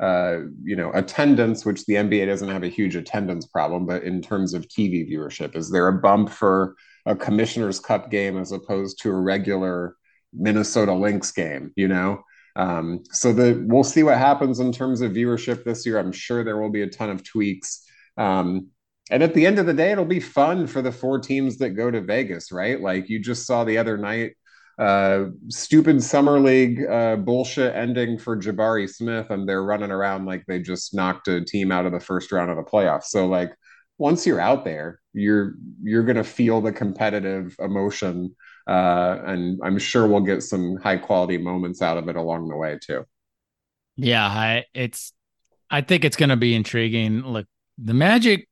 uh, 0.00 0.38
you 0.62 0.76
know 0.76 0.90
attendance, 0.92 1.64
which 1.64 1.84
the 1.84 1.94
NBA 1.94 2.26
doesn't 2.26 2.48
have 2.48 2.62
a 2.62 2.68
huge 2.68 2.96
attendance 2.96 3.46
problem, 3.46 3.86
but 3.86 4.02
in 4.02 4.20
terms 4.20 4.54
of 4.54 4.68
TV 4.68 5.10
viewership, 5.10 5.56
is 5.56 5.70
there 5.70 5.88
a 5.88 6.00
bump 6.00 6.30
for 6.30 6.74
a 7.06 7.14
Commissioner's 7.14 7.80
Cup 7.80 8.10
game 8.10 8.38
as 8.38 8.52
opposed 8.52 9.00
to 9.02 9.10
a 9.10 9.20
regular 9.20 9.96
Minnesota 10.32 10.92
Lynx 10.92 11.32
game? 11.32 11.72
You 11.76 11.88
know. 11.88 12.22
Um, 12.56 13.02
so 13.10 13.32
the 13.32 13.64
we'll 13.66 13.82
see 13.82 14.04
what 14.04 14.18
happens 14.18 14.60
in 14.60 14.70
terms 14.70 15.00
of 15.00 15.12
viewership 15.12 15.64
this 15.64 15.84
year. 15.84 15.98
I'm 15.98 16.12
sure 16.12 16.44
there 16.44 16.60
will 16.60 16.70
be 16.70 16.82
a 16.82 16.88
ton 16.88 17.10
of 17.10 17.24
tweaks. 17.24 17.84
Um, 18.16 18.68
and 19.10 19.22
at 19.22 19.34
the 19.34 19.46
end 19.46 19.58
of 19.58 19.66
the 19.66 19.74
day, 19.74 19.92
it'll 19.92 20.04
be 20.04 20.20
fun 20.20 20.66
for 20.66 20.80
the 20.80 20.92
four 20.92 21.18
teams 21.18 21.58
that 21.58 21.70
go 21.70 21.90
to 21.90 22.00
Vegas, 22.00 22.50
right? 22.50 22.80
Like 22.80 23.08
you 23.08 23.18
just 23.18 23.46
saw 23.46 23.64
the 23.64 23.78
other 23.78 23.98
night, 23.98 24.32
uh, 24.78 25.26
stupid 25.48 26.02
summer 26.02 26.40
league 26.40 26.84
uh, 26.84 27.16
bullshit 27.16 27.74
ending 27.74 28.18
for 28.18 28.36
Jabari 28.36 28.88
Smith, 28.88 29.30
and 29.30 29.48
they're 29.48 29.64
running 29.64 29.90
around 29.90 30.26
like 30.26 30.44
they 30.46 30.60
just 30.60 30.94
knocked 30.94 31.28
a 31.28 31.44
team 31.44 31.72
out 31.72 31.86
of 31.86 31.92
the 31.92 32.00
first 32.00 32.32
round 32.32 32.50
of 32.50 32.56
the 32.56 32.62
playoffs. 32.62 33.04
So 33.04 33.26
like 33.26 33.52
once 33.98 34.26
you're 34.26 34.40
out 34.40 34.64
there, 34.64 35.00
you're 35.12 35.54
you're 35.82 36.02
gonna 36.02 36.24
feel 36.24 36.60
the 36.60 36.72
competitive 36.72 37.54
emotion 37.58 38.34
uh, 38.66 39.18
and 39.26 39.60
I'm 39.62 39.78
sure 39.78 40.06
we'll 40.06 40.20
get 40.20 40.42
some 40.42 40.76
high 40.76 40.96
quality 40.96 41.38
moments 41.38 41.82
out 41.82 41.98
of 41.98 42.08
it 42.08 42.16
along 42.16 42.48
the 42.48 42.56
way 42.56 42.78
too. 42.80 43.04
Yeah, 43.96 44.26
I 44.26 44.64
it's 44.74 45.12
I 45.70 45.82
think 45.82 46.04
it's 46.04 46.16
to 46.16 46.36
be 46.36 46.54
intriguing. 46.54 47.22
Look, 47.22 47.46
the 47.78 47.94
Magic 47.94 48.48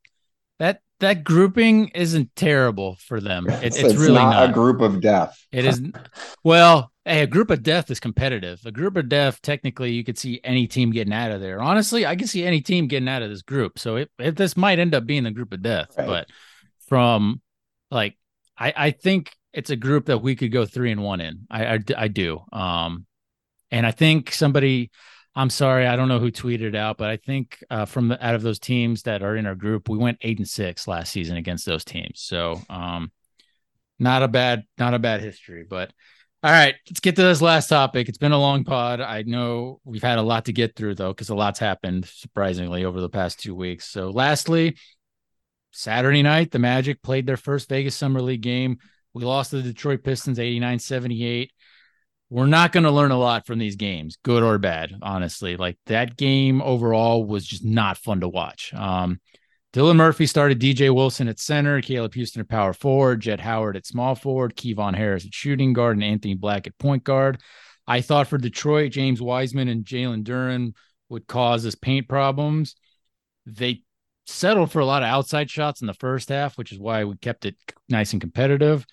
that 0.58 0.80
that 1.02 1.22
grouping 1.22 1.88
isn't 1.88 2.34
terrible 2.34 2.96
for 2.96 3.20
them. 3.20 3.48
It, 3.48 3.64
it's, 3.64 3.76
it's, 3.76 3.94
really 3.94 4.14
not, 4.14 4.30
not, 4.30 4.50
a 4.50 4.52
group 4.52 4.80
of 4.80 5.00
death. 5.00 5.38
It 5.52 5.64
is 5.64 5.82
well, 6.42 6.90
hey, 7.04 7.22
a 7.22 7.26
group 7.26 7.50
of 7.50 7.62
death 7.62 7.90
is 7.90 8.00
competitive. 8.00 8.60
A 8.64 8.72
group 8.72 8.96
of 8.96 9.08
death, 9.08 9.42
technically, 9.42 9.92
you 9.92 10.04
could 10.04 10.18
see 10.18 10.40
any 10.42 10.66
team 10.66 10.90
getting 10.90 11.12
out 11.12 11.30
of 11.30 11.40
there. 11.40 11.60
Honestly, 11.60 12.06
I 12.06 12.16
can 12.16 12.26
see 12.26 12.44
any 12.44 12.60
team 12.60 12.86
getting 12.86 13.08
out 13.08 13.22
of 13.22 13.30
this 13.30 13.42
group. 13.42 13.78
So 13.78 13.96
it, 13.96 14.10
it 14.18 14.36
this 14.36 14.56
might 14.56 14.78
end 14.78 14.94
up 14.94 15.04
being 15.04 15.24
the 15.24 15.30
group 15.30 15.52
of 15.52 15.62
death, 15.62 15.94
right. 15.98 16.06
but 16.06 16.28
from 16.88 17.42
like 17.90 18.16
I 18.58 18.72
I 18.76 18.90
think 18.92 19.32
it's 19.52 19.70
a 19.70 19.76
group 19.76 20.06
that 20.06 20.18
we 20.18 20.34
could 20.34 20.52
go 20.52 20.64
three 20.64 20.90
and 20.90 21.02
one 21.02 21.20
in. 21.20 21.46
I, 21.50 21.74
I, 21.74 21.78
I 21.96 22.08
do. 22.08 22.40
Um, 22.52 23.06
and 23.70 23.86
I 23.86 23.90
think 23.90 24.32
somebody, 24.32 24.90
I'm 25.34 25.50
sorry, 25.50 25.86
I 25.86 25.96
don't 25.96 26.08
know 26.08 26.18
who 26.18 26.30
tweeted 26.30 26.62
it 26.62 26.74
out, 26.74 26.98
but 26.98 27.08
I 27.08 27.16
think 27.16 27.64
uh, 27.70 27.86
from 27.86 28.08
the, 28.08 28.24
out 28.24 28.34
of 28.34 28.42
those 28.42 28.58
teams 28.58 29.02
that 29.04 29.22
are 29.22 29.36
in 29.36 29.46
our 29.46 29.54
group, 29.54 29.88
we 29.88 29.96
went 29.96 30.18
eight 30.20 30.38
and 30.38 30.48
six 30.48 30.86
last 30.86 31.10
season 31.10 31.36
against 31.36 31.64
those 31.64 31.84
teams. 31.84 32.20
So, 32.20 32.60
um, 32.68 33.10
not 33.98 34.22
a 34.22 34.28
bad, 34.28 34.64
not 34.78 34.94
a 34.94 34.98
bad 34.98 35.22
history, 35.22 35.64
but 35.68 35.92
all 36.42 36.50
right, 36.50 36.74
let's 36.90 37.00
get 37.00 37.16
to 37.16 37.22
this 37.22 37.40
last 37.40 37.68
topic. 37.68 38.08
It's 38.08 38.18
been 38.18 38.32
a 38.32 38.38
long 38.38 38.64
pod. 38.64 39.00
I 39.00 39.22
know 39.22 39.80
we've 39.84 40.02
had 40.02 40.18
a 40.18 40.22
lot 40.22 40.46
to 40.46 40.52
get 40.52 40.76
through 40.76 40.96
though, 40.96 41.12
because 41.12 41.28
a 41.28 41.34
lot's 41.34 41.60
happened 41.60 42.04
surprisingly 42.06 42.84
over 42.84 43.00
the 43.00 43.08
past 43.08 43.40
two 43.40 43.54
weeks. 43.54 43.88
So, 43.88 44.10
lastly, 44.10 44.76
Saturday 45.70 46.22
night, 46.22 46.50
the 46.50 46.58
Magic 46.58 47.02
played 47.02 47.26
their 47.26 47.36
first 47.36 47.68
Vegas 47.68 47.96
Summer 47.96 48.20
League 48.20 48.42
game 48.42 48.78
we 49.14 49.24
lost 49.24 49.50
to 49.50 49.56
the 49.56 49.62
Detroit 49.62 50.02
Pistons 50.02 50.38
89 50.38 50.78
78. 50.78 51.52
We're 52.32 52.46
not 52.46 52.72
going 52.72 52.84
to 52.84 52.90
learn 52.90 53.10
a 53.10 53.18
lot 53.18 53.46
from 53.46 53.58
these 53.58 53.76
games, 53.76 54.16
good 54.22 54.42
or 54.42 54.56
bad, 54.56 54.94
honestly. 55.02 55.58
Like 55.58 55.76
that 55.84 56.16
game 56.16 56.62
overall 56.62 57.26
was 57.26 57.46
just 57.46 57.62
not 57.62 57.98
fun 57.98 58.20
to 58.20 58.28
watch. 58.28 58.72
Um, 58.72 59.20
Dylan 59.74 59.96
Murphy 59.96 60.24
started 60.24 60.58
DJ 60.58 60.94
Wilson 60.94 61.28
at 61.28 61.38
center, 61.38 61.82
Caleb 61.82 62.14
Houstan 62.14 62.40
at 62.40 62.48
power 62.48 62.72
forward, 62.72 63.20
Jett 63.20 63.38
Howard 63.38 63.76
at 63.76 63.84
small 63.84 64.14
forward, 64.14 64.56
Kevon 64.56 64.94
Harris 64.94 65.26
at 65.26 65.34
shooting 65.34 65.74
guard, 65.74 65.98
and 65.98 66.04
Anthony 66.04 66.32
Black 66.32 66.66
at 66.66 66.78
point 66.78 67.04
guard. 67.04 67.38
I 67.86 68.00
thought 68.00 68.28
for 68.28 68.38
Detroit, 68.38 68.92
James 68.92 69.20
Wiseman 69.20 69.68
and 69.68 69.84
Jalen 69.84 70.24
Duren 70.24 70.72
would 71.10 71.26
cause 71.26 71.66
us 71.66 71.74
paint 71.74 72.08
problems. 72.08 72.76
They 73.44 73.82
settled 74.24 74.72
for 74.72 74.80
a 74.80 74.86
lot 74.86 75.02
of 75.02 75.08
outside 75.10 75.50
shots 75.50 75.82
in 75.82 75.86
the 75.86 75.92
first 75.92 76.30
half, 76.30 76.56
which 76.56 76.72
is 76.72 76.78
why 76.78 77.04
we 77.04 77.14
kept 77.18 77.44
it 77.44 77.56
nice 77.90 78.12
and 78.12 78.22
competitive. 78.22 78.86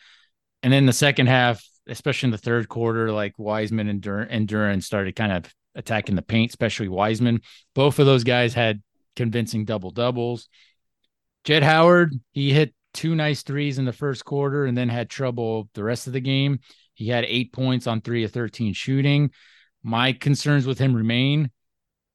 And 0.61 0.73
then 0.73 0.85
the 0.85 0.91
second 0.91 1.27
half, 1.27 1.65
especially 1.89 2.27
in 2.27 2.31
the 2.31 2.37
third 2.37 2.69
quarter, 2.69 3.11
like 3.11 3.33
Wiseman 3.37 3.87
and, 3.87 4.01
Dur- 4.01 4.21
and 4.21 4.47
Duren 4.47 4.83
started 4.83 5.15
kind 5.15 5.31
of 5.31 5.53
attacking 5.75 6.15
the 6.15 6.21
paint, 6.21 6.51
especially 6.51 6.87
Wiseman. 6.87 7.41
Both 7.75 7.99
of 7.99 8.05
those 8.05 8.23
guys 8.23 8.53
had 8.53 8.81
convincing 9.15 9.65
double 9.65 9.91
doubles. 9.91 10.47
Jett 11.43 11.63
Howard, 11.63 12.13
he 12.31 12.51
hit 12.51 12.73
two 12.93 13.15
nice 13.15 13.43
threes 13.43 13.77
in 13.77 13.85
the 13.85 13.93
first 13.93 14.25
quarter 14.25 14.65
and 14.65 14.77
then 14.77 14.89
had 14.89 15.09
trouble 15.09 15.69
the 15.73 15.83
rest 15.83 16.07
of 16.07 16.13
the 16.13 16.19
game. 16.19 16.59
He 16.93 17.07
had 17.07 17.25
eight 17.25 17.53
points 17.53 17.87
on 17.87 18.01
three 18.01 18.23
of 18.23 18.31
13 18.31 18.73
shooting. 18.73 19.31
My 19.83 20.11
concerns 20.11 20.65
with 20.65 20.79
him 20.79 20.93
remain 20.93 21.49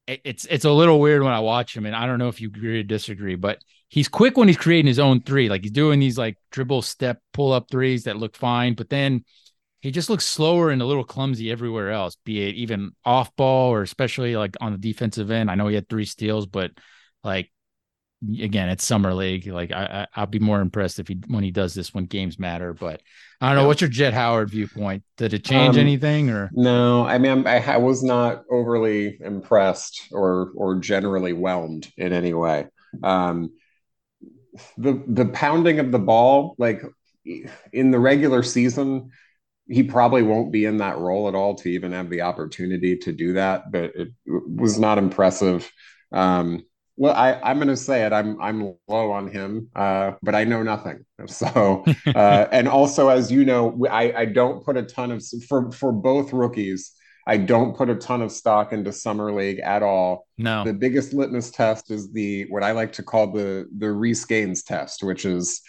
it's 0.07 0.45
it's 0.45 0.65
a 0.65 0.71
little 0.71 0.99
weird 0.99 1.23
when 1.23 1.33
I 1.33 1.39
watch 1.39 1.75
him, 1.75 1.85
and 1.85 1.95
I 1.95 2.05
don't 2.05 2.19
know 2.19 2.27
if 2.27 2.39
you 2.39 2.47
agree 2.47 2.79
or 2.79 2.83
disagree, 2.83 3.35
but 3.35 3.59
he's 3.89 4.07
quick 4.07 4.37
when 4.37 4.47
he's 4.47 4.57
creating 4.57 4.87
his 4.87 4.99
own 4.99 5.21
three. 5.21 5.49
Like 5.49 5.63
he's 5.63 5.71
doing 5.71 5.99
these 5.99 6.17
like 6.17 6.37
dribble 6.51 6.83
step 6.83 7.19
pull 7.33 7.51
up 7.51 7.69
threes 7.69 8.03
that 8.03 8.17
look 8.17 8.35
fine, 8.35 8.75
but 8.75 8.89
then 8.89 9.25
he 9.85 9.91
just 9.91 10.09
looks 10.09 10.25
slower 10.25 10.71
and 10.71 10.81
a 10.81 10.85
little 10.85 11.03
clumsy 11.03 11.51
everywhere 11.51 11.91
else, 11.91 12.17
be 12.25 12.41
it 12.41 12.55
even 12.55 12.93
off 13.05 13.35
ball 13.35 13.71
or 13.71 13.83
especially 13.83 14.35
like 14.35 14.55
on 14.59 14.71
the 14.71 14.79
defensive 14.79 15.29
end. 15.29 15.51
I 15.51 15.53
know 15.53 15.67
he 15.67 15.75
had 15.75 15.87
three 15.87 16.05
steals, 16.05 16.47
but 16.47 16.71
like 17.23 17.51
again, 18.39 18.69
it's 18.69 18.83
summer 18.83 19.13
league. 19.13 19.45
Like 19.45 19.71
I, 19.71 20.07
I 20.11 20.21
will 20.21 20.25
be 20.25 20.39
more 20.39 20.59
impressed 20.59 20.97
if 20.97 21.07
he 21.07 21.21
when 21.27 21.43
he 21.43 21.51
does 21.51 21.75
this 21.75 21.93
when 21.93 22.07
games 22.07 22.39
matter. 22.39 22.73
But 22.73 23.03
I 23.39 23.49
don't 23.49 23.61
know. 23.61 23.67
What's 23.67 23.79
your 23.79 23.91
Jett 23.91 24.15
Howard 24.15 24.49
viewpoint? 24.49 25.03
Did 25.17 25.35
it 25.35 25.45
change 25.45 25.75
um, 25.75 25.81
anything 25.81 26.31
or 26.31 26.49
no? 26.51 27.05
I 27.05 27.19
mean, 27.19 27.45
I, 27.45 27.59
I 27.59 27.77
was 27.77 28.01
not 28.01 28.41
overly 28.49 29.19
impressed 29.21 30.07
or 30.11 30.51
or 30.55 30.79
generally 30.79 31.33
whelmed 31.33 31.93
in 31.95 32.11
any 32.11 32.33
way. 32.33 32.65
Um, 33.03 33.51
the 34.79 35.03
the 35.05 35.25
pounding 35.25 35.77
of 35.77 35.91
the 35.91 35.99
ball, 35.99 36.55
like 36.57 36.81
in 37.71 37.91
the 37.91 37.99
regular 37.99 38.41
season, 38.41 39.11
he 39.67 39.83
probably 39.83 40.21
won't 40.21 40.51
be 40.51 40.65
in 40.65 40.77
that 40.77 40.97
role 40.97 41.27
at 41.27 41.35
all 41.35 41.55
to 41.55 41.69
even 41.69 41.91
have 41.91 42.09
the 42.09 42.21
opportunity 42.21 42.97
to 42.97 43.11
do 43.11 43.33
that. 43.33 43.71
But 43.71 43.95
it, 43.95 44.09
was 44.25 44.79
not 44.79 44.97
impressive. 44.97 45.71
Um, 46.11 46.63
well, 46.97 47.13
I, 47.13 47.33
I'm 47.43 47.57
going 47.57 47.67
to 47.67 47.75
say 47.77 48.05
it. 48.05 48.13
I'm 48.13 48.41
I'm 48.41 48.75
low 48.87 49.11
on 49.11 49.27
him, 49.27 49.69
uh, 49.75 50.13
but 50.21 50.35
I 50.35 50.43
know 50.43 50.63
nothing. 50.63 51.05
So, 51.27 51.83
uh, 52.07 52.47
and 52.51 52.67
also, 52.67 53.09
as 53.09 53.31
you 53.31 53.45
know, 53.45 53.85
I, 53.89 54.13
I 54.13 54.25
don't 54.25 54.63
put 54.63 54.77
a 54.77 54.83
ton 54.83 55.11
of 55.11 55.23
for 55.47 55.71
for 55.71 55.91
both 55.91 56.33
rookies. 56.33 56.91
I 57.27 57.37
don't 57.37 57.75
put 57.75 57.89
a 57.89 57.95
ton 57.95 58.21
of 58.21 58.31
stock 58.31 58.71
into 58.71 58.91
summer 58.91 59.33
league 59.33 59.59
at 59.59 59.81
all. 59.81 60.27
No, 60.37 60.63
the 60.63 60.73
biggest 60.73 61.13
litmus 61.13 61.51
test 61.51 61.89
is 61.89 62.11
the 62.11 62.45
what 62.49 62.63
I 62.63 62.71
like 62.71 62.93
to 62.93 63.03
call 63.03 63.31
the 63.31 63.67
the 63.77 63.91
Reece 63.91 64.25
Gaines 64.25 64.61
test, 64.63 65.03
which 65.03 65.25
is, 65.25 65.61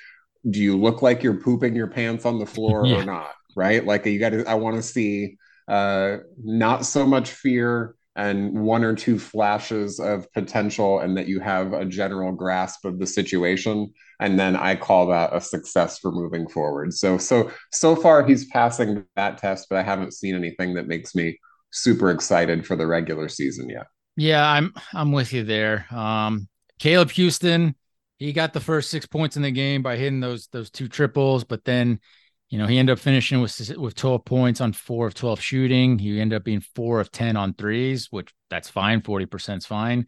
do 0.51 0.61
you 0.61 0.77
look 0.77 1.01
like 1.01 1.23
you're 1.23 1.41
pooping 1.41 1.75
your 1.75 1.89
pants 1.89 2.27
on 2.27 2.39
the 2.39 2.47
floor 2.47 2.85
yeah. 2.87 2.97
or 2.97 3.05
not? 3.05 3.31
Right? 3.57 3.85
Like 3.85 4.07
you 4.07 4.21
got 4.21 4.31
to. 4.31 4.45
I 4.47 4.55
want 4.55 4.77
to 4.77 4.83
see 4.83 5.39
uh, 5.67 6.19
not 6.43 6.87
so 6.87 7.05
much 7.05 7.31
fear 7.31 7.97
and 8.17 8.65
one 8.65 8.83
or 8.83 8.95
two 8.95 9.19
flashes 9.19 10.01
of 10.01 10.33
potential 10.33 11.01
and 11.01 11.17
that 11.19 11.29
you 11.29 11.39
have 11.39 11.75
a 11.75 11.85
general 11.85 12.33
grasp 12.33 12.85
of 12.85 12.99
the 12.99 13.07
situation 13.07 13.93
and 14.21 14.39
then 14.41 14.57
i 14.57 14.75
call 14.75 15.07
that 15.07 15.35
a 15.35 15.41
success 15.41 15.99
for 15.99 16.11
moving 16.11 16.49
forward 16.49 16.93
so 16.93 17.19
so 17.19 17.51
so 17.73 17.95
far 17.95 18.27
he's 18.27 18.47
passing 18.47 19.05
that 19.17 19.39
test 19.39 19.67
but 19.69 19.79
i 19.79 19.83
haven't 19.83 20.15
seen 20.15 20.35
anything 20.35 20.75
that 20.75 20.89
makes 20.89 21.15
me 21.15 21.39
super 21.71 22.11
excited 22.11 22.67
for 22.67 22.75
the 22.75 22.87
regular 22.87 23.29
season 23.29 23.69
yet 23.69 23.87
yeah 24.17 24.49
i'm 24.51 24.73
i'm 24.95 25.13
with 25.13 25.33
you 25.33 25.45
there 25.45 25.87
um 25.91 26.49
caleb 26.79 27.11
Houstan, 27.11 27.75
he 28.19 28.33
got 28.33 28.55
the 28.55 28.61
first 28.61 28.91
six 28.91 29.05
points 29.05 29.37
in 29.37 29.43
the 29.43 29.51
game 29.51 29.83
by 29.83 29.97
hitting 29.97 30.21
those 30.21 30.49
those 30.49 30.71
two 30.71 30.89
triples 30.89 31.45
but 31.45 31.65
then 31.65 32.01
you 32.49 32.59
know, 32.59 32.67
he 32.67 32.79
ended 32.79 32.95
up 32.95 32.99
finishing 32.99 33.41
with 33.41 33.77
with 33.77 33.95
12 33.95 34.25
points 34.25 34.61
on 34.61 34.73
four 34.73 35.07
of 35.07 35.15
12 35.15 35.41
shooting. 35.41 35.99
He 35.99 36.21
ended 36.21 36.37
up 36.37 36.45
being 36.45 36.61
four 36.61 37.01
of 37.01 37.11
10 37.11 37.37
on 37.37 37.55
threes, 37.55 38.09
which 38.11 38.33
that's 38.51 38.71
fine. 38.71 39.01
40% 39.01 39.59
is 39.59 39.67
fine. 39.67 40.07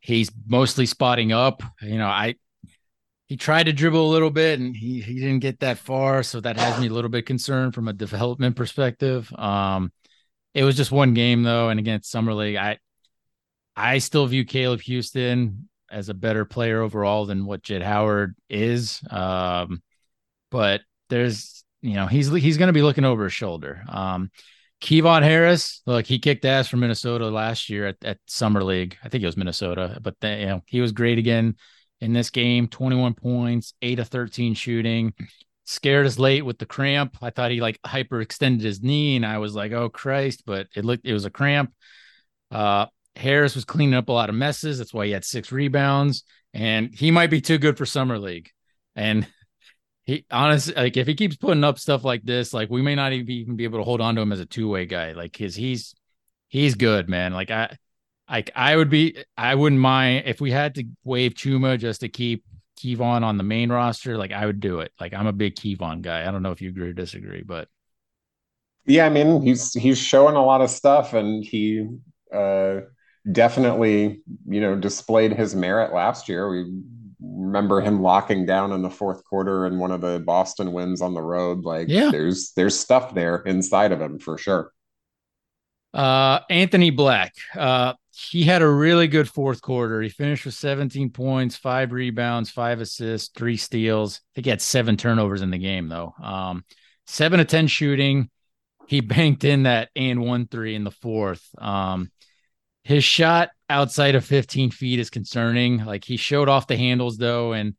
He's 0.00 0.30
mostly 0.46 0.86
spotting 0.86 1.32
up. 1.32 1.62
You 1.82 1.98
know, 1.98 2.06
I 2.06 2.36
he 3.26 3.36
tried 3.36 3.64
to 3.64 3.74
dribble 3.74 4.08
a 4.08 4.12
little 4.12 4.30
bit 4.30 4.58
and 4.58 4.74
he 4.74 5.00
he 5.00 5.14
didn't 5.14 5.40
get 5.40 5.60
that 5.60 5.78
far. 5.78 6.22
So 6.22 6.40
that 6.40 6.56
has 6.56 6.80
me 6.80 6.88
a 6.88 6.92
little 6.92 7.10
bit 7.10 7.26
concerned 7.26 7.74
from 7.74 7.88
a 7.88 7.92
development 7.92 8.56
perspective. 8.56 9.32
Um 9.34 9.92
it 10.54 10.64
was 10.64 10.76
just 10.76 10.90
one 10.90 11.14
game 11.14 11.42
though, 11.42 11.68
and 11.68 11.78
against 11.78 12.10
Summer 12.10 12.32
League, 12.32 12.56
I 12.56 12.78
I 13.76 13.98
still 13.98 14.26
view 14.26 14.44
Caleb 14.44 14.80
Houstan 14.80 15.64
as 15.90 16.08
a 16.08 16.14
better 16.14 16.44
player 16.44 16.82
overall 16.82 17.26
than 17.26 17.46
what 17.46 17.62
Jett 17.62 17.82
Howard 17.82 18.34
is. 18.50 19.00
Um, 19.08 19.82
but 20.50 20.80
there's 21.08 21.57
you 21.82 21.94
know 21.94 22.06
he's 22.06 22.28
he's 22.30 22.58
going 22.58 22.68
to 22.68 22.72
be 22.72 22.82
looking 22.82 23.04
over 23.04 23.24
his 23.24 23.32
shoulder. 23.32 23.82
Um, 23.88 24.30
Kevon 24.80 25.22
Harris, 25.22 25.82
look, 25.86 26.06
he 26.06 26.18
kicked 26.18 26.44
ass 26.44 26.68
for 26.68 26.76
Minnesota 26.76 27.28
last 27.28 27.68
year 27.68 27.88
at, 27.88 27.96
at 28.04 28.18
Summer 28.26 28.62
League. 28.62 28.96
I 29.02 29.08
think 29.08 29.22
it 29.22 29.26
was 29.26 29.36
Minnesota, 29.36 29.98
but 30.00 30.14
you 30.22 30.46
know, 30.46 30.62
he 30.66 30.80
was 30.80 30.92
great 30.92 31.18
again 31.18 31.56
in 32.00 32.12
this 32.12 32.30
game 32.30 32.68
21 32.68 33.14
points, 33.14 33.74
8 33.82 33.98
of 33.98 34.08
13 34.08 34.54
shooting. 34.54 35.14
Scared 35.64 36.06
us 36.06 36.18
late 36.18 36.44
with 36.44 36.58
the 36.58 36.66
cramp. 36.66 37.16
I 37.20 37.30
thought 37.30 37.50
he 37.50 37.60
like 37.60 37.80
hyperextended 37.82 38.62
his 38.62 38.82
knee, 38.82 39.16
and 39.16 39.26
I 39.26 39.38
was 39.38 39.54
like, 39.54 39.72
oh 39.72 39.88
Christ, 39.88 40.44
but 40.46 40.68
it 40.74 40.84
looked 40.84 41.06
it 41.06 41.12
was 41.12 41.24
a 41.24 41.30
cramp. 41.30 41.72
Uh 42.50 42.86
Harris 43.16 43.56
was 43.56 43.64
cleaning 43.64 43.94
up 43.94 44.08
a 44.08 44.12
lot 44.12 44.28
of 44.28 44.36
messes. 44.36 44.78
That's 44.78 44.94
why 44.94 45.06
he 45.06 45.12
had 45.12 45.24
six 45.24 45.50
rebounds, 45.50 46.22
and 46.54 46.94
he 46.94 47.10
might 47.10 47.30
be 47.30 47.40
too 47.40 47.58
good 47.58 47.76
for 47.76 47.84
Summer 47.84 48.18
League. 48.18 48.50
And 48.94 49.26
he 50.08 50.24
honestly 50.30 50.72
like 50.74 50.96
if 50.96 51.06
he 51.06 51.14
keeps 51.14 51.36
putting 51.36 51.62
up 51.62 51.78
stuff 51.78 52.02
like 52.02 52.22
this, 52.24 52.54
like 52.54 52.70
we 52.70 52.80
may 52.80 52.94
not 52.94 53.12
even 53.12 53.56
be 53.56 53.64
able 53.64 53.78
to 53.78 53.84
hold 53.84 54.00
on 54.00 54.14
to 54.14 54.22
him 54.22 54.32
as 54.32 54.40
a 54.40 54.46
two 54.46 54.66
way 54.66 54.86
guy. 54.86 55.12
Like 55.12 55.36
his 55.36 55.54
he's 55.54 55.94
he's 56.48 56.74
good, 56.76 57.10
man. 57.10 57.34
Like 57.34 57.50
I 57.50 57.76
like 58.28 58.50
I 58.56 58.74
would 58.74 58.88
be 58.88 59.22
I 59.36 59.54
wouldn't 59.54 59.82
mind 59.82 60.22
if 60.24 60.40
we 60.40 60.50
had 60.50 60.76
to 60.76 60.84
waive 61.04 61.34
Chuma 61.34 61.78
just 61.78 62.00
to 62.00 62.08
keep 62.08 62.42
Kevon 62.80 63.22
on 63.22 63.36
the 63.36 63.44
main 63.44 63.70
roster. 63.70 64.16
Like 64.16 64.32
I 64.32 64.46
would 64.46 64.60
do 64.60 64.80
it. 64.80 64.92
Like 64.98 65.12
I'm 65.12 65.26
a 65.26 65.32
big 65.32 65.56
Kevon 65.56 66.00
guy. 66.00 66.26
I 66.26 66.30
don't 66.30 66.42
know 66.42 66.52
if 66.52 66.62
you 66.62 66.70
agree 66.70 66.88
or 66.88 66.94
disagree, 66.94 67.42
but 67.42 67.68
yeah, 68.86 69.04
I 69.04 69.10
mean 69.10 69.42
he's 69.42 69.74
he's 69.74 69.98
showing 69.98 70.36
a 70.36 70.44
lot 70.44 70.62
of 70.62 70.70
stuff, 70.70 71.12
and 71.12 71.44
he 71.44 71.86
uh, 72.34 72.80
definitely 73.30 74.22
you 74.46 74.60
know 74.62 74.74
displayed 74.74 75.34
his 75.34 75.54
merit 75.54 75.92
last 75.92 76.30
year. 76.30 76.48
We 76.48 76.64
remember 77.20 77.80
him 77.80 78.00
locking 78.00 78.46
down 78.46 78.72
in 78.72 78.82
the 78.82 78.90
fourth 78.90 79.24
quarter 79.24 79.66
in 79.66 79.78
one 79.78 79.90
of 79.90 80.00
the 80.00 80.20
Boston 80.20 80.72
wins 80.72 81.02
on 81.02 81.14
the 81.14 81.22
road. 81.22 81.64
Like, 81.64 81.88
yeah. 81.88 82.10
there's 82.10 82.52
there's 82.52 82.78
stuff 82.78 83.14
there 83.14 83.38
inside 83.38 83.92
of 83.92 84.00
him 84.00 84.18
for 84.18 84.38
sure. 84.38 84.72
Uh, 85.94 86.40
Anthony 86.50 86.90
Black, 86.90 87.34
uh, 87.56 87.94
he 88.12 88.44
had 88.44 88.62
a 88.62 88.68
really 88.68 89.08
good 89.08 89.28
fourth 89.28 89.62
quarter. 89.62 90.02
He 90.02 90.08
finished 90.08 90.44
with 90.44 90.54
17 90.54 91.10
points, 91.10 91.56
five 91.56 91.92
rebounds, 91.92 92.50
five 92.50 92.80
assists, 92.80 93.30
three 93.34 93.56
steals. 93.56 94.16
I 94.16 94.22
think 94.34 94.44
he 94.46 94.50
had 94.50 94.60
seven 94.60 94.96
turnovers 94.96 95.40
in 95.40 95.50
the 95.50 95.58
game 95.58 95.88
though. 95.88 96.14
Um, 96.22 96.64
seven 97.06 97.38
to 97.38 97.44
ten 97.44 97.68
shooting. 97.68 98.30
He 98.86 99.00
banked 99.02 99.44
in 99.44 99.64
that 99.64 99.88
and 99.96 100.20
one 100.20 100.46
three 100.46 100.74
in 100.74 100.84
the 100.84 100.90
fourth. 100.90 101.46
Um, 101.58 102.10
his 102.82 103.04
shot 103.04 103.50
outside 103.70 104.14
of 104.14 104.24
15 104.24 104.70
feet 104.70 104.98
is 104.98 105.10
concerning. 105.10 105.84
Like 105.84 106.04
he 106.04 106.16
showed 106.16 106.48
off 106.48 106.66
the 106.66 106.76
handles 106.76 107.18
though, 107.18 107.52
and 107.52 107.74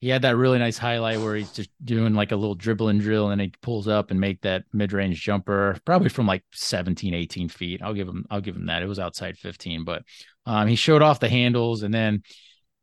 he 0.00 0.08
had 0.08 0.22
that 0.22 0.36
really 0.36 0.58
nice 0.58 0.76
highlight 0.76 1.20
where 1.20 1.34
he's 1.34 1.52
just 1.52 1.70
doing 1.82 2.14
like 2.14 2.32
a 2.32 2.36
little 2.36 2.54
dribbling 2.54 2.98
drill 2.98 3.30
and 3.30 3.40
he 3.40 3.52
pulls 3.62 3.88
up 3.88 4.10
and 4.10 4.20
make 4.20 4.42
that 4.42 4.64
mid-range 4.72 5.22
jumper 5.22 5.78
probably 5.84 6.10
from 6.10 6.26
like 6.26 6.44
17 6.52 7.14
18 7.14 7.48
feet. 7.48 7.82
I'll 7.82 7.94
give 7.94 8.08
him 8.08 8.26
i'll 8.30 8.40
give 8.40 8.56
him 8.56 8.66
that. 8.66 8.82
It 8.82 8.88
was 8.88 8.98
outside 8.98 9.38
15 9.38 9.84
but 9.84 10.02
um, 10.44 10.68
he 10.68 10.76
showed 10.76 11.02
off 11.02 11.20
the 11.20 11.28
handles 11.28 11.82
and 11.82 11.94
then 11.94 12.22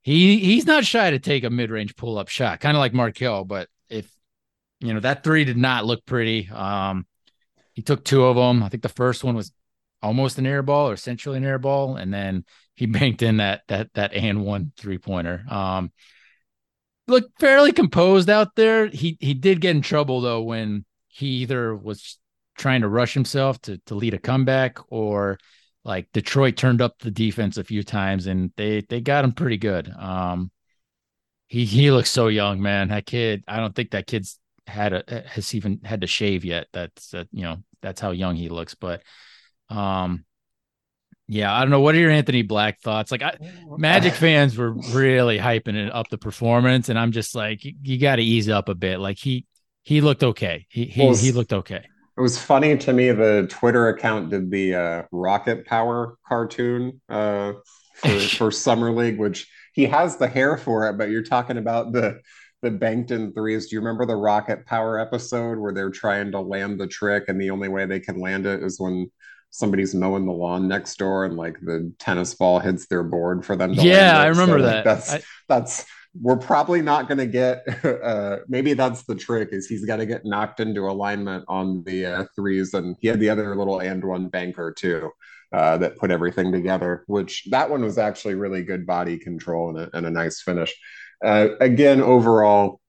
he 0.01 0.39
he's 0.39 0.65
not 0.65 0.85
shy 0.85 1.11
to 1.11 1.19
take 1.19 1.43
a 1.43 1.49
mid-range 1.49 1.95
pull-up 1.95 2.29
shot 2.29 2.59
kind 2.59 2.75
of 2.75 2.79
like 2.79 2.93
Markelle 2.93 3.45
but 3.45 3.69
if 3.89 4.11
you 4.79 4.93
know 4.93 4.99
that 4.99 5.23
three 5.23 5.45
did 5.45 5.57
not 5.57 5.85
look 5.85 6.05
pretty. 6.05 6.49
Um 6.49 7.05
he 7.73 7.81
took 7.81 8.03
two 8.03 8.23
of 8.25 8.35
them 8.35 8.61
i 8.61 8.69
think 8.69 8.83
the 8.83 8.89
first 8.89 9.23
one 9.23 9.35
was 9.35 9.51
almost 10.03 10.37
an 10.37 10.45
air 10.45 10.61
ball 10.61 10.89
or 10.89 10.93
essentially 10.93 11.37
an 11.37 11.45
air 11.45 11.57
ball, 11.57 11.95
and 11.95 12.13
then 12.13 12.45
he 12.75 12.85
banked 12.87 13.21
in 13.21 13.37
that 13.37 13.63
that 13.69 13.93
that 13.95 14.13
and 14.13 14.45
one 14.45 14.71
three 14.77 14.97
pointer. 14.97 15.43
Um, 15.49 15.91
look 17.07 17.25
fairly 17.39 17.71
composed 17.71 18.29
out 18.29 18.55
there. 18.55 18.87
He 18.87 19.17
he 19.19 19.33
did 19.33 19.61
get 19.61 19.75
in 19.75 19.81
trouble 19.81 20.21
though 20.21 20.41
when 20.41 20.85
he 21.07 21.27
either 21.27 21.75
was 21.75 22.19
trying 22.55 22.81
to 22.81 22.87
rush 22.87 23.13
himself 23.13 23.59
to 23.61 23.79
to 23.85 23.95
lead 23.95 24.13
a 24.13 24.19
comeback 24.19 24.77
or 24.89 25.39
like 25.85 26.11
Detroit 26.13 26.55
turned 26.55 26.81
up 26.81 26.99
the 26.99 27.11
defense 27.11 27.57
a 27.57 27.63
few 27.63 27.83
times 27.83 28.27
and 28.27 28.51
they 28.57 28.81
they 28.81 29.01
got 29.01 29.25
him 29.25 29.31
pretty 29.31 29.57
good. 29.57 29.91
Um, 29.97 30.51
he 31.47 31.65
he 31.65 31.91
looks 31.91 32.09
so 32.09 32.27
young, 32.27 32.61
man. 32.61 32.89
That 32.89 33.05
kid, 33.05 33.43
I 33.47 33.57
don't 33.57 33.75
think 33.75 33.91
that 33.91 34.07
kid's 34.07 34.39
had 34.65 34.93
a 34.93 35.23
has 35.27 35.53
even 35.53 35.81
had 35.83 36.01
to 36.01 36.07
shave 36.07 36.45
yet. 36.45 36.67
That's 36.73 37.09
that 37.09 37.27
you 37.31 37.43
know 37.43 37.57
that's 37.81 38.01
how 38.01 38.11
young 38.11 38.35
he 38.35 38.49
looks, 38.49 38.75
but 38.75 39.03
um, 39.73 40.25
yeah, 41.27 41.53
I 41.53 41.61
don't 41.61 41.69
know. 41.69 41.79
What 41.79 41.95
are 41.95 41.99
your 41.99 42.11
Anthony 42.11 42.41
Black 42.41 42.81
thoughts? 42.81 43.11
Like, 43.11 43.23
I, 43.23 43.37
Magic 43.77 44.13
fans 44.13 44.57
were 44.57 44.71
really 44.71 45.37
hyping 45.37 45.75
it 45.75 45.93
up 45.93 46.09
the 46.09 46.17
performance, 46.17 46.89
and 46.89 46.99
I'm 46.99 47.11
just 47.11 47.33
like, 47.33 47.63
you, 47.63 47.73
you 47.81 47.99
got 47.99 48.17
to 48.17 48.23
ease 48.23 48.49
up 48.49 48.69
a 48.69 48.75
bit. 48.75 48.99
Like 48.99 49.17
he 49.17 49.45
he 49.83 50.01
looked 50.01 50.23
okay. 50.23 50.65
He 50.69 50.85
he, 50.85 51.01
well, 51.01 51.15
he 51.15 51.31
looked 51.31 51.53
okay. 51.53 51.83
It 52.15 52.21
was 52.21 52.37
funny 52.37 52.77
to 52.77 52.93
me. 52.93 53.11
The 53.11 53.47
Twitter 53.49 53.87
account 53.87 54.29
did 54.29 54.51
the 54.51 54.75
uh, 54.75 55.03
Rocket 55.11 55.65
Power 55.65 56.17
cartoon 56.27 57.01
uh, 57.09 57.53
for, 57.95 58.19
for 58.37 58.51
Summer 58.51 58.91
League, 58.91 59.17
which 59.17 59.49
he 59.73 59.85
has 59.85 60.17
the 60.17 60.27
hair 60.27 60.57
for 60.57 60.87
it, 60.89 60.97
but 60.97 61.09
you're 61.09 61.23
talking 61.23 61.57
about 61.57 61.93
the 61.93 62.19
the 62.61 62.71
banked 62.71 63.11
in 63.11 63.33
threes. 63.33 63.67
Do 63.67 63.75
you 63.75 63.79
remember 63.79 64.05
the 64.05 64.15
Rocket 64.15 64.65
Power 64.65 64.99
episode 64.99 65.57
where 65.57 65.73
they're 65.73 65.89
trying 65.89 66.31
to 66.33 66.41
land 66.41 66.79
the 66.79 66.87
trick, 66.87 67.25
and 67.27 67.41
the 67.41 67.49
only 67.49 67.69
way 67.69 67.85
they 67.85 67.99
can 68.01 68.19
land 68.19 68.45
it 68.45 68.61
is 68.61 68.79
when 68.79 69.09
somebody's 69.53 69.93
mowing 69.93 70.25
the 70.25 70.31
lawn 70.31 70.67
next 70.67 70.97
door 70.97 71.25
and 71.25 71.37
like 71.37 71.59
the 71.61 71.93
tennis 71.99 72.33
ball 72.33 72.59
hits 72.59 72.87
their 72.87 73.03
board 73.03 73.45
for 73.45 73.55
them 73.55 73.71
yeah 73.73 74.19
i 74.19 74.25
remember 74.25 74.57
so, 74.57 74.65
that. 74.65 74.83
That's 74.83 75.13
I, 75.13 75.21
that's 75.47 75.85
we're 76.19 76.37
probably 76.37 76.81
not 76.81 77.07
going 77.07 77.19
to 77.19 77.27
get 77.27 77.63
uh 78.03 78.37
maybe 78.47 78.73
that's 78.73 79.03
the 79.03 79.15
trick 79.15 79.49
is 79.51 79.67
he's 79.67 79.85
got 79.85 79.97
to 79.97 80.07
get 80.07 80.25
knocked 80.25 80.59
into 80.59 80.81
alignment 80.81 81.45
on 81.47 81.83
the 81.83 82.05
uh, 82.05 82.25
threes 82.35 82.73
and 82.73 82.95
he 82.99 83.07
had 83.07 83.19
the 83.19 83.29
other 83.29 83.55
little 83.55 83.79
and 83.79 84.03
one 84.03 84.27
banker 84.27 84.73
too 84.73 85.11
uh, 85.53 85.77
that 85.77 85.97
put 85.97 86.09
everything 86.09 86.51
together 86.51 87.03
which 87.05 87.45
that 87.51 87.69
one 87.69 87.83
was 87.83 87.99
actually 87.99 88.33
really 88.33 88.63
good 88.63 88.87
body 88.87 89.19
control 89.19 89.69
and 89.69 89.77
a, 89.77 89.95
and 89.95 90.07
a 90.07 90.11
nice 90.11 90.41
finish. 90.41 90.73
Uh, 91.23 91.49
again 91.61 92.01
overall 92.01 92.81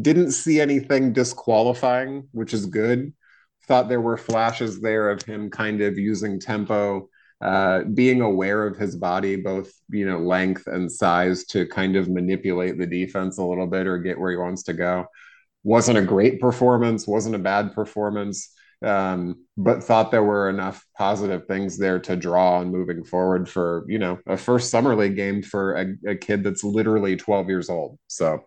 didn't 0.00 0.32
see 0.32 0.60
anything 0.60 1.14
disqualifying 1.14 2.28
which 2.32 2.52
is 2.52 2.66
good 2.66 3.12
thought 3.70 3.88
there 3.88 4.00
were 4.00 4.16
flashes 4.16 4.80
there 4.80 5.10
of 5.10 5.22
him 5.22 5.48
kind 5.48 5.80
of 5.80 5.96
using 5.96 6.40
tempo, 6.40 7.08
uh, 7.40 7.84
being 7.84 8.20
aware 8.20 8.66
of 8.66 8.76
his 8.76 8.96
body, 8.96 9.36
both 9.36 9.72
you 9.90 10.04
know 10.04 10.18
length 10.18 10.66
and 10.66 10.90
size, 10.90 11.44
to 11.44 11.66
kind 11.68 11.94
of 11.94 12.08
manipulate 12.08 12.78
the 12.78 12.86
defense 12.86 13.38
a 13.38 13.44
little 13.44 13.68
bit 13.68 13.86
or 13.86 13.98
get 13.98 14.18
where 14.18 14.32
he 14.32 14.36
wants 14.36 14.64
to 14.64 14.72
go. 14.72 15.06
Wasn't 15.62 15.96
a 15.96 16.02
great 16.02 16.40
performance, 16.40 17.06
wasn't 17.06 17.36
a 17.36 17.38
bad 17.38 17.72
performance, 17.72 18.50
um, 18.84 19.46
but 19.56 19.84
thought 19.84 20.10
there 20.10 20.24
were 20.24 20.50
enough 20.50 20.84
positive 20.98 21.46
things 21.46 21.78
there 21.78 22.00
to 22.00 22.16
draw 22.16 22.58
on 22.58 22.72
moving 22.72 23.04
forward 23.04 23.48
for 23.48 23.84
you 23.86 24.00
know 24.00 24.18
a 24.26 24.36
first 24.36 24.68
summer 24.68 24.96
league 24.96 25.14
game 25.14 25.44
for 25.44 25.74
a, 25.76 26.10
a 26.10 26.16
kid 26.16 26.42
that's 26.42 26.64
literally 26.64 27.14
12 27.14 27.48
years 27.48 27.70
old. 27.70 28.00
So. 28.08 28.40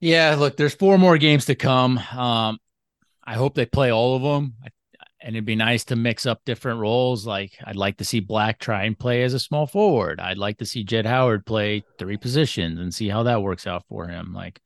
Yeah, 0.00 0.36
look, 0.36 0.56
there's 0.56 0.74
four 0.74 0.98
more 0.98 1.18
games 1.18 1.46
to 1.46 1.56
come. 1.56 1.98
Um, 1.98 2.58
I 3.28 3.34
hope 3.34 3.54
they 3.54 3.66
play 3.66 3.92
all 3.92 4.16
of 4.16 4.22
them. 4.22 4.54
And 5.20 5.36
it'd 5.36 5.44
be 5.44 5.54
nice 5.54 5.84
to 5.86 5.96
mix 5.96 6.24
up 6.24 6.40
different 6.46 6.80
roles. 6.80 7.26
Like 7.26 7.52
I'd 7.62 7.76
like 7.76 7.98
to 7.98 8.04
see 8.04 8.20
Black 8.20 8.58
try 8.58 8.84
and 8.84 8.98
play 8.98 9.22
as 9.22 9.34
a 9.34 9.38
small 9.38 9.66
forward. 9.66 10.18
I'd 10.18 10.38
like 10.38 10.58
to 10.58 10.64
see 10.64 10.82
Jett 10.82 11.04
Howard 11.04 11.44
play 11.44 11.82
three 11.98 12.16
positions 12.16 12.80
and 12.80 12.94
see 12.94 13.08
how 13.08 13.24
that 13.24 13.42
works 13.42 13.66
out 13.66 13.84
for 13.90 14.08
him. 14.08 14.32
Like 14.32 14.62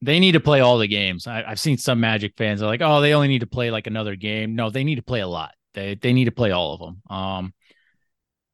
they 0.00 0.20
need 0.20 0.32
to 0.32 0.40
play 0.40 0.60
all 0.60 0.78
the 0.78 0.86
games. 0.86 1.26
I, 1.26 1.42
have 1.48 1.58
seen 1.58 1.76
some 1.76 1.98
Magic 1.98 2.34
fans 2.36 2.62
are 2.62 2.66
like, 2.66 2.80
oh, 2.80 3.00
they 3.00 3.12
only 3.12 3.26
need 3.26 3.40
to 3.40 3.48
play 3.48 3.72
like 3.72 3.88
another 3.88 4.14
game. 4.14 4.54
No, 4.54 4.70
they 4.70 4.84
need 4.84 4.96
to 4.96 5.02
play 5.02 5.20
a 5.20 5.26
lot. 5.26 5.52
They 5.72 5.96
they 5.96 6.12
need 6.12 6.26
to 6.26 6.30
play 6.30 6.52
all 6.52 6.74
of 6.74 6.80
them. 6.80 7.02
Um, 7.10 7.54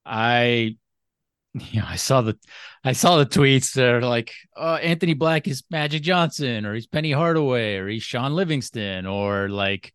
I 0.06 0.76
know, 1.54 1.84
I 1.86 1.96
saw 1.96 2.20
the 2.20 2.38
I 2.84 2.92
saw 2.92 3.16
the 3.16 3.26
tweets 3.26 3.74
that 3.74 3.94
are 3.94 4.02
like, 4.02 4.32
oh, 4.56 4.76
Anthony 4.76 5.14
Black 5.14 5.48
is 5.48 5.64
Magic 5.70 6.02
Johnson, 6.02 6.64
or 6.64 6.74
he's 6.74 6.86
Penny 6.86 7.12
Hardaway, 7.12 7.76
or 7.76 7.88
he's 7.88 8.02
Shaun 8.02 8.34
Livingston, 8.34 9.06
or 9.06 9.48
like, 9.48 9.92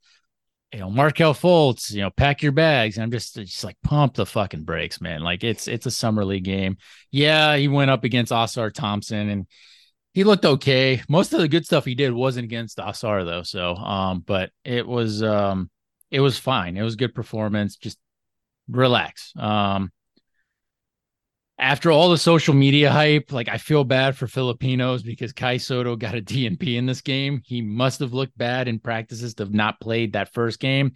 you 0.73 0.79
know, 0.79 0.89
Markelle 0.89 1.33
Fultz, 1.33 1.91
you 1.91 2.01
know, 2.01 2.09
pack 2.09 2.43
your 2.43 2.51
bags. 2.51 2.97
And 2.97 3.03
I'm 3.03 3.11
just 3.11 3.35
just 3.35 3.63
like 3.63 3.77
pump 3.83 4.15
the 4.15 4.25
fucking 4.25 4.63
brakes, 4.65 4.99
man. 4.99 5.21
Like 5.21 5.43
it's 5.43 5.67
it's 5.67 5.85
a 5.85 5.91
summer 5.91 6.25
league 6.25 6.43
game. 6.43 6.77
Yeah, 7.11 7.55
he 7.55 7.67
went 7.67 7.91
up 7.91 8.03
against 8.03 8.31
Ausar 8.31 8.73
Thompson 8.73 9.29
and 9.29 9.47
he 10.13 10.23
looked 10.23 10.45
okay. 10.45 11.01
Most 11.09 11.33
of 11.33 11.39
the 11.39 11.47
good 11.47 11.65
stuff 11.65 11.85
he 11.85 11.95
did 11.95 12.11
wasn't 12.13 12.45
against 12.45 12.77
Ausar 12.79 13.25
though. 13.25 13.43
So 13.43 13.75
um, 13.75 14.23
but 14.25 14.51
it 14.65 14.85
was 14.85 15.23
um 15.23 15.69
it 16.11 16.19
was 16.19 16.37
fine. 16.37 16.75
It 16.75 16.83
was 16.83 16.97
good 16.97 17.15
performance. 17.15 17.77
Just 17.77 17.97
relax. 18.67 19.31
Um 19.37 19.91
after 21.57 21.91
all 21.91 22.09
the 22.09 22.17
social 22.17 22.53
media 22.53 22.91
hype, 22.91 23.31
like 23.31 23.47
I 23.47 23.57
feel 23.57 23.83
bad 23.83 24.17
for 24.17 24.27
Filipinos 24.27 25.03
because 25.03 25.31
Kai 25.31 25.57
Sotto 25.57 25.95
got 25.95 26.15
a 26.15 26.21
DNP 26.21 26.75
in 26.75 26.85
this 26.85 27.01
game. 27.01 27.41
He 27.45 27.61
must 27.61 27.99
have 27.99 28.13
looked 28.13 28.37
bad 28.37 28.67
in 28.67 28.79
practices 28.79 29.35
to 29.35 29.43
have 29.43 29.53
not 29.53 29.79
played 29.79 30.13
that 30.13 30.33
first 30.33 30.59
game. 30.59 30.93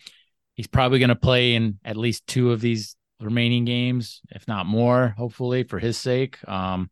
He's 0.55 0.67
probably 0.67 0.99
going 0.99 1.09
to 1.09 1.15
play 1.15 1.55
in 1.55 1.79
at 1.85 1.95
least 1.95 2.27
two 2.27 2.51
of 2.51 2.59
these 2.59 2.97
remaining 3.21 3.63
games, 3.63 4.21
if 4.31 4.47
not 4.47 4.65
more, 4.65 5.13
hopefully 5.17 5.63
for 5.63 5.79
his 5.79 5.97
sake. 5.97 6.37
Um, 6.47 6.89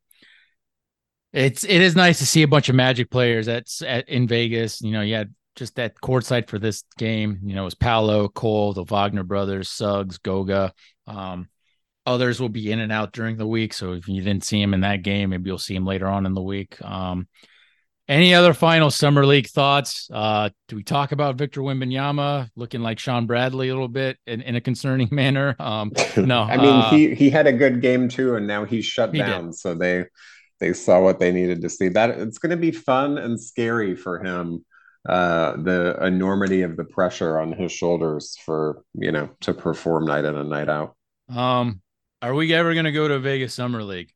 it's 1.34 1.66
it 1.66 1.82
is 1.82 1.96
nice 1.96 2.20
to 2.20 2.26
see 2.26 2.44
a 2.44 2.48
bunch 2.48 2.70
of 2.70 2.76
Magic 2.76 3.12
players 3.12 3.50
at, 3.50 3.70
at 3.86 4.08
in 4.08 4.28
Vegas. 4.28 4.82
You 4.82 4.92
know, 4.92 5.02
you 5.02 5.16
had 5.16 5.34
just 5.58 5.76
that 5.76 5.96
courtside 5.96 6.48
for 6.48 6.58
this 6.58 6.84
game. 6.98 7.40
You 7.44 7.56
know, 7.56 7.64
it 7.64 7.66
was 7.66 7.76
Paolo, 7.76 8.30
Cole, 8.30 8.72
the 8.72 8.86
Wagner 8.86 9.24
brothers, 9.24 9.70
Suggs, 9.70 10.18
Goga. 10.18 10.74
Um, 11.06 11.50
others 12.08 12.40
will 12.40 12.50
be 12.50 12.72
in 12.72 12.80
and 12.80 12.92
out 12.92 13.14
during 13.14 13.38
the 13.38 13.46
week. 13.48 13.74
So 13.74 13.94
if 13.94 14.08
you 14.08 14.22
didn't 14.24 14.46
see 14.46 14.62
him 14.62 14.74
in 14.74 14.82
that 14.82 15.04
game, 15.04 15.30
maybe 15.30 15.50
you'll 15.50 15.60
see 15.60 15.76
him 15.76 15.86
later 15.86 16.08
on 16.08 16.26
in 16.26 16.34
the 16.34 16.42
week. 16.42 16.82
Um, 16.84 17.28
any 18.10 18.34
other 18.34 18.54
final 18.54 18.90
summer 18.90 19.26
league 19.26 19.48
thoughts? 19.48 20.10
Uh, 20.12 20.50
do 20.70 20.78
we 20.78 20.84
talk 20.84 21.12
about 21.12 21.36
Victor 21.36 21.60
Wembanyama 21.62 22.50
looking 22.56 22.82
like 22.82 23.00
Shawn 23.00 23.26
Bradley 23.28 23.68
a 23.68 23.74
little 23.74 23.90
bit 23.90 24.18
in, 24.26 24.42
in 24.42 24.56
a 24.56 24.62
concerning 24.62 25.10
manner? 25.12 25.56
Um, 25.60 25.92
no, 26.16 26.44
I 26.50 26.56
mean 26.58 26.66
uh, 26.68 26.90
he 26.90 27.14
he 27.16 27.30
had 27.30 27.48
a 27.48 27.54
good 27.54 27.82
game 27.82 28.08
too, 28.08 28.36
and 28.36 28.48
now 28.48 28.64
he's 28.64 28.86
shut 28.86 29.14
He 29.14 29.18
did. 29.20 29.26
down. 29.28 29.52
So 29.54 29.76
they 29.76 30.06
they 30.60 30.72
saw 30.74 31.02
what 31.02 31.20
they 31.20 31.32
needed 31.34 31.62
to 31.64 31.70
see. 31.70 31.90
That 31.90 32.12
it's 32.12 32.38
going 32.38 32.52
to 32.52 32.58
be 32.58 32.72
fun 32.72 33.18
and 33.18 33.40
scary 33.40 33.96
for 33.96 34.24
him. 34.24 34.64
Uh, 35.08 35.56
the 35.58 35.98
enormity 36.02 36.64
of 36.64 36.76
the 36.76 36.84
pressure 36.84 37.38
on 37.40 37.54
his 37.54 37.72
shoulders 37.72 38.38
for 38.46 38.84
you 38.94 39.12
know 39.12 39.30
to 39.42 39.54
perform 39.54 40.06
night 40.06 40.26
in 40.26 40.36
and 40.36 40.50
night 40.50 40.70
out. 40.70 40.96
um, 41.30 41.82
are 42.22 42.34
we 42.34 42.54
ever 42.54 42.74
going 42.74 42.86
to 42.86 42.92
go 42.92 43.08
to 43.08 43.20
Vegas 43.20 43.54
Summer 43.54 43.84
League? 43.84 44.12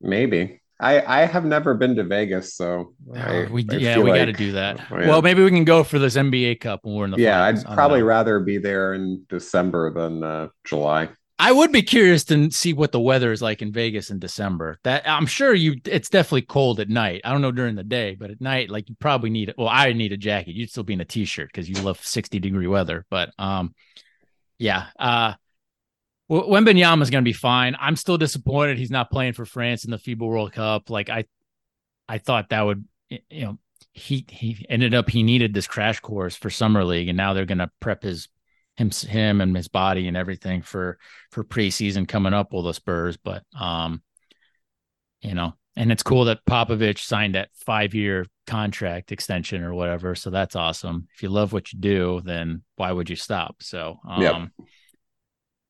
Maybe 0.00 0.60
I 0.80 1.20
I 1.22 1.26
have 1.26 1.44
never 1.44 1.74
been 1.74 1.94
to 1.96 2.04
Vegas, 2.04 2.54
so 2.54 2.94
I, 3.14 3.46
we 3.50 3.66
I 3.70 3.76
yeah, 3.76 3.98
we 3.98 4.10
got 4.10 4.24
to 4.24 4.32
do 4.32 4.52
that. 4.52 4.80
Oh, 4.90 4.98
yeah. 4.98 5.08
Well, 5.08 5.22
maybe 5.22 5.42
we 5.42 5.50
can 5.50 5.64
go 5.64 5.84
for 5.84 5.98
this 5.98 6.16
NBA 6.16 6.60
Cup 6.60 6.80
when 6.84 6.94
we're 6.94 7.04
in 7.04 7.10
the 7.10 7.18
yeah. 7.18 7.44
I'd 7.44 7.62
probably 7.64 8.02
rather 8.02 8.40
be 8.40 8.56
there 8.56 8.94
in 8.94 9.26
December 9.28 9.92
than 9.92 10.24
uh, 10.24 10.48
July. 10.64 11.10
I 11.38 11.52
would 11.52 11.72
be 11.72 11.82
curious 11.82 12.24
to 12.24 12.50
see 12.50 12.74
what 12.74 12.92
the 12.92 13.00
weather 13.00 13.32
is 13.32 13.40
like 13.40 13.62
in 13.62 13.72
Vegas 13.72 14.10
in 14.10 14.18
December. 14.18 14.78
That 14.84 15.08
I'm 15.08 15.26
sure 15.26 15.54
you 15.54 15.76
it's 15.84 16.08
definitely 16.08 16.42
cold 16.42 16.80
at 16.80 16.88
night. 16.88 17.20
I 17.24 17.32
don't 17.32 17.42
know 17.42 17.52
during 17.52 17.76
the 17.76 17.84
day, 17.84 18.14
but 18.14 18.30
at 18.30 18.40
night, 18.40 18.70
like 18.70 18.88
you 18.88 18.96
probably 18.98 19.30
need 19.30 19.52
well, 19.58 19.68
I 19.68 19.92
need 19.92 20.12
a 20.12 20.16
jacket. 20.16 20.54
You'd 20.54 20.70
still 20.70 20.82
be 20.82 20.94
in 20.94 21.00
a 21.00 21.04
t-shirt 21.06 21.48
because 21.48 21.68
you 21.68 21.76
love 21.82 22.00
60 22.02 22.38
degree 22.40 22.66
weather. 22.66 23.04
But 23.10 23.32
um 23.38 23.74
yeah. 24.58 24.86
Uh 24.98 25.34
Wembanyama 26.30 27.02
is 27.02 27.10
going 27.10 27.24
to 27.24 27.28
be 27.28 27.32
fine. 27.32 27.76
I'm 27.80 27.96
still 27.96 28.16
disappointed 28.16 28.78
he's 28.78 28.90
not 28.90 29.10
playing 29.10 29.32
for 29.32 29.44
France 29.44 29.84
in 29.84 29.90
the 29.90 29.96
FIBA 29.96 30.20
World 30.20 30.52
Cup. 30.52 30.88
Like 30.88 31.10
I, 31.10 31.24
I 32.08 32.18
thought 32.18 32.50
that 32.50 32.62
would, 32.62 32.84
you 33.08 33.44
know, 33.44 33.58
he 33.92 34.24
he 34.28 34.64
ended 34.68 34.94
up 34.94 35.10
he 35.10 35.24
needed 35.24 35.52
this 35.52 35.66
crash 35.66 35.98
course 35.98 36.36
for 36.36 36.48
summer 36.48 36.84
league, 36.84 37.08
and 37.08 37.16
now 37.16 37.34
they're 37.34 37.46
going 37.46 37.58
to 37.58 37.70
prep 37.80 38.04
his 38.04 38.28
him 38.76 38.90
him 38.90 39.40
and 39.40 39.56
his 39.56 39.66
body 39.66 40.06
and 40.06 40.16
everything 40.16 40.62
for 40.62 40.98
for 41.32 41.42
preseason 41.42 42.06
coming 42.06 42.32
up 42.32 42.52
with 42.52 42.64
the 42.64 42.74
Spurs. 42.74 43.16
But 43.16 43.42
um, 43.58 44.02
you 45.22 45.34
know, 45.34 45.54
and 45.76 45.90
it's 45.90 46.04
cool 46.04 46.26
that 46.26 46.44
Popovich 46.48 46.98
signed 47.00 47.34
that 47.34 47.50
five 47.54 47.94
year 47.94 48.26
contract 48.46 49.10
extension 49.10 49.64
or 49.64 49.74
whatever. 49.74 50.14
So 50.14 50.30
that's 50.30 50.54
awesome. 50.54 51.08
If 51.16 51.24
you 51.24 51.28
love 51.28 51.52
what 51.52 51.72
you 51.72 51.80
do, 51.80 52.20
then 52.24 52.62
why 52.76 52.92
would 52.92 53.10
you 53.10 53.16
stop? 53.16 53.56
So 53.62 53.98
um. 54.08 54.22
Yep. 54.22 54.68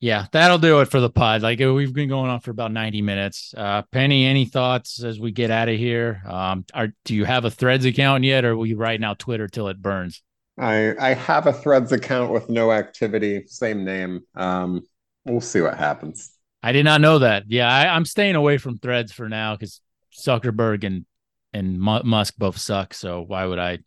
Yeah, 0.01 0.27
that'll 0.32 0.59
do 0.59 0.81
it 0.81 0.90
for 0.90 0.98
the 0.98 1.10
pod. 1.10 1.43
Like 1.43 1.59
we've 1.59 1.93
been 1.93 2.09
going 2.09 2.31
on 2.31 2.40
for 2.40 2.51
about 2.51 2.72
90 2.72 3.02
minutes. 3.02 3.55
Uh 3.56 3.82
Penny, 3.93 4.24
any 4.24 4.47
thoughts 4.47 5.02
as 5.05 5.20
we 5.20 5.31
get 5.31 5.51
out 5.51 5.68
of 5.68 5.77
here? 5.77 6.22
Um 6.27 6.64
are 6.72 6.89
do 7.05 7.14
you 7.14 7.24
have 7.24 7.44
a 7.44 7.51
threads 7.51 7.85
account 7.85 8.24
yet 8.24 8.44
or 8.44 8.56
will 8.56 8.66
you 8.66 8.77
write 8.77 9.02
out 9.02 9.18
Twitter 9.18 9.47
till 9.47 9.68
it 9.68 9.81
burns? 9.81 10.22
I 10.59 10.94
I 10.98 11.14
have 11.14 11.47
a 11.47 11.52
Threads 11.52 11.93
account 11.93 12.32
with 12.32 12.48
no 12.48 12.70
activity, 12.70 13.44
same 13.47 13.85
name. 13.85 14.20
Um, 14.35 14.82
we'll 15.24 15.40
see 15.40 15.60
what 15.62 15.77
happens. 15.77 16.32
I 16.62 16.72
did 16.72 16.85
not 16.85 17.01
know 17.01 17.20
that. 17.20 17.44
Yeah, 17.48 17.72
I, 17.72 17.94
I'm 17.94 18.05
staying 18.05 18.35
away 18.36 18.59
from 18.59 18.77
threads 18.77 19.10
for 19.12 19.28
now 19.28 19.56
because 19.56 19.81
Zuckerberg 20.14 20.85
and 20.85 21.06
and 21.52 21.81
Mu- 21.81 22.02
Musk 22.05 22.35
both 22.36 22.59
suck. 22.59 22.93
So 22.93 23.22
why 23.22 23.47
would 23.47 23.59
I 23.59 23.78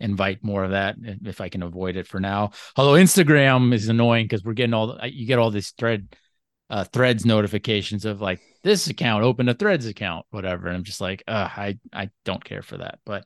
invite 0.00 0.42
more 0.42 0.64
of 0.64 0.70
that 0.70 0.96
if 1.24 1.40
I 1.40 1.48
can 1.48 1.62
avoid 1.62 1.96
it 1.96 2.06
for 2.06 2.20
now? 2.20 2.50
Although 2.76 3.00
Instagram 3.00 3.72
is 3.74 3.88
annoying 3.88 4.26
because 4.26 4.44
we're 4.44 4.54
getting 4.54 4.74
all 4.74 4.98
you 5.04 5.26
get 5.26 5.38
all 5.38 5.50
these 5.50 5.70
thread 5.72 6.08
uh, 6.70 6.84
threads 6.84 7.24
notifications 7.24 8.04
of 8.04 8.20
like 8.20 8.40
this 8.62 8.88
account, 8.88 9.24
open 9.24 9.48
a 9.48 9.54
threads 9.54 9.86
account, 9.86 10.26
whatever. 10.30 10.68
And 10.68 10.76
I'm 10.76 10.84
just 10.84 11.00
like, 11.00 11.22
uh, 11.26 11.48
I 11.56 11.78
I 11.92 12.10
don't 12.24 12.44
care 12.44 12.62
for 12.62 12.78
that. 12.78 12.98
But 13.04 13.24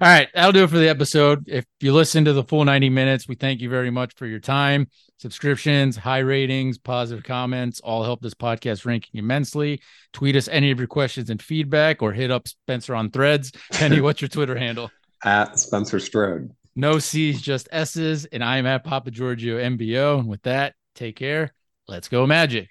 all 0.00 0.08
right, 0.08 0.28
that'll 0.34 0.52
do 0.52 0.64
it 0.64 0.70
for 0.70 0.78
the 0.78 0.88
episode. 0.88 1.44
If 1.46 1.66
you 1.80 1.92
listen 1.92 2.24
to 2.24 2.32
the 2.32 2.42
full 2.42 2.64
90 2.64 2.88
minutes, 2.88 3.28
we 3.28 3.34
thank 3.34 3.60
you 3.60 3.68
very 3.68 3.90
much 3.90 4.14
for 4.14 4.26
your 4.26 4.40
time. 4.40 4.88
Subscriptions, 5.18 5.94
high 5.94 6.20
ratings, 6.20 6.78
positive 6.78 7.22
comments 7.22 7.80
all 7.80 8.02
help 8.02 8.22
this 8.22 8.32
podcast 8.32 8.86
ranking 8.86 9.18
immensely. 9.18 9.82
Tweet 10.14 10.36
us 10.36 10.48
any 10.48 10.70
of 10.70 10.78
your 10.78 10.88
questions 10.88 11.28
and 11.28 11.42
feedback 11.42 12.00
or 12.00 12.12
hit 12.12 12.30
up 12.30 12.48
Spencer 12.48 12.94
on 12.94 13.10
threads. 13.10 13.52
Penny, 13.72 14.00
what's 14.00 14.22
your 14.22 14.30
Twitter 14.30 14.56
handle? 14.56 14.90
At 15.24 15.58
Spencer 15.58 15.98
Strode. 15.98 16.50
No 16.76 16.98
C's, 16.98 17.42
just 17.42 17.68
S's. 17.72 18.24
And 18.26 18.42
I'm 18.42 18.66
at 18.66 18.84
Papa 18.84 19.10
Giorgio 19.10 19.58
MBO. 19.58 20.20
And 20.20 20.28
with 20.28 20.42
that, 20.42 20.74
take 20.94 21.16
care. 21.16 21.52
Let's 21.88 22.08
go, 22.08 22.26
Magic. 22.26 22.68